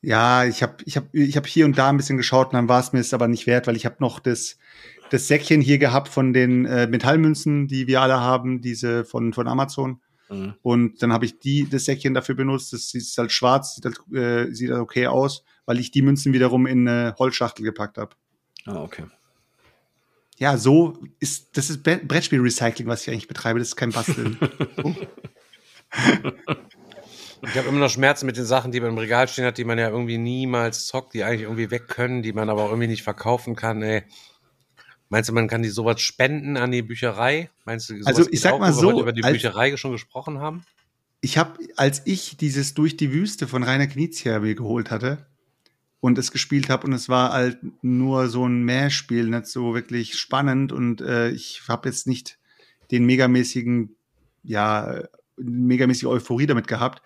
Ja, 0.00 0.44
ich 0.44 0.62
habe 0.62 0.76
ich 0.84 0.96
hab, 0.96 1.12
ich 1.12 1.36
hab 1.36 1.46
hier 1.46 1.64
und 1.64 1.76
da 1.76 1.88
ein 1.88 1.96
bisschen 1.96 2.16
geschaut 2.16 2.48
und 2.48 2.54
dann 2.54 2.68
war 2.68 2.80
es 2.80 2.92
mir 2.92 3.00
es 3.00 3.14
aber 3.14 3.28
nicht 3.28 3.46
wert, 3.46 3.66
weil 3.66 3.76
ich 3.76 3.86
habe 3.86 3.96
noch 4.00 4.20
das, 4.20 4.56
das 5.10 5.28
Säckchen 5.28 5.60
hier 5.60 5.78
gehabt 5.78 6.08
von 6.08 6.32
den 6.32 6.64
äh, 6.66 6.86
Metallmünzen, 6.86 7.68
die 7.68 7.86
wir 7.86 8.00
alle 8.02 8.20
haben, 8.20 8.60
diese 8.60 9.04
von, 9.04 9.32
von 9.32 9.48
Amazon. 9.48 10.00
Mhm. 10.28 10.54
Und 10.62 11.02
dann 11.02 11.12
habe 11.12 11.24
ich 11.24 11.38
die, 11.38 11.68
das 11.68 11.84
Säckchen 11.84 12.14
dafür 12.14 12.34
benutzt. 12.34 12.72
Das 12.72 12.92
ist 12.94 13.16
halt 13.18 13.30
schwarz, 13.32 13.76
sieht 13.76 13.84
halt, 13.84 14.00
äh, 14.12 14.52
sieht 14.52 14.70
halt 14.70 14.80
okay 14.80 15.06
aus, 15.06 15.44
weil 15.66 15.78
ich 15.78 15.90
die 15.90 16.02
Münzen 16.02 16.32
wiederum 16.32 16.66
in 16.66 16.88
eine 16.88 17.14
Holzschachtel 17.18 17.64
gepackt 17.64 17.98
habe. 17.98 18.14
Ah, 18.66 18.82
okay. 18.82 19.04
Ja, 20.38 20.58
so 20.58 20.98
ist, 21.20 21.56
das 21.56 21.70
ist 21.70 21.86
Bre- 21.86 22.04
Brettspiel-Recycling, 22.06 22.86
was 22.88 23.02
ich 23.02 23.10
eigentlich 23.10 23.28
betreibe. 23.28 23.58
Das 23.58 23.68
ist 23.68 23.76
kein 23.76 23.90
Basteln. 23.90 24.38
Ich 27.42 27.56
habe 27.56 27.68
immer 27.68 27.78
noch 27.78 27.90
Schmerzen 27.90 28.26
mit 28.26 28.36
den 28.36 28.46
Sachen, 28.46 28.72
die 28.72 28.80
man 28.80 28.90
im 28.90 28.98
Regal 28.98 29.28
stehen 29.28 29.44
hat, 29.44 29.58
die 29.58 29.64
man 29.64 29.78
ja 29.78 29.90
irgendwie 29.90 30.18
niemals 30.18 30.86
zockt, 30.86 31.14
die 31.14 31.22
eigentlich 31.22 31.42
irgendwie 31.42 31.70
weg 31.70 31.86
können, 31.86 32.22
die 32.22 32.32
man 32.32 32.48
aber 32.48 32.62
auch 32.64 32.70
irgendwie 32.70 32.88
nicht 32.88 33.02
verkaufen 33.02 33.54
kann. 33.54 33.82
Ey. 33.82 34.02
Meinst 35.08 35.28
du, 35.28 35.32
man 35.32 35.48
kann 35.48 35.62
die 35.62 35.68
sowas 35.68 36.00
spenden 36.00 36.56
an 36.56 36.72
die 36.72 36.82
Bücherei? 36.82 37.50
Meinst 37.64 37.90
du, 37.90 37.94
Also, 38.04 38.26
ich 38.30 38.40
sag 38.40 38.54
auch, 38.54 38.58
mal 38.58 38.68
wir 38.68 38.74
so, 38.74 39.00
über 39.00 39.12
die 39.12 39.22
Bücherei 39.22 39.76
schon 39.76 39.92
gesprochen 39.92 40.38
haben? 40.38 40.64
ich 41.20 41.38
habe, 41.38 41.58
als 41.76 42.02
ich 42.04 42.36
dieses 42.36 42.74
Durch 42.74 42.96
die 42.96 43.12
Wüste 43.12 43.48
von 43.48 43.62
Rainer 43.62 43.86
Knizia 43.86 44.38
mir 44.38 44.54
geholt 44.54 44.90
hatte 44.90 45.26
und 46.00 46.18
es 46.18 46.30
gespielt 46.30 46.68
habe 46.68 46.86
und 46.86 46.92
es 46.92 47.08
war 47.08 47.32
halt 47.32 47.58
nur 47.82 48.28
so 48.28 48.46
ein 48.46 48.62
Mehrspiel, 48.62 49.28
nicht 49.28 49.46
so 49.46 49.74
wirklich 49.74 50.16
spannend 50.16 50.72
und 50.72 51.00
äh, 51.00 51.30
ich 51.30 51.62
habe 51.68 51.88
jetzt 51.88 52.06
nicht 52.06 52.38
den 52.90 53.06
megamäßigen, 53.06 53.96
ja, 54.44 55.02
megamäßige 55.36 56.06
Euphorie 56.06 56.46
damit 56.46 56.68
gehabt, 56.68 57.02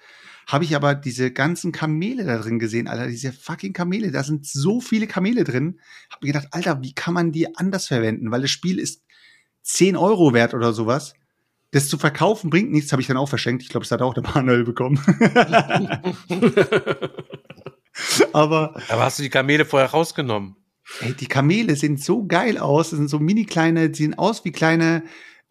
habe 0.53 0.65
ich 0.65 0.75
aber 0.75 0.95
diese 0.95 1.31
ganzen 1.31 1.73
Kamele 1.73 2.25
da 2.25 2.39
drin 2.39 2.59
gesehen, 2.59 2.89
Alter, 2.89 3.07
diese 3.07 3.33
fucking 3.33 3.73
Kamele, 3.73 4.11
da 4.11 4.23
sind 4.25 4.47
so 4.47 4.81
viele 4.81 5.07
Kamele 5.07 5.45
drin. 5.45 5.81
Hab 6.11 6.23
mir 6.23 6.33
gedacht, 6.33 6.49
Alter, 6.51 6.83
wie 6.83 6.95
kann 6.95 7.15
man 7.15 7.33
die 7.33 7.57
anders 7.57 7.87
verwenden? 7.87 8.31
Weil 8.31 8.43
das 8.43 8.51
Spiel 8.51 8.79
ist 8.79 9.03
10 9.63 9.97
Euro 9.97 10.33
wert 10.33 10.55
oder 10.55 10.73
sowas. 10.73 11.15
Das 11.73 11.89
zu 11.89 11.99
verkaufen 11.99 12.51
bringt 12.51 12.73
nichts, 12.73 12.91
habe 12.91 13.01
ich 13.01 13.07
dann 13.09 13.17
auch 13.17 13.29
verschenkt. 13.29 13.63
Ich 13.63 13.69
glaube, 13.69 13.85
das 13.85 13.93
hat 13.93 14.03
auch 14.03 14.15
der 14.15 14.25
Manuel 14.25 14.65
bekommen. 14.65 14.99
aber 18.33 18.75
Aber 18.89 19.05
hast 19.05 19.19
du 19.19 19.23
die 19.23 19.31
Kamele 19.31 19.65
vorher 19.65 19.91
rausgenommen? 19.91 20.57
ey, 21.01 21.15
die 21.15 21.27
Kamele 21.27 21.77
sehen 21.77 21.97
so 21.97 22.27
geil 22.27 22.59
aus. 22.59 22.91
Das 22.91 22.99
sind 22.99 23.09
so 23.09 23.19
mini 23.19 23.45
kleine, 23.45 23.91
die 23.91 24.03
sehen 24.03 24.19
aus 24.19 24.45
wie 24.45 24.53
kleine. 24.53 25.05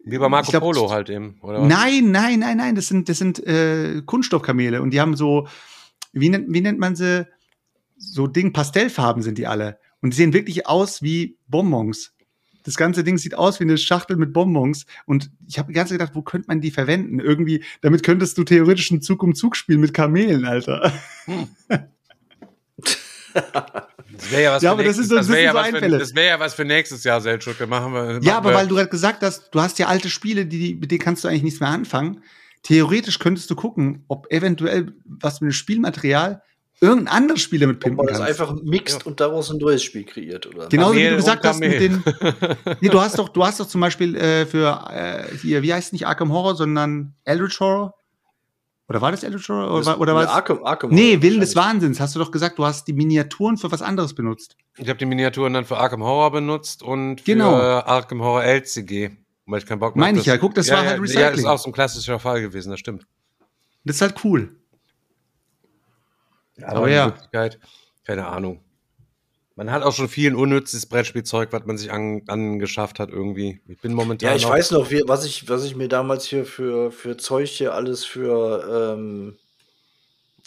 Wie 0.04 0.18
bei 0.18 0.28
Marco 0.28 0.50
glaub, 0.50 0.62
Polo 0.62 0.90
halt 0.90 1.10
eben, 1.10 1.38
oder 1.42 1.62
was? 1.62 1.68
Nein, 1.68 2.10
nein, 2.10 2.38
nein, 2.38 2.56
nein. 2.56 2.74
Das 2.74 2.88
sind, 2.88 3.08
das 3.08 3.18
sind 3.18 3.44
äh, 3.46 4.02
Kunststoffkamele 4.04 4.80
und 4.80 4.90
die 4.90 5.00
haben 5.00 5.16
so, 5.16 5.46
wie 6.12 6.28
nennt, 6.28 6.52
wie 6.52 6.60
nennt 6.60 6.78
man 6.78 6.96
sie? 6.96 7.26
So 7.96 8.26
Ding, 8.26 8.52
Pastellfarben 8.52 9.22
sind 9.22 9.36
die 9.36 9.46
alle. 9.46 9.78
Und 10.00 10.14
die 10.14 10.16
sehen 10.16 10.32
wirklich 10.32 10.66
aus 10.66 11.02
wie 11.02 11.36
Bonbons. 11.48 12.14
Das 12.62 12.76
ganze 12.76 13.04
Ding 13.04 13.18
sieht 13.18 13.34
aus 13.34 13.60
wie 13.60 13.64
eine 13.64 13.76
Schachtel 13.76 14.16
mit 14.16 14.32
Bonbons. 14.32 14.86
Und 15.04 15.30
ich 15.46 15.58
habe 15.58 15.68
die 15.68 15.74
ganze 15.74 15.92
Zeit 15.92 15.98
gedacht, 16.00 16.14
wo 16.14 16.22
könnte 16.22 16.48
man 16.48 16.60
die 16.60 16.70
verwenden? 16.70 17.20
Irgendwie, 17.20 17.62
damit 17.82 18.02
könntest 18.02 18.38
du 18.38 18.44
theoretisch 18.44 18.90
ein 18.90 19.02
Zug 19.02 19.22
um 19.22 19.34
Zug 19.34 19.56
spielen 19.56 19.80
mit 19.80 19.92
Kamelen, 19.92 20.46
Alter. 20.46 20.92
Das 24.16 24.30
wäre 24.30 24.42
ja 24.42 24.52
was 24.52 24.62
Ja, 24.62 24.70
für 24.70 24.72
aber 24.74 24.84
das 24.84 24.96
nächstes, 24.96 25.16
das 25.26 25.28
ja 25.28 25.54
was 25.54 25.66
für, 25.68 25.74
Einfälle. 25.74 25.98
das 25.98 26.14
wäre 26.14 26.26
ja 26.28 26.40
was 26.40 26.54
für 26.54 26.64
nächstes 26.64 27.04
Jahr. 27.04 27.20
Dann 27.20 27.38
machen 27.68 27.92
wir. 27.94 28.02
Ja, 28.02 28.18
machen 28.18 28.28
aber 28.30 28.50
wir- 28.50 28.54
weil 28.56 28.66
du 28.68 28.74
gerade 28.76 28.88
gesagt 28.90 29.22
hast, 29.22 29.48
du 29.52 29.60
hast 29.60 29.78
ja 29.78 29.86
alte 29.86 30.10
Spiele, 30.10 30.46
die, 30.46 30.58
die, 30.58 30.74
mit 30.74 30.90
denen 30.90 31.00
kannst 31.00 31.24
du 31.24 31.28
eigentlich 31.28 31.42
nichts 31.44 31.60
mehr 31.60 31.68
anfangen. 31.70 32.22
Theoretisch 32.62 33.18
könntest 33.18 33.50
du 33.50 33.54
gucken, 33.56 34.04
ob 34.08 34.30
eventuell 34.30 34.92
was 35.04 35.40
mit 35.40 35.50
dem 35.50 35.54
Spielmaterial 35.54 36.42
irgendein 36.82 37.08
anderes 37.14 37.42
Spiel 37.42 37.60
damit 37.60 37.76
Ob 37.76 37.82
pimpen 37.82 37.96
man 37.98 38.06
das 38.06 38.18
kannst. 38.18 38.40
einfach 38.40 38.54
mixt 38.62 39.04
und 39.06 39.20
daraus 39.20 39.50
ein 39.50 39.58
neues 39.58 39.82
Spiel 39.82 40.04
kreiert, 40.04 40.46
oder? 40.46 40.66
Genauso 40.68 40.94
wie 40.96 41.08
du 41.08 41.16
gesagt 41.16 41.44
hast 41.46 41.60
mit 41.60 41.78
den. 41.80 42.02
Nee, 42.80 42.88
du 42.88 43.00
hast 43.00 43.18
doch, 43.18 43.28
du 43.28 43.44
hast 43.44 43.60
doch 43.60 43.66
zum 43.66 43.80
Beispiel 43.82 44.14
äh, 44.16 44.46
für 44.46 44.86
äh, 44.90 45.36
hier, 45.38 45.62
wie 45.62 45.72
heißt 45.74 45.92
nicht 45.92 46.06
Arkham 46.06 46.32
Horror, 46.32 46.56
sondern 46.56 47.14
Eldritch 47.24 47.60
Horror? 47.60 47.94
Oder 48.90 49.00
war 49.00 49.12
das 49.12 49.22
Horror? 49.22 49.72
Oder, 49.72 49.86
war- 49.86 50.00
oder 50.00 50.14
ja, 50.14 50.22
es? 50.24 50.28
Arkham, 50.30 50.64
Arkham 50.64 50.90
Nee, 50.90 51.22
Willen 51.22 51.38
des. 51.38 51.54
Wahnsinns. 51.54 52.00
Hast 52.00 52.16
du 52.16 52.18
doch 52.18 52.32
gesagt, 52.32 52.58
du 52.58 52.64
hast 52.66 52.88
die 52.88 52.92
Miniaturen 52.92 53.56
für 53.56 53.70
was 53.70 53.82
anderes 53.82 54.14
benutzt. 54.14 54.56
Ich 54.78 54.88
habe 54.88 54.98
die 54.98 55.06
Miniaturen 55.06 55.52
dann 55.52 55.64
für 55.64 55.78
Arkham 55.78 56.02
Horror 56.02 56.32
benutzt 56.32 56.82
und 56.82 57.20
für 57.20 57.32
Genau. 57.32 57.54
Arkham 57.54 58.20
Horror 58.20 58.42
LCG. 58.42 59.10
Weil 59.46 59.58
ich 59.60 59.66
keinen 59.66 59.78
Bock 59.78 59.94
mehr 59.94 60.06
Meine 60.06 60.18
ich 60.18 60.26
ja. 60.26 60.36
Guck, 60.38 60.56
das 60.56 60.68
war 60.70 60.78
halt 60.78 60.96
Ja, 60.96 61.02
Recycling. 61.02 61.34
ist 61.38 61.44
auch 61.46 61.58
so 61.58 61.70
ein 61.70 61.72
klassischer 61.72 62.18
Fall 62.18 62.40
gewesen, 62.40 62.70
das 62.70 62.80
stimmt. 62.80 63.06
Das 63.84 63.94
ist 63.96 64.02
halt 64.02 64.16
cool. 64.24 64.56
Aber 66.62 66.90
ja. 66.90 67.04
in 67.04 67.10
Wirklichkeit, 67.10 67.60
keine 68.04 68.26
Ahnung. 68.26 68.60
Man 69.60 69.72
hat 69.72 69.82
auch 69.82 69.92
schon 69.92 70.08
viel 70.08 70.34
unnützes 70.34 70.86
Brettspielzeug, 70.86 71.52
was 71.52 71.66
man 71.66 71.76
sich 71.76 71.92
an, 71.92 72.22
angeschafft 72.28 72.98
hat 72.98 73.10
irgendwie. 73.10 73.60
Ich 73.68 73.78
bin 73.78 73.92
momentan 73.92 74.30
Ja, 74.30 74.34
ich 74.34 74.44
noch- 74.44 74.52
weiß 74.52 74.70
noch, 74.70 74.90
wie, 74.90 75.02
was, 75.04 75.26
ich, 75.26 75.50
was 75.50 75.66
ich 75.66 75.76
mir 75.76 75.86
damals 75.86 76.24
hier 76.24 76.46
für, 76.46 76.90
für 76.90 77.18
Zeug 77.18 77.50
hier 77.50 77.74
alles 77.74 78.06
für 78.06 78.94
ähm, 78.96 79.36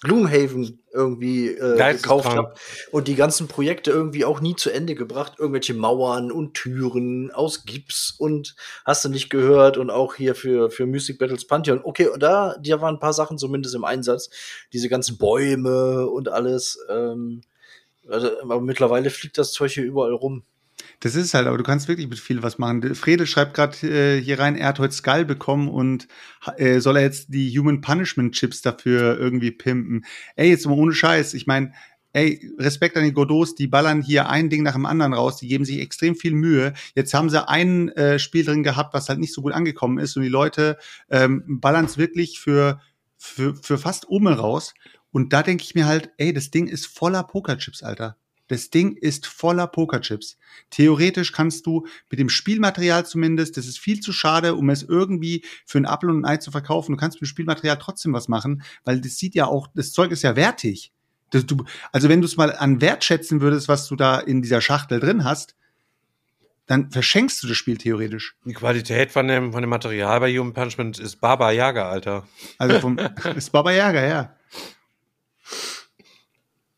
Gloomhaven 0.02 0.80
irgendwie 0.92 1.50
äh, 1.50 1.94
gekauft 1.94 2.26
habe 2.30 2.56
und 2.92 3.08
die 3.08 3.14
ganzen 3.14 3.48
Projekte 3.48 3.92
irgendwie 3.92 4.26
auch 4.26 4.42
nie 4.42 4.56
zu 4.56 4.72
Ende 4.72 4.96
gebracht. 4.96 5.34
Irgendwelche 5.38 5.76
Mauern 5.76 6.32
und 6.32 6.56
Türen 6.56 7.30
aus 7.30 7.66
Gips 7.66 8.16
und 8.18 8.56
hast 8.84 9.06
du 9.06 9.10
nicht 9.10 9.30
gehört 9.30 9.78
und 9.78 9.92
auch 9.92 10.16
hier 10.16 10.34
für, 10.34 10.72
für 10.72 10.88
Mystic 10.88 11.20
Battles 11.20 11.46
Pantheon. 11.46 11.82
Okay, 11.84 12.08
und 12.08 12.24
da, 12.24 12.56
da 12.60 12.82
waren 12.82 12.96
ein 12.96 13.00
paar 13.00 13.14
Sachen 13.14 13.38
zumindest 13.38 13.76
im 13.76 13.84
Einsatz. 13.84 14.32
Diese 14.74 14.90
ganzen 14.90 15.20
Bäume 15.20 16.08
und 16.08 16.30
alles. 16.30 16.80
Ähm, 16.90 17.44
also, 18.10 18.42
aber 18.42 18.62
mittlerweile 18.62 19.10
fliegt 19.10 19.38
das 19.38 19.52
Zeug 19.52 19.72
hier 19.72 19.84
überall 19.84 20.14
rum. 20.14 20.44
Das 21.00 21.16
ist 21.16 21.34
halt, 21.34 21.48
aber 21.48 21.58
du 21.58 21.64
kannst 21.64 21.88
wirklich 21.88 22.08
mit 22.08 22.20
viel 22.20 22.44
was 22.44 22.58
machen. 22.58 22.96
Fredel 22.96 23.28
schreibt 23.28 23.54
gerade 23.54 23.78
äh, 23.88 24.22
hier 24.22 24.40
rein, 24.40 24.56
er 24.56 24.68
hat 24.68 24.80
heute 24.80 24.94
Skull 24.94 25.26
bekommen 25.26 25.68
und 25.70 26.08
äh, 26.58 26.80
soll 26.80 26.98
er 26.98 27.04
jetzt 27.04 27.28
die 27.30 27.58
Human 27.58 27.82
Punishment 27.82 28.36
Chips 28.36 28.62
dafür 28.62 29.18
irgendwie 29.20 29.52
pimpen. 29.52 30.06
Ey, 30.36 30.50
jetzt 30.50 30.66
mal 30.66 30.78
ohne 30.78 30.94
Scheiß. 30.94 31.34
Ich 31.34 31.48
meine, 31.48 31.74
ey, 32.14 32.52
Respekt 32.58 32.96
an 32.96 33.04
die 33.04 33.12
Godots, 33.12 33.56
die 33.56 33.68
ballern 33.68 34.02
hier 34.02 34.30
ein 34.30 34.50
Ding 34.50 34.64
nach 34.64 34.74
dem 34.74 34.86
anderen 34.86 35.14
raus, 35.14 35.38
die 35.38 35.48
geben 35.48 35.66
sich 35.66 35.80
extrem 35.80 36.16
viel 36.16 36.34
Mühe. 36.34 36.74
Jetzt 36.96 37.14
haben 37.14 37.30
sie 37.30 37.48
ein 37.48 37.90
äh, 37.90 38.20
Spiel 38.20 38.46
drin 38.46 38.64
gehabt, 38.64 38.94
was 38.94 39.10
halt 39.10 39.20
nicht 39.20 39.34
so 39.34 39.42
gut 39.42 39.54
angekommen 39.54 39.98
ist 39.98 40.16
und 40.16 40.24
die 40.24 40.30
Leute 40.30 40.78
ähm, 41.10 41.44
ballern 41.60 41.86
es 41.86 41.98
wirklich 41.98 42.40
für, 42.40 42.80
für, 43.18 43.56
für 43.56 43.78
fast 43.78 44.06
Umme 44.06 44.38
raus. 44.38 44.74
Und 45.14 45.32
da 45.32 45.44
denke 45.44 45.64
ich 45.64 45.76
mir 45.76 45.86
halt, 45.86 46.12
ey, 46.18 46.34
das 46.34 46.50
Ding 46.52 46.68
ist 46.68 46.88
voller 46.88 47.24
Pokerchips, 47.24 47.84
Alter. 47.84 48.18
Das 48.48 48.72
Ding 48.72 48.98
ist 48.98 49.26
voller 49.28 49.68
Pokerchips. 49.68 50.38
Theoretisch 50.70 51.32
kannst 51.32 51.66
du 51.66 51.86
mit 52.10 52.20
dem 52.20 52.30
Spielmaterial 52.30 53.06
zumindest, 53.06 53.56
das 53.56 53.68
ist 53.68 53.80
viel 53.80 54.02
zu 54.02 54.12
schade, 54.12 54.56
um 54.56 54.70
es 54.70 54.84
irgendwie 54.84 55.46
für 55.66 55.78
ein 55.78 55.86
Apfel 55.86 56.10
und 56.10 56.22
ein 56.22 56.26
Ei 56.26 56.38
zu 56.38 56.52
verkaufen. 56.52 56.92
Du 56.94 56.98
kannst 56.98 57.18
mit 57.18 57.22
dem 57.22 57.32
Spielmaterial 57.32 57.78
trotzdem 57.78 58.12
was 58.12 58.28
machen, 58.28 58.64
weil 58.84 59.00
das 59.00 59.18
sieht 59.18 59.36
ja 59.36 59.46
auch, 59.46 59.68
das 59.76 59.94
Zeug 59.94 60.12
ist 60.12 60.24
ja 60.24 60.36
wertig. 60.36 60.92
Das, 61.30 61.46
du, 61.46 61.64
also 61.92 62.10
wenn 62.10 62.22
du 62.22 62.26
es 62.26 62.36
mal 62.36 62.52
an 62.56 62.82
Wert 62.82 63.04
schätzen 63.04 63.40
würdest, 63.40 63.68
was 63.68 63.88
du 63.88 63.96
da 63.96 64.20
in 64.20 64.42
dieser 64.42 64.62
Schachtel 64.62 65.00
drin 65.00 65.24
hast, 65.24 65.56
dann 66.66 66.92
verschenkst 66.92 67.42
du 67.44 67.48
das 67.48 67.58
Spiel 67.58 67.78
theoretisch. 67.78 68.36
Die 68.46 68.54
Qualität 68.54 69.12
von 69.12 69.28
dem, 69.28 69.52
von 69.52 69.62
dem 69.62 69.70
Material 69.70 70.20
bei 70.20 70.36
Human 70.36 70.54
Punishment 70.54 70.98
ist 70.98 71.18
Baba 71.18 71.52
Yaga, 71.52 71.90
Alter. 71.90 72.28
Also 72.58 72.80
vom, 72.80 72.98
ist 73.36 73.52
Baba 73.52 73.72
Yaga, 73.72 74.06
ja. 74.06 74.36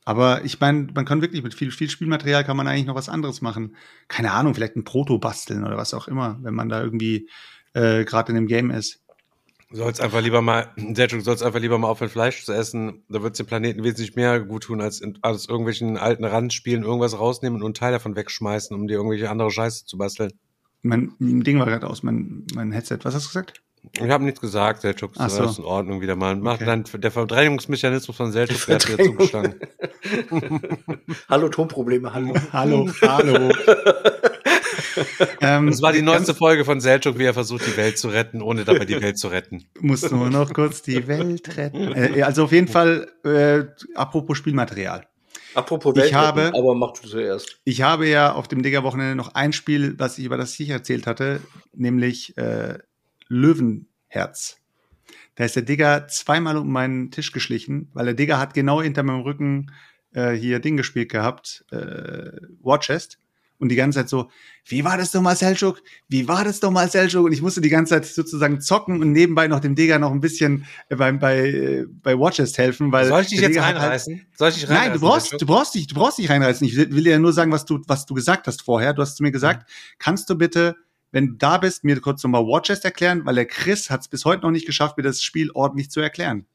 Aber 0.06 0.46
ich 0.46 0.60
meine, 0.60 0.88
man 0.94 1.04
kann 1.04 1.22
wirklich 1.22 1.42
mit 1.42 1.56
viel, 1.56 1.72
viel 1.72 1.90
Spielmaterial 1.90 2.44
kann 2.44 2.56
man 2.56 2.68
eigentlich 2.68 2.86
noch 2.86 2.96
was 2.96 3.10
anderes 3.10 3.42
machen. 3.42 3.76
Keine 4.08 4.32
Ahnung, 4.32 4.54
vielleicht 4.54 4.76
ein 4.76 4.84
Proto 4.84 5.18
basteln 5.18 5.66
oder 5.66 5.78
was 5.78 5.96
auch 5.96 6.08
immer, 6.08 6.38
wenn 6.44 6.54
man 6.54 6.70
da 6.70 6.82
irgendwie 6.82 7.28
äh, 7.74 8.06
gerade 8.06 8.32
in 8.32 8.36
dem 8.36 8.48
Game 8.48 8.70
ist. 8.70 9.02
Du 9.72 9.78
sollst 9.78 10.00
einfach 10.00 10.22
lieber 10.22 10.44
mal, 10.44 10.72
Sergio, 10.94 11.18
du 11.18 11.24
sollst 11.24 11.42
einfach 11.42 11.60
lieber 11.60 11.80
mal 11.80 11.88
aufhören, 11.88 12.12
Fleisch 12.12 12.46
zu 12.46 12.54
essen. 12.54 13.04
Da 13.10 13.24
wird 13.24 13.34
es 13.34 13.38
dem 13.38 13.48
Planeten 13.48 13.84
wesentlich 13.84 14.16
mehr 14.16 14.40
gut 14.40 14.66
tun, 14.66 14.80
als 14.80 15.02
in, 15.02 15.18
aus 15.24 15.50
irgendwelchen 15.50 15.98
alten 15.98 16.24
Randspielen 16.24 16.84
irgendwas 16.84 17.18
rausnehmen 17.18 17.60
und 17.60 17.66
einen 17.66 17.74
Teil 17.74 17.92
davon 17.92 18.16
wegschmeißen, 18.16 18.76
um 18.76 18.88
dir 18.88 18.94
irgendwelche 18.94 19.30
andere 19.32 19.50
Scheiße 19.50 19.86
zu 19.86 19.98
basteln. 19.98 20.32
Mein 20.84 21.16
Ding 21.20 21.58
war 21.58 21.66
gerade 21.66 21.88
aus, 21.88 22.04
mein, 22.04 22.46
mein 22.54 22.72
Headset. 22.72 23.00
Was 23.02 23.16
hast 23.16 23.26
du 23.26 23.30
gesagt? 23.30 23.64
Ich 23.94 24.10
habe 24.10 24.24
nichts 24.24 24.42
gesagt, 24.42 24.82
Selchuk. 24.82 25.14
Das 25.14 25.36
so. 25.36 25.44
ist 25.44 25.60
in 25.60 25.66
Ordnung 25.66 26.02
wieder 26.02 26.16
mal. 26.16 26.36
Macht 26.36 26.62
Okay. 26.62 26.66
dann 26.66 27.02
der 27.02 27.12
Verdrängungsmechanismus 27.12 28.16
von 28.16 28.32
Selchuk, 28.32 28.68
hat 28.68 28.88
wieder 28.88 29.04
zugeschlagen. 29.04 29.56
Hallo, 31.30 31.50
Tonprobleme, 31.50 32.14
hallo. 32.14 32.34
Hallo, 32.54 32.90
hallo. 33.02 33.52
ähm, 35.42 35.68
Das 35.70 35.82
war 35.82 35.92
die 35.94 36.02
neueste 36.02 36.34
Folge 36.34 36.66
von 36.66 36.80
Selchuk, 36.82 37.18
wie 37.18 37.24
er 37.26 37.34
versucht, 37.34 37.66
die 37.68 37.78
Welt 37.78 37.98
zu 37.98 38.10
retten, 38.10 38.42
ohne 38.42 38.64
dabei 38.66 38.86
die 38.86 39.02
Welt 39.02 39.18
zu 39.18 39.28
retten. 39.28 39.66
Muss 39.80 40.10
nur 40.10 40.30
noch 40.30 40.54
kurz 40.54 40.82
die 40.82 41.08
Welt 41.08 41.58
retten. 41.58 41.94
Äh, 41.94 42.22
also 42.24 42.44
auf 42.46 42.52
jeden 42.52 42.68
Fall, 42.68 43.08
äh, 43.24 43.64
apropos 43.96 44.38
Spielmaterial. 44.38 45.08
Apropos 45.54 45.94
Ich 45.96 46.02
Weltretten, 46.04 46.18
habe- 46.28 46.52
aber 46.58 46.76
mach 46.76 46.92
du 46.94 47.08
zuerst. 47.08 47.60
Ich 47.64 47.82
habe 47.82 48.08
ja 48.08 48.34
auf 48.34 48.48
dem 48.48 48.62
Digger-Wochenende 48.62 49.16
noch 49.16 49.36
ein 49.36 49.54
Spiel, 49.54 49.96
was 49.98 50.18
ich 50.18 50.26
über 50.26 50.38
das 50.38 50.60
ich 50.60 50.70
erzählt 50.70 51.08
hatte, 51.08 51.40
nämlich 51.74 52.38
äh, 52.38 52.78
Löwenherz. 53.28 54.58
Da 55.36 55.44
ist 55.44 55.56
der 55.56 55.64
Digger 55.64 56.08
zweimal 56.08 56.58
um 56.58 56.72
meinen 56.72 57.12
Tisch 57.12 57.32
geschlichen, 57.32 57.90
weil 57.94 58.06
der 58.06 58.14
Digger 58.14 58.40
hat 58.40 58.54
genau 58.54 58.82
hinter 58.82 59.04
meinem 59.04 59.22
Rücken 59.22 59.72
äh, 60.14 60.32
hier 60.32 60.60
Ding 60.60 60.78
gespielt 60.78 61.12
gehabt, 61.12 61.66
äh, 61.72 62.32
Warchest. 62.62 63.20
Und 63.58 63.70
die 63.70 63.78
ganze 63.78 64.00
Zeit 64.00 64.10
so, 64.10 64.30
wie 64.66 64.84
war 64.84 64.98
das 64.98 65.12
doch 65.12 65.22
mal, 65.22 65.36
Selchuk? 65.36 65.82
Wie 66.10 66.28
war 66.28 66.44
das 66.44 66.60
doch 66.60 66.72
mal, 66.72 66.92
Selchuk? 66.92 67.26
Und 67.26 67.32
ich 67.32 67.42
musste 67.42 67.62
die 67.62 67.70
ganze 67.70 67.94
Zeit 67.94 68.06
sozusagen 68.06 68.60
zocken 68.60 69.00
und 69.02 69.14
nebenbei 69.14 69.48
noch 69.48 69.62
dem 69.62 69.76
Digger 69.76 69.98
noch 69.98 70.12
ein 70.12 70.20
bisschen 70.20 70.66
äh, 70.90 70.98
bei, 70.98 71.12
bei, 71.14 71.38
äh, 71.38 71.86
bei 72.04 72.20
Watchest 72.20 72.58
helfen, 72.58 72.92
weil. 72.92 73.08
Soll 73.08 73.22
ich 73.22 73.30
dich 73.30 73.40
jetzt 73.40 73.58
halt- 73.60 73.78
reinreißen? 73.78 74.26
Soll 74.36 74.50
ich 74.50 74.56
dich 74.56 74.68
Nein, 74.68 74.78
reinreißen? 74.78 75.00
du 75.02 75.08
brauchst, 75.08 75.42
du 75.42 75.46
brauchst 75.46 75.74
dich, 75.74 75.88
du 75.88 75.96
brauchst 75.96 76.18
dich 76.18 76.30
reinreißen. 76.30 76.68
Ich 76.68 76.76
will 76.76 76.92
will 76.94 77.04
dir 77.06 77.12
ja 77.12 77.20
nur 77.20 77.32
sagen, 77.32 77.52
was 77.54 77.64
du, 77.64 77.82
was 77.88 78.06
du 78.06 78.14
gesagt 78.14 78.46
hast 78.48 78.62
vorher. 78.62 78.94
Du 78.94 79.02
hast 79.02 79.16
zu 79.16 79.24
mir 79.24 79.32
gesagt, 79.32 79.70
kannst 80.00 80.30
du 80.30 80.36
bitte, 80.36 80.76
wenn 81.16 81.28
du 81.28 81.34
da 81.36 81.58
bist, 81.58 81.86
mir 81.86 82.02
kurz 82.02 82.22
nochmal 82.26 82.46
Watchest 82.46 82.84
erklären, 82.84 83.26
weil 83.26 83.36
der 83.36 83.46
Chris 83.46 83.90
hat 83.90 84.02
es 84.02 84.10
bis 84.10 84.26
heute 84.26 84.42
noch 84.42 84.52
nicht 84.52 84.66
geschafft, 84.66 84.98
mir 84.98 85.04
das 85.04 85.22
Spiel 85.22 85.50
ordentlich 85.54 85.90
zu 85.90 86.02
erklären. 86.02 86.46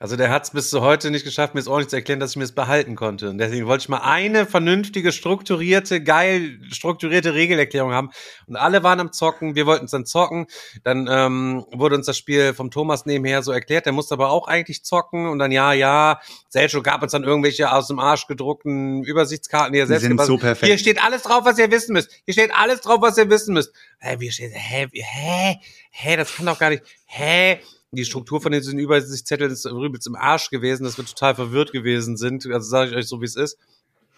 Also 0.00 0.14
der 0.14 0.30
hat 0.30 0.44
es 0.44 0.50
bis 0.50 0.70
zu 0.70 0.80
heute 0.80 1.10
nicht 1.10 1.24
geschafft, 1.24 1.54
mir 1.54 1.60
es 1.60 1.66
ordentlich 1.66 1.88
zu 1.88 1.96
erklären, 1.96 2.20
dass 2.20 2.30
ich 2.30 2.36
mir 2.36 2.44
es 2.44 2.52
behalten 2.54 2.94
konnte. 2.94 3.30
Und 3.30 3.38
deswegen 3.38 3.66
wollte 3.66 3.82
ich 3.82 3.88
mal 3.88 3.98
eine 3.98 4.46
vernünftige, 4.46 5.10
strukturierte, 5.10 6.00
geil 6.00 6.60
strukturierte 6.70 7.34
Regelerklärung 7.34 7.90
haben. 7.92 8.10
Und 8.46 8.54
alle 8.54 8.84
waren 8.84 9.00
am 9.00 9.12
Zocken, 9.12 9.56
wir 9.56 9.66
wollten 9.66 9.86
es 9.86 9.90
dann 9.90 10.06
zocken. 10.06 10.46
Dann 10.84 11.08
ähm, 11.10 11.66
wurde 11.72 11.96
uns 11.96 12.06
das 12.06 12.16
Spiel 12.16 12.54
vom 12.54 12.70
Thomas 12.70 13.06
nebenher 13.06 13.42
so 13.42 13.50
erklärt, 13.50 13.86
der 13.86 13.92
musste 13.92 14.14
aber 14.14 14.30
auch 14.30 14.46
eigentlich 14.46 14.84
zocken. 14.84 15.26
Und 15.26 15.40
dann, 15.40 15.50
ja, 15.50 15.72
ja, 15.72 16.20
Selcho 16.48 16.80
gab 16.80 17.02
uns 17.02 17.10
dann 17.10 17.24
irgendwelche 17.24 17.72
aus 17.72 17.88
dem 17.88 17.98
Arsch 17.98 18.28
gedruckten 18.28 19.02
Übersichtskarten, 19.02 19.72
die 19.72 19.80
er 19.80 19.86
Die 19.86 19.88
selbst 19.88 20.02
sind 20.04 20.12
gebastelt- 20.12 20.26
so 20.26 20.38
perfekt. 20.38 20.66
Hier 20.68 20.78
steht 20.78 21.02
alles 21.04 21.22
drauf, 21.22 21.44
was 21.44 21.58
ihr 21.58 21.72
wissen 21.72 21.92
müsst. 21.92 22.12
Hier 22.24 22.34
steht 22.34 22.54
alles 22.54 22.82
drauf, 22.82 22.98
was 23.00 23.18
ihr 23.18 23.28
wissen 23.30 23.52
müsst. 23.52 23.72
Hä, 23.98 24.14
wie 24.20 24.30
steht, 24.30 24.52
hä, 24.54 24.86
hä, 24.92 25.56
hä, 25.90 26.16
das 26.16 26.36
kann 26.36 26.46
doch 26.46 26.58
gar 26.60 26.70
nicht, 26.70 26.84
hä, 27.06 27.58
die 27.92 28.04
Struktur 28.04 28.40
von 28.40 28.52
diesen 28.52 28.78
Übersichtszetteln 28.78 29.50
ist 29.50 29.64
übelst 29.64 30.06
im 30.06 30.16
Arsch 30.16 30.50
gewesen, 30.50 30.84
dass 30.84 30.98
wir 30.98 31.04
total 31.06 31.34
verwirrt 31.34 31.72
gewesen 31.72 32.16
sind. 32.16 32.46
Also 32.46 32.68
sage 32.68 32.90
ich 32.90 32.96
euch 32.96 33.08
so, 33.08 33.20
wie 33.20 33.26
es 33.26 33.36
ist. 33.36 33.58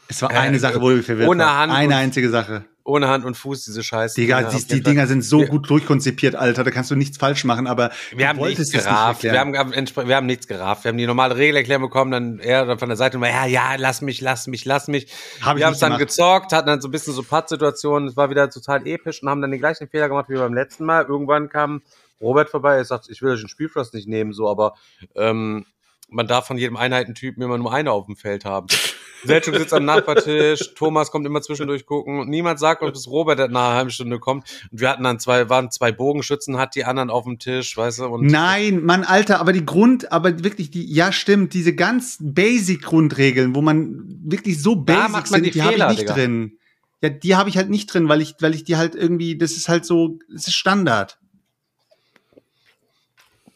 Es 0.09 0.23
war 0.23 0.33
Äh, 0.33 0.39
eine 0.39 0.59
Sache, 0.59 0.81
wo 0.81 0.91
wir 0.91 1.05
verwirrt 1.05 1.29
ohne. 1.29 1.47
Hand 1.57 1.73
Eine 1.73 1.95
einzige 1.95 2.31
Sache. 2.31 2.65
ohne 2.83 3.07
Hand 3.07 3.25
und 3.25 3.37
Fuß, 3.37 3.65
diese 3.67 3.85
Scheiße. 3.85 4.17
Digga, 4.21 4.43
die, 4.43 4.65
die 4.67 4.83
Dinger 4.83 5.07
sind 5.07 5.23
so 5.25 5.45
gut 5.45 5.71
durchkonzipiert, 5.71 6.35
Alter. 6.35 6.65
Da 6.65 6.73
kannst 6.73 6.91
du 6.91 6.97
nichts 6.97 7.17
falsch 7.17 7.45
machen, 7.45 7.69
aber 7.69 7.93
wir 8.17 8.27
haben 8.29 8.41
nichts 8.41 8.73
gerafft. 8.73 9.23
Nicht 9.23 9.33
wir, 9.33 9.39
haben, 9.39 9.53
wir 9.55 10.17
haben 10.17 10.27
nichts 10.27 10.49
gerafft. 10.49 10.83
Wir 10.83 10.89
haben 10.89 10.99
die 10.99 11.07
normale 11.07 11.37
Regelerklärung 11.37 11.85
bekommen, 11.85 12.11
dann 12.11 12.39
er 12.41 12.77
von 12.77 12.89
der 12.89 12.97
Seite 12.97 13.19
immer, 13.19 13.29
ja, 13.29 13.47
ja, 13.47 13.77
lass 13.77 14.01
mich, 14.01 14.21
lass 14.21 14.49
mich, 14.49 14.65
lass 14.65 14.89
mich. 14.89 15.07
Hab 15.43 15.57
wir 15.59 15.67
haben 15.67 15.75
es 15.75 15.79
dann 15.79 15.97
gezockt, 15.97 16.53
hatten 16.53 16.67
dann 16.67 16.81
so 16.81 16.89
ein 16.89 16.91
bisschen 16.91 17.15
so 17.15 17.23
Pattsituationen. 17.23 18.09
Es 18.09 18.17
war 18.17 18.31
wieder 18.31 18.51
total 18.51 18.85
episch 18.89 19.23
und 19.23 19.29
haben 19.29 19.41
dann 19.41 19.53
den 19.53 19.61
gleichen 19.61 19.87
Fehler 19.87 20.09
gemacht 20.09 20.27
wie 20.29 20.35
beim 20.35 20.55
letzten 20.55 20.85
Mal. 20.85 21.05
Irgendwann 21.05 21.49
kam 21.49 21.83
Robert 22.21 22.51
vorbei, 22.51 22.77
er 22.77 22.85
sagt, 22.85 23.09
ich 23.09 23.23
will 23.23 23.31
euch 23.31 23.41
den 23.41 23.49
Spielfluss 23.49 23.93
nicht 23.93 24.09
nehmen, 24.09 24.33
so, 24.33 24.49
aber 24.49 24.75
ähm, 25.15 25.65
man 26.09 26.27
darf 26.27 26.47
von 26.47 26.59
jedem 26.59 26.77
Einheitentypen 26.77 27.43
immer 27.43 27.59
nur 27.59 27.73
eine 27.73 27.93
auf 27.93 28.07
dem 28.07 28.17
Feld 28.17 28.45
haben. 28.45 28.67
Selchuk 29.25 29.57
sitzt 29.57 29.75
am 29.75 29.85
Nachbartisch, 29.85 30.75
Thomas 30.75 31.11
kommt 31.11 31.27
immer 31.27 31.43
zwischendurch 31.43 31.85
gucken 31.85 32.21
und 32.21 32.29
niemand 32.29 32.59
sagt 32.59 32.83
uns, 32.83 32.93
bis 32.93 33.07
Robert 33.07 33.39
nach 33.39 33.45
einer 33.47 33.75
halben 33.77 33.91
Stunde 33.91 34.19
kommt. 34.19 34.45
Und 34.73 34.81
wir 34.81 34.89
hatten 34.89 35.05
dann 35.05 35.19
zwei, 35.19 35.51
waren 35.51 35.71
zwei 35.71 35.93
Bogenschützen, 35.93 36.57
hat 36.57 36.75
die 36.75 36.85
anderen 36.85 37.11
auf 37.11 37.25
dem 37.25 37.39
Tisch, 37.39 37.77
weißt 37.77 38.01
du? 38.01 38.07
Und 38.07 38.27
Nein, 38.27 38.83
Mann, 38.83 39.05
Alter, 39.05 39.41
aber 39.41 39.53
die 39.53 39.67
Grund, 39.67 40.11
aber 40.11 40.43
wirklich 40.43 40.71
die, 40.71 40.91
ja 40.91 41.13
stimmt, 41.13 41.53
diese 41.55 41.75
ganz 41.75 42.17
basic 42.21 42.83
Grundregeln, 42.83 43.55
wo 43.55 43.61
man 43.61 44.03
wirklich 44.25 44.63
so 44.63 44.77
basic 44.77 45.27
sind, 45.27 45.47
die, 45.47 45.51
die 45.51 45.63
habe 45.63 45.77
ich 45.77 45.87
nicht 45.87 46.01
Digga. 46.01 46.15
drin. 46.15 46.57
Ja, 47.03 47.09
die 47.11 47.37
habe 47.37 47.49
ich 47.49 47.57
halt 47.57 47.71
nicht 47.71 47.93
drin, 47.93 48.09
weil 48.09 48.21
ich, 48.21 48.35
weil 48.41 48.55
ich 48.55 48.65
die 48.65 48.77
halt 48.77 48.95
irgendwie, 48.95 49.37
das 49.37 49.53
ist 49.53 49.69
halt 49.69 49.85
so, 49.85 50.19
das 50.33 50.49
ist 50.49 50.55
Standard. 50.55 51.20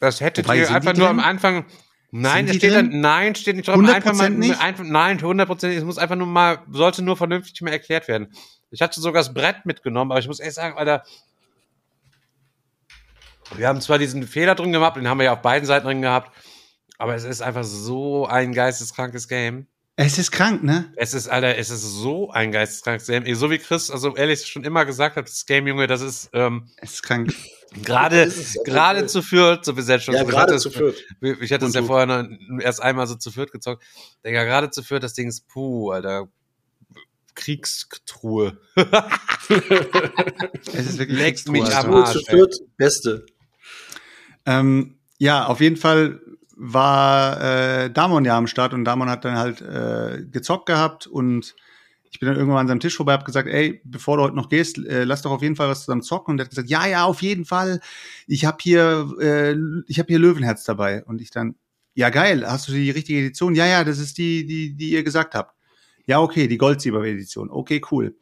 Das 0.01 0.21
hättet 0.21 0.47
Wobei, 0.47 0.59
ihr 0.59 0.71
einfach 0.71 0.95
nur 0.95 1.09
am 1.09 1.21
Anfang, 1.21 1.65
Nein, 2.17 2.47
es 2.47 2.57
steht 2.57 2.73
dann, 2.73 3.01
nein, 3.01 3.35
steht 3.35 3.57
nicht 3.57 3.67
drauf. 3.67 3.75
100% 3.75 3.93
einfach 3.93 4.15
mal, 4.15 4.31
nicht? 4.31 4.61
Einfach, 4.61 4.85
nein, 4.85 5.17
100 5.19 5.65
Es 5.65 5.83
muss 5.83 5.99
einfach 5.99 6.15
nur 6.15 6.29
mal, 6.29 6.59
sollte 6.71 7.03
nur 7.03 7.17
vernünftig 7.17 7.61
mal 7.61 7.73
erklärt 7.73 8.07
werden. 8.07 8.29
Ich 8.71 8.81
hatte 8.81 9.01
sogar 9.01 9.21
das 9.21 9.35
Brett 9.35 9.67
mitgenommen, 9.67 10.13
aber 10.13 10.21
ich 10.21 10.29
muss 10.29 10.39
echt 10.39 10.55
sagen, 10.55 10.79
Alter, 10.79 11.03
wir 13.57 13.67
haben 13.67 13.81
zwar 13.81 13.99
diesen 13.99 14.23
Fehler 14.29 14.55
drin 14.55 14.71
gemacht, 14.71 14.95
den 14.97 15.09
haben 15.09 15.19
wir 15.19 15.25
ja 15.25 15.33
auf 15.33 15.43
beiden 15.43 15.67
Seiten 15.67 15.87
drin 15.87 16.03
gehabt, 16.03 16.31
aber 16.99 17.17
es 17.17 17.25
ist 17.25 17.43
einfach 17.43 17.65
so 17.65 18.27
ein 18.27 18.53
geisteskrankes 18.53 19.27
Game. 19.27 19.67
Es 19.97 20.17
ist 20.17 20.31
krank, 20.31 20.63
ne? 20.63 20.93
Es 20.97 21.15
ist, 21.15 21.27
Alter, 21.27 21.59
es 21.59 21.71
ist 21.71 21.83
so 21.83 22.31
ein 22.31 22.53
geisteskrankes 22.53 23.09
Game. 23.09 23.33
So 23.35 23.51
wie 23.51 23.59
Chris, 23.59 23.91
also 23.91 24.15
ehrlich 24.15 24.47
schon 24.47 24.63
immer 24.63 24.85
gesagt 24.85 25.17
hat, 25.17 25.27
das 25.27 25.47
Game, 25.47 25.67
Junge, 25.67 25.89
das 25.89 26.01
ist, 26.01 26.31
ähm, 26.33 26.69
Es 26.77 26.95
ist 26.95 27.03
krank. 27.03 27.35
Gerade, 27.83 28.33
gerade 28.65 29.07
zu 29.07 29.23
Fürth, 29.23 29.65
so 29.65 29.77
wie 29.77 29.83
selbst 29.83 30.05
schon. 30.05 30.15
Ja, 30.15 30.23
gerade 30.23 30.57
zu 30.59 30.71
Fürth. 30.71 31.03
Ich 31.41 31.53
hatte 31.53 31.67
es 31.67 31.75
ja 31.75 31.83
vorher 31.83 32.07
noch 32.07 32.25
erst 32.61 32.83
einmal 32.83 33.07
so 33.07 33.17
zu 33.17 33.31
Fürth 33.31 33.51
gezockt. 33.51 33.83
Digga, 34.25 34.45
gerade 34.45 34.71
zu 34.71 34.83
Fürth, 34.83 35.03
das 35.03 35.15
Ding 35.15 35.29
ist, 35.29 35.49
puh, 35.49 35.91
Alter. 35.91 36.29
Kriegstruhe. 37.35 38.59
es 40.73 40.87
ist 40.87 40.99
wirklich 40.99 41.19
Leckt 41.19 41.49
mich 41.49 41.75
am 41.75 41.93
Arsch. 41.95 42.13
Zu 42.13 42.21
Fürth, 42.21 42.61
Beste. 42.77 43.27
Ähm, 44.47 44.99
ja, 45.19 45.47
auf 45.47 45.61
jeden 45.61 45.77
Fall 45.77 46.21
war 46.57 47.41
äh, 47.41 47.91
Damon 47.91 48.25
ja 48.25 48.39
am 48.39 48.47
Start 48.47 48.73
und 48.73 48.85
Damon 48.85 49.11
hat 49.11 49.25
dann 49.25 49.37
halt 49.37 49.61
äh, 49.61 50.25
gezockt 50.31 50.67
gehabt 50.67 51.09
und 51.09 51.57
ich 52.15 52.21
bin 52.21 52.29
dann 52.29 52.37
irgendwann 52.37 52.61
an 52.61 52.69
seinem 52.69 52.79
Tisch 52.79 52.97
vorbei, 52.97 53.13
habe 53.13 53.25
gesagt, 53.25 53.49
ey, 53.49 53.81
bevor 53.83 54.17
du 54.17 54.23
heute 54.23 54.37
noch 54.37 54.49
gehst, 54.49 54.79
äh, 54.79 55.03
lass 55.03 55.23
doch 55.23 55.33
auf 55.33 55.43
jeden 55.43 55.57
Fall 55.57 55.69
was 55.69 55.81
zusammen 55.81 56.03
zocken. 56.03 56.31
Und 56.31 56.39
er 56.39 56.45
hat 56.45 56.51
gesagt, 56.51 56.71
ja, 56.71 56.87
ja, 56.87 57.07
auf 57.07 57.23
jeden 57.23 57.45
Fall. 57.45 57.81
Ich 58.29 58.45
habe 58.45 58.59
hier, 58.61 59.13
äh, 59.21 59.57
ich 59.89 59.99
habe 59.99 60.07
hier 60.07 60.21
Löwenherz 60.21 60.63
dabei. 60.63 61.05
Und 61.05 61.21
ich 61.21 61.33
dann, 61.33 61.57
ja, 61.95 62.11
geil. 62.11 62.49
Hast 62.49 62.69
du 62.69 62.73
die 62.73 62.93
richtige 62.93 63.19
Edition? 63.19 63.57
Ja, 63.57 63.67
ja, 63.67 63.83
das 63.83 63.99
ist 63.99 64.17
die, 64.17 64.47
die, 64.47 64.77
die 64.77 64.91
ihr 64.91 65.03
gesagt 65.03 65.35
habt. 65.35 65.57
Ja, 66.07 66.21
okay, 66.21 66.47
die 66.47 66.57
Goldsieber-Edition. 66.57 67.51
Okay, 67.51 67.83
cool. 67.91 68.15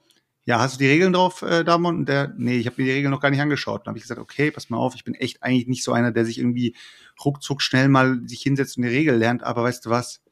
Ja, 0.47 0.59
hast 0.59 0.76
du 0.76 0.78
die 0.78 0.88
Regeln 0.88 1.12
drauf, 1.12 1.43
äh, 1.43 1.62
Damon? 1.62 1.99
Und 1.99 2.09
der, 2.09 2.32
nee, 2.38 2.57
ich 2.57 2.64
habe 2.64 2.80
mir 2.80 2.86
die 2.86 2.93
Regeln 2.93 3.11
noch 3.11 3.20
gar 3.20 3.28
nicht 3.28 3.43
angeschaut. 3.43 3.82
Dann 3.82 3.90
habe 3.90 3.99
ich 3.99 4.05
gesagt, 4.05 4.22
okay, 4.22 4.51
pass 4.51 4.70
mal 4.70 4.78
auf, 4.78 4.95
ich 4.95 5.05
bin 5.05 5.14
echt 5.14 5.43
eigentlich 5.43 5.66
nicht 5.66 5.84
so 5.84 5.93
einer, 5.93 6.12
der 6.12 6.24
sich 6.24 6.38
irgendwie 6.38 6.74
ruckzuck 7.22 7.61
schnell 7.61 7.90
mal 7.90 8.22
sich 8.24 8.40
hinsetzt 8.40 8.78
und 8.78 8.84
die 8.84 8.88
Regeln 8.88 9.18
lernt. 9.18 9.43
Aber 9.43 9.64
weißt 9.64 9.84
du 9.84 9.90
was? 9.90 10.22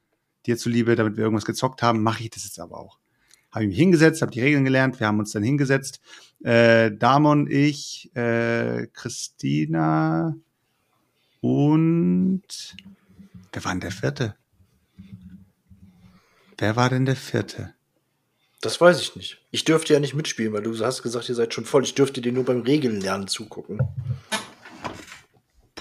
Dir 0.46 0.56
zuliebe, 0.56 0.96
damit 0.96 1.18
wir 1.18 1.24
irgendwas 1.24 1.44
gezockt 1.44 1.82
haben, 1.82 2.02
mache 2.02 2.22
ich 2.22 2.30
das 2.30 2.44
jetzt 2.44 2.58
aber 2.58 2.78
auch 2.78 2.99
habe 3.52 3.64
ich 3.64 3.70
mich 3.70 3.78
hingesetzt, 3.78 4.22
habe 4.22 4.32
die 4.32 4.40
Regeln 4.40 4.64
gelernt, 4.64 5.00
wir 5.00 5.06
haben 5.06 5.18
uns 5.18 5.32
dann 5.32 5.42
hingesetzt. 5.42 6.00
Äh, 6.42 6.92
Damon, 6.92 7.50
ich, 7.50 8.14
äh, 8.14 8.86
Christina 8.92 10.34
und 11.40 12.42
wer 13.52 13.64
war 13.64 13.72
denn 13.72 13.80
der 13.80 13.90
vierte? 13.90 14.34
Wer 16.58 16.76
war 16.76 16.90
denn 16.90 17.06
der 17.06 17.16
vierte? 17.16 17.74
Das 18.60 18.78
weiß 18.78 19.00
ich 19.00 19.16
nicht. 19.16 19.38
Ich 19.50 19.64
dürfte 19.64 19.94
ja 19.94 20.00
nicht 20.00 20.14
mitspielen, 20.14 20.52
weil 20.52 20.62
du 20.62 20.78
hast 20.78 21.02
gesagt, 21.02 21.30
ihr 21.30 21.34
seid 21.34 21.54
schon 21.54 21.64
voll. 21.64 21.82
Ich 21.82 21.94
dürfte 21.94 22.20
dir 22.20 22.32
nur 22.32 22.44
beim 22.44 22.60
Regeln 22.60 23.00
lernen 23.00 23.26
zugucken. 23.26 23.80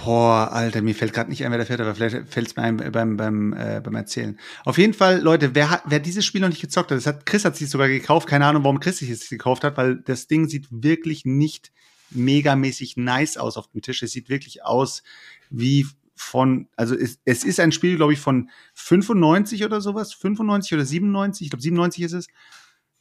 Boah, 0.03 0.49
Alter, 0.51 0.81
mir 0.81 0.95
fällt 0.95 1.13
gerade 1.13 1.29
nicht 1.29 1.43
ein, 1.43 1.51
wer 1.51 1.57
der 1.57 1.67
vierte 1.67 1.85
war. 1.85 1.93
Vielleicht 1.93 2.29
fällt 2.29 2.47
es 2.47 2.55
mir 2.55 2.63
ein 2.63 2.77
beim, 2.77 3.17
beim, 3.17 3.53
äh, 3.53 3.81
beim 3.83 3.95
Erzählen. 3.95 4.39
Auf 4.63 4.77
jeden 4.77 4.93
Fall, 4.93 5.19
Leute, 5.19 5.55
wer, 5.55 5.69
hat, 5.69 5.83
wer 5.85 5.99
dieses 5.99 6.25
Spiel 6.25 6.39
noch 6.41 6.47
nicht 6.47 6.61
gezockt 6.61 6.91
hat, 6.91 6.97
das 6.97 7.05
hat 7.05 7.25
Chris 7.25 7.43
hat 7.43 7.57
sich 7.57 7.69
sogar 7.69 7.89
gekauft. 7.89 8.27
Keine 8.27 8.45
Ahnung, 8.45 8.63
warum 8.63 8.79
Chris 8.79 8.99
sich 8.99 9.09
es 9.09 9.27
gekauft 9.27 9.63
hat, 9.63 9.75
weil 9.77 9.97
das 9.97 10.27
Ding 10.27 10.47
sieht 10.47 10.67
wirklich 10.69 11.25
nicht 11.25 11.73
megamäßig 12.11 12.95
nice 12.95 13.37
aus 13.37 13.57
auf 13.57 13.67
dem 13.67 13.81
Tisch. 13.81 14.01
Es 14.01 14.11
sieht 14.11 14.29
wirklich 14.29 14.63
aus 14.63 15.03
wie 15.49 15.85
von, 16.15 16.67
also 16.77 16.95
es, 16.95 17.19
es 17.25 17.43
ist 17.43 17.59
ein 17.59 17.71
Spiel, 17.71 17.97
glaube 17.97 18.13
ich, 18.13 18.19
von 18.19 18.49
95 18.75 19.65
oder 19.65 19.81
sowas, 19.81 20.13
95 20.13 20.73
oder 20.73 20.85
97, 20.85 21.45
ich 21.45 21.49
glaube 21.51 21.61
97 21.61 22.03
ist 22.03 22.13
es. 22.13 22.27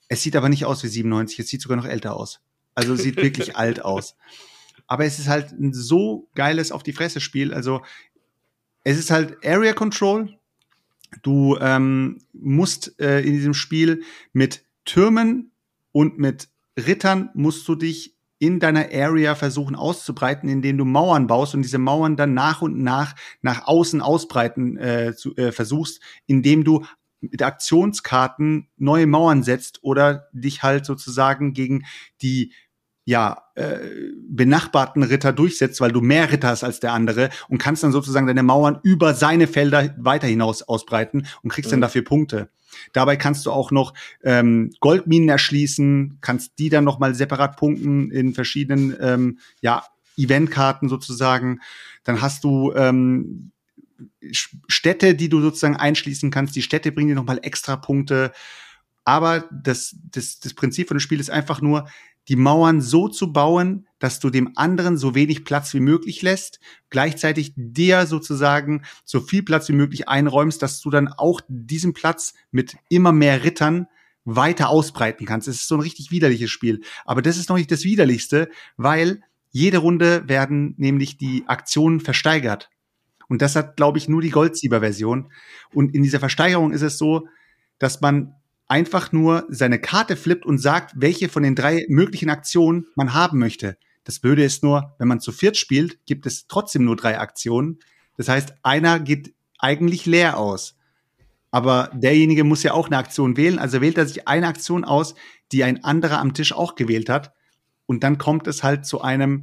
Es 0.08 0.22
sieht 0.22 0.36
aber 0.36 0.48
nicht 0.48 0.64
aus 0.64 0.82
wie 0.82 0.88
97, 0.88 1.38
es 1.38 1.48
sieht 1.48 1.62
sogar 1.62 1.76
noch 1.76 1.84
älter 1.84 2.16
aus. 2.16 2.40
Also 2.74 2.96
sieht 2.96 3.16
wirklich 3.16 3.56
alt 3.56 3.84
aus 3.84 4.16
aber 4.88 5.04
es 5.04 5.18
ist 5.20 5.28
halt 5.28 5.52
ein 5.52 5.72
so 5.72 6.28
geiles 6.34 6.72
auf 6.72 6.82
die 6.82 6.92
Fresse 6.94 7.20
Spiel. 7.20 7.54
Also 7.54 7.82
es 8.82 8.98
ist 8.98 9.10
halt 9.10 9.36
Area 9.44 9.74
Control. 9.74 10.36
Du 11.22 11.56
ähm, 11.60 12.18
musst 12.32 12.98
äh, 13.00 13.20
in 13.20 13.34
diesem 13.34 13.54
Spiel 13.54 14.02
mit 14.32 14.64
Türmen 14.84 15.52
und 15.92 16.18
mit 16.18 16.48
Rittern 16.76 17.30
musst 17.34 17.68
du 17.68 17.74
dich 17.74 18.16
in 18.38 18.60
deiner 18.60 18.86
Area 18.92 19.34
versuchen 19.34 19.74
auszubreiten, 19.74 20.48
indem 20.48 20.78
du 20.78 20.84
Mauern 20.84 21.26
baust 21.26 21.54
und 21.54 21.62
diese 21.62 21.78
Mauern 21.78 22.16
dann 22.16 22.34
nach 22.34 22.62
und 22.62 22.78
nach 22.78 23.14
nach 23.42 23.66
außen 23.66 24.00
ausbreiten 24.00 24.76
äh, 24.76 25.14
zu, 25.14 25.36
äh, 25.36 25.52
versuchst, 25.52 26.00
indem 26.26 26.64
du 26.64 26.84
mit 27.20 27.42
Aktionskarten 27.42 28.68
neue 28.76 29.06
Mauern 29.06 29.42
setzt 29.42 29.82
oder 29.82 30.28
dich 30.32 30.62
halt 30.62 30.86
sozusagen 30.86 31.52
gegen 31.52 31.84
die 32.22 32.52
ja, 33.08 33.44
äh, 33.54 33.78
benachbarten 34.28 35.02
Ritter 35.02 35.32
durchsetzt, 35.32 35.80
weil 35.80 35.92
du 35.92 36.02
mehr 36.02 36.30
Ritter 36.30 36.48
hast 36.48 36.62
als 36.62 36.78
der 36.78 36.92
andere 36.92 37.30
und 37.48 37.56
kannst 37.56 37.82
dann 37.82 37.90
sozusagen 37.90 38.26
deine 38.26 38.42
Mauern 38.42 38.80
über 38.82 39.14
seine 39.14 39.46
Felder 39.46 39.94
weiter 39.96 40.26
hinaus 40.26 40.60
ausbreiten 40.60 41.26
und 41.42 41.50
kriegst 41.50 41.70
mhm. 41.70 41.76
dann 41.76 41.80
dafür 41.80 42.02
Punkte. 42.02 42.50
Dabei 42.92 43.16
kannst 43.16 43.46
du 43.46 43.50
auch 43.50 43.70
noch 43.70 43.94
ähm, 44.22 44.72
Goldminen 44.80 45.30
erschließen, 45.30 46.18
kannst 46.20 46.58
die 46.58 46.68
dann 46.68 46.84
noch 46.84 46.98
mal 46.98 47.14
separat 47.14 47.56
punkten 47.56 48.10
in 48.10 48.34
verschiedenen 48.34 48.94
ähm, 49.00 49.38
ja, 49.62 49.84
Eventkarten 50.18 50.90
sozusagen. 50.90 51.60
Dann 52.04 52.20
hast 52.20 52.44
du 52.44 52.74
ähm, 52.74 53.52
Städte, 54.68 55.14
die 55.14 55.30
du 55.30 55.40
sozusagen 55.40 55.76
einschließen 55.76 56.30
kannst. 56.30 56.54
Die 56.56 56.62
Städte 56.62 56.92
bringen 56.92 57.08
dir 57.08 57.14
noch 57.14 57.24
mal 57.24 57.40
extra 57.42 57.76
Punkte. 57.76 58.32
Aber 59.06 59.48
das, 59.50 59.96
das, 60.10 60.40
das 60.40 60.52
Prinzip 60.52 60.88
von 60.88 60.98
dem 60.98 61.00
Spiel 61.00 61.20
ist 61.20 61.30
einfach 61.30 61.62
nur, 61.62 61.88
die 62.28 62.36
Mauern 62.36 62.80
so 62.80 63.08
zu 63.08 63.32
bauen, 63.32 63.86
dass 63.98 64.20
du 64.20 64.30
dem 64.30 64.52
anderen 64.56 64.96
so 64.96 65.14
wenig 65.14 65.44
Platz 65.44 65.72
wie 65.74 65.80
möglich 65.80 66.22
lässt, 66.22 66.60
gleichzeitig 66.90 67.52
dir 67.56 68.06
sozusagen 68.06 68.82
so 69.04 69.20
viel 69.20 69.42
Platz 69.42 69.68
wie 69.68 69.74
möglich 69.74 70.08
einräumst, 70.08 70.62
dass 70.62 70.80
du 70.80 70.90
dann 70.90 71.08
auch 71.08 71.40
diesen 71.48 71.94
Platz 71.94 72.34
mit 72.50 72.76
immer 72.88 73.12
mehr 73.12 73.44
Rittern 73.44 73.86
weiter 74.24 74.68
ausbreiten 74.68 75.26
kannst. 75.26 75.48
Es 75.48 75.56
ist 75.56 75.68
so 75.68 75.76
ein 75.76 75.80
richtig 75.80 76.10
widerliches 76.10 76.50
Spiel. 76.50 76.82
Aber 77.06 77.22
das 77.22 77.38
ist 77.38 77.48
noch 77.48 77.56
nicht 77.56 77.70
das 77.70 77.84
Widerlichste, 77.84 78.50
weil 78.76 79.22
jede 79.50 79.78
Runde 79.78 80.28
werden 80.28 80.74
nämlich 80.76 81.16
die 81.16 81.44
Aktionen 81.46 82.00
versteigert. 82.00 82.68
Und 83.28 83.42
das 83.42 83.56
hat, 83.56 83.76
glaube 83.76 83.98
ich, 83.98 84.08
nur 84.08 84.20
die 84.20 84.30
Goldsieber-Version. 84.30 85.32
Und 85.72 85.94
in 85.94 86.02
dieser 86.02 86.20
Versteigerung 86.20 86.72
ist 86.72 86.82
es 86.82 86.98
so, 86.98 87.26
dass 87.78 88.00
man 88.00 88.34
einfach 88.68 89.12
nur 89.12 89.46
seine 89.48 89.80
Karte 89.80 90.16
flippt 90.16 90.46
und 90.46 90.58
sagt, 90.58 90.92
welche 90.96 91.28
von 91.28 91.42
den 91.42 91.54
drei 91.54 91.86
möglichen 91.88 92.30
Aktionen 92.30 92.86
man 92.94 93.14
haben 93.14 93.38
möchte. 93.38 93.78
Das 94.04 94.20
Blöde 94.20 94.44
ist 94.44 94.62
nur, 94.62 94.94
wenn 94.98 95.08
man 95.08 95.20
zu 95.20 95.32
viert 95.32 95.56
spielt, 95.56 96.04
gibt 96.06 96.26
es 96.26 96.46
trotzdem 96.46 96.84
nur 96.84 96.96
drei 96.96 97.18
Aktionen. 97.18 97.78
Das 98.16 98.28
heißt, 98.28 98.54
einer 98.62 99.00
geht 99.00 99.34
eigentlich 99.58 100.06
leer 100.06 100.38
aus. 100.38 100.76
Aber 101.50 101.90
derjenige 101.94 102.44
muss 102.44 102.62
ja 102.62 102.72
auch 102.72 102.86
eine 102.86 102.98
Aktion 102.98 103.36
wählen, 103.36 103.58
also 103.58 103.80
wählt 103.80 103.96
er 103.96 104.06
sich 104.06 104.28
eine 104.28 104.46
Aktion 104.46 104.84
aus, 104.84 105.14
die 105.50 105.64
ein 105.64 105.82
anderer 105.82 106.18
am 106.18 106.34
Tisch 106.34 106.52
auch 106.52 106.74
gewählt 106.74 107.08
hat. 107.08 107.32
Und 107.86 108.04
dann 108.04 108.18
kommt 108.18 108.46
es 108.46 108.62
halt 108.62 108.84
zu 108.84 109.00
einem 109.00 109.42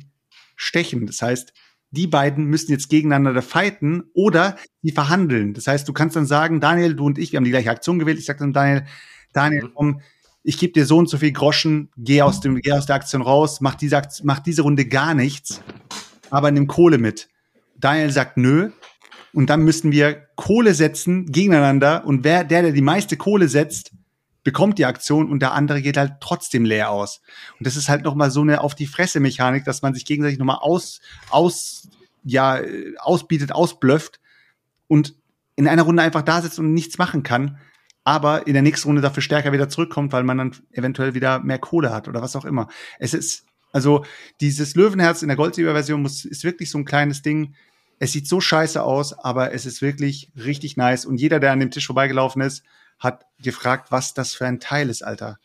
Stechen. 0.55 1.07
Das 1.07 1.21
heißt, 1.21 1.53
die 1.89 2.07
beiden 2.07 2.45
müssen 2.45 2.71
jetzt 2.71 2.89
gegeneinander 2.89 3.41
fighten 3.41 4.03
oder 4.13 4.57
die 4.83 4.91
verhandeln. 4.91 5.53
Das 5.53 5.65
heißt, 5.65 5.87
du 5.87 5.93
kannst 5.93 6.15
dann 6.15 6.27
sagen, 6.27 6.59
Daniel, 6.59 6.95
du 6.95 7.05
und 7.05 7.17
ich, 7.17 7.31
wir 7.31 7.37
haben 7.37 7.45
die 7.45 7.51
gleiche 7.51 7.71
Aktion 7.71 7.97
gewählt. 7.97 8.19
Ich 8.19 8.25
sage 8.25 8.39
dann, 8.39 8.53
Daniel, 8.53 8.85
Daniel, 9.35 9.65
mhm. 9.65 9.71
komm, 9.73 10.01
ich 10.43 10.57
gebe 10.57 10.73
dir 10.73 10.85
so 10.85 10.97
und 10.97 11.09
so 11.09 11.17
viel 11.17 11.31
Groschen, 11.31 11.89
geh 11.97 12.21
aus, 12.21 12.39
dem, 12.39 12.61
geh 12.61 12.71
aus 12.71 12.85
der 12.85 12.95
Aktion 12.95 13.21
raus, 13.21 13.61
mach 13.61 13.75
diese, 13.75 13.97
Aktion, 13.97 14.27
mach 14.27 14.39
diese 14.39 14.61
Runde 14.61 14.85
gar 14.85 15.13
nichts, 15.13 15.61
aber 16.29 16.51
nimm 16.51 16.67
Kohle 16.67 16.97
mit. 16.97 17.27
Daniel 17.77 18.11
sagt 18.11 18.37
nö. 18.37 18.71
Und 19.33 19.49
dann 19.49 19.63
müssen 19.63 19.91
wir 19.91 20.27
Kohle 20.35 20.73
setzen 20.73 21.25
gegeneinander. 21.25 22.05
Und 22.05 22.23
wer, 22.23 22.45
der, 22.45 22.61
der 22.61 22.71
die 22.71 22.81
meiste 22.81 23.17
Kohle 23.17 23.49
setzt, 23.49 23.91
bekommt 24.45 24.77
die 24.77 24.85
Aktion 24.85 25.29
und 25.29 25.41
der 25.41 25.51
andere 25.51 25.81
geht 25.81 25.97
halt 25.97 26.13
trotzdem 26.21 26.63
leer 26.63 26.89
aus. 26.89 27.21
Und 27.59 27.67
das 27.67 27.75
ist 27.75 27.89
halt 27.89 28.05
nochmal 28.05 28.31
so 28.31 28.41
eine 28.41 28.61
auf 28.61 28.75
die 28.75 28.85
Fresse 28.85 29.19
Mechanik, 29.19 29.65
dass 29.65 29.81
man 29.81 29.93
sich 29.93 30.05
gegenseitig 30.05 30.39
nochmal 30.39 30.59
aus, 30.61 31.01
aus, 31.31 31.89
ja, 32.23 32.61
ausbietet, 32.99 33.51
ausblöfft 33.51 34.21
und 34.87 35.15
in 35.57 35.67
einer 35.67 35.83
Runde 35.83 36.03
einfach 36.03 36.21
da 36.21 36.41
sitzt 36.41 36.59
und 36.59 36.73
nichts 36.73 36.97
machen 36.97 37.23
kann, 37.23 37.57
aber 38.05 38.45
in 38.47 38.53
der 38.53 38.61
nächsten 38.61 38.87
Runde 38.87 39.01
dafür 39.01 39.23
stärker 39.23 39.51
wieder 39.51 39.67
zurückkommt, 39.67 40.13
weil 40.13 40.23
man 40.23 40.37
dann 40.37 40.55
eventuell 40.71 41.15
wieder 41.15 41.39
mehr 41.39 41.59
Kohle 41.59 41.91
hat 41.91 42.07
oder 42.07 42.21
was 42.21 42.35
auch 42.35 42.45
immer. 42.45 42.69
Es 42.99 43.13
ist, 43.13 43.45
also 43.73 44.05
dieses 44.39 44.75
Löwenherz 44.75 45.23
in 45.23 45.27
der 45.27 45.35
Goldsieber-Version 45.35 46.01
muss, 46.03 46.23
ist 46.23 46.43
wirklich 46.43 46.69
so 46.69 46.77
ein 46.77 46.85
kleines 46.85 47.23
Ding. 47.23 47.55
Es 47.97 48.11
sieht 48.11 48.27
so 48.27 48.39
scheiße 48.39 48.81
aus, 48.81 49.13
aber 49.17 49.53
es 49.53 49.65
ist 49.65 49.81
wirklich 49.81 50.31
richtig 50.37 50.77
nice. 50.77 51.05
Und 51.05 51.19
jeder, 51.19 51.39
der 51.39 51.51
an 51.51 51.59
dem 51.59 51.71
Tisch 51.71 51.87
vorbeigelaufen 51.87 52.43
ist, 52.43 52.63
hat 52.99 53.25
gefragt, 53.41 53.91
was 53.91 54.13
das 54.13 54.35
für 54.35 54.45
ein 54.45 54.59
Teil 54.59 54.89
ist, 54.89 55.03
Alter. 55.03 55.39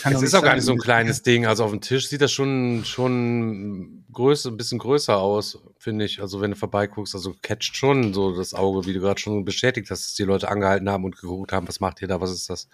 Kann 0.00 0.14
es 0.14 0.22
ist 0.22 0.34
auch 0.34 0.42
gar 0.42 0.54
nicht 0.54 0.64
so 0.64 0.72
ein 0.72 0.78
kleines 0.78 1.22
Ding. 1.22 1.46
Also 1.46 1.64
auf 1.64 1.70
dem 1.70 1.82
Tisch 1.82 2.08
sieht 2.08 2.22
das 2.22 2.32
schon, 2.32 2.84
schon 2.86 4.04
größer, 4.12 4.50
ein 4.50 4.56
bisschen 4.56 4.78
größer 4.78 5.18
aus, 5.18 5.58
finde 5.78 6.06
ich. 6.06 6.22
Also 6.22 6.40
wenn 6.40 6.52
du 6.52 6.56
vorbeiguckst, 6.56 7.14
also 7.14 7.34
catcht 7.42 7.76
schon 7.76 8.14
so 8.14 8.34
das 8.34 8.54
Auge, 8.54 8.86
wie 8.86 8.94
du 8.94 9.00
gerade 9.00 9.20
schon 9.20 9.44
bestätigt 9.44 9.90
hast, 9.90 10.06
dass 10.06 10.14
die 10.14 10.22
Leute 10.22 10.48
angehalten 10.48 10.88
haben 10.88 11.04
und 11.04 11.18
geguckt 11.18 11.52
haben, 11.52 11.68
was 11.68 11.80
macht 11.80 12.00
ihr 12.00 12.08
da, 12.08 12.20
was 12.20 12.32
ist 12.32 12.48
das? 12.48 12.68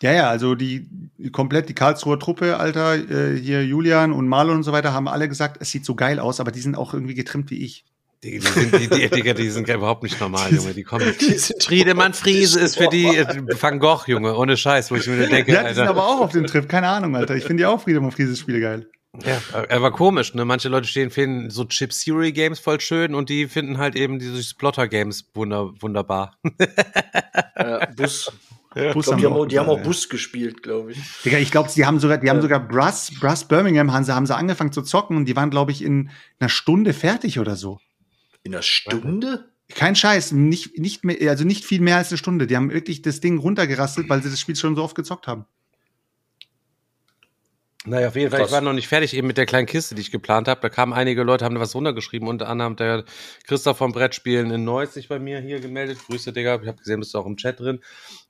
Ja, 0.00 0.12
ja, 0.12 0.28
also 0.28 0.56
die 0.56 0.88
komplett 1.30 1.68
die 1.68 1.74
Karlsruher 1.74 2.18
Truppe, 2.18 2.56
Alter, 2.56 2.94
äh, 2.96 3.38
hier 3.38 3.64
Julian 3.64 4.12
und 4.12 4.26
Marlon 4.26 4.56
und 4.56 4.62
so 4.64 4.72
weiter, 4.72 4.92
haben 4.92 5.06
alle 5.06 5.28
gesagt, 5.28 5.58
es 5.60 5.70
sieht 5.70 5.84
so 5.84 5.94
geil 5.94 6.18
aus, 6.18 6.40
aber 6.40 6.50
die 6.50 6.60
sind 6.60 6.74
auch 6.74 6.92
irgendwie 6.92 7.14
getrimmt 7.14 7.50
wie 7.50 7.64
ich. 7.64 7.84
Die, 8.24 8.38
die, 8.38 8.46
sind, 8.46 8.72
die, 8.72 8.88
die, 8.88 9.08
Digga, 9.08 9.34
die 9.34 9.50
sind 9.50 9.68
überhaupt 9.68 10.04
nicht 10.04 10.20
normal, 10.20 10.54
Junge. 10.54 10.74
Die 10.74 10.84
kommen. 10.84 11.12
Friedemann 11.60 12.14
Friese 12.14 12.60
ist 12.60 12.78
für 12.78 12.86
die 12.86 13.06
Van 13.06 13.80
Gogh, 13.80 14.04
Junge, 14.06 14.36
ohne 14.36 14.56
Scheiß, 14.56 14.92
wo 14.92 14.94
ich 14.94 15.08
mir 15.08 15.26
denke. 15.26 15.52
Ja, 15.52 15.68
die 15.68 15.74
sind 15.74 15.88
aber 15.88 16.06
auch 16.06 16.20
auf 16.20 16.32
dem 16.32 16.46
Trip, 16.46 16.68
keine 16.68 16.86
Ahnung, 16.86 17.16
Alter. 17.16 17.34
Ich 17.34 17.44
finde 17.44 17.64
ja 17.64 17.70
auch 17.70 17.80
Friedemann 17.80 18.12
Friese 18.12 18.36
Spiele 18.36 18.60
geil. 18.60 18.86
Ja, 19.24 19.62
er 19.68 19.82
war 19.82 19.90
komisch, 19.90 20.34
ne? 20.34 20.44
Manche 20.44 20.68
Leute 20.68 20.86
stehen, 20.86 21.10
finden 21.10 21.50
so 21.50 21.64
Chip 21.64 21.90
Theory 21.90 22.32
Games 22.32 22.60
voll 22.60 22.80
schön 22.80 23.14
und 23.14 23.28
die 23.28 23.46
finden 23.46 23.76
halt 23.76 23.94
eben 23.94 24.18
diese 24.18 24.42
Splotter 24.42 24.88
Games 24.88 25.28
wunder, 25.34 25.70
wunderbar. 25.80 26.38
Ja, 27.56 27.86
Bus. 27.86 28.32
Ja. 28.74 28.94
Bus 28.94 29.04
glaub, 29.04 29.18
die, 29.18 29.26
haben 29.26 29.32
auch, 29.34 29.44
die 29.44 29.58
haben 29.58 29.68
auch 29.68 29.82
Bus 29.82 30.08
gespielt, 30.08 30.62
glaube 30.62 30.92
ich. 30.92 30.98
Digga, 31.26 31.36
ich 31.36 31.50
glaube, 31.50 31.68
die 31.76 31.84
haben 31.84 32.00
sogar, 32.00 32.16
die 32.16 32.28
ja. 32.28 32.32
haben 32.32 32.40
sogar 32.40 32.58
Brass, 32.58 33.12
Brass 33.20 33.46
Birmingham 33.46 33.92
haben 33.92 34.02
sie, 34.02 34.14
haben 34.14 34.24
sie 34.24 34.34
angefangen 34.34 34.72
zu 34.72 34.80
zocken 34.80 35.18
und 35.18 35.26
die 35.26 35.36
waren, 35.36 35.50
glaube 35.50 35.72
ich, 35.72 35.84
in 35.84 36.08
einer 36.40 36.48
Stunde 36.48 36.94
fertig 36.94 37.38
oder 37.38 37.54
so. 37.54 37.80
In 38.44 38.54
einer 38.54 38.62
Stunde? 38.62 39.52
Kein 39.68 39.96
Scheiß, 39.96 40.32
nicht, 40.32 40.78
nicht 40.78 41.04
mehr, 41.04 41.30
also 41.30 41.44
nicht 41.44 41.64
viel 41.64 41.80
mehr 41.80 41.96
als 41.96 42.10
eine 42.10 42.18
Stunde. 42.18 42.46
Die 42.46 42.56
haben 42.56 42.70
wirklich 42.70 43.02
das 43.02 43.20
Ding 43.20 43.38
runtergerasselt, 43.38 44.08
weil 44.08 44.22
sie 44.22 44.30
das 44.30 44.40
Spiel 44.40 44.56
schon 44.56 44.76
so 44.76 44.82
oft 44.82 44.94
gezockt 44.94 45.26
haben. 45.26 45.46
Naja, 47.84 48.08
auf 48.08 48.14
jeden 48.14 48.30
Fall. 48.30 48.40
Krass. 48.40 48.50
Ich 48.50 48.54
war 48.54 48.60
noch 48.60 48.72
nicht 48.72 48.86
fertig 48.86 49.14
eben 49.14 49.26
mit 49.26 49.36
der 49.36 49.46
kleinen 49.46 49.66
Kiste, 49.66 49.96
die 49.96 50.02
ich 50.02 50.12
geplant 50.12 50.46
habe. 50.46 50.60
Da 50.60 50.68
kamen 50.68 50.92
einige 50.92 51.24
Leute, 51.24 51.44
haben 51.44 51.56
da 51.56 51.60
was 51.60 51.74
runtergeschrieben. 51.74 52.28
Unter 52.28 52.48
anderem 52.48 52.76
der 52.76 53.04
Christoph 53.46 53.78
vom 53.78 53.92
Brettspielen 53.92 54.52
in 54.52 54.64
Neuss 54.64 54.94
sich 54.94 55.08
bei 55.08 55.18
mir 55.18 55.40
hier 55.40 55.58
gemeldet. 55.58 55.98
Grüße, 56.06 56.32
Digga. 56.32 56.60
Ich 56.62 56.68
habe 56.68 56.78
gesehen, 56.78 57.00
bist 57.00 57.12
du 57.12 57.18
auch 57.18 57.26
im 57.26 57.36
Chat 57.36 57.58
drin. 57.58 57.80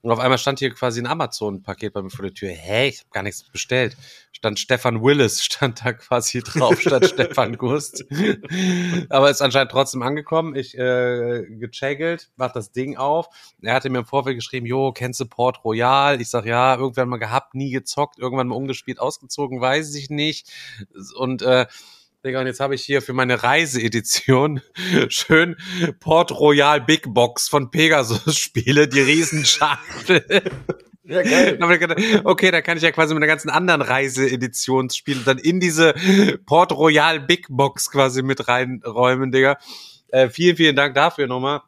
Und 0.00 0.10
auf 0.10 0.18
einmal 0.18 0.38
stand 0.38 0.58
hier 0.58 0.70
quasi 0.70 1.00
ein 1.00 1.06
Amazon-Paket 1.06 1.92
bei 1.92 2.02
mir 2.02 2.10
vor 2.10 2.24
der 2.24 2.34
Tür. 2.34 2.48
Hä, 2.48 2.88
ich 2.88 3.00
habe 3.00 3.10
gar 3.12 3.22
nichts 3.22 3.44
bestellt. 3.44 3.96
Stand 4.32 4.58
Stefan 4.58 5.00
Willis, 5.00 5.42
stand 5.44 5.84
da 5.84 5.92
quasi 5.92 6.40
drauf, 6.42 6.80
statt 6.80 7.06
Stefan 7.06 7.56
Gust. 7.56 8.04
Aber 9.08 9.30
ist 9.30 9.40
anscheinend 9.40 9.70
trotzdem 9.70 10.02
angekommen. 10.02 10.56
Ich 10.56 10.76
äh, 10.76 11.44
gecheckelt, 11.48 12.30
mach 12.36 12.52
das 12.52 12.72
Ding 12.72 12.96
auf. 12.96 13.28
Er 13.62 13.74
hatte 13.74 13.90
mir 13.90 13.98
im 13.98 14.04
Vorfeld 14.04 14.36
geschrieben, 14.36 14.66
jo, 14.66 14.90
kennst 14.90 15.20
du 15.20 15.26
Port 15.26 15.64
Royal? 15.64 16.20
Ich 16.20 16.30
sag, 16.30 16.46
ja, 16.46 16.74
irgendwann 16.74 17.08
mal 17.08 17.18
gehabt, 17.18 17.54
nie 17.54 17.70
gezockt, 17.70 18.18
irgendwann 18.18 18.48
mal 18.48 18.56
umgespielt, 18.56 18.98
ausgezogen, 18.98 19.41
weiß 19.50 19.94
ich 19.94 20.10
nicht. 20.10 20.50
Und 21.16 21.42
äh, 21.42 21.66
Digga, 22.24 22.40
und 22.40 22.46
jetzt 22.46 22.60
habe 22.60 22.76
ich 22.76 22.84
hier 22.84 23.02
für 23.02 23.12
meine 23.12 23.42
Reiseedition 23.42 24.62
schön 25.08 25.56
Port 25.98 26.30
Royal 26.30 26.80
Big 26.80 27.12
Box 27.12 27.48
von 27.48 27.70
Pegasus 27.70 28.38
Spiele, 28.38 28.88
die 28.88 29.00
Riesenschachtel. 29.00 30.24
Ja, 31.04 31.20
geil. 31.20 31.58
okay, 32.22 32.52
da 32.52 32.62
kann 32.62 32.76
ich 32.76 32.84
ja 32.84 32.92
quasi 32.92 33.12
mit 33.12 33.22
einer 33.22 33.26
ganzen 33.26 33.50
anderen 33.50 33.82
Reiseedition 33.82 34.88
spielen 34.88 35.22
dann 35.24 35.38
in 35.38 35.58
diese 35.58 35.94
Port 36.46 36.70
Royal 36.70 37.18
Big 37.18 37.48
Box 37.50 37.90
quasi 37.90 38.22
mit 38.22 38.46
reinräumen, 38.46 39.32
Digga. 39.32 39.58
Äh, 40.08 40.28
vielen, 40.30 40.56
vielen 40.56 40.76
Dank 40.76 40.94
dafür 40.94 41.26
nochmal. 41.26 41.62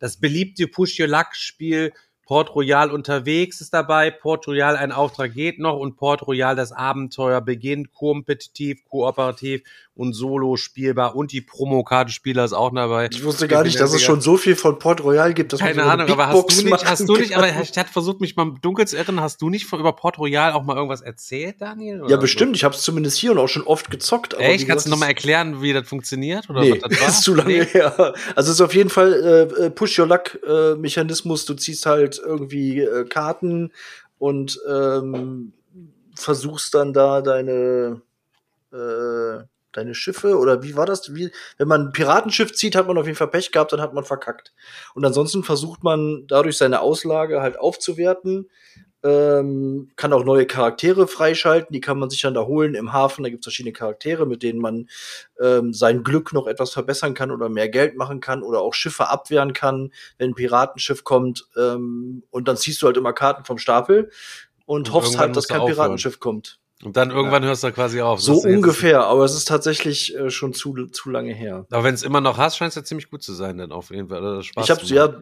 Das 0.00 0.16
beliebte 0.18 0.66
Push 0.66 0.98
Your 0.98 1.06
Luck 1.06 1.28
Spiel 1.34 1.92
Port 2.28 2.54
Royal 2.54 2.90
unterwegs 2.90 3.62
ist 3.62 3.72
dabei, 3.72 4.10
Port 4.10 4.46
Royal 4.46 4.76
ein 4.76 4.92
Auftrag 4.92 5.32
geht 5.32 5.58
noch 5.58 5.78
und 5.78 5.96
Port 5.96 6.26
Royal 6.26 6.54
das 6.54 6.72
Abenteuer 6.72 7.40
beginnt, 7.40 7.94
kompetitiv, 7.94 8.84
kooperativ 8.84 9.62
und 9.98 10.12
solo 10.12 10.56
spielbar 10.56 11.16
und 11.16 11.32
die 11.32 11.40
Promokartenspieler 11.40 12.44
ist 12.44 12.52
auch 12.52 12.72
dabei. 12.72 13.08
Ich 13.10 13.24
wusste 13.24 13.48
gar 13.48 13.64
nicht, 13.64 13.80
dass 13.80 13.92
es 13.92 14.00
schon 14.00 14.20
so 14.20 14.36
viel 14.36 14.54
von 14.54 14.78
Port 14.78 15.02
Royal 15.02 15.34
gibt. 15.34 15.52
Dass 15.52 15.58
Keine 15.58 15.82
Ahnung, 15.82 16.08
aber 16.08 16.28
hast 16.28 16.56
du 16.56 16.64
nicht, 16.64 16.84
hast 16.84 17.08
du 17.08 17.16
nicht, 17.16 17.36
aber 17.36 17.48
ich 17.48 17.76
hatte 17.76 17.92
versucht, 17.92 18.20
mich 18.20 18.36
mal 18.36 18.54
dunkel 18.62 18.86
zu 18.86 18.96
irren, 18.96 19.20
hast 19.20 19.42
du 19.42 19.50
nicht 19.50 19.72
über 19.72 19.92
Port 19.92 20.18
Royal 20.18 20.52
auch 20.52 20.62
mal 20.62 20.76
irgendwas 20.76 21.00
erzählt, 21.00 21.56
Daniel? 21.60 22.04
Ja, 22.06 22.16
bestimmt. 22.16 22.50
So? 22.50 22.58
Ich 22.58 22.64
habe 22.64 22.76
es 22.76 22.82
zumindest 22.82 23.18
hier 23.18 23.32
und 23.32 23.38
auch 23.38 23.48
schon 23.48 23.64
oft 23.64 23.90
gezockt. 23.90 24.34
Aber 24.34 24.44
Echt? 24.44 24.68
Kannst 24.68 24.86
du 24.86 24.90
nochmal 24.90 25.08
erklären, 25.08 25.62
wie 25.62 25.72
das 25.72 25.88
funktioniert? 25.88 26.48
Oder 26.48 26.60
nee, 26.60 26.78
das 26.78 27.00
war? 27.00 27.08
ist 27.08 27.22
zu 27.24 27.34
lange 27.34 27.54
nee. 27.54 27.64
her. 27.64 28.14
Also 28.36 28.52
es 28.52 28.60
ist 28.60 28.60
auf 28.60 28.76
jeden 28.76 28.90
Fall 28.90 29.12
äh, 29.58 29.64
äh 29.64 29.70
Push-Your-Luck-Mechanismus. 29.70 31.44
Du 31.44 31.54
ziehst 31.54 31.86
halt 31.86 32.20
irgendwie 32.24 32.82
äh, 32.82 33.04
Karten 33.04 33.72
und 34.18 34.60
ähm, 34.70 35.54
versuchst 36.14 36.72
dann 36.74 36.92
da 36.92 37.20
deine 37.20 38.00
äh, 38.72 39.42
deine 39.72 39.94
Schiffe 39.94 40.38
oder 40.38 40.62
wie 40.62 40.76
war 40.76 40.86
das? 40.86 41.14
Wie, 41.14 41.30
wenn 41.56 41.68
man 41.68 41.86
ein 41.86 41.92
Piratenschiff 41.92 42.52
zieht, 42.52 42.76
hat 42.76 42.86
man 42.86 42.98
auf 42.98 43.06
jeden 43.06 43.16
Fall 43.16 43.28
Pech 43.28 43.52
gehabt, 43.52 43.72
dann 43.72 43.80
hat 43.80 43.94
man 43.94 44.04
verkackt. 44.04 44.52
Und 44.94 45.04
ansonsten 45.04 45.44
versucht 45.44 45.82
man 45.82 46.26
dadurch 46.26 46.56
seine 46.56 46.80
Auslage 46.80 47.40
halt 47.40 47.58
aufzuwerten. 47.58 48.48
Ähm, 49.04 49.92
kann 49.94 50.12
auch 50.12 50.24
neue 50.24 50.44
Charaktere 50.44 51.06
freischalten, 51.06 51.72
die 51.72 51.80
kann 51.80 52.00
man 52.00 52.10
sich 52.10 52.20
dann 52.20 52.34
da 52.34 52.46
holen 52.46 52.74
im 52.74 52.92
Hafen. 52.92 53.22
Da 53.22 53.30
gibt 53.30 53.42
es 53.42 53.46
verschiedene 53.46 53.72
Charaktere, 53.72 54.26
mit 54.26 54.42
denen 54.42 54.58
man 54.58 54.88
ähm, 55.40 55.72
sein 55.72 56.02
Glück 56.02 56.32
noch 56.32 56.48
etwas 56.48 56.72
verbessern 56.72 57.14
kann 57.14 57.30
oder 57.30 57.48
mehr 57.48 57.68
Geld 57.68 57.96
machen 57.96 58.18
kann 58.18 58.42
oder 58.42 58.60
auch 58.60 58.74
Schiffe 58.74 59.08
abwehren 59.08 59.52
kann, 59.52 59.92
wenn 60.18 60.32
ein 60.32 60.34
Piratenschiff 60.34 61.04
kommt. 61.04 61.46
Ähm, 61.56 62.24
und 62.30 62.48
dann 62.48 62.56
ziehst 62.56 62.82
du 62.82 62.86
halt 62.86 62.96
immer 62.96 63.12
Karten 63.12 63.44
vom 63.44 63.58
Stapel 63.58 64.10
und, 64.66 64.88
und 64.88 64.92
hoffst 64.92 65.16
halt, 65.16 65.36
dass 65.36 65.46
kein 65.46 65.64
Piratenschiff 65.64 66.18
kommt. 66.18 66.58
Und 66.84 66.96
dann 66.96 67.10
irgendwann 67.10 67.42
ja. 67.42 67.48
hörst 67.48 67.64
du 67.64 67.72
quasi 67.72 68.00
auf. 68.00 68.20
So 68.20 68.34
ungefähr, 68.34 69.04
aber 69.04 69.24
es 69.24 69.34
ist 69.34 69.48
tatsächlich 69.48 70.14
äh, 70.16 70.30
schon 70.30 70.52
zu, 70.52 70.86
zu 70.86 71.10
lange 71.10 71.34
her. 71.34 71.66
Aber 71.70 71.82
wenn 71.82 71.94
es 71.94 72.04
immer 72.04 72.20
noch 72.20 72.38
hast, 72.38 72.56
scheint 72.56 72.68
es 72.68 72.76
ja 72.76 72.84
ziemlich 72.84 73.10
gut 73.10 73.22
zu 73.22 73.32
sein, 73.32 73.58
dann 73.58 73.72
auf 73.72 73.90
jeden 73.90 74.08
Fall. 74.08 74.40
Ich 74.40 74.70
hab's, 74.70 74.88
ja, 74.88 75.12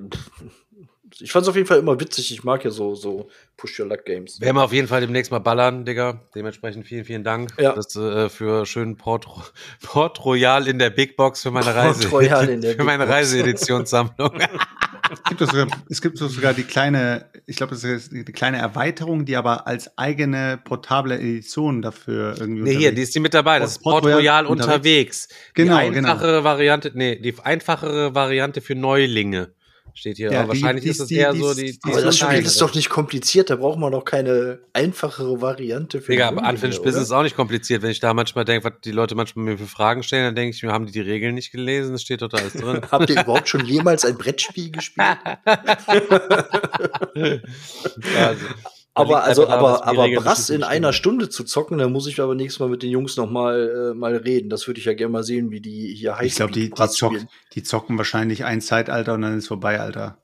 ich 1.21 1.33
fand's 1.33 1.49
auf 1.49 1.57
jeden 1.57 1.67
Fall 1.67 1.79
immer 1.79 1.99
witzig. 2.01 2.33
Ich 2.33 2.45
mag 2.45 2.65
ja 2.65 2.71
so, 2.71 2.95
so 2.95 3.29
Push-Your-Luck-Games. 3.57 4.41
Werden 4.41 4.57
wir 4.57 4.65
auf 4.65 4.73
jeden 4.73 4.89
Fall 4.89 5.01
demnächst 5.01 5.31
mal 5.31 5.39
ballern, 5.39 5.85
Digga. 5.85 6.21
Dementsprechend 6.35 6.87
vielen, 6.87 7.05
vielen 7.05 7.25
Dank 7.25 7.53
ja. 7.59 7.73
das, 7.73 7.95
äh, 7.97 8.29
für 8.29 8.67
schönen 8.67 8.97
Port, 8.97 9.27
Port 9.83 10.25
Royal 10.25 10.67
in 10.67 10.79
der 10.79 10.91
Big 10.91 11.17
Box 11.17 11.43
für 11.43 11.51
meine 11.51 11.75
Reise. 11.75 12.09
Port 12.09 12.25
Royal 12.25 12.49
in 12.49 12.61
der 12.61 12.75
Für 12.77 12.85
meine 12.85 13.09
Reiseeditionssammlung. 13.09 14.31
es, 15.13 15.23
gibt 15.25 15.41
sogar, 15.41 15.67
es 15.89 16.03
gibt 16.03 16.19
sogar 16.19 16.55
die 16.55 16.65
kleine, 16.65 17.27
ich 17.47 17.57
glaube, 17.57 17.75
das 17.75 17.85
ist 17.85 18.13
die 18.13 18.25
kleine 18.25 18.59
Erweiterung, 18.59 19.25
die 19.25 19.37
aber 19.37 19.67
als 19.67 19.97
eigene 19.97 20.59
portable 20.63 21.15
Edition 21.15 21.83
dafür 21.83 22.35
irgendwie. 22.39 22.63
Nee, 22.63 22.77
hier, 22.77 22.93
die 22.93 23.03
ist 23.03 23.15
die 23.15 23.21
mit 23.21 23.35
dabei. 23.35 23.59
Das 23.59 23.73
ist 23.73 23.83
Port 23.83 24.05
Royal, 24.05 24.19
Royal 24.19 24.47
unterwegs. 24.47 25.27
unterwegs. 25.27 25.29
Genau, 25.55 25.81
die 25.81 25.91
genau. 25.93 26.09
einfachere 26.09 26.33
genau. 26.33 26.45
Variante, 26.45 26.93
nee, 26.95 27.17
die 27.17 27.35
einfachere 27.43 28.15
Variante 28.15 28.61
für 28.61 28.75
Neulinge 28.75 29.55
steht 29.97 30.17
hier. 30.19 30.31
Ja, 30.31 30.43
aber 30.43 30.53
die, 30.55 30.63
wahrscheinlich 30.63 30.85
die, 30.85 30.91
ist 30.91 31.01
es 31.01 31.11
eher 31.11 31.33
die, 31.33 31.41
so 31.41 31.55
die. 31.55 31.79
aber 31.83 32.01
das 32.03 32.19
Spiel 32.19 32.39
ist 32.39 32.61
doch 32.61 32.75
nicht 32.75 32.89
kompliziert, 32.89 33.51
da 33.51 33.57
braucht 33.57 33.79
man 33.79 33.93
doch 33.93 34.05
keine 34.05 34.61
einfachere 34.73 35.41
Variante 35.41 36.01
für. 36.01 36.13
Digga, 36.13 36.29
aber 36.29 36.49
Unfinished 36.49 36.83
Business 36.83 37.05
ist 37.05 37.13
auch 37.13 37.23
nicht 37.23 37.37
kompliziert. 37.37 37.83
Wenn 37.83 37.91
ich 37.91 38.01
da 38.01 38.15
manchmal 38.15 38.45
denke, 38.45 38.65
was 38.65 38.75
die 38.85 38.93
Leute 38.93 39.15
manchmal 39.15 39.45
mir 39.45 39.59
für 39.59 39.67
Fragen 39.67 40.03
stellen, 40.03 40.25
dann 40.25 40.35
denke 40.35 40.55
ich 40.55 40.63
mir, 40.63 40.73
haben 40.73 40.87
die 40.87 40.93
die 40.93 41.01
Regeln 41.01 41.35
nicht 41.35 41.51
gelesen? 41.51 41.93
Das 41.93 42.03
steht 42.03 42.21
total 42.21 42.41
alles 42.41 42.53
drin. 42.53 42.83
Habt 42.91 43.11
ihr 43.11 43.21
überhaupt 43.21 43.49
schon 43.49 43.65
jemals 43.65 44.05
ein 44.05 44.17
Brettspiel 44.17 44.71
gespielt? 44.71 45.17
also, 48.17 48.47
aber 48.97 49.25
also, 49.25 49.47
aber, 49.47 49.87
aber 49.87 50.09
Brass 50.09 50.49
in 50.49 50.63
einer 50.63 50.95
Stunde 50.95 51.29
zu 51.29 51.45
zocken, 51.45 51.77
da 51.77 51.89
muss 51.89 52.07
ich 52.07 52.19
aber 52.19 52.35
nächstes 52.35 52.61
Mal 52.61 52.71
mit 52.71 52.83
den 52.83 52.91
Jungs 52.91 53.19
noch 53.19 53.31
mal, 53.31 53.93
äh, 53.93 53.95
mal 53.95 54.17
reden. 54.17 54.49
Das 54.49 54.67
würde 54.67 54.81
ich 54.81 54.87
ja 54.87 54.95
gerne 54.95 55.13
mal 55.13 55.23
sehen, 55.23 55.51
wie 55.51 55.61
die 55.61 55.95
hier 55.95 56.15
heißen. 56.15 56.27
Ich 56.27 56.37
glaube, 56.37 56.53
die, 56.53 56.71
die, 56.71 56.89
zock, 56.89 57.13
die, 57.53 57.63
zocken 57.63 57.99
wahrscheinlich 57.99 58.45
ein 58.47 58.63
Zeitalter 58.63 59.13
und 59.13 59.23
dann 59.23 59.37
ist 59.37 59.49
vorbei, 59.49 59.81
Alter. 59.81 60.19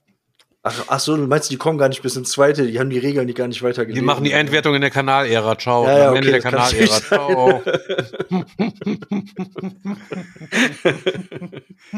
Ach, 0.64 0.84
ach 0.86 1.01
so, 1.01 1.16
du 1.16 1.26
meinst, 1.26 1.51
die 1.51 1.56
kommen 1.56 1.76
gar 1.76 1.89
nicht 1.89 2.02
bis 2.02 2.14
ins 2.14 2.30
zweite, 2.30 2.66
die 2.66 2.78
haben 2.78 2.90
die 2.90 2.98
Regeln 2.98 3.26
die 3.26 3.34
gar 3.34 3.48
nicht 3.48 3.62
weitergelegt. 3.62 3.98
Die 3.98 4.05
machen 4.05 4.22
die 4.22 4.30
Endwertung 4.30 4.76
in 4.76 4.80
der 4.80 4.90
Kanalära. 4.90 5.59
Ciao. 5.59 5.84
Ja, 5.86 5.98
ja, 5.98 6.09
Am 6.10 6.16
Ende 6.16 6.28
okay, 6.28 6.40
der 6.40 6.51
Kanalära. 6.51 7.01
Ciao. 7.01 7.62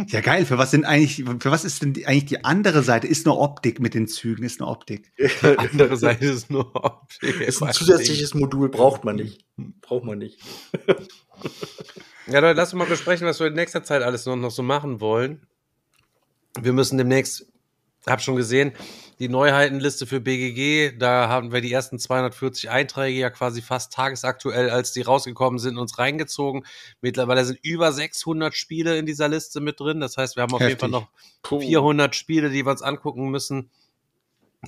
Ja, 0.08 0.20
geil. 0.20 0.44
Für 0.44 0.58
was 0.58 0.70
sind 0.70 0.84
eigentlich, 0.84 1.24
für 1.24 1.50
was 1.50 1.64
ist 1.64 1.82
denn 1.82 1.92
die, 1.92 2.06
eigentlich 2.06 2.24
die 2.24 2.44
andere 2.44 2.82
Seite? 2.82 3.06
Ist 3.06 3.26
nur 3.26 3.38
Optik 3.38 3.80
mit 3.80 3.94
den 3.94 4.08
Zügen, 4.08 4.42
ist 4.44 4.60
nur 4.60 4.70
Optik. 4.70 5.12
Andere 5.56 5.96
Seite 5.96 6.24
ist 6.26 6.50
nur 6.50 6.74
Optik. 6.74 7.40
ist 7.40 7.62
ein 7.62 7.72
zusätzliches 7.72 8.34
Modul, 8.34 8.68
braucht 8.70 9.04
man 9.04 9.16
nicht. 9.16 9.44
Braucht 9.80 10.04
man 10.04 10.18
nicht. 10.18 10.40
Ja, 12.26 12.38
Leute, 12.38 12.56
lass 12.56 12.72
uns 12.72 12.78
mal 12.78 12.88
besprechen, 12.88 13.26
was 13.26 13.38
wir 13.38 13.48
in 13.48 13.52
nächster 13.52 13.84
Zeit 13.84 14.02
alles 14.02 14.24
noch, 14.24 14.36
noch 14.36 14.50
so 14.50 14.62
machen 14.62 15.02
wollen. 15.02 15.46
Wir 16.58 16.72
müssen 16.72 16.96
demnächst, 16.96 17.52
hab 18.06 18.22
schon 18.22 18.36
gesehen, 18.36 18.72
die 19.18 19.28
Neuheitenliste 19.28 20.06
für 20.06 20.20
BGG, 20.20 20.98
da 20.98 21.28
haben 21.28 21.52
wir 21.52 21.60
die 21.60 21.72
ersten 21.72 21.98
240 21.98 22.68
Einträge 22.70 23.18
ja 23.18 23.30
quasi 23.30 23.62
fast 23.62 23.92
tagesaktuell, 23.92 24.70
als 24.70 24.92
die 24.92 25.02
rausgekommen 25.02 25.58
sind, 25.58 25.78
uns 25.78 25.98
reingezogen. 25.98 26.64
Mittlerweile 27.00 27.44
sind 27.44 27.60
über 27.62 27.92
600 27.92 28.54
Spiele 28.54 28.98
in 28.98 29.06
dieser 29.06 29.28
Liste 29.28 29.60
mit 29.60 29.78
drin. 29.78 30.00
Das 30.00 30.16
heißt, 30.16 30.36
wir 30.36 30.42
haben 30.42 30.54
auf 30.54 30.60
jeden 30.60 30.80
Fall 30.80 30.88
noch 30.88 31.08
400 31.46 32.14
Spiele, 32.16 32.50
die 32.50 32.64
wir 32.66 32.72
uns 32.72 32.82
angucken 32.82 33.30
müssen 33.30 33.70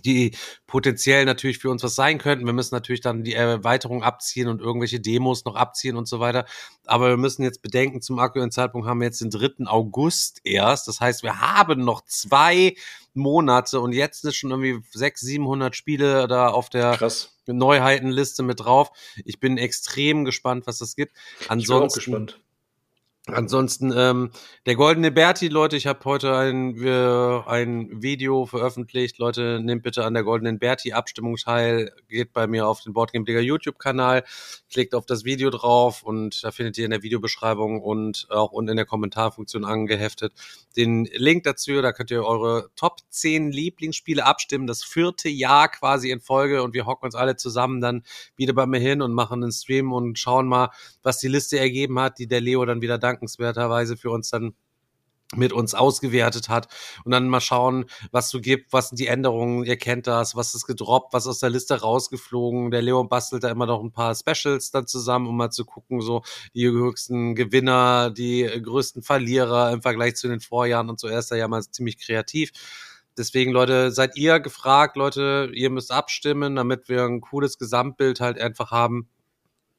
die 0.04 0.36
potenziell 0.66 1.24
natürlich 1.24 1.58
für 1.58 1.70
uns 1.70 1.82
was 1.82 1.94
sein 1.94 2.18
könnten. 2.18 2.46
Wir 2.46 2.52
müssen 2.52 2.74
natürlich 2.74 3.00
dann 3.00 3.24
die 3.24 3.34
Erweiterung 3.34 4.02
abziehen 4.02 4.48
und 4.48 4.60
irgendwelche 4.60 5.00
Demos 5.00 5.44
noch 5.44 5.54
abziehen 5.54 5.96
und 5.96 6.06
so 6.08 6.20
weiter. 6.20 6.44
Aber 6.86 7.08
wir 7.08 7.16
müssen 7.16 7.42
jetzt 7.42 7.62
bedenken, 7.62 8.00
zum 8.02 8.18
aktuellen 8.18 8.50
Zeitpunkt 8.50 8.86
haben 8.86 9.00
wir 9.00 9.06
jetzt 9.06 9.20
den 9.20 9.30
3. 9.30 9.66
August 9.66 10.40
erst. 10.44 10.88
Das 10.88 11.00
heißt, 11.00 11.22
wir 11.22 11.40
haben 11.40 11.84
noch 11.84 12.04
zwei 12.04 12.74
Monate 13.14 13.80
und 13.80 13.92
jetzt 13.92 14.24
ist 14.24 14.36
schon 14.36 14.50
irgendwie 14.50 14.78
600, 14.92 15.18
700 15.18 15.76
Spiele 15.76 16.28
da 16.28 16.48
auf 16.48 16.68
der 16.68 16.96
Krass. 16.96 17.36
Neuheitenliste 17.46 18.42
mit 18.42 18.60
drauf. 18.60 18.90
Ich 19.24 19.40
bin 19.40 19.58
extrem 19.58 20.24
gespannt, 20.24 20.66
was 20.66 20.78
das 20.78 20.96
gibt. 20.96 21.12
Ich 21.16 21.38
bin 21.38 21.46
auch 21.46 21.52
Ansonsten 21.52 21.98
gespannt. 21.98 22.40
Ansonsten, 23.28 23.92
ähm, 23.96 24.30
der 24.66 24.76
Goldene 24.76 25.10
Berti, 25.10 25.48
Leute, 25.48 25.76
ich 25.76 25.88
habe 25.88 25.98
heute 26.04 26.36
ein, 26.36 26.80
äh, 26.80 27.40
ein 27.48 28.00
Video 28.00 28.46
veröffentlicht. 28.46 29.18
Leute, 29.18 29.58
nehmt 29.60 29.82
bitte 29.82 30.04
an 30.04 30.14
der 30.14 30.22
Goldenen 30.22 30.60
Berti 30.60 30.92
Abstimmung 30.92 31.34
teil. 31.34 31.90
Geht 32.08 32.32
bei 32.32 32.46
mir 32.46 32.68
auf 32.68 32.82
den 32.82 32.92
Boardgame 32.92 33.24
Digger 33.24 33.40
YouTube-Kanal, 33.40 34.22
klickt 34.70 34.94
auf 34.94 35.06
das 35.06 35.24
Video 35.24 35.50
drauf 35.50 36.04
und 36.04 36.44
da 36.44 36.52
findet 36.52 36.78
ihr 36.78 36.84
in 36.84 36.92
der 36.92 37.02
Videobeschreibung 37.02 37.82
und 37.82 38.28
auch 38.30 38.52
unten 38.52 38.70
in 38.70 38.76
der 38.76 38.86
Kommentarfunktion 38.86 39.64
angeheftet 39.64 40.32
den 40.76 41.06
Link 41.06 41.44
dazu. 41.44 41.80
Da 41.80 41.92
könnt 41.92 42.10
ihr 42.10 42.24
eure 42.24 42.70
Top 42.76 42.98
10 43.08 43.50
Lieblingsspiele 43.50 44.24
abstimmen. 44.24 44.66
Das 44.66 44.84
vierte 44.84 45.28
Jahr 45.28 45.68
quasi 45.68 46.10
in 46.10 46.20
Folge 46.20 46.62
und 46.62 46.74
wir 46.74 46.86
hocken 46.86 47.06
uns 47.06 47.14
alle 47.14 47.36
zusammen 47.36 47.80
dann 47.80 48.02
wieder 48.36 48.52
bei 48.52 48.66
mir 48.66 48.78
hin 48.78 49.02
und 49.02 49.12
machen 49.12 49.42
einen 49.42 49.52
Stream 49.52 49.92
und 49.92 50.18
schauen 50.18 50.46
mal, 50.46 50.70
was 51.02 51.18
die 51.18 51.28
Liste 51.28 51.58
ergeben 51.58 51.98
hat, 51.98 52.18
die 52.18 52.26
der 52.26 52.40
Leo 52.40 52.64
dann 52.64 52.82
wieder 52.82 52.98
dankenswerterweise 53.16 53.96
für 53.96 54.10
uns 54.10 54.30
dann 54.30 54.54
mit 55.34 55.52
uns 55.52 55.74
ausgewertet 55.74 56.48
hat 56.48 56.68
und 57.04 57.10
dann 57.10 57.28
mal 57.28 57.40
schauen, 57.40 57.86
was 58.12 58.30
so 58.30 58.40
gibt, 58.40 58.72
was 58.72 58.90
sind 58.90 59.00
die 59.00 59.08
Änderungen, 59.08 59.64
ihr 59.64 59.76
kennt 59.76 60.06
das, 60.06 60.36
was 60.36 60.54
ist 60.54 60.66
gedroppt, 60.66 61.12
was 61.12 61.26
aus 61.26 61.40
der 61.40 61.50
Liste 61.50 61.80
rausgeflogen. 61.80 62.70
Der 62.70 62.82
Leo 62.82 63.02
bastelt 63.02 63.42
da 63.42 63.50
immer 63.50 63.66
noch 63.66 63.82
ein 63.82 63.90
paar 63.90 64.14
Specials 64.14 64.70
dann 64.70 64.86
zusammen, 64.86 65.26
um 65.26 65.36
mal 65.36 65.50
zu 65.50 65.64
gucken, 65.64 66.00
so 66.00 66.22
die 66.54 66.68
höchsten 66.68 67.34
Gewinner, 67.34 68.10
die 68.10 68.44
größten 68.44 69.02
Verlierer 69.02 69.72
im 69.72 69.82
Vergleich 69.82 70.14
zu 70.14 70.28
den 70.28 70.40
Vorjahren 70.40 70.90
und 70.90 71.00
so. 71.00 71.08
Er 71.08 71.18
ist 71.18 71.32
da 71.32 71.36
ja 71.36 71.48
mal 71.48 71.62
ziemlich 71.62 71.98
kreativ. 71.98 72.52
Deswegen, 73.18 73.50
Leute, 73.50 73.90
seid 73.92 74.16
ihr 74.16 74.40
gefragt, 74.40 74.96
Leute, 74.96 75.50
ihr 75.54 75.70
müsst 75.70 75.90
abstimmen, 75.90 76.54
damit 76.54 76.88
wir 76.88 77.04
ein 77.04 77.22
cooles 77.22 77.58
Gesamtbild 77.58 78.20
halt 78.20 78.38
einfach 78.38 78.70
haben. 78.70 79.08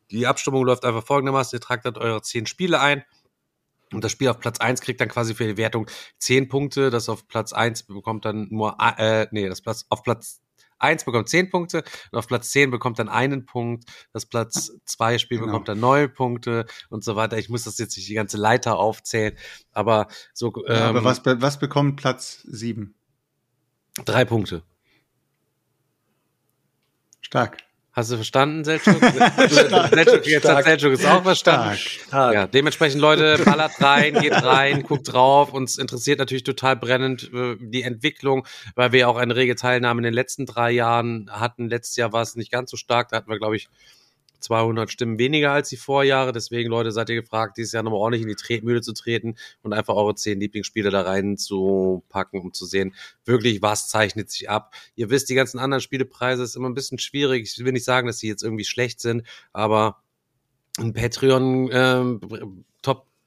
Die 0.09 0.26
Abstimmung 0.26 0.65
läuft 0.65 0.85
einfach 0.85 1.05
folgendermaßen. 1.05 1.57
Ihr 1.57 1.61
tragt 1.61 1.85
halt 1.85 1.97
eure 1.97 2.22
zehn 2.22 2.47
Spiele 2.47 2.80
ein. 2.80 3.03
Und 3.93 4.03
das 4.03 4.11
Spiel 4.11 4.27
auf 4.30 4.39
Platz 4.39 4.59
eins 4.59 4.81
kriegt 4.81 4.99
dann 4.99 5.07
quasi 5.09 5.34
für 5.34 5.45
die 5.47 5.57
Wertung 5.57 5.88
zehn 6.19 6.47
Punkte. 6.47 6.89
Das 6.89 7.09
auf 7.09 7.27
Platz 7.27 7.53
eins 7.53 7.84
bekommt 7.84 8.26
dann 8.26 8.47
nur, 8.49 8.76
äh, 8.80 9.27
nee, 9.31 9.47
das 9.47 9.61
Platz, 9.61 9.85
auf 9.89 10.03
Platz 10.03 10.41
eins 10.80 11.05
bekommt 11.05 11.27
zehn 11.30 11.49
Punkte 11.49 11.84
und 12.11 12.19
auf 12.19 12.27
Platz 12.27 12.51
zehn 12.51 12.69
bekommt 12.69 12.99
dann 12.99 13.09
einen 13.09 13.45
Punkt. 13.45 13.85
Das 14.14 14.26
Platz 14.26 14.72
zwei 14.85 15.18
Spiel 15.18 15.38
Genau. 15.39 15.47
bekommt 15.47 15.68
dann 15.69 15.80
neun 15.80 16.14
Punkte 16.14 16.65
und 16.89 17.03
so 17.03 17.15
weiter. 17.15 17.38
Ich 17.38 17.49
muss 17.49 17.64
das 17.64 17.77
jetzt 17.80 17.97
nicht 17.97 18.07
die 18.09 18.14
ganze 18.14 18.38
Leiter 18.38 18.77
aufzählen, 18.77 19.35
aber 19.72 20.07
so 20.34 20.53
ähm, 20.68 20.76
Ja, 20.76 20.89
aber 20.89 21.03
was, 21.03 21.22
was 21.26 21.57
bekommt 21.59 21.95
Platz 21.99 22.43
sieben? 22.47 22.93
drei 24.05 24.26
Punkte. 24.26 24.61
Stark. 27.22 27.57
Hast 27.98 28.11
du 28.11 28.15
verstanden, 28.18 28.64
Selchuk? 28.64 28.99
Selchuk, 29.49 30.28
jetzt 30.28 30.48
hat 30.48 30.65
Selchuk 30.65 30.94
es 30.94 31.03
auch 31.03 31.24
verstanden. 31.24 31.76
Stark. 31.78 32.32
Ja, 32.32 32.45
dementsprechend, 32.45 33.02
Leute, 33.02 33.41
ballert 33.44 33.82
rein, 33.82 34.14
geht 34.22 34.34
rein, 34.34 34.84
guckt 34.84 35.11
drauf. 35.11 35.52
Uns 35.52 35.80
interessiert 35.80 36.19
natürlich 36.19 36.44
total 36.44 36.76
brennend 36.76 37.32
äh, 37.34 37.56
die 37.60 37.82
Entwicklung, 37.82 38.45
weil 38.76 38.91
wir 38.91 39.10
auch 39.10 39.18
eine 39.18 39.36
rege 39.36 39.56
Teilnahme 39.56 40.02
in 40.02 40.03
den 40.03 40.14
letzten 40.14 40.45
drei 40.45 40.69
Jahren 40.69 41.28
hatten. 41.32 41.69
Letztes 41.69 41.95
Jahr 41.95 42.14
war 42.14 42.22
es 42.22 42.36
nicht 42.36 42.52
ganz 42.52 42.69
so 42.69 42.78
stark. 42.78 43.10
Da 43.10 43.18
hatten 43.18 43.32
wir, 43.32 43.40
glaube 43.40 43.56
ich, 43.56 43.68
200 44.39 44.91
Stimmen 44.91 45.19
weniger 45.19 45.51
als 45.51 45.69
die 45.69 45.77
Vorjahre. 45.77 46.31
Deswegen, 46.31 46.69
Leute, 46.69 46.91
seid 46.91 47.09
ihr 47.09 47.22
gefragt, 47.22 47.57
dieses 47.57 47.72
Jahr 47.72 47.84
nochmal 47.84 47.99
ordentlich 47.99 48.23
in 48.23 48.27
die 48.30 48.35
Tretmühle 48.35 48.81
zu 48.81 48.93
treten 48.93 49.35
und 49.64 49.73
einfach 49.73 49.95
eure 49.95 50.15
zehn 50.15 50.39
Lieblingsspiele 50.39 50.89
da 50.89 51.01
reinzupacken, 51.01 52.41
um 52.41 52.53
zu 52.53 52.65
sehen, 52.65 52.93
wirklich, 53.26 53.61
was 53.61 53.88
zeichnet 53.88 54.30
sich 54.30 54.49
ab. 54.49 54.73
Ihr 54.95 55.09
wisst, 55.09 55.30
die 55.30 55.35
ganzen 55.35 55.59
anderen 55.59 55.81
Spielepreise 55.81 56.43
ist 56.43 56.55
immer 56.55 56.69
ein 56.69 56.76
bisschen 56.76 56.99
schwierig. 56.99 57.51
Ich 57.57 57.64
will 57.64 57.73
nicht 57.73 57.85
sagen, 57.85 58.07
dass 58.07 58.19
die 58.19 58.27
jetzt 58.27 58.43
irgendwie 58.43 58.65
schlecht 58.65 58.99
sind, 58.99 59.23
aber 59.53 60.01
ein 60.80 60.93
Patreon 60.93 61.69
ähm, 61.72 62.65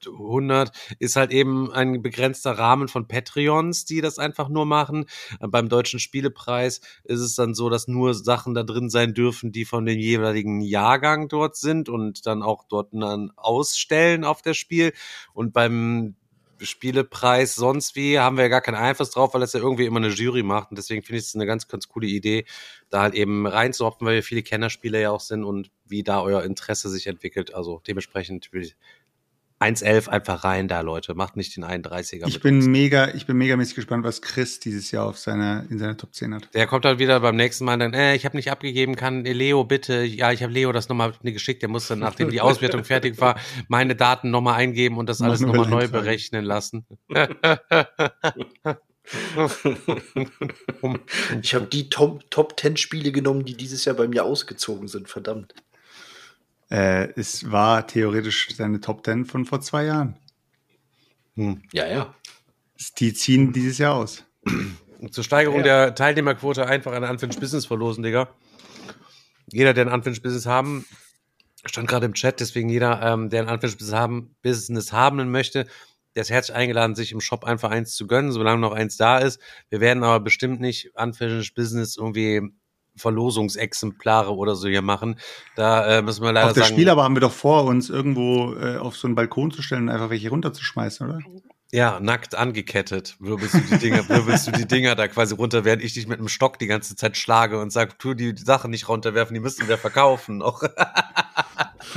100 0.06 0.70
ist 0.98 1.16
halt 1.16 1.31
eben 1.31 1.72
ein 1.72 2.02
begrenzter 2.02 2.52
Rahmen 2.52 2.89
von 2.89 3.09
Patreons, 3.09 3.85
die 3.85 4.01
das 4.01 4.18
einfach 4.18 4.48
nur 4.48 4.66
machen. 4.66 5.06
Äh, 5.40 5.48
Beim 5.48 5.68
deutschen 5.68 6.01
Spielepreis 6.01 6.81
ist 7.05 7.20
es 7.20 7.35
dann 7.35 7.55
so, 7.55 7.68
dass 7.70 7.89
nur 7.89 8.14
Sachen 8.14 8.55
da 8.55 8.62
drin 8.62 8.90
sein 8.90 9.14
dürfen, 9.14 9.52
die 9.52 9.64
von 9.64 9.85
dem 9.86 9.98
jeweiligen 9.98 10.60
Jahrgang 10.60 11.28
dort 11.28 11.56
sind 11.56 11.89
und 11.89 12.27
dann 12.27 12.43
auch 12.43 12.64
dort 12.68 12.93
dann 12.93 13.31
ausstellen 13.36 14.24
auf 14.24 14.43
das 14.43 14.56
Spiel. 14.56 14.93
Und 15.32 15.52
beim 15.52 16.16
Spielepreis 16.62 17.55
sonst 17.55 17.97
wie 17.97 18.18
haben 18.18 18.36
wir 18.36 18.44
ja 18.44 18.48
gar 18.48 18.60
keinen 18.60 18.77
Einfluss 18.77 19.10
drauf, 19.10 19.32
weil 19.35 19.40
das 19.40 19.52
ja 19.52 19.60
irgendwie 19.60 19.86
immer 19.86 19.98
eine 19.98 20.09
Jury 20.09 20.43
macht. 20.43 20.70
Und 20.70 20.78
deswegen 20.78 21.02
finde 21.02 21.18
ich 21.18 21.27
es 21.27 21.35
eine 21.35 21.47
ganz, 21.47 21.68
ganz 21.68 21.89
coole 21.89 22.06
Idee, 22.06 22.44
da 22.90 23.02
halt 23.02 23.14
eben 23.14 23.47
reinzuhopfen, 23.47 24.06
weil 24.06 24.16
wir 24.16 24.22
viele 24.22 24.43
Kennerspieler 24.43 24.98
ja 24.98 25.10
auch 25.10 25.20
sind 25.20 25.44
und 25.44 25.70
wie 25.86 26.02
da 26.02 26.20
euer 26.22 26.43
Interesse 26.43 26.89
sich 26.90 27.06
entwickelt. 27.06 27.55
Also 27.55 27.82
dementsprechend 27.86 28.52
will 28.52 28.62
ich 28.62 28.77
1,11 29.61 30.09
einfach 30.09 30.43
rein 30.43 30.69
da, 30.69 30.81
Leute. 30.81 31.15
Macht 31.15 31.37
nicht 31.37 31.55
den 31.55 31.65
31er. 31.65 32.27
Ich 32.27 32.41
bin 32.41 32.57
uns. 32.57 32.66
mega, 32.66 33.12
ich 33.15 33.27
bin 33.27 33.37
megamäßig 33.37 33.74
gespannt, 33.74 34.05
was 34.05 34.23
Chris 34.23 34.59
dieses 34.59 34.91
Jahr 34.91 35.07
auf 35.07 35.19
seiner, 35.19 35.66
in 35.69 35.78
seiner 35.78 35.97
Top 35.99 36.15
10 36.15 36.35
hat. 36.35 36.49
Der 36.55 36.66
kommt 36.66 36.87
dann 36.87 36.99
wieder 36.99 37.20
beim 37.20 37.37
nächsten 37.37 37.66
Mal 37.66 37.78
dann, 37.78 37.93
äh, 37.93 38.15
ich 38.15 38.24
habe 38.24 38.37
nicht 38.39 38.51
abgegeben, 38.51 38.97
kann 38.97 39.27
äh, 39.27 39.32
Leo 39.35 39.65
bitte, 39.65 40.03
ja, 40.03 40.32
ich 40.32 40.43
habe 40.43 40.53
Leo 40.53 40.73
das 40.73 40.89
nochmal 40.89 41.12
geschickt, 41.23 41.61
der 41.61 41.69
muss 41.69 41.89
dann, 41.89 41.99
nachdem 41.99 42.31
die 42.31 42.41
Auswertung 42.41 42.85
fertig 42.85 43.20
war, 43.20 43.39
meine 43.69 43.95
Daten 43.95 44.31
nochmal 44.31 44.55
eingeben 44.55 44.97
und 44.97 45.09
das 45.09 45.20
alles 45.20 45.41
nochmal 45.41 45.69
neu 45.69 45.89
berechnen 45.89 46.45
lassen. 46.45 46.87
Ich 51.43 51.55
habe 51.55 51.66
die 51.66 51.89
Top, 51.89 52.31
Top 52.31 52.59
10 52.59 52.77
Spiele 52.77 53.11
genommen, 53.11 53.45
die 53.45 53.57
dieses 53.57 53.85
Jahr 53.85 53.97
bei 53.97 54.07
mir 54.07 54.24
ausgezogen 54.24 54.87
sind, 54.87 55.09
verdammt. 55.09 55.55
Äh, 56.71 57.09
es 57.17 57.51
war 57.51 57.87
theoretisch 57.87 58.49
seine 58.55 58.81
Top 58.81 59.05
10 59.05 59.27
von 59.27 59.45
vor 59.45 59.61
zwei 59.61 59.87
Jahren. 59.87 60.17
Hm. 61.35 61.63
Ja, 61.73 61.87
ja. 61.87 62.15
Die 62.99 63.13
ziehen 63.13 63.53
dieses 63.53 63.79
Jahr 63.79 63.95
aus. 63.95 64.25
Und 64.99 65.13
zur 65.13 65.25
Steigerung 65.25 65.63
der 65.63 65.95
Teilnehmerquote 65.95 66.67
einfach 66.67 66.93
ein 66.93 67.05
Unfinished 67.05 67.41
Business 67.41 67.67
verlosen, 67.67 68.03
Digga. 68.03 68.29
Jeder, 69.53 69.75
der 69.75 69.87
ein 69.87 69.93
Unfinished 69.93 70.23
Business 70.23 70.47
haben, 70.47 70.87
stand 71.65 71.89
gerade 71.89 72.07
im 72.07 72.15
Chat, 72.15 72.41
deswegen 72.41 72.69
jeder, 72.69 73.03
ähm, 73.03 73.31
der 73.31 73.43
ein 73.43 73.49
Unfinished 73.49 73.79
Business 73.79 73.99
haben, 73.99 74.37
Business 74.43 74.93
haben 74.93 75.31
möchte, 75.31 75.67
der 76.15 76.23
ist 76.23 76.31
herzlich 76.31 76.57
eingeladen, 76.57 76.95
sich 76.95 77.13
im 77.13 77.21
Shop 77.21 77.45
einfach 77.45 77.71
eins 77.71 77.95
zu 77.95 78.07
gönnen, 78.07 78.33
solange 78.33 78.61
noch 78.61 78.73
eins 78.73 78.97
da 78.97 79.19
ist. 79.19 79.41
Wir 79.69 79.81
werden 79.81 80.03
aber 80.03 80.21
bestimmt 80.21 80.61
nicht 80.61 80.93
Unfinished 80.95 81.55
Business 81.55 81.97
irgendwie 81.97 82.43
Verlosungsexemplare 83.01 84.35
oder 84.35 84.55
so 84.55 84.68
hier 84.68 84.82
machen. 84.82 85.16
Da 85.56 85.98
äh, 85.98 86.02
müssen 86.02 86.22
wir 86.22 86.32
leider 86.32 86.48
auf 86.48 86.52
der 86.52 86.64
sagen. 86.64 86.74
Spiel 86.74 86.89
aber 86.89 87.05
haben 87.05 87.16
wir 87.16 87.20
doch 87.20 87.32
vor, 87.32 87.64
uns 87.64 87.90
irgendwo 87.90 88.55
äh, 88.55 88.77
auf 88.77 88.97
so 88.97 89.09
einen 89.09 89.14
Balkon 89.14 89.51
zu 89.51 89.62
stellen 89.62 89.85
und 89.85 89.89
einfach 89.90 90.10
welche 90.10 90.31
runterzuschmeißen, 90.31 91.09
oder? 91.09 91.18
Ja, 91.72 92.01
nackt 92.01 92.35
angekettet. 92.35 93.16
Wirbelst 93.20 93.55
du 93.55 93.60
die 93.60 93.78
Dinger, 93.78 94.09
wirbelst 94.09 94.48
du 94.48 94.51
die 94.51 94.66
Dinger 94.66 94.97
da 94.97 95.06
quasi 95.06 95.35
runter, 95.35 95.64
während 95.64 95.82
ich 95.85 95.94
dich 95.94 96.09
mit 96.09 96.18
einem 96.18 96.28
Stock 96.28 96.59
die 96.59 96.66
ganze 96.66 96.97
Zeit 96.97 97.16
schlage 97.16 97.60
und 97.60 97.70
sag, 97.70 97.98
tu 98.01 98.14
die 98.14 98.35
Sachen 98.36 98.72
nicht 98.72 98.89
runterwerfen, 98.89 99.35
die 99.35 99.40
müssen 99.40 99.68
wir 99.68 99.78
verkaufen 99.78 100.39
noch. 100.39 100.62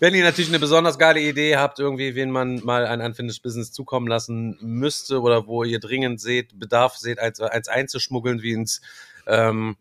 Wenn 0.00 0.14
ihr 0.14 0.24
natürlich 0.24 0.50
eine 0.50 0.58
besonders 0.58 0.98
geile 0.98 1.20
Idee 1.20 1.56
habt, 1.56 1.78
irgendwie, 1.78 2.14
wen 2.14 2.30
man 2.30 2.64
mal 2.64 2.86
ein 2.86 3.00
Unfinished 3.00 3.42
Business 3.42 3.72
zukommen 3.72 4.06
lassen 4.06 4.58
müsste 4.60 5.20
oder 5.20 5.46
wo 5.46 5.64
ihr 5.64 5.80
dringend 5.80 6.20
seht, 6.20 6.58
Bedarf 6.58 6.96
seht, 6.96 7.18
als, 7.18 7.40
als 7.40 7.68
einzuschmuggeln, 7.68 8.42
wie 8.42 8.52
ins, 8.52 8.80
ähm, 9.26 9.76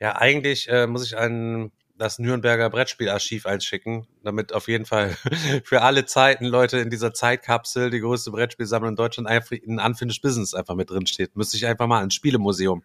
ja, 0.00 0.16
eigentlich 0.16 0.68
äh, 0.68 0.86
muss 0.86 1.04
ich 1.04 1.16
ein, 1.16 1.72
das 1.98 2.18
Nürnberger 2.18 2.68
Brettspielarchiv 2.70 3.46
einschicken, 3.46 4.06
damit 4.22 4.52
auf 4.52 4.68
jeden 4.68 4.84
Fall 4.86 5.16
für 5.64 5.82
alle 5.82 6.04
Zeiten 6.06 6.44
Leute 6.44 6.78
in 6.78 6.90
dieser 6.90 7.14
Zeitkapsel, 7.14 7.90
die 7.90 8.00
größte 8.00 8.30
Brettspielsammlung 8.30 8.90
in 8.90 8.96
Deutschland, 8.96 9.28
einfach 9.28 9.56
ein 9.66 9.80
Unfinished 9.80 10.22
Business 10.22 10.54
einfach 10.54 10.74
mit 10.74 10.90
drin 10.90 11.06
steht. 11.06 11.36
Müsste 11.36 11.56
ich 11.56 11.66
einfach 11.66 11.86
mal 11.86 12.02
ins 12.02 12.14
Spielemuseum. 12.14 12.82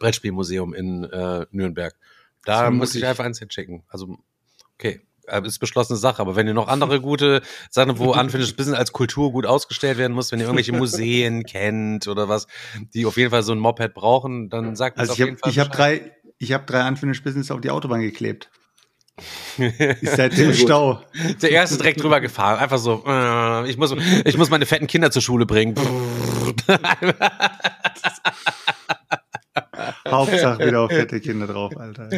Brettspielmuseum 0.00 0.74
in 0.74 1.04
äh, 1.04 1.46
Nürnberg. 1.52 1.94
Da 2.44 2.66
So 2.66 2.72
muss 2.72 2.94
ich 2.96 3.06
einfach 3.06 3.24
eins 3.24 3.38
hinschicken. 3.38 3.84
Also, 3.88 4.18
okay. 4.74 5.00
äh, 5.26 5.40
Ist 5.46 5.58
beschlossene 5.60 5.98
Sache, 5.98 6.20
aber 6.20 6.34
wenn 6.34 6.46
ihr 6.48 6.54
noch 6.54 6.66
andere 6.68 7.00
gute 7.02 7.42
Sachen, 7.70 7.98
wo 7.98 8.12
Unfinished 8.12 8.56
Business 8.56 8.76
als 8.78 8.92
Kultur 8.92 9.30
gut 9.30 9.46
ausgestellt 9.46 9.98
werden 9.98 10.14
muss, 10.14 10.32
wenn 10.32 10.40
ihr 10.40 10.46
irgendwelche 10.46 10.72
Museen 10.76 11.44
kennt 11.44 12.08
oder 12.08 12.28
was, 12.28 12.48
die 12.94 13.06
auf 13.06 13.16
jeden 13.16 13.30
Fall 13.30 13.42
so 13.44 13.52
ein 13.52 13.58
Moped 13.58 13.94
brauchen, 13.94 14.48
dann 14.48 14.74
sagt 14.74 14.98
Also 14.98 15.12
auf 15.12 15.18
ich 15.18 15.24
jeden 15.24 15.36
habe 15.36 15.40
Fall 15.40 15.50
ich 15.52 15.58
hab 15.60 15.70
Bescheid. 15.70 16.00
drei, 16.02 16.12
ich 16.38 16.56
drei 16.66 16.88
Unfinished 16.88 17.22
Business 17.22 17.50
auf 17.50 17.60
die 17.60 17.70
Autobahn 17.70 18.00
geklebt. 18.00 18.50
Ist 20.00 20.16
seitdem 20.16 20.46
im 20.46 20.56
gut. 20.56 20.56
Stau. 20.56 21.02
Der 21.42 21.50
erste 21.50 21.74
ist 21.74 21.82
direkt 21.82 22.02
drüber 22.02 22.22
gefahren, 22.22 22.58
einfach 22.58 22.78
so, 22.78 23.04
äh, 23.06 23.68
ich 23.68 23.76
muss, 23.76 23.94
ich 24.24 24.38
muss 24.38 24.48
meine 24.48 24.64
fetten 24.64 24.86
Kinder 24.86 25.10
zur 25.10 25.20
Schule 25.20 25.44
bringen. 25.44 25.74
Hauptsache 30.08 30.64
wieder 30.66 30.80
auf 30.82 30.90
fette 30.90 31.20
Kinder 31.20 31.46
drauf, 31.46 31.76
Alter. 31.76 32.08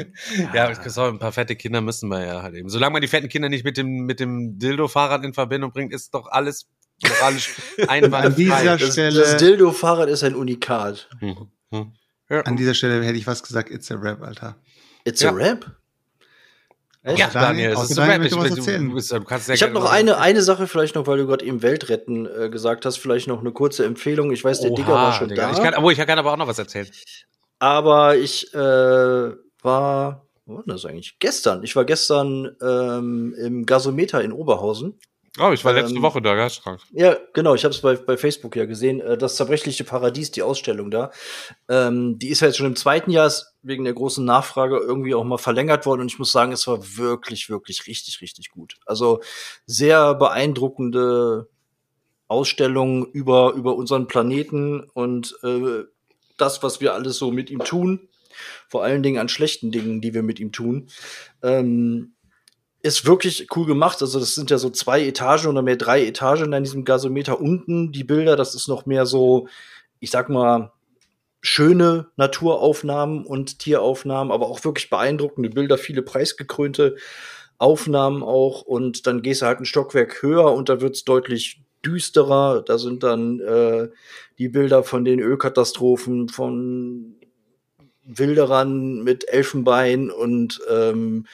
Ja, 0.55 0.71
es 0.71 0.95
soll- 0.95 1.11
ein 1.11 1.19
paar 1.19 1.33
fette 1.33 1.57
Kinder 1.57 1.81
müssen 1.81 2.09
wir 2.09 2.25
ja 2.25 2.43
halt 2.43 2.55
eben. 2.55 2.69
Solange 2.69 2.93
man 2.95 3.03
die 3.03 3.09
fetten 3.09 3.29
Kinder 3.29 3.49
nicht 3.49 3.65
mit 3.65 3.77
dem, 3.77 4.05
mit 4.07 4.21
dem 4.21 4.59
Dildo-Fahrrad 4.59 5.25
in 5.25 5.33
Verbindung 5.35 5.73
bringt, 5.73 5.93
ist 5.93 6.15
doch 6.15 6.27
alles 6.31 6.69
moralisch 7.03 7.51
An 7.79 7.79
dieser 7.79 7.91
einwandfrei. 7.91 8.65
Das, 8.77 8.93
Stelle, 8.93 9.21
das 9.21 9.37
Dildo-Fahrrad 9.39 10.09
ist 10.09 10.23
ein 10.25 10.35
Unikat. 10.35 11.09
Mhm. 11.21 11.49
Mhm. 11.71 11.93
Ja. 12.29 12.41
an 12.43 12.57
dieser 12.57 12.75
Stelle 12.75 13.05
hätte 13.05 13.19
ich 13.19 13.25
fast 13.25 13.47
gesagt, 13.47 13.71
it's 13.71 13.91
a 13.91 13.95
rap, 13.97 14.23
Alter. 14.23 14.57
It's 15.05 15.21
Ja. 15.21 15.31
a 15.31 15.35
Rap? 15.35 15.67
Echt? 17.05 17.19
Ja, 17.19 17.29
Daniel, 17.33 17.73
es 17.73 17.83
ist 17.83 17.89
so 17.91 18.01
Daniel 18.01 18.27
Ich, 18.27 18.37
was 18.37 18.51
du, 18.51 18.57
erzählen. 18.57 18.89
du, 18.89 18.95
bist, 18.95 19.11
ja- 19.11 19.19
du 19.19 19.25
kannst 19.25 19.49
ja 19.49 19.55
Ich 19.55 19.63
habe 19.63 19.73
noch 19.73 19.91
eine, 19.91 20.19
eine 20.19 20.41
Sache 20.43 20.69
vielleicht 20.69 20.95
noch, 20.95 21.07
weil 21.09 21.19
du 21.19 21.27
gerade 21.27 21.45
eben 21.45 21.61
Weltretten 21.63 22.27
äh, 22.27 22.49
gesagt 22.49 22.87
hast, 22.87 22.99
vielleicht 22.99 23.27
noch 23.27 23.41
eine 23.41 23.51
kurze 23.53 23.85
Empfehlung. 23.85 24.31
Ich 24.33 24.45
weiß, 24.45 24.61
der 24.61 24.71
Oha, 24.71 24.77
Digger 24.77 24.93
war 24.95 25.13
schon 25.13 25.29
Digga. 25.29 25.47
da. 25.47 25.53
Ich 25.53 25.63
kann, 25.63 25.75
obwohl, 25.75 25.93
ich 25.93 25.99
kann 25.99 26.19
aber 26.19 26.33
auch 26.33 26.37
noch 26.37 26.47
was 26.47 26.59
erzählen. 26.61 26.89
Aber 27.59 28.17
ich 28.17 28.55
äh, 28.55 28.59
war, 28.59 30.27
wo 30.47 30.57
war 30.57 30.63
das 30.67 30.85
eigentlich? 30.85 31.17
Gestern. 31.19 31.63
Ich 31.65 31.75
war 31.75 31.85
gestern 31.85 32.57
ähm, 32.63 33.35
im 33.37 33.67
Gasometer 33.67 34.23
in 34.23 34.33
Oberhausen. 34.33 34.99
Oh, 35.39 35.51
ich 35.51 35.65
war 35.65 35.73
letzte 35.73 35.97
Ähm, 35.97 36.03
Woche 36.03 36.21
da, 36.21 36.35
geisteskrank. 36.35 36.81
Ja, 36.93 37.17
genau, 37.33 37.55
ich 37.55 37.65
habe 37.65 37.75
es 37.75 37.81
bei, 37.81 37.97
bei 37.97 38.19
Facebook 38.19 38.55
ja 38.55 38.67
gesehen. 38.67 39.01
Äh, 39.01 39.17
das 39.17 39.37
zerbrechliche 39.37 39.85
Paradies, 39.85 40.31
die 40.31 40.43
Ausstellung 40.43 40.91
da. 40.91 41.11
Ähm, 41.69 42.19
die 42.19 42.29
ist 42.29 42.41
ja 42.41 42.49
jetzt 42.49 42.59
schon 42.59 42.67
im 42.67 42.77
zweiten 42.77 43.11
Jahr 43.11 43.33
wegen 43.63 43.85
der 43.85 43.95
großen 43.95 44.25
Nachfrage 44.25 44.77
irgendwie 44.77 45.15
auch 45.15 45.25
mal 45.25 45.39
verlängert 45.39 45.87
worden. 45.87 46.03
Und 46.03 46.13
ich 46.13 46.19
muss 46.19 46.33
sagen, 46.33 46.53
es 46.53 46.67
war 46.67 46.97
wirklich, 46.99 47.49
wirklich 47.49 47.87
richtig, 47.87 48.21
richtig 48.21 48.51
gut. 48.51 48.75
Also 48.85 49.23
sehr 49.65 50.15
beeindruckende 50.15 51.49
Ausstellung 52.29 53.07
über, 53.07 53.55
über 53.55 53.75
unseren 53.75 54.09
Planeten 54.09 54.81
und 54.93 55.35
äh, 55.43 55.85
das, 56.37 56.63
was 56.63 56.81
wir 56.81 56.93
alles 56.93 57.17
so 57.17 57.31
mit 57.31 57.51
ihm 57.51 57.61
tun. 57.61 58.09
Vor 58.69 58.83
allen 58.83 59.03
Dingen 59.03 59.19
an 59.19 59.29
schlechten 59.29 59.71
Dingen, 59.71 60.01
die 60.01 60.13
wir 60.13 60.23
mit 60.23 60.41
ihm 60.41 60.53
tun. 60.53 60.89
Ähm, 61.43 62.15
ist 62.83 63.07
wirklich 63.07 63.47
cool 63.55 63.67
gemacht. 63.67 64.03
Also 64.03 64.19
das 64.19 64.35
sind 64.35 64.51
ja 64.51 64.59
so 64.59 64.69
zwei 64.71 65.07
Etagen 65.07 65.49
oder 65.49 65.63
mehr 65.63 65.77
drei 65.77 66.05
Etagen 66.05 66.53
an 66.53 66.65
diesem 66.65 66.85
Gasometer 66.85 67.41
unten. 67.41 67.93
Die 67.93 68.05
Bilder, 68.05 68.37
das 68.37 68.55
ist 68.55 68.69
noch 68.69 68.87
mehr 68.87 69.07
so, 69.07 69.49
ich 70.01 70.11
sag 70.11 70.29
mal, 70.29 70.73
schöne 71.41 72.09
Naturaufnahmen 72.17 73.25
und 73.25 73.61
Tieraufnahmen, 73.61 74.33
aber 74.33 74.47
auch 74.47 74.65
wirklich 74.65 74.91
beeindruckende 74.91 75.51
Bilder, 75.51 75.79
viele 75.79 76.03
preisgekrönte 76.03 76.97
Aufnahmen 77.59 78.23
auch. 78.23 78.63
Und 78.63 79.07
dann 79.07 79.23
gehst 79.23 79.43
du 79.43 79.47
halt 79.47 79.61
ein 79.61 79.65
Stockwerk 79.65 80.23
höher 80.23 80.53
und 80.53 80.69
da 80.69 80.81
wird's 80.81 81.05
deutlich 81.05 81.63
düsterer. 81.85 82.63
Da 82.63 82.79
sind 82.79 83.03
dann 83.05 83.41
äh, 83.41 83.89
die 84.39 84.49
Bilder 84.49 84.83
von 84.83 85.05
den 85.05 85.21
Ölkatastrophen, 85.21 86.29
von 86.29 87.17
Wilderern 88.05 89.03
mit 89.05 89.29
Elfenbein 89.29 90.11
und 90.11 90.61
ähm, 90.69 91.27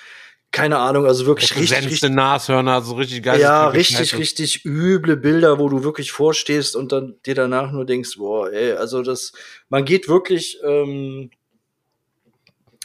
keine 0.50 0.78
Ahnung, 0.78 1.06
also 1.06 1.26
wirklich 1.26 1.54
richtig, 1.56 1.90
richtig 1.90 2.10
Nashörner, 2.10 2.80
so 2.80 2.94
richtig 2.94 3.22
geil. 3.22 3.40
ja, 3.40 3.68
richtig, 3.68 4.16
richtig 4.16 4.64
üble 4.64 5.16
Bilder, 5.16 5.58
wo 5.58 5.68
du 5.68 5.84
wirklich 5.84 6.10
vorstehst 6.10 6.74
und 6.74 6.90
dann 6.92 7.16
dir 7.26 7.34
danach 7.34 7.70
nur 7.70 7.84
denkst, 7.84 8.16
boah, 8.16 8.50
ey, 8.50 8.72
also 8.72 9.02
das, 9.02 9.32
man 9.68 9.84
geht 9.84 10.08
wirklich 10.08 10.58
ähm, 10.64 11.30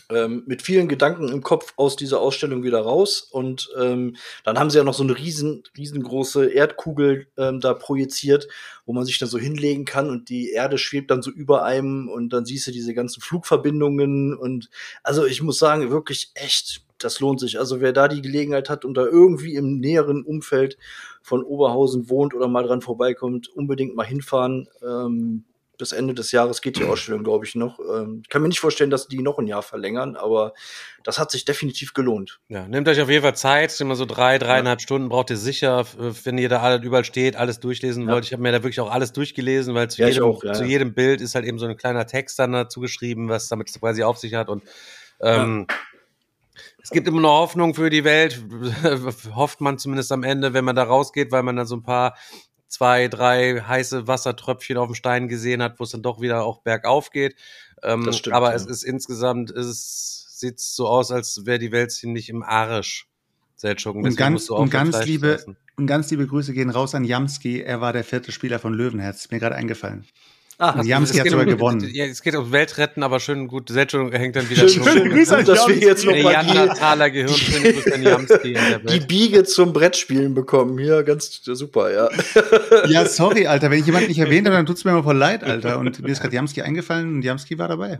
ähm, 0.10 0.44
mit 0.46 0.62
vielen 0.62 0.88
Gedanken 0.88 1.30
im 1.30 1.42
Kopf 1.42 1.74
aus 1.78 1.96
dieser 1.96 2.20
Ausstellung 2.20 2.64
wieder 2.64 2.82
raus 2.82 3.22
und 3.22 3.70
ähm, 3.80 4.16
dann 4.44 4.60
haben 4.60 4.70
sie 4.70 4.78
ja 4.78 4.84
noch 4.84 4.94
so 4.94 5.04
eine 5.04 5.18
riesen, 5.18 5.64
riesengroße 5.78 6.48
Erdkugel 6.52 7.28
ähm, 7.38 7.60
da 7.60 7.74
projiziert, 7.74 8.48
wo 8.86 8.94
man 8.94 9.06
sich 9.06 9.18
dann 9.20 9.30
so 9.30 9.40
hinlegen 9.40 9.86
kann 9.86 10.10
und 10.10 10.30
die 10.30 10.52
Erde 10.52 10.78
schwebt 10.78 11.12
dann 11.12 11.22
so 11.22 11.32
über 11.32 11.64
einem 11.64 12.10
und 12.10 12.30
dann 12.30 12.46
siehst 12.46 12.68
du 12.68 12.72
diese 12.72 12.94
ganzen 12.94 13.22
Flugverbindungen 13.22 14.36
und 14.36 14.70
also 15.02 15.26
ich 15.26 15.42
muss 15.42 15.60
sagen, 15.60 15.90
wirklich 15.90 16.32
echt, 16.36 16.82
das 17.04 17.20
lohnt 17.20 17.40
sich. 17.40 17.60
Also 17.60 17.82
wer 17.82 17.94
da 17.94 18.08
die 18.08 18.22
Gelegenheit 18.22 18.70
hat 18.70 18.86
und 18.86 18.96
da 18.96 19.06
irgendwie 19.06 19.56
im 19.56 19.80
näheren 19.80 20.24
Umfeld 20.24 20.78
von 21.22 21.44
Oberhausen 21.44 22.10
wohnt 22.10 22.34
oder 22.34 22.48
mal 22.48 22.64
dran 22.64 22.82
vorbeikommt, 22.82 23.48
unbedingt 23.50 23.96
mal 23.96 24.06
hinfahren. 24.06 24.68
Ähm, 24.86 25.44
bis 25.76 25.92
Ende 25.92 26.14
des 26.14 26.32
Jahres 26.32 26.62
geht 26.62 26.78
die 26.78 26.84
Ausstellung, 26.84 27.24
glaube 27.24 27.46
ich, 27.46 27.56
noch. 27.56 27.80
Ähm, 27.80 28.20
ich 28.24 28.30
kann 28.30 28.44
mir 28.44 28.48
nicht 28.48 28.60
vorstellen, 28.60 28.92
dass 28.92 29.08
die 29.08 29.24
noch 29.24 29.40
ein 29.40 29.48
Jahr 29.48 29.64
verlängern, 29.64 30.16
aber 30.16 30.54
das 31.04 31.18
hat 31.18 31.32
sich 31.32 31.46
definitiv 31.46 31.94
gelohnt. 31.96 32.40
Ja, 32.48 32.68
nehmt 32.68 32.88
euch 32.88 33.02
auf 33.02 33.10
jeden 33.10 33.24
Fall 33.24 33.36
Zeit, 33.36 33.82
immer 33.82 33.96
so 33.96 34.06
drei, 34.06 34.38
dreieinhalb 34.38 34.82
Stunden 34.82 35.10
braucht 35.10 35.32
ihr 35.32 35.36
sicher, 35.38 35.80
f- 35.80 35.98
wenn 36.26 36.38
ihr 36.38 36.48
da 36.48 36.78
überall 36.78 37.04
steht, 37.04 37.36
alles 37.36 37.60
durchlesen 37.60 38.08
Ja. 38.08 38.14
wollt. 38.14 38.24
Ich 38.26 38.34
habe 38.34 38.44
mir 38.44 38.52
da 38.52 38.60
wirklich 38.62 38.80
auch 38.82 38.92
alles 38.92 39.14
durchgelesen, 39.14 39.74
weil 39.74 39.90
zu, 39.90 40.04
Ja, 40.04 40.10
jedem, 40.10 40.24
auch, 40.26 40.44
ja, 40.44 40.54
zu 40.54 40.62
ja. 40.64 40.70
jedem 40.70 40.94
Bild 40.94 41.22
ist 41.22 41.34
halt 41.34 41.46
eben 41.46 41.58
so 41.58 41.66
ein 41.66 41.76
kleiner 41.76 42.06
Text 42.06 42.38
dann 42.38 42.52
dazu 42.54 42.80
geschrieben, 42.80 43.28
was 43.28 43.50
damit 43.50 43.74
quasi 43.78 44.04
auf 44.04 44.20
sich 44.20 44.36
hat. 44.36 44.50
Und 44.50 44.62
ähm, 45.22 45.66
es 46.84 46.90
gibt 46.90 47.08
immer 47.08 47.22
noch 47.22 47.40
Hoffnung 47.40 47.74
für 47.74 47.90
die 47.90 48.04
Welt, 48.04 48.44
hofft 49.36 49.62
man 49.62 49.78
zumindest 49.78 50.12
am 50.12 50.24
Ende, 50.24 50.54
wenn 50.54 50.66
man 50.66 50.76
da 50.76 50.84
rausgeht, 50.84 51.32
weil 51.32 51.42
man 51.42 51.56
dann 51.56 51.66
so 51.66 51.78
ein 51.78 51.84
paar 51.84 52.16
zwei, 52.68 53.08
drei 53.08 53.62
heiße 53.62 54.08
Wassertröpfchen 54.08 54.78
auf 54.78 54.88
dem 54.88 54.96
Stein 54.96 55.30
gesehen 55.30 55.64
hat, 55.64 55.80
wo 55.80 55.86
es 55.86 55.92
dann 55.92 56.02
doch 56.02 56.20
wieder 56.20 56.44
auch 56.44 56.62
bergauf 56.62 57.10
geht. 57.10 57.36
Ähm, 57.82 58.06
Das 58.06 58.18
stimmt, 58.18 58.36
aber 58.36 58.50
ja. 58.50 58.56
es 58.56 58.66
ist 58.66 58.84
insgesamt, 58.84 59.50
es 59.52 60.28
sieht 60.38 60.60
so 60.60 60.88
aus, 60.88 61.12
als 61.12 61.46
wäre 61.46 61.60
die 61.60 61.72
Welt 61.72 61.92
ziemlich 61.92 62.30
im 62.30 62.44
Arsch. 62.44 63.08
Seltschuk. 63.56 63.96
Und 63.96 64.18
ganz, 64.18 64.50
und 64.50 64.70
ganz 64.70 65.06
liebe, 65.06 65.42
und 65.78 65.88
ganz 65.88 66.12
liebe 66.12 66.28
Grüße 66.28 66.52
gehen 66.52 66.70
raus 66.70 66.96
an 66.96 67.06
Jamski. 67.06 67.62
Er 67.62 67.80
war 67.80 67.94
der 67.94 68.04
vierte 68.04 68.34
Spieler 68.34 68.60
von 68.60 68.74
Löwenherz. 68.74 69.22
Ist 69.22 69.32
mir 69.32 69.40
gerade 69.40 69.56
eingefallen. 69.56 70.06
Ah, 70.64 70.80
Und 70.80 70.86
Jamski 70.86 71.16
Es 71.16 71.20
hat 71.20 71.24
geht 71.26 71.32
sogar 71.32 71.46
um- 71.48 71.52
gewonnen. 71.54 71.90
Ja, 71.94 72.06
es 72.06 72.22
geht 72.22 72.36
ums 72.36 72.52
Weltretten, 72.54 73.04
aber 73.04 73.20
schön 73.20 73.48
gut. 73.48 73.68
Seltschuk 73.70 74.14
hängt 74.14 74.36
dann 74.38 74.50
wieder 74.50 74.68
schön, 74.70 74.84
schön 74.84 75.10
Grüße 75.10 75.36
an 75.38 75.46
dass 75.46 75.68
wir 75.68 75.76
jetzt 75.78 76.06
noch 76.06 76.14
Der 76.14 76.24
mal 76.24 76.44
die, 78.44 78.54
die 78.54 78.86
Welt. 78.86 79.08
Biege 79.08 79.44
zum 79.44 79.74
Brettspielen 79.74 80.34
bekommen. 80.34 80.78
Hier, 80.78 81.04
ganz 81.04 81.42
super, 81.44 81.92
ja. 81.92 82.10
Ja, 82.88 83.06
sorry, 83.06 83.46
Alter. 83.48 83.70
Wenn 83.72 83.80
ich 83.80 83.86
jemanden 83.86 84.08
nicht 84.08 84.20
erwähnt 84.20 84.48
habe, 84.48 84.56
dann 84.56 84.66
tut's 84.66 84.86
mir 84.86 84.92
immer 84.92 85.04
voll 85.04 85.18
leid, 85.18 85.44
Alter. 85.44 85.80
Und 85.84 86.02
mir 86.02 86.12
ist 86.12 86.22
gerade 86.22 86.34
Jamski 86.36 86.62
eingefallen 86.62 87.16
und 87.16 87.22
Jamski 87.24 87.58
war 87.58 87.68
dabei. 87.68 88.00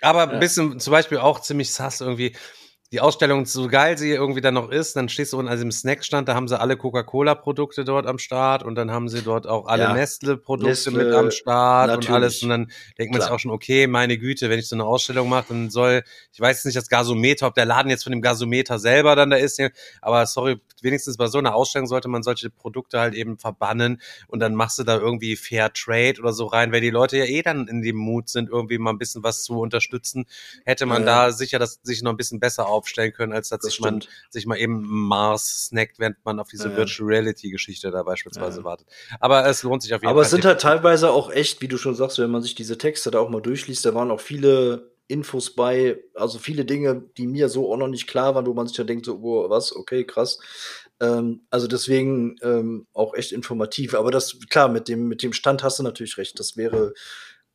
Aber 0.00 0.28
ein 0.30 0.40
bisschen 0.40 0.80
zum 0.80 0.90
Beispiel 0.90 1.18
auch 1.18 1.40
ziemlich 1.40 1.72
sass 1.72 2.00
irgendwie. 2.00 2.32
Die 2.92 3.00
Ausstellung, 3.00 3.44
so 3.44 3.66
geil 3.66 3.98
sie 3.98 4.10
irgendwie 4.10 4.40
dann 4.40 4.54
noch 4.54 4.70
ist, 4.70 4.94
dann 4.94 5.08
stehst 5.08 5.32
du 5.32 5.38
unten 5.38 5.48
an 5.48 5.56
diesem 5.56 5.72
Snackstand, 5.72 6.28
da 6.28 6.34
haben 6.34 6.46
sie 6.46 6.60
alle 6.60 6.76
Coca-Cola-Produkte 6.76 7.84
dort 7.84 8.06
am 8.06 8.18
Start 8.18 8.62
und 8.62 8.76
dann 8.76 8.90
haben 8.92 9.08
sie 9.08 9.22
dort 9.22 9.48
auch 9.48 9.66
alle 9.66 9.84
Ja. 9.84 9.94
Nestle-Produkte 9.94 10.68
Nestle, 10.68 11.04
mit 11.04 11.12
am 11.12 11.30
Start 11.32 11.88
und 11.88 11.94
natürlich. 11.96 12.14
alles. 12.14 12.42
Und 12.42 12.50
dann 12.50 12.70
denkt 12.98 13.12
man 13.12 13.20
sich 13.20 13.26
Klar. 13.26 13.34
auch 13.34 13.40
schon, 13.40 13.50
okay, 13.50 13.86
meine 13.88 14.16
Güte, 14.16 14.48
wenn 14.48 14.58
ich 14.60 14.68
so 14.68 14.76
eine 14.76 14.84
Ausstellung 14.84 15.28
mache, 15.28 15.46
dann 15.48 15.70
soll, 15.70 16.04
ich 16.32 16.38
weiß 16.40 16.58
jetzt 16.58 16.66
nicht 16.66 16.76
das 16.76 16.88
Gasometer, 16.88 17.48
ob 17.48 17.54
der 17.54 17.64
Laden 17.64 17.90
jetzt 17.90 18.04
von 18.04 18.12
dem 18.12 18.22
Gasometer 18.22 18.78
selber 18.78 19.16
dann 19.16 19.30
da 19.30 19.36
ist, 19.38 19.60
aber 20.00 20.26
sorry, 20.26 20.60
wenigstens 20.84 21.16
bei 21.16 21.26
so 21.26 21.38
einer 21.38 21.54
Ausstellung 21.54 21.86
sollte 21.88 22.08
man 22.08 22.22
solche 22.22 22.50
Produkte 22.50 23.00
halt 23.00 23.14
eben 23.14 23.38
verbannen 23.38 24.00
und 24.28 24.40
dann 24.40 24.54
machst 24.54 24.78
du 24.78 24.84
da 24.84 24.96
irgendwie 24.98 25.36
Fair 25.36 25.72
Trade 25.72 26.20
oder 26.20 26.32
so 26.32 26.46
rein, 26.46 26.70
weil 26.72 26.80
die 26.80 26.90
Leute 26.90 27.16
ja 27.18 27.24
eh 27.24 27.42
dann 27.42 27.66
in 27.68 27.82
dem 27.82 27.96
Mut 27.96 28.28
sind, 28.28 28.48
irgendwie 28.50 28.78
mal 28.78 28.90
ein 28.90 28.98
bisschen 28.98 29.22
was 29.24 29.42
zu 29.44 29.58
unterstützen, 29.60 30.26
hätte 30.64 30.86
man 30.86 31.02
Ja, 31.02 31.26
da 31.26 31.32
sicher 31.32 31.58
das 31.58 31.80
sich 31.82 32.02
noch 32.02 32.12
ein 32.12 32.16
bisschen 32.16 32.40
besser 32.40 32.66
aufstellen 32.68 33.12
können, 33.12 33.32
als 33.32 33.48
dass 33.48 33.60
Das 33.60 33.70
sich 33.72 33.80
man 33.80 34.00
sich 34.30 34.46
mal 34.46 34.56
eben 34.58 34.82
Mars 34.86 35.66
snackt, 35.66 35.98
während 35.98 36.24
man 36.24 36.38
auf 36.40 36.48
diese 36.48 36.70
Ja. 36.70 36.76
Virtual 36.76 37.08
Reality 37.08 37.50
Geschichte 37.50 37.90
da 37.90 38.02
beispielsweise 38.02 38.60
Ja. 38.60 38.64
wartet. 38.64 38.86
Aber 39.20 39.46
es 39.46 39.62
lohnt 39.62 39.82
sich 39.82 39.94
auf 39.94 40.02
jeden 40.02 40.10
Aber 40.10 40.20
Fall. 40.20 40.24
es 40.26 40.30
sind 40.30 40.44
halt 40.44 40.60
teilweise 40.60 41.10
auch 41.10 41.30
echt, 41.30 41.60
wie 41.62 41.68
du 41.68 41.78
schon 41.78 41.94
sagst, 41.94 42.18
wenn 42.18 42.30
man 42.30 42.42
sich 42.42 42.54
diese 42.54 42.78
Texte 42.78 43.10
da 43.10 43.18
auch 43.20 43.28
mal 43.30 43.40
durchliest, 43.40 43.84
da 43.86 43.94
waren 43.94 44.10
auch 44.10 44.20
viele 44.20 44.93
Infos 45.06 45.54
bei, 45.54 46.02
also 46.14 46.38
viele 46.38 46.64
Dinge, 46.64 47.02
die 47.16 47.26
mir 47.26 47.48
so 47.48 47.72
auch 47.72 47.76
noch 47.76 47.88
nicht 47.88 48.06
klar 48.06 48.34
waren, 48.34 48.46
wo 48.46 48.54
man 48.54 48.66
sich 48.66 48.76
ja 48.76 48.84
denkt, 48.84 49.06
so, 49.06 49.20
oh, 49.22 49.50
was, 49.50 49.74
okay, 49.74 50.04
krass. 50.04 50.38
Ähm, 51.00 51.42
also 51.50 51.66
deswegen 51.66 52.36
ähm, 52.42 52.86
auch 52.94 53.14
echt 53.14 53.32
informativ. 53.32 53.94
Aber 53.94 54.10
das, 54.10 54.38
klar, 54.48 54.68
mit 54.68 54.88
dem, 54.88 55.08
mit 55.08 55.22
dem 55.22 55.32
Stand 55.32 55.62
hast 55.62 55.78
du 55.78 55.82
natürlich 55.82 56.16
recht. 56.16 56.38
Das 56.38 56.56
wäre 56.56 56.94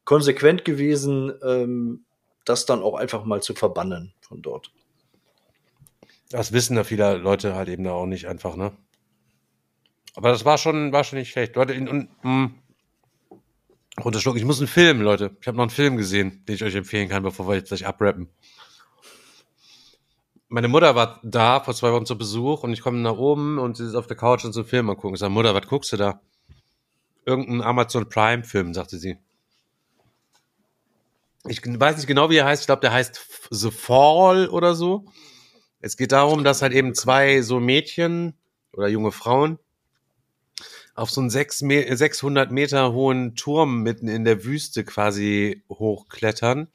konsequent 0.06 0.66
gewesen, 0.66 1.34
ähm, 1.44 2.06
das 2.46 2.66
dann 2.66 2.82
auch 2.82 2.96
einfach 2.96 3.26
mal 3.26 3.42
zu 3.42 3.54
verbannen 3.54 4.14
von 4.22 4.42
dort. 4.42 4.72
Das 6.30 6.52
wissen 6.52 6.76
da 6.76 6.84
viele 6.84 7.18
Leute 7.18 7.56
halt 7.56 7.70
eben 7.70 7.84
da 7.84 7.92
auch 7.92 8.06
nicht 8.06 8.28
einfach, 8.28 8.56
ne? 8.56 8.72
Aber 10.16 10.30
das 10.30 10.46
war 10.46 10.58
schon, 10.58 10.92
war 10.92 11.04
schon 11.04 11.20
nicht 11.20 11.32
schlecht. 11.32 11.56
Leute, 11.56 11.74
in, 11.74 11.88
und, 11.88 12.10
mh, 12.24 12.52
runterschlucken. 14.02 14.40
Ich 14.40 14.46
muss 14.46 14.60
einen 14.60 14.68
Film, 14.68 15.02
Leute. 15.02 15.36
Ich 15.42 15.48
habe 15.48 15.58
noch 15.58 15.64
einen 15.64 15.70
Film 15.70 15.98
gesehen, 15.98 16.44
den 16.48 16.56
ich 16.56 16.64
euch 16.64 16.76
empfehlen 16.76 17.10
kann, 17.10 17.24
bevor 17.24 17.48
wir 17.48 17.56
jetzt 17.56 17.70
gleich 17.70 17.86
abrappen. 17.86 18.30
Meine 20.48 20.68
Mutter 20.68 20.96
war 20.96 21.20
da 21.24 21.60
vor 21.60 21.76
zwei 21.76 21.92
Wochen 21.92 22.06
zu 22.06 22.18
Besuch 22.18 22.64
und 22.64 22.74
ich 22.74 22.82
komme 22.82 22.98
nach 23.00 23.18
oben 23.18 23.60
und 23.60 23.78
sie 23.78 23.86
ist 23.86 23.96
auf 23.96 24.08
der 24.08 24.18
Couch 24.18 24.46
und 24.46 24.54
so 24.54 24.62
einen 24.62 24.70
Film 24.70 24.90
angucken. 24.90 25.14
Ich 25.14 25.20
sage, 25.20 25.32
Mutter, 25.32 25.54
was 25.54 25.68
guckst 25.68 25.92
du 25.92 25.98
da? 25.98 26.22
Irgendein 27.26 27.62
Amazon 27.62 28.10
Prime-Film, 28.10 28.74
sagte 28.74 28.98
sie. 28.98 29.18
Ich 31.48 31.62
weiß 31.64 31.98
nicht 31.98 32.08
genau, 32.08 32.30
wie 32.30 32.38
er 32.38 32.46
heißt. 32.46 32.64
Ich 32.64 32.66
glaube, 32.66 32.82
der 32.82 32.92
heißt 32.92 33.48
The 33.52 33.72
Fall 33.72 34.48
oder 34.50 34.74
so. 34.74 35.06
Es 35.82 35.96
geht 35.96 36.12
darum, 36.12 36.44
dass 36.44 36.62
halt 36.62 36.74
eben 36.74 36.96
zwei 36.96 37.42
so 37.42 37.60
Mädchen 37.60 38.34
oder 38.74 38.88
junge 38.88 39.12
Frauen 39.12 39.60
auf 41.00 41.10
so 41.10 41.22
einen 41.22 41.30
600 41.30 42.52
Meter 42.52 42.92
hohen 42.92 43.36
Turm 43.36 43.82
mitten 43.84 44.08
in 44.08 44.26
der 44.26 44.44
Wüste 44.44 44.84
quasi 44.84 45.64
hochklettern. 45.70 46.68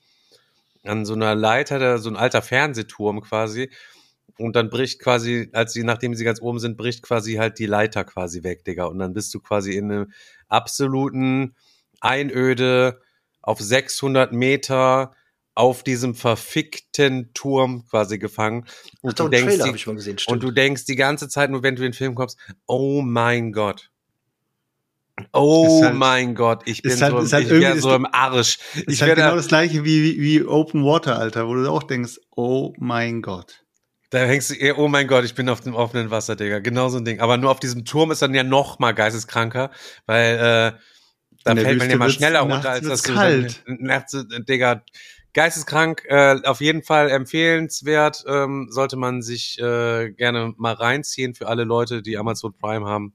An 0.82 1.04
so 1.04 1.14
einer 1.14 1.34
Leiter, 1.34 1.98
so 1.98 2.08
ein 2.10 2.16
alter 2.16 2.42
Fernsehturm 2.42 3.20
quasi. 3.20 3.70
Und 4.38 4.56
dann 4.56 4.70
bricht 4.70 5.00
quasi, 5.00 5.50
als 5.52 5.72
sie, 5.72 5.84
nachdem 5.84 6.14
sie 6.14 6.24
ganz 6.24 6.40
oben 6.40 6.58
sind, 6.58 6.76
bricht 6.76 7.02
quasi 7.02 7.34
halt 7.34 7.58
die 7.58 7.66
Leiter 7.66 8.04
quasi 8.04 8.42
weg, 8.42 8.64
Digga. 8.64 8.86
Und 8.86 8.98
dann 8.98 9.12
bist 9.12 9.32
du 9.34 9.40
quasi 9.40 9.76
in 9.76 9.92
einem 9.92 10.12
absoluten 10.48 11.54
Einöde 12.00 13.00
auf 13.42 13.60
600 13.60 14.32
Meter 14.32 15.12
auf 15.54 15.84
diesem 15.84 16.14
verfickten 16.14 17.32
Turm 17.32 17.86
quasi 17.88 18.18
gefangen. 18.18 18.66
Und, 19.02 19.12
Ach, 19.12 19.14
du, 19.14 19.28
denkst, 19.28 19.46
Trailer 19.46 19.64
die, 19.64 19.70
hab 19.70 19.76
ich 19.76 19.86
mal 19.86 19.94
gesehen, 19.94 20.16
und 20.26 20.42
du 20.42 20.50
denkst 20.50 20.86
die 20.86 20.96
ganze 20.96 21.28
Zeit 21.28 21.50
nur, 21.50 21.62
wenn 21.62 21.76
du 21.76 21.82
in 21.82 21.92
den 21.92 21.96
Film 21.96 22.14
kommst, 22.14 22.38
oh 22.66 23.02
mein 23.02 23.52
Gott. 23.52 23.90
Oh 25.32 25.78
Ist 25.80 25.84
halt- 25.86 25.94
mein 25.94 26.34
Gott, 26.34 26.62
ich 26.64 26.82
bin 26.82 26.90
ist 26.92 27.02
halt- 27.02 27.12
so, 27.12 27.18
ist 27.20 27.32
halt 27.32 27.44
ich 27.44 27.50
wär 27.50 27.80
so 27.80 27.94
im 27.94 28.06
Arsch. 28.06 28.58
Ist 28.74 28.84
Ich 28.88 29.00
halt 29.00 29.10
werde, 29.10 29.22
genau 29.22 29.36
das 29.36 29.46
gleiche 29.48 29.84
wie, 29.84 30.02
wie, 30.02 30.20
wie 30.20 30.44
Open 30.44 30.84
Water, 30.84 31.18
Alter, 31.18 31.46
wo 31.46 31.54
du 31.54 31.70
auch 31.70 31.84
denkst, 31.84 32.18
oh 32.34 32.72
mein 32.78 33.22
Gott. 33.22 33.64
da 34.10 34.18
hängst 34.24 34.50
du, 34.50 34.74
oh 34.76 34.88
mein 34.88 35.06
Gott, 35.06 35.24
ich 35.24 35.34
bin 35.34 35.48
auf 35.48 35.60
dem 35.60 35.74
offenen 35.74 36.10
Wasser, 36.10 36.34
Digga. 36.36 36.58
Genau 36.60 36.88
so 36.88 36.98
ein 36.98 37.04
Ding. 37.04 37.20
Aber 37.20 37.36
nur 37.36 37.50
auf 37.50 37.60
diesem 37.60 37.84
Turm 37.84 38.10
ist 38.10 38.22
dann 38.22 38.34
ja 38.34 38.42
noch 38.44 38.78
mal 38.80 38.92
geisteskranker, 38.92 39.70
weil 40.06 40.34
äh, 40.34 40.78
da 41.44 41.56
fällt 41.56 41.78
man 41.78 41.90
ja 41.90 41.96
mal 41.96 42.10
schneller 42.10 42.40
runter, 42.40 42.70
als 42.70 43.02
du 43.02 43.12
kalt. 43.14 43.62
Nachts, 43.66 44.14
äh, 44.14 44.24
Digga, 44.48 44.82
geisteskrank, 45.32 46.04
äh, 46.08 46.40
auf 46.44 46.60
jeden 46.60 46.82
Fall 46.82 47.10
empfehlenswert, 47.10 48.24
ähm, 48.28 48.68
sollte 48.70 48.96
man 48.96 49.20
sich 49.22 49.58
äh, 49.60 50.10
gerne 50.12 50.54
mal 50.56 50.74
reinziehen 50.74 51.34
für 51.34 51.48
alle 51.48 51.64
Leute, 51.64 52.02
die 52.02 52.16
Amazon 52.18 52.52
Prime 52.56 52.86
haben. 52.86 53.14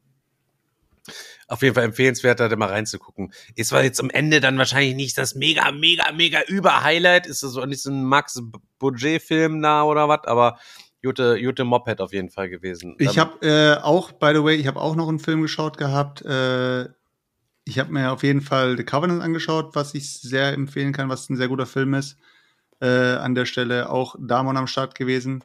Auf 1.48 1.62
jeden 1.62 1.76
Fall 1.76 1.86
empfehlenswert, 1.86 2.40
da 2.40 2.56
mal 2.56 2.70
reinzugucken. 2.70 3.34
Ist 3.56 3.70
zwar 3.70 3.84
jetzt 3.84 4.00
am 4.00 4.10
Ende 4.10 4.40
dann 4.40 4.58
wahrscheinlich 4.58 4.96
nicht 4.96 5.18
das 5.18 5.36
mega, 5.36 5.72
mega, 5.72 6.12
mega 6.12 6.42
Über-Highlight, 6.44 7.28
ist 7.28 7.44
das 7.44 7.54
so 7.54 7.66
nicht 7.66 7.82
so 7.82 7.90
ein 7.90 8.04
Max-Budget-Film 8.04 9.62
da 9.62 9.84
oder 9.84 10.08
was, 10.08 10.26
aber 10.26 10.60
Jute, 11.02 11.38
Jute 11.38 11.64
Moped 11.64 12.02
auf 12.02 12.12
jeden 12.12 12.30
Fall 12.30 12.50
gewesen. 12.50 12.96
Ich 13.00 13.18
habe 13.18 13.46
äh, 13.46 13.82
auch, 13.82 14.12
by 14.12 14.34
the 14.34 14.44
way, 14.44 14.56
ich 14.56 14.68
habe 14.68 14.80
auch 14.82 14.96
noch 14.96 15.08
einen 15.08 15.20
Film 15.20 15.42
geschaut 15.42 15.78
gehabt. 15.78 16.22
Äh, 16.24 16.90
ich 17.64 17.80
habe 17.80 17.94
mir 17.94 18.12
auf 18.12 18.24
jeden 18.24 18.42
Fall 18.42 18.76
The 18.76 18.84
Covenant 18.84 19.22
angeschaut, 19.22 19.76
was 19.76 19.94
ich 19.94 20.12
sehr 20.12 20.54
empfehlen 20.54 20.92
kann, 20.92 21.10
was 21.10 21.30
ein 21.30 21.38
sehr 21.38 21.48
guter 21.48 21.66
Film 21.66 21.94
ist. 21.94 22.18
Äh, 22.82 22.88
an 22.88 23.36
der 23.36 23.46
Stelle 23.46 23.90
auch 23.90 24.16
Damon 24.20 24.58
am 24.58 24.68
Start 24.68 24.96
gewesen 24.96 25.44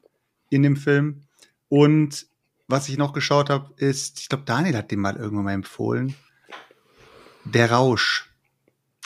in 0.50 0.62
dem 0.62 0.76
Film. 0.76 1.22
Und 1.68 2.26
was 2.68 2.88
ich 2.88 2.96
noch 2.98 3.12
geschaut 3.12 3.50
habe, 3.50 3.72
ist, 3.76 4.20
ich 4.20 4.28
glaube, 4.28 4.44
Daniel 4.46 4.76
hat 4.76 4.90
den 4.90 5.00
mal 5.00 5.16
irgendwann 5.16 5.44
mal 5.44 5.52
empfohlen. 5.52 6.14
Der 7.44 7.70
Rausch. 7.70 8.30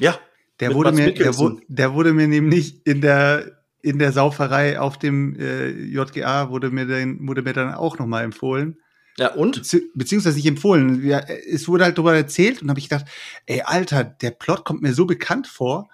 Ja, 0.01 0.19
Der 0.61 0.75
wurde, 0.75 0.93
mir, 0.93 1.13
der, 1.15 1.33
der 1.69 1.93
wurde 1.95 2.13
mir 2.13 2.29
nämlich 2.29 2.87
in 2.87 3.01
der, 3.01 3.59
in 3.83 3.99
der 3.99 4.13
Sauferei 4.13 4.79
auf 4.79 4.97
dem 4.99 5.35
äh, 5.39 5.71
JGA 5.71 6.51
wurde 6.51 6.71
mir, 6.71 6.87
den, 6.87 7.27
wurde 7.27 7.43
mir 7.43 7.53
dann 7.53 7.75
auch 7.75 7.99
noch 7.99 8.07
mal 8.07 8.23
empfohlen. 8.23 8.79
ja 9.17 9.33
und? 9.35 9.57
Bezieh- 9.59 9.83
beziehungsweise 9.95 10.37
nicht 10.37 10.47
empfohlen. 10.47 11.05
Ja, 11.05 11.19
es 11.19 11.67
wurde 11.67 11.85
halt 11.85 11.99
darüber 11.99 12.15
erzählt 12.15 12.63
und 12.63 12.69
habe 12.71 12.79
ich 12.79 12.89
gedacht, 12.89 13.07
ey, 13.47 13.63
Alter, 13.63 14.05
der 14.05 14.31
Plot 14.31 14.65
kommt 14.65 14.83
mir 14.83 14.95
so 14.95 15.05
bekannt 15.05 15.49
vor 15.49 15.89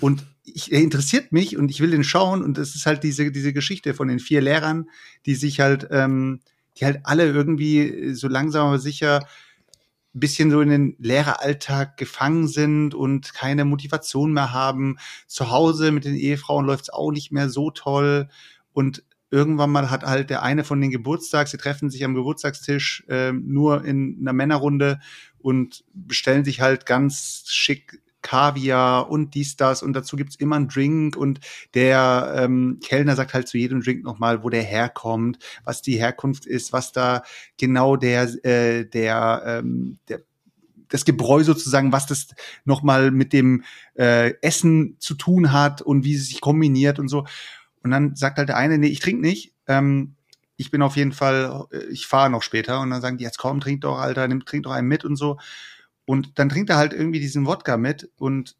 und 0.00 0.24
ich, 0.44 0.72
er 0.72 0.80
interessiert 0.80 1.30
mich 1.30 1.56
und 1.56 1.70
ich 1.70 1.80
will 1.80 1.90
den 1.92 2.04
schauen 2.04 2.42
und 2.42 2.58
es 2.58 2.74
ist 2.74 2.86
halt 2.86 3.04
diese, 3.04 3.30
diese 3.30 3.52
Geschichte 3.52 3.94
von 3.94 4.08
den 4.08 4.18
vier 4.18 4.40
Lehrern, 4.40 4.90
die 5.26 5.36
sich 5.36 5.60
halt, 5.60 5.86
ähm, 5.92 6.40
die 6.76 6.84
halt 6.84 7.00
alle 7.04 7.26
irgendwie 7.26 8.14
so 8.14 8.28
langsam 8.28 8.68
aber 8.68 8.78
sicher 8.78 9.26
ein 10.14 10.20
bisschen 10.20 10.50
so 10.50 10.60
in 10.60 10.68
den 10.68 10.96
Lehreralltag 10.98 11.96
gefangen 11.96 12.46
sind 12.46 12.94
und 12.94 13.34
keine 13.34 13.64
Motivation 13.64 14.32
mehr 14.32 14.52
haben. 14.52 14.96
Zu 15.26 15.50
Hause 15.50 15.90
mit 15.90 16.04
den 16.04 16.14
Ehefrauen 16.14 16.66
läuft's 16.66 16.90
auch 16.90 17.10
nicht 17.10 17.32
mehr 17.32 17.48
so 17.48 17.70
toll 17.70 18.28
und 18.72 19.02
irgendwann 19.30 19.70
mal 19.70 19.90
hat 19.90 20.04
halt 20.04 20.30
der 20.30 20.42
eine 20.42 20.62
von 20.62 20.80
den 20.80 20.92
Geburtstags, 20.92 21.50
sie 21.50 21.56
treffen 21.56 21.90
sich 21.90 22.04
am 22.04 22.14
Geburtstagstisch 22.14 23.04
ähm, 23.08 23.42
nur 23.48 23.84
in 23.84 24.18
einer 24.20 24.32
Männerrunde 24.32 25.00
und 25.38 25.84
bestellen 25.92 26.44
sich 26.44 26.60
halt 26.60 26.86
ganz 26.86 27.44
schick 27.48 28.00
Kaviar 28.24 29.10
und 29.10 29.34
dies, 29.34 29.56
das 29.56 29.82
und 29.82 29.92
dazu 29.92 30.16
gibt's 30.16 30.34
immer 30.34 30.56
einen 30.56 30.68
Drink 30.68 31.16
und 31.16 31.40
der 31.74 32.34
ähm, 32.36 32.80
Kellner 32.82 33.14
sagt 33.14 33.34
halt 33.34 33.46
zu 33.46 33.58
jedem 33.58 33.82
Drink 33.82 34.02
nochmal, 34.02 34.42
wo 34.42 34.48
der 34.48 34.62
herkommt, 34.62 35.38
was 35.62 35.82
die 35.82 35.98
Herkunft 35.98 36.46
ist, 36.46 36.72
was 36.72 36.92
da 36.92 37.22
genau 37.58 37.96
der, 37.96 38.22
äh, 38.44 38.86
der, 38.86 39.42
ähm, 39.46 39.98
der 40.08 40.22
das 40.88 41.04
Gebräu 41.04 41.42
sozusagen, 41.42 41.92
was 41.92 42.06
das 42.06 42.28
nochmal 42.64 43.10
mit 43.10 43.32
dem 43.32 43.64
äh, 43.98 44.34
Essen 44.42 44.96
zu 45.00 45.14
tun 45.14 45.52
hat 45.52 45.82
und 45.82 46.04
wie 46.04 46.14
es 46.14 46.28
sich 46.28 46.40
kombiniert 46.40 46.98
und 46.98 47.08
so. 47.08 47.26
Und 47.82 47.90
dann 47.90 48.16
sagt 48.16 48.38
halt 48.38 48.48
der 48.48 48.56
eine, 48.56 48.78
nee, 48.78 48.86
ich 48.86 49.00
trinke 49.00 49.20
nicht. 49.20 49.52
Ähm, 49.66 50.14
ich 50.56 50.70
bin 50.70 50.82
auf 50.82 50.96
jeden 50.96 51.12
Fall, 51.12 51.66
äh, 51.72 51.84
ich 51.86 52.06
fahre 52.06 52.30
noch 52.30 52.42
später. 52.42 52.80
Und 52.80 52.90
dann 52.90 53.02
sagen 53.02 53.18
die, 53.18 53.24
jetzt 53.24 53.38
komm, 53.38 53.60
trink 53.60 53.80
doch, 53.80 53.98
Alter, 53.98 54.28
nimm, 54.28 54.44
trink 54.44 54.64
doch 54.64 54.70
einen 54.70 54.88
mit 54.88 55.04
und 55.04 55.16
so. 55.16 55.36
Und 56.06 56.38
dann 56.38 56.48
trinkt 56.48 56.70
er 56.70 56.76
halt 56.76 56.92
irgendwie 56.92 57.20
diesen 57.20 57.46
Wodka 57.46 57.76
mit 57.76 58.10
und 58.16 58.56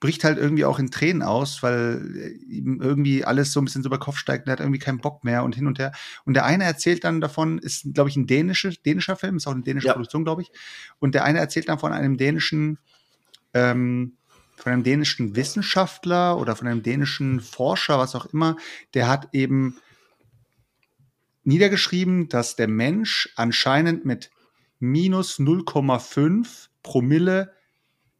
bricht 0.00 0.24
halt 0.24 0.38
irgendwie 0.38 0.64
auch 0.64 0.78
in 0.78 0.90
Tränen 0.90 1.22
aus, 1.22 1.62
weil 1.62 2.10
äh, 2.16 2.28
ihm 2.52 2.80
irgendwie 2.80 3.24
alles 3.24 3.52
so 3.52 3.60
ein 3.60 3.66
bisschen 3.66 3.82
so 3.82 3.88
über 3.88 3.98
Kopf 3.98 4.16
steigt 4.16 4.46
und 4.46 4.48
er 4.48 4.52
hat 4.52 4.60
irgendwie 4.60 4.78
keinen 4.78 4.98
Bock 4.98 5.22
mehr 5.24 5.44
und 5.44 5.54
hin 5.54 5.66
und 5.66 5.78
her. 5.78 5.92
Und 6.24 6.34
der 6.34 6.46
eine 6.46 6.64
erzählt 6.64 7.04
dann 7.04 7.20
davon, 7.20 7.58
ist, 7.58 7.92
glaube 7.92 8.08
ich, 8.08 8.16
ein 8.16 8.26
dänische, 8.26 8.70
dänischer 8.70 9.16
Film, 9.16 9.36
ist 9.36 9.46
auch 9.46 9.52
eine 9.52 9.62
dänische 9.62 9.88
Ja. 9.88 9.92
Produktion, 9.92 10.24
glaube 10.24 10.42
ich. 10.42 10.50
Und 10.98 11.14
der 11.14 11.24
eine 11.24 11.38
erzählt 11.38 11.68
dann 11.68 11.78
von 11.78 11.92
einem 11.92 12.16
dänischen, 12.16 12.78
ähm, 13.52 14.14
von 14.56 14.72
einem 14.72 14.82
dänischen 14.82 15.36
Wissenschaftler 15.36 16.38
oder 16.38 16.56
von 16.56 16.66
einem 16.66 16.82
dänischen 16.82 17.40
Forscher, 17.40 17.98
was 17.98 18.14
auch 18.14 18.26
immer, 18.26 18.56
der 18.94 19.06
hat 19.06 19.28
eben 19.32 19.76
niedergeschrieben, 21.44 22.28
dass 22.28 22.56
der 22.56 22.68
Mensch 22.68 23.30
anscheinend 23.36 24.04
mit 24.04 24.30
minus 24.80 25.38
0,5 25.38 26.68
Promille 26.82 27.52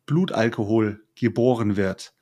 Blutalkohol 0.06 1.02
geboren 1.14 1.76
wird. 1.76 2.14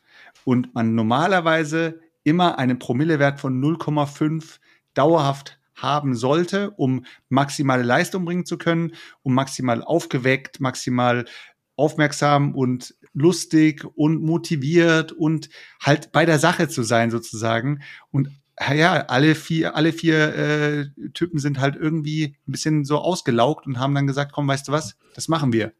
Und 0.44 0.74
man 0.74 0.94
normalerweise 0.94 2.00
immer 2.24 2.58
einen 2.58 2.78
Promillewert 2.78 3.40
von 3.40 3.60
0,5 3.62 4.58
dauerhaft 4.94 5.58
haben 5.74 6.14
sollte, 6.14 6.70
um 6.72 7.04
maximale 7.28 7.82
Leistung 7.82 8.24
bringen 8.24 8.46
zu 8.46 8.58
können, 8.58 8.92
um 9.22 9.34
maximal 9.34 9.82
aufgeweckt, 9.82 10.60
maximal 10.60 11.24
aufmerksam 11.76 12.54
und 12.54 12.94
lustig 13.14 13.84
und 13.94 14.22
motiviert 14.22 15.12
und 15.12 15.48
halt 15.80 16.10
bei 16.12 16.24
der 16.26 16.38
Sache 16.38 16.68
zu 16.68 16.82
sein 16.82 17.10
sozusagen. 17.10 17.82
Und 18.10 18.30
ja, 18.74 19.06
alle 19.06 19.34
vier, 19.34 19.76
alle 19.76 19.92
vier 19.92 20.34
äh, 20.34 20.86
Typen 21.14 21.38
sind 21.38 21.60
halt 21.60 21.76
irgendwie 21.76 22.36
ein 22.46 22.52
bisschen 22.52 22.84
so 22.84 22.98
ausgelaugt 22.98 23.66
und 23.66 23.78
haben 23.78 23.94
dann 23.94 24.06
gesagt, 24.06 24.32
komm, 24.32 24.48
weißt 24.48 24.68
du 24.68 24.72
was, 24.72 24.96
das 25.14 25.28
machen 25.28 25.52
wir. 25.52 25.72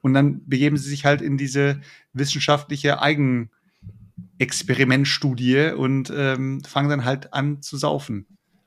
Und 0.00 0.14
dann 0.14 0.46
begeben 0.46 0.76
sie 0.76 0.88
sich 0.88 1.04
halt 1.04 1.22
in 1.22 1.36
diese 1.36 1.80
wissenschaftliche 2.12 3.02
Eigenexperimentstudie 3.02 5.72
und 5.76 6.12
ähm, 6.14 6.62
fangen 6.64 6.90
dann 6.90 7.04
halt 7.04 7.32
an 7.32 7.62
zu 7.62 7.76
saufen. 7.76 8.26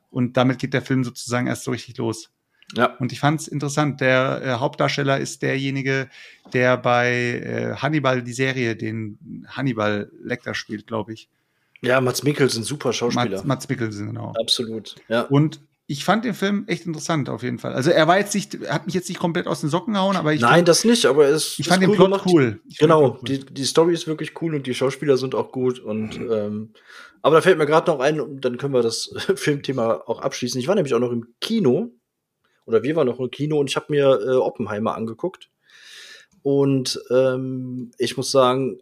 Und 0.10 0.38
damit 0.38 0.60
geht 0.60 0.74
der 0.74 0.82
Film 0.82 1.04
sozusagen 1.04 1.48
erst 1.48 1.64
so 1.64 1.72
richtig 1.72 1.98
los. 1.98 2.32
Ja. 2.76 2.96
Und 2.98 3.12
ich 3.12 3.20
fand 3.20 3.42
es 3.42 3.48
interessant. 3.48 4.02
Der 4.02 4.42
äh, 4.44 4.52
Hauptdarsteller 4.54 5.20
ist 5.20 5.42
derjenige, 5.42 6.10
der 6.54 6.78
bei 6.78 7.12
äh, 7.12 7.76
Hannibal 7.76 8.24
die 8.24 8.34
Serie, 8.34 8.76
den 8.76 9.46
Hannibal 9.48 10.12
Lecter 10.22 10.54
spielt, 10.54 10.88
glaube 10.88 11.14
ich. 11.14 11.30
Ja, 11.82 11.99
Mats 12.02 12.24
Mikkelsen, 12.24 12.64
super 12.64 12.94
Schauspieler. 12.94 13.38
Mats, 13.38 13.44
Mats 13.44 13.70
Mikkelsen, 13.70 14.08
genau. 14.08 14.34
Absolut. 14.40 14.95
Ja. 15.08 15.24
Und 15.24 15.62
ich 15.88 16.06
fand 16.06 16.24
den 16.24 16.34
Film 16.36 16.64
echt 16.68 16.86
interessant 16.86 17.28
auf 17.28 17.44
jeden 17.44 17.60
Fall. 17.60 17.74
Also 17.74 17.90
er 17.90 18.08
war 18.08 18.18
jetzt 18.18 18.34
nicht, 18.34 18.58
hat 18.70 18.86
mich 18.86 18.95
jetzt 18.95 19.10
nicht 19.10 19.20
komplett 19.20 19.48
aus 19.48 19.62
den 19.62 19.70
Socken 19.70 19.94
gehauen, 19.94 20.16
aber 20.16 20.32
ich 20.32 20.40
Nein, 20.41 20.58
fand, 20.58 20.68
das 20.70 20.86
nicht, 20.86 21.06
aber 21.06 21.26
es 21.28 21.53
ich 21.53 21.62
ist 21.62 21.68
fand 21.68 21.82
den 21.84 21.90
cool 21.90 21.95
Plot 21.98 22.08
gemacht. 22.12 22.26
cool. 22.28 22.62
Ich 22.70 22.78
fand 22.78 22.90
Genau, 22.91 23.10
Plot 23.10 23.18
cool. 23.30 23.38
die, 23.40 23.53
die 23.53 23.66
Story 23.66 23.94
ist 23.94 24.08
wirklich 24.08 24.40
cool 24.41 24.56
und 24.56 24.68
die 24.68 24.74
Schauspieler 24.74 25.18
sind 25.18 25.36
auch 25.36 25.52
gut. 25.52 25.80
Und 25.80 26.16
ähm, 26.18 26.74
aber 27.24 27.36
da 27.38 27.41
fällt 27.41 27.58
mir 27.58 27.66
gerade 27.66 27.91
noch 27.91 27.99
ein, 27.99 28.22
und 28.22 28.41
dann 28.45 28.58
können 28.58 28.74
wir 28.74 28.82
das 28.84 29.14
Filmthema 29.36 29.95
auch 30.06 30.22
abschließen. 30.22 30.60
Ich 30.62 30.68
war 30.68 30.76
nämlich 30.76 30.94
auch 30.94 30.99
noch 30.99 31.12
im 31.12 31.34
Kino, 31.41 31.91
oder 32.66 32.84
wir 32.84 32.95
waren 32.95 33.08
noch 33.08 33.20
im 33.20 33.30
Kino 33.32 33.60
und 33.60 33.70
ich 33.70 33.76
habe 33.76 33.88
mir 33.90 34.20
äh, 34.26 34.36
Oppenheimer 34.36 34.95
angeguckt. 34.95 35.49
Und 36.41 36.99
ähm, 37.12 37.91
ich 37.98 38.16
muss 38.18 38.32
sagen, 38.32 38.80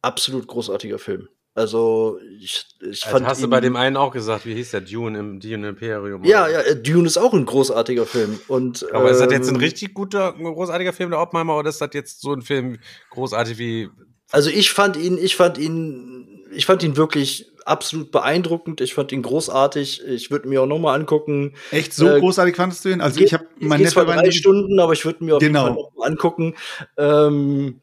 absolut 0.00 0.46
großartiger 0.46 0.98
Film. 0.98 1.28
Also 1.58 2.20
ich, 2.40 2.64
ich 2.80 3.00
Das 3.00 3.10
fand 3.10 3.26
hast 3.26 3.40
du 3.42 3.46
ihn- 3.46 3.50
bei 3.50 3.60
dem 3.60 3.74
einen 3.74 3.96
auch 3.96 4.12
gesagt, 4.12 4.46
wie 4.46 4.54
hieß 4.54 4.70
der 4.70 4.80
Dune 4.82 5.18
im 5.18 5.40
Dune 5.40 5.68
Imperium? 5.70 6.24
ja, 6.24 6.44
oder? 6.44 6.52
ja, 6.52 6.60
äh, 6.60 6.80
Dune 6.80 7.06
ist 7.06 7.18
auch 7.18 7.34
ein 7.34 7.44
großartiger 7.46 8.06
Film. 8.06 8.38
Und, 8.46 8.86
Aber 8.92 9.10
ist 9.10 9.18
das 9.20 9.32
jetzt 9.32 9.48
ein 9.48 9.56
ähm, 9.56 9.60
richtig 9.60 9.92
guter, 9.92 10.32
großartiger 10.34 10.92
Film, 10.92 11.10
der 11.10 11.20
Oppenheimer, 11.20 11.56
oder 11.58 11.68
ist 11.70 11.80
das 11.80 11.90
jetzt 11.94 12.20
so 12.20 12.32
ein 12.32 12.42
Film 12.42 12.78
großartig 13.10 13.58
wie. 13.58 13.88
Also 14.30 14.50
ich 14.50 14.70
fand 14.70 14.96
ihn, 14.96 15.18
ich 15.18 15.34
fand 15.34 15.58
ihn, 15.58 16.46
ich 16.54 16.64
fand 16.64 16.82
ihn 16.84 16.96
wirklich 16.96 17.50
absolut 17.64 18.12
beeindruckend. 18.12 18.80
Ich 18.80 18.94
fand 18.94 19.10
ihn 19.10 19.22
großartig. 19.22 20.02
Ich 20.06 20.30
würde 20.30 20.48
mir 20.48 20.62
auch 20.62 20.66
noch 20.66 20.78
mal 20.78 20.94
angucken. 20.94 21.54
Echt 21.72 21.92
so 21.92 22.06
äh, 22.08 22.20
großartig 22.20 22.54
fandest 22.54 22.84
du 22.84 22.90
ihn? 22.90 23.00
Also 23.00 23.18
Geht- 23.18 23.26
ich 23.28 23.34
habe 23.34 23.46
mein 23.58 23.80
Neffe 23.82 24.06
war 24.06 24.14
drei 24.14 24.30
Stunden, 24.30 24.78
aber 24.78 24.92
ich 24.92 25.04
würde 25.04 25.24
mir 25.24 25.34
auf 25.36 25.40
Genau. 25.40 25.64
jeden 25.64 25.74
Fall 25.74 25.82
noch 25.82 25.92
mal 25.96 26.06
angucken. 26.06 26.54
Ähm, 26.96 27.80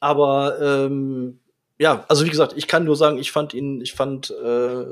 aber 0.00 0.58
ähm, 0.86 1.40
ja, 1.78 2.04
also 2.08 2.24
wie 2.24 2.30
gesagt, 2.30 2.54
ich 2.56 2.66
kann 2.66 2.84
nur 2.84 2.96
sagen, 2.96 3.18
ich 3.18 3.30
fand 3.30 3.54
ihn, 3.54 3.80
ich 3.80 3.92
fand 3.92 4.30
äh, 4.30 4.84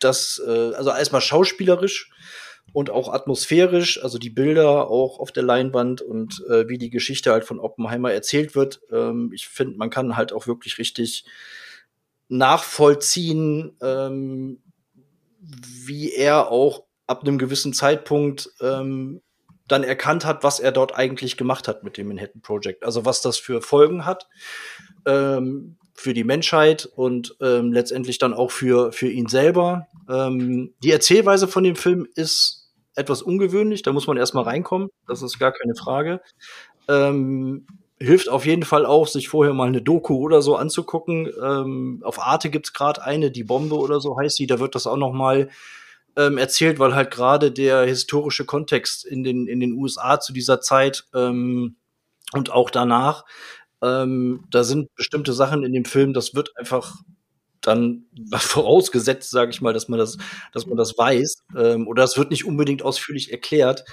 das, 0.00 0.42
äh, 0.46 0.74
also 0.74 0.90
erstmal 0.90 1.20
schauspielerisch 1.20 2.10
und 2.72 2.90
auch 2.90 3.12
atmosphärisch, 3.12 4.02
also 4.02 4.18
die 4.18 4.30
Bilder 4.30 4.88
auch 4.88 5.18
auf 5.18 5.32
der 5.32 5.42
Leinwand 5.42 6.00
und 6.00 6.44
äh, 6.48 6.68
wie 6.68 6.78
die 6.78 6.90
Geschichte 6.90 7.32
halt 7.32 7.44
von 7.44 7.60
Oppenheimer 7.60 8.12
erzählt 8.12 8.54
wird. 8.54 8.80
Ähm, 8.90 9.30
ich 9.34 9.48
finde, 9.48 9.76
man 9.76 9.90
kann 9.90 10.16
halt 10.16 10.32
auch 10.32 10.46
wirklich 10.46 10.78
richtig 10.78 11.24
nachvollziehen, 12.28 13.76
ähm, 13.82 14.62
wie 15.40 16.12
er 16.12 16.50
auch 16.50 16.84
ab 17.06 17.22
einem 17.22 17.38
gewissen 17.38 17.72
Zeitpunkt 17.72 18.50
ähm, 18.60 19.22
dann 19.66 19.82
erkannt 19.82 20.24
hat, 20.24 20.42
was 20.42 20.60
er 20.60 20.72
dort 20.72 20.94
eigentlich 20.94 21.36
gemacht 21.36 21.68
hat 21.68 21.84
mit 21.84 21.96
dem 21.96 22.08
Manhattan 22.08 22.40
Project. 22.42 22.84
Also 22.84 23.04
was 23.04 23.22
das 23.22 23.38
für 23.38 23.60
Folgen 23.60 24.06
hat 24.06 24.26
ähm, 25.06 25.76
für 25.94 26.14
die 26.14 26.24
Menschheit 26.24 26.86
und 26.86 27.36
ähm, 27.40 27.72
letztendlich 27.72 28.18
dann 28.18 28.32
auch 28.32 28.50
für, 28.50 28.92
für 28.92 29.10
ihn 29.10 29.26
selber. 29.26 29.88
Ähm, 30.08 30.74
die 30.82 30.92
Erzählweise 30.92 31.48
von 31.48 31.64
dem 31.64 31.76
Film 31.76 32.06
ist 32.14 32.70
etwas 32.94 33.22
ungewöhnlich, 33.22 33.82
da 33.82 33.92
muss 33.92 34.06
man 34.06 34.16
erstmal 34.16 34.44
reinkommen, 34.44 34.90
das 35.06 35.22
ist 35.22 35.38
gar 35.38 35.52
keine 35.52 35.74
Frage. 35.74 36.20
Ähm, 36.88 37.66
hilft 38.00 38.28
auf 38.28 38.46
jeden 38.46 38.62
Fall 38.62 38.86
auch, 38.86 39.06
sich 39.06 39.28
vorher 39.28 39.54
mal 39.54 39.68
eine 39.68 39.82
Doku 39.82 40.16
oder 40.16 40.40
so 40.40 40.56
anzugucken. 40.56 41.30
Ähm, 41.42 42.00
auf 42.04 42.20
Arte 42.20 42.50
gibt's 42.50 42.72
gerade 42.72 43.02
eine, 43.02 43.30
die 43.30 43.44
Bombe 43.44 43.76
oder 43.76 44.00
so 44.00 44.16
heißt 44.18 44.36
sie, 44.36 44.46
da 44.46 44.60
wird 44.60 44.74
das 44.74 44.86
auch 44.86 44.96
noch 44.96 45.12
mal 45.12 45.48
ähm, 46.16 46.38
erzählt, 46.38 46.78
weil 46.78 46.94
halt 46.94 47.10
gerade 47.10 47.50
der 47.50 47.82
historische 47.82 48.44
Kontext 48.44 49.04
in 49.04 49.24
den, 49.24 49.46
in 49.46 49.60
den 49.60 49.72
USA 49.72 50.20
zu 50.20 50.32
dieser 50.32 50.60
Zeit 50.60 51.04
ähm, 51.14 51.76
und 52.32 52.50
auch 52.50 52.70
danach, 52.70 53.24
ähm, 53.82 54.44
da 54.50 54.64
sind 54.64 54.94
bestimmte 54.94 55.32
Sachen 55.32 55.64
in 55.64 55.72
dem 55.72 55.84
Film, 55.84 56.12
das 56.12 56.34
wird 56.34 56.56
einfach 56.56 56.96
dann 57.60 58.04
vorausgesetzt, 58.34 59.30
sage 59.30 59.50
ich 59.50 59.60
mal, 59.60 59.72
dass 59.72 59.88
man 59.88 59.98
das, 59.98 60.18
dass 60.52 60.66
man 60.66 60.76
das 60.76 60.96
weiß, 60.96 61.44
ähm, 61.56 61.86
oder 61.86 62.04
es 62.04 62.16
wird 62.16 62.30
nicht 62.30 62.44
unbedingt 62.44 62.82
ausführlich 62.82 63.32
erklärt. 63.32 63.84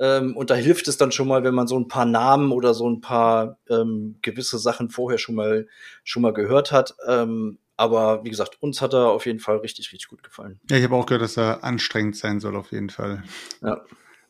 Ähm, 0.00 0.36
und 0.36 0.50
da 0.50 0.54
hilft 0.54 0.86
es 0.86 0.96
dann 0.96 1.10
schon 1.10 1.26
mal, 1.26 1.42
wenn 1.42 1.54
man 1.54 1.66
so 1.66 1.78
ein 1.78 1.88
paar 1.88 2.04
Namen 2.04 2.52
oder 2.52 2.72
so 2.72 2.88
ein 2.88 3.00
paar 3.00 3.58
ähm, 3.68 4.18
gewisse 4.22 4.58
Sachen 4.58 4.90
vorher 4.90 5.18
schon 5.18 5.34
mal 5.34 5.66
schon 6.04 6.22
mal 6.22 6.32
gehört 6.32 6.70
hat. 6.70 6.94
Ähm, 7.06 7.58
aber 7.76 8.24
wie 8.24 8.30
gesagt, 8.30 8.60
uns 8.60 8.80
hat 8.80 8.92
er 8.92 9.10
auf 9.10 9.26
jeden 9.26 9.40
Fall 9.40 9.58
richtig, 9.58 9.92
richtig 9.92 10.08
gut 10.08 10.22
gefallen. 10.22 10.60
Ja, 10.70 10.76
ich 10.76 10.84
habe 10.84 10.94
auch 10.94 11.06
gehört, 11.06 11.22
dass 11.22 11.36
er 11.36 11.64
anstrengend 11.64 12.16
sein 12.16 12.40
soll 12.40 12.56
auf 12.56 12.72
jeden 12.72 12.90
Fall. 12.90 13.24
Ja. 13.60 13.84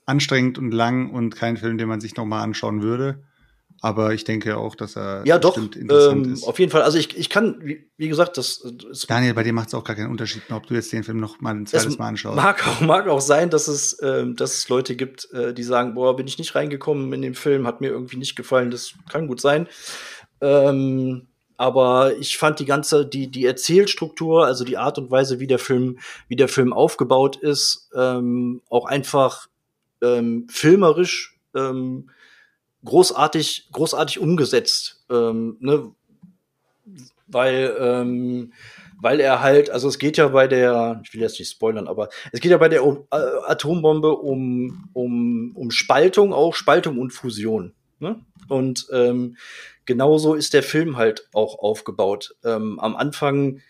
Anstrengend 0.06 0.58
und 0.58 0.70
lang 0.70 1.10
und 1.10 1.36
kein 1.36 1.58
Film, 1.58 1.76
den 1.76 1.88
man 1.88 2.00
sich 2.00 2.16
noch 2.16 2.24
mal 2.24 2.42
anschauen 2.42 2.82
würde. 2.82 3.22
Aber 3.80 4.12
ich 4.12 4.24
denke 4.24 4.56
auch, 4.56 4.74
dass 4.74 4.96
er 4.96 5.22
Ja, 5.24 5.38
doch. 5.38 5.56
Ähm, 5.56 6.32
ist. 6.32 6.44
auf 6.44 6.58
jeden 6.58 6.72
Fall. 6.72 6.82
Also 6.82 6.98
ich, 6.98 7.16
ich 7.16 7.30
kann, 7.30 7.58
wie, 7.62 7.88
wie 7.96 8.08
gesagt, 8.08 8.36
das, 8.36 8.66
das 8.88 9.06
Daniel, 9.06 9.34
bei 9.34 9.44
dir 9.44 9.52
macht 9.52 9.68
es 9.68 9.74
auch 9.74 9.84
gar 9.84 9.94
keinen 9.94 10.10
Unterschied 10.10 10.48
mehr, 10.48 10.56
ob 10.56 10.66
du 10.66 10.74
jetzt 10.74 10.92
den 10.92 11.04
Film 11.04 11.18
noch 11.18 11.40
mal 11.40 11.54
ein 11.54 11.66
zweites 11.66 11.92
Es 11.92 11.98
Mal 11.98 12.08
anschaust. 12.08 12.36
Mag 12.36 12.66
auch, 12.66 12.80
mag 12.80 13.08
auch 13.08 13.20
sein, 13.20 13.50
dass 13.50 13.68
es, 13.68 13.98
ähm, 14.02 14.34
dass 14.34 14.58
es 14.58 14.68
Leute 14.68 14.96
gibt, 14.96 15.30
äh, 15.32 15.54
die 15.54 15.62
sagen, 15.62 15.94
boah, 15.94 16.16
bin 16.16 16.26
ich 16.26 16.38
nicht 16.38 16.54
reingekommen 16.54 17.12
in 17.12 17.22
den 17.22 17.34
Film, 17.34 17.66
hat 17.66 17.80
mir 17.80 17.88
irgendwie 17.88 18.16
nicht 18.16 18.34
gefallen. 18.34 18.70
Das 18.70 18.94
kann 19.10 19.28
gut 19.28 19.40
sein. 19.40 19.68
Ähm, 20.40 21.28
aber 21.56 22.16
ich 22.16 22.38
fand 22.38 22.60
die 22.60 22.64
ganze, 22.64 23.06
die, 23.06 23.30
die 23.30 23.44
Erzählstruktur, 23.44 24.46
also 24.46 24.64
die 24.64 24.76
Art 24.76 24.98
und 24.98 25.10
Weise, 25.10 25.40
wie 25.40 25.48
der 25.48 25.58
Film, 25.58 25.98
wie 26.28 26.36
der 26.36 26.48
Film 26.48 26.72
aufgebaut 26.72 27.36
ist, 27.36 27.90
ähm, 27.94 28.62
auch 28.70 28.86
einfach 28.86 29.48
ähm, 30.00 30.46
filmerisch 30.48 31.36
ähm, 31.54 32.10
großartig, 32.84 33.68
großartig 33.72 34.18
umgesetzt. 34.18 35.04
Ähm, 35.10 35.56
ne? 35.60 35.92
Weil, 37.26 37.76
ähm, 37.78 38.52
weil 39.00 39.20
er 39.20 39.42
halt, 39.42 39.70
also 39.70 39.88
es 39.88 39.98
geht 39.98 40.16
ja 40.16 40.28
bei 40.28 40.48
der, 40.48 41.00
ich 41.04 41.12
will 41.14 41.20
jetzt 41.20 41.38
nicht 41.38 41.50
spoilern, 41.50 41.86
aber 41.86 42.08
es 42.32 42.40
geht 42.40 42.50
ja 42.50 42.58
bei 42.58 42.68
der 42.68 42.82
äh, 42.82 43.16
Atombombe 43.46 44.16
um, 44.16 44.88
um, 44.92 45.52
um 45.54 45.70
Spaltung, 45.70 46.32
auch 46.32 46.54
Spaltung 46.54 46.98
und 46.98 47.12
Fusion. 47.12 47.74
Ne? 48.00 48.20
Und 48.48 48.86
ähm, 48.92 49.36
genauso 49.84 50.34
ist 50.34 50.54
der 50.54 50.62
Film 50.62 50.96
halt 50.96 51.28
auch 51.32 51.58
aufgebaut. 51.58 52.36
Ähm, 52.44 52.80
am 52.80 52.96
Anfang 52.96 53.60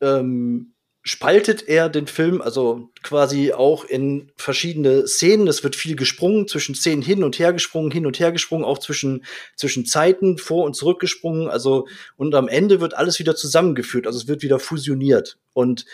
ähm, 0.00 0.71
spaltet 1.02 1.68
er 1.68 1.88
den 1.88 2.06
Film, 2.06 2.40
also 2.40 2.90
quasi 3.02 3.52
auch 3.52 3.84
in 3.84 4.30
verschiedene 4.36 5.08
Szenen. 5.08 5.48
Es 5.48 5.64
wird 5.64 5.74
viel 5.74 5.96
gesprungen, 5.96 6.46
zwischen 6.46 6.76
Szenen 6.76 7.02
hin 7.02 7.24
und 7.24 7.38
her 7.40 7.52
gesprungen, 7.52 7.90
hin 7.90 8.06
und 8.06 8.20
her 8.20 8.30
gesprungen, 8.30 8.64
auch 8.64 8.78
zwischen, 8.78 9.24
zwischen 9.56 9.84
Zeiten 9.84 10.38
vor 10.38 10.64
und 10.64 10.74
zurück 10.74 11.00
gesprungen. 11.00 11.48
Also, 11.48 11.88
und 12.16 12.34
am 12.36 12.46
Ende 12.46 12.80
wird 12.80 12.94
alles 12.94 13.18
wieder 13.18 13.34
zusammengeführt, 13.34 14.06
also 14.06 14.18
es 14.18 14.28
wird 14.28 14.42
wieder 14.42 14.60
fusioniert. 14.60 15.38
Und 15.54 15.86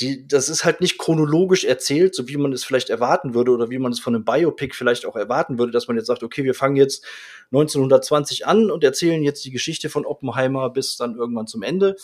die, 0.00 0.26
das 0.26 0.48
ist 0.48 0.64
halt 0.64 0.80
nicht 0.80 0.98
chronologisch 0.98 1.64
erzählt, 1.64 2.14
so 2.14 2.28
wie 2.28 2.36
man 2.36 2.52
es 2.52 2.64
vielleicht 2.64 2.90
erwarten 2.90 3.34
würde 3.34 3.52
oder 3.52 3.70
wie 3.70 3.78
man 3.78 3.92
es 3.92 4.00
von 4.00 4.14
einem 4.14 4.24
Biopic 4.24 4.74
vielleicht 4.74 5.06
auch 5.06 5.16
erwarten 5.16 5.58
würde, 5.58 5.72
dass 5.72 5.88
man 5.88 5.96
jetzt 5.96 6.06
sagt, 6.06 6.22
okay, 6.22 6.44
wir 6.44 6.54
fangen 6.54 6.76
jetzt 6.76 7.04
1920 7.52 8.46
an 8.46 8.70
und 8.70 8.84
erzählen 8.84 9.22
jetzt 9.22 9.44
die 9.44 9.50
Geschichte 9.50 9.88
von 9.88 10.06
Oppenheimer 10.06 10.70
bis 10.70 10.96
dann 10.96 11.16
irgendwann 11.16 11.46
zum 11.46 11.62
Ende. 11.62 11.96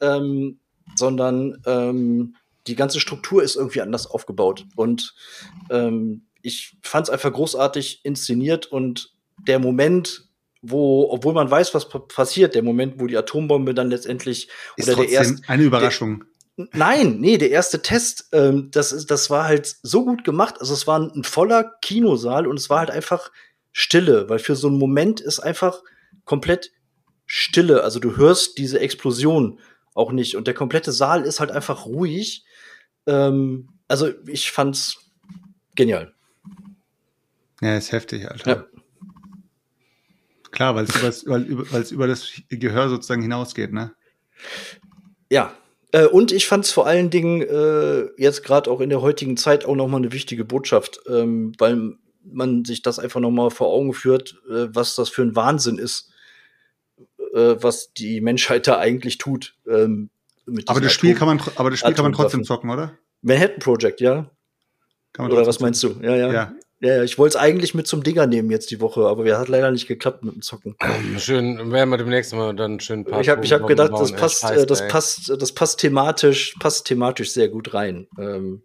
Ähm, 0.00 0.58
sondern 0.94 1.60
ähm, 1.66 2.36
die 2.66 2.76
ganze 2.76 3.00
Struktur 3.00 3.42
ist 3.42 3.56
irgendwie 3.56 3.80
anders 3.80 4.06
aufgebaut. 4.06 4.66
Und 4.76 5.14
ähm, 5.70 6.26
ich 6.42 6.76
fand 6.82 7.06
es 7.06 7.10
einfach 7.10 7.32
großartig 7.32 8.00
inszeniert 8.04 8.66
und 8.66 9.12
der 9.46 9.58
Moment, 9.58 10.28
wo, 10.62 11.08
obwohl 11.10 11.32
man 11.32 11.50
weiß, 11.50 11.74
was 11.74 11.88
pa- 11.88 12.00
passiert, 12.00 12.54
der 12.54 12.62
Moment, 12.62 13.00
wo 13.00 13.06
die 13.06 13.16
Atombombe 13.16 13.72
dann 13.72 13.90
letztendlich 13.90 14.48
ist 14.76 14.88
oder 14.88 14.96
der 14.96 15.08
erste 15.08 15.42
eine 15.46 15.62
Überraschung. 15.62 16.24
Nein, 16.72 17.20
nee, 17.20 17.38
der 17.38 17.50
erste 17.50 17.80
Test, 17.80 18.28
ähm, 18.32 18.68
das, 18.70 18.92
ist, 18.92 19.10
das 19.10 19.30
war 19.30 19.44
halt 19.44 19.76
so 19.82 20.04
gut 20.04 20.24
gemacht. 20.24 20.56
Also 20.60 20.74
es 20.74 20.86
war 20.86 20.98
ein, 20.98 21.10
ein 21.14 21.24
voller 21.24 21.72
Kinosaal 21.80 22.46
und 22.46 22.58
es 22.58 22.68
war 22.68 22.80
halt 22.80 22.90
einfach 22.90 23.30
Stille, 23.72 24.28
weil 24.28 24.38
für 24.38 24.56
so 24.56 24.68
einen 24.68 24.78
Moment 24.78 25.20
ist 25.20 25.40
einfach 25.40 25.82
komplett 26.26 26.70
Stille. 27.24 27.82
Also 27.82 27.98
du 27.98 28.16
hörst 28.16 28.58
diese 28.58 28.80
Explosion 28.80 29.58
auch 29.94 30.12
nicht 30.12 30.36
und 30.36 30.46
der 30.46 30.54
komplette 30.54 30.92
Saal 30.92 31.22
ist 31.22 31.40
halt 31.40 31.50
einfach 31.50 31.86
ruhig. 31.86 32.44
Ähm, 33.06 33.68
also 33.88 34.10
ich 34.26 34.50
fand's 34.50 35.10
genial. 35.74 36.14
Ja, 37.60 37.76
ist 37.76 37.92
heftig, 37.92 38.30
Alter. 38.30 38.50
Ja. 38.50 38.80
Klar, 40.50 40.74
weil 40.74 40.84
es 40.84 41.22
über, 41.22 41.72
weil's 41.72 41.90
über 41.90 42.06
das 42.06 42.32
Gehör 42.48 42.88
sozusagen 42.88 43.22
hinausgeht, 43.22 43.72
ne? 43.72 43.94
Ja. 45.30 45.54
Äh, 45.92 46.06
und 46.06 46.32
ich 46.32 46.46
fand's 46.46 46.70
vor 46.70 46.86
allen 46.86 47.10
Dingen 47.10 47.42
äh, 47.42 48.08
jetzt 48.16 48.44
gerade 48.44 48.70
auch 48.70 48.80
in 48.80 48.90
der 48.90 49.02
heutigen 49.02 49.36
Zeit 49.36 49.64
auch 49.64 49.74
noch 49.74 49.88
mal 49.88 49.98
eine 49.98 50.12
wichtige 50.12 50.44
Botschaft, 50.44 51.00
ähm, 51.08 51.52
weil 51.58 51.94
man 52.22 52.64
sich 52.64 52.82
das 52.82 52.98
einfach 52.98 53.20
noch 53.20 53.30
mal 53.30 53.50
vor 53.50 53.68
Augen 53.68 53.92
führt, 53.92 54.40
äh, 54.48 54.68
was 54.74 54.94
das 54.94 55.08
für 55.08 55.22
ein 55.22 55.36
Wahnsinn 55.36 55.78
ist, 55.78 56.09
äh, 57.34 57.56
was 57.62 57.92
die 57.92 58.20
Menschheit 58.20 58.66
da 58.66 58.78
eigentlich 58.78 59.18
tut. 59.18 59.54
Ähm, 59.68 60.10
mit 60.46 60.68
Aber 60.68 60.80
das 60.80 60.92
Spiel 60.92 61.10
Atom- 61.10 61.18
kann 61.18 61.28
man, 61.28 61.40
aber 61.56 61.70
das 61.70 61.80
Spiel 61.80 61.94
kann 61.94 62.04
man 62.04 62.12
trotzdem 62.12 62.44
zocken, 62.44 62.70
oder? 62.70 62.96
Manhattan 63.22 63.58
Project, 63.58 64.00
ja. 64.00 64.30
Kann 65.12 65.24
man 65.26 65.32
Oder 65.32 65.46
was 65.46 65.60
meinst 65.60 65.82
du? 65.82 65.96
Ja, 66.02 66.16
ja. 66.16 66.32
Ja. 66.32 66.54
Ja, 66.82 67.02
ich 67.02 67.18
wollte 67.18 67.36
es 67.36 67.42
eigentlich 67.42 67.74
mit 67.74 67.86
zum 67.86 68.02
Dinger 68.02 68.26
nehmen 68.26 68.50
jetzt 68.50 68.70
die 68.70 68.80
Woche, 68.80 69.02
aber 69.06 69.26
wir 69.26 69.38
hat 69.38 69.48
leider 69.48 69.70
nicht 69.70 69.86
geklappt 69.86 70.24
mit 70.24 70.34
dem 70.34 70.40
Zocken. 70.40 70.76
Schön, 71.18 71.70
werden 71.70 71.90
wir 71.90 71.98
demnächst 71.98 72.32
mal 72.32 72.56
dann 72.56 72.80
schön 72.80 73.00
ein 73.00 73.04
paar 73.04 73.20
Ich 73.20 73.28
habe 73.28 73.44
ich 73.44 73.52
hab 73.52 73.66
gedacht, 73.66 73.92
das 73.92 74.12
passt, 74.12 74.44
äh, 74.44 74.64
das 74.64 74.80
ey. 74.80 74.88
passt, 74.88 75.28
das 75.28 75.52
passt 75.52 75.80
thematisch, 75.80 76.54
passt 76.58 76.86
thematisch 76.86 77.32
sehr 77.32 77.50
gut 77.50 77.74
rein. 77.74 78.06
Ähm, 78.18 78.62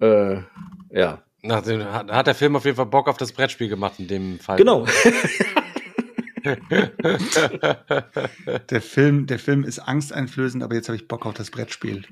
äh, 0.00 0.36
ja, 0.92 1.24
Nachdem, 1.42 1.84
hat, 1.84 2.10
hat 2.12 2.26
der 2.26 2.34
Film 2.34 2.54
auf 2.54 2.64
jeden 2.64 2.76
Fall 2.76 2.86
Bock 2.86 3.08
auf 3.08 3.16
das 3.16 3.32
Brettspiel 3.32 3.68
gemacht 3.68 3.94
in 3.98 4.06
dem 4.06 4.38
Fall. 4.38 4.56
genau. 4.58 4.86
Der 8.70 8.80
Film, 8.80 9.26
der 9.26 9.38
Film 9.38 9.64
ist 9.64 9.78
angsteinflößend, 9.78 10.62
aber 10.62 10.74
jetzt 10.74 10.88
habe 10.88 10.96
ich 10.96 11.08
Bock 11.08 11.26
auf 11.26 11.34
das 11.34 11.50
Brettspiel. 11.50 12.02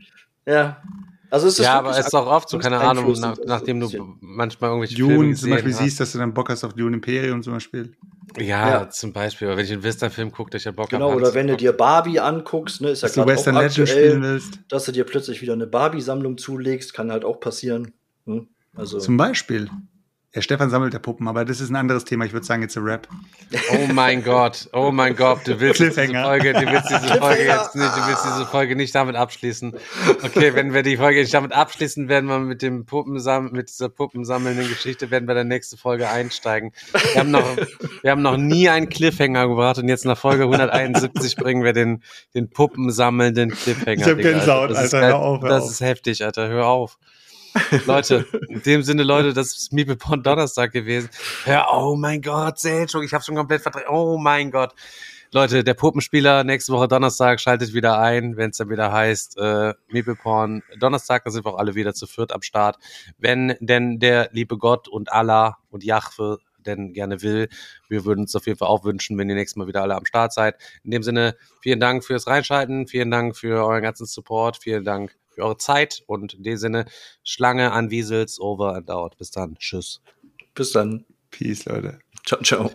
ja. 0.47 0.83
Also 1.31 1.47
es 1.49 1.59
ist 1.59 1.67
ja, 1.67 1.79
aber 1.79 1.91
es 1.91 2.07
ist 2.07 2.15
auch 2.15 2.27
oft 2.27 2.49
so, 2.49 2.59
keine 2.59 2.79
Ahnung, 2.79 3.05
nach, 3.05 3.11
angsteinflößend, 3.11 3.47
nachdem 3.49 3.83
also 3.83 3.99
du 3.99 4.17
manchmal 4.21 4.71
irgendwelche 4.71 4.97
Filme 4.97 5.15
Dune 5.15 5.29
gesehen 5.29 5.37
zum 5.43 5.51
Beispiel 5.51 5.73
hast. 5.73 5.79
siehst, 5.81 6.01
dass 6.01 6.13
du 6.13 6.19
dann 6.19 6.33
Bock 6.33 6.49
hast 6.49 6.65
auf 6.65 6.73
Dune 6.73 6.97
Imperium 6.97 7.43
zum 7.43 7.53
Beispiel. 7.53 7.95
Ja, 8.39 8.69
Ja. 8.69 8.89
zum 8.91 9.13
Beispiel, 9.13 9.49
aber 9.49 9.59
wenn 9.59 9.65
ich 9.67 9.73
einen 9.73 9.83
Western-Film 9.83 10.33
gucke, 10.33 10.51
der 10.51 10.59
ich 10.59 10.65
ja 10.65 10.71
Bock 10.73 10.89
Genau, 10.89 11.09
habe. 11.11 11.17
oder 11.17 11.35
wenn 11.35 11.47
du 11.49 11.57
dir 11.59 11.73
Barbie 11.73 12.19
anguckst, 12.21 12.81
ne, 12.81 12.89
ist 12.91 13.03
ja 13.03 13.09
Dass 13.09 13.15
du 13.17 13.25
gerade 13.25 13.39
auch 13.39 13.47
Legend 13.47 13.89
spielen 13.89 13.89
aktuell, 13.89 14.23
willst. 14.23 14.61
dass 14.71 14.85
du 14.87 14.93
dir 14.93 15.05
plötzlich 15.05 15.43
wieder 15.43 15.53
eine 15.53 15.67
Barbie-Sammlung 15.67 16.39
zulegst, 16.39 16.95
kann 16.95 17.13
halt 17.13 17.27
auch 17.27 17.41
passieren. 17.41 17.93
Hm? 18.25 18.49
Also, 18.75 18.99
Zum 18.99 19.19
Beispiel. 19.19 19.69
Ja, 20.35 20.43
Stefan 20.43 20.69
sammelt 20.69 20.93
der 20.93 20.99
Puppen, 20.99 21.27
aber 21.27 21.47
das 21.47 21.59
ist 21.59 21.71
ein 21.71 21.77
anderes 21.77 22.05
Thema. 22.05 22.27
Ich 22.27 22.35
würde 22.35 22.45
sagen, 22.45 22.61
jetzt 22.61 22.77
ein 22.77 22.83
Rap. 22.85 23.09
Oh 23.73 23.91
mein 23.91 24.23
Gott, 24.23 24.69
oh 24.75 24.91
mein 24.91 25.17
Gott, 25.17 25.41
du 25.47 25.59
willst 25.59 25.81
diese. 25.81 25.95
Folge, 25.95 26.53
du 26.53 26.61
willst 26.67 26.91
diese 26.91 27.15
Folge 27.19 27.45
jetzt 27.45 27.75
nicht, 27.75 27.97
du 27.97 28.07
willst 28.07 28.25
diese 28.27 28.45
Folge 28.45 28.77
nicht 28.77 28.95
damit 28.95 29.17
abschließen. 29.17 29.75
Okay, 30.23 30.55
wenn 30.55 30.75
wir 30.75 30.83
die 30.83 30.99
Folge 30.99 31.23
nicht 31.23 31.33
damit 31.33 31.55
abschließen, 31.55 32.11
werden 32.11 32.27
wir 32.29 32.41
mit 32.41 32.61
dem 32.61 32.85
Puppensam 32.85 33.53
mit 33.53 33.71
dieser 33.71 33.89
puppensammelnden 33.89 34.69
Geschichte 34.69 35.11
werden 35.11 35.27
wir 35.27 35.33
in 35.33 35.37
der 35.37 35.45
nächste 35.45 35.79
Folge 35.79 36.11
einsteigen. 36.11 36.73
Wir 37.15 37.21
haben 37.21 37.31
noch, 37.31 37.57
wir 38.03 38.11
haben 38.11 38.21
noch 38.23 38.37
nie 38.37 38.69
einen 38.69 38.91
Cliffhanger 38.91 39.49
gebracht 39.49 39.79
und 39.79 39.89
jetzt 39.89 40.05
nach 40.05 40.19
Folge 40.19 40.43
171 40.43 41.37
bringen 41.37 41.65
wir 41.65 41.73
den, 41.73 42.03
den 42.35 42.51
puppensammelnden 42.51 43.53
Cliffhanger. 43.53 43.97
Ich 44.03 44.07
hab 44.07 44.17
Digga, 44.19 44.31
Gänsehaut, 44.33 44.71
Das 44.73 44.85
ist 44.85 44.93
Alter, 44.95 45.01
geil. 45.01 45.11
hör 45.13 45.19
auf, 45.21 45.41
hör 45.43 45.49
Das 45.49 45.65
auf. 45.65 45.71
ist 45.71 45.81
heftig, 45.81 46.23
Alter, 46.23 46.49
hör 46.49 46.67
auf. 46.67 46.99
Leute, 47.87 48.27
in 48.49 48.63
dem 48.63 48.83
Sinne, 48.83 49.03
Leute, 49.03 49.33
das 49.33 49.57
ist 49.57 49.73
Meeple 49.73 49.97
Pond 49.97 50.27
Donnerstag 50.27 50.73
gewesen. 50.73 51.09
Ja, 51.47 51.67
oh 51.73 51.97
mein 51.97 52.23
Gott, 52.23 52.59
Selchuk, 52.59 53.05
ich 53.05 53.13
habe 53.13 53.25
schon 53.25 53.37
komplett 53.37 53.63
verdreht. 53.63 53.89
Oh 53.89 54.19
mein 54.19 54.51
Gott. 54.51 54.75
Leute, 55.31 55.63
der 55.63 55.75
Puppenspieler 55.75 56.43
nächste 56.43 56.73
Woche 56.73 56.89
Donnerstag 56.89 57.39
schaltet 57.39 57.75
wieder 57.75 57.99
ein, 58.01 58.39
wenn 58.39 58.49
es 58.49 58.57
dann 58.57 58.71
wieder 58.71 58.91
heißt, 58.91 59.37
äh, 59.37 59.75
Meeple 59.89 60.15
Porn 60.15 60.63
Donnerstag, 60.79 61.25
da 61.25 61.31
sind 61.31 61.45
wir 61.45 61.53
auch 61.53 61.59
alle 61.59 61.75
wieder 61.75 61.93
zu 61.93 62.07
viert 62.07 62.33
am 62.33 62.41
Start. 62.41 62.79
Wenn 63.19 63.55
denn 63.61 63.99
der 63.99 64.31
liebe 64.33 64.57
Gott 64.57 64.89
und 64.89 65.13
Allah 65.13 65.59
und 65.71 65.85
Jahwe 65.85 66.39
denn 66.69 66.93
gerne 66.93 67.23
will. 67.23 67.49
Wir 67.89 68.05
würden 68.05 68.21
uns 68.21 68.37
auf 68.37 68.47
jeden 68.47 68.59
Fall 68.59 68.69
auch 68.69 68.85
wünschen, 68.85 69.19
wenn 69.19 69.29
ihr 69.29 69.35
nächstes 69.35 69.57
Mal 69.57 69.67
wieder 69.67 69.83
alle 69.83 69.97
am 69.97 70.05
Start 70.05 70.33
seid. 70.33 70.57
In 70.85 70.91
dem 70.91 71.03
Sinne, 71.03 71.37
vielen 71.61 71.81
Dank 71.81 72.05
fürs 72.05 72.27
Reinschalten, 72.27 72.87
vielen 72.87 73.11
Dank 73.11 73.37
für 73.37 73.65
euren 73.65 73.83
ganzen 73.83 74.07
Support, 74.07 74.59
vielen 74.59 74.85
Dank 74.85 75.17
für 75.39 75.45
eure 75.45 75.57
Zeit 75.57 76.03
und 76.07 76.35
in 76.35 76.43
dem 76.43 76.57
Sinne, 76.57 76.87
Schlange 77.23 77.73
an 77.73 77.91
Wiesels, 77.91 78.41
over 78.41 78.75
and 78.75 78.91
out. 78.91 79.17
Bis 79.17 79.31
dann. 79.31 79.57
Tschüss. 79.59 80.01
bis 80.55 80.73
dann. 80.73 81.05
Peace, 81.31 81.65
Leute. 81.67 82.01
Ciao, 82.27 82.43
ciao. 82.43 82.71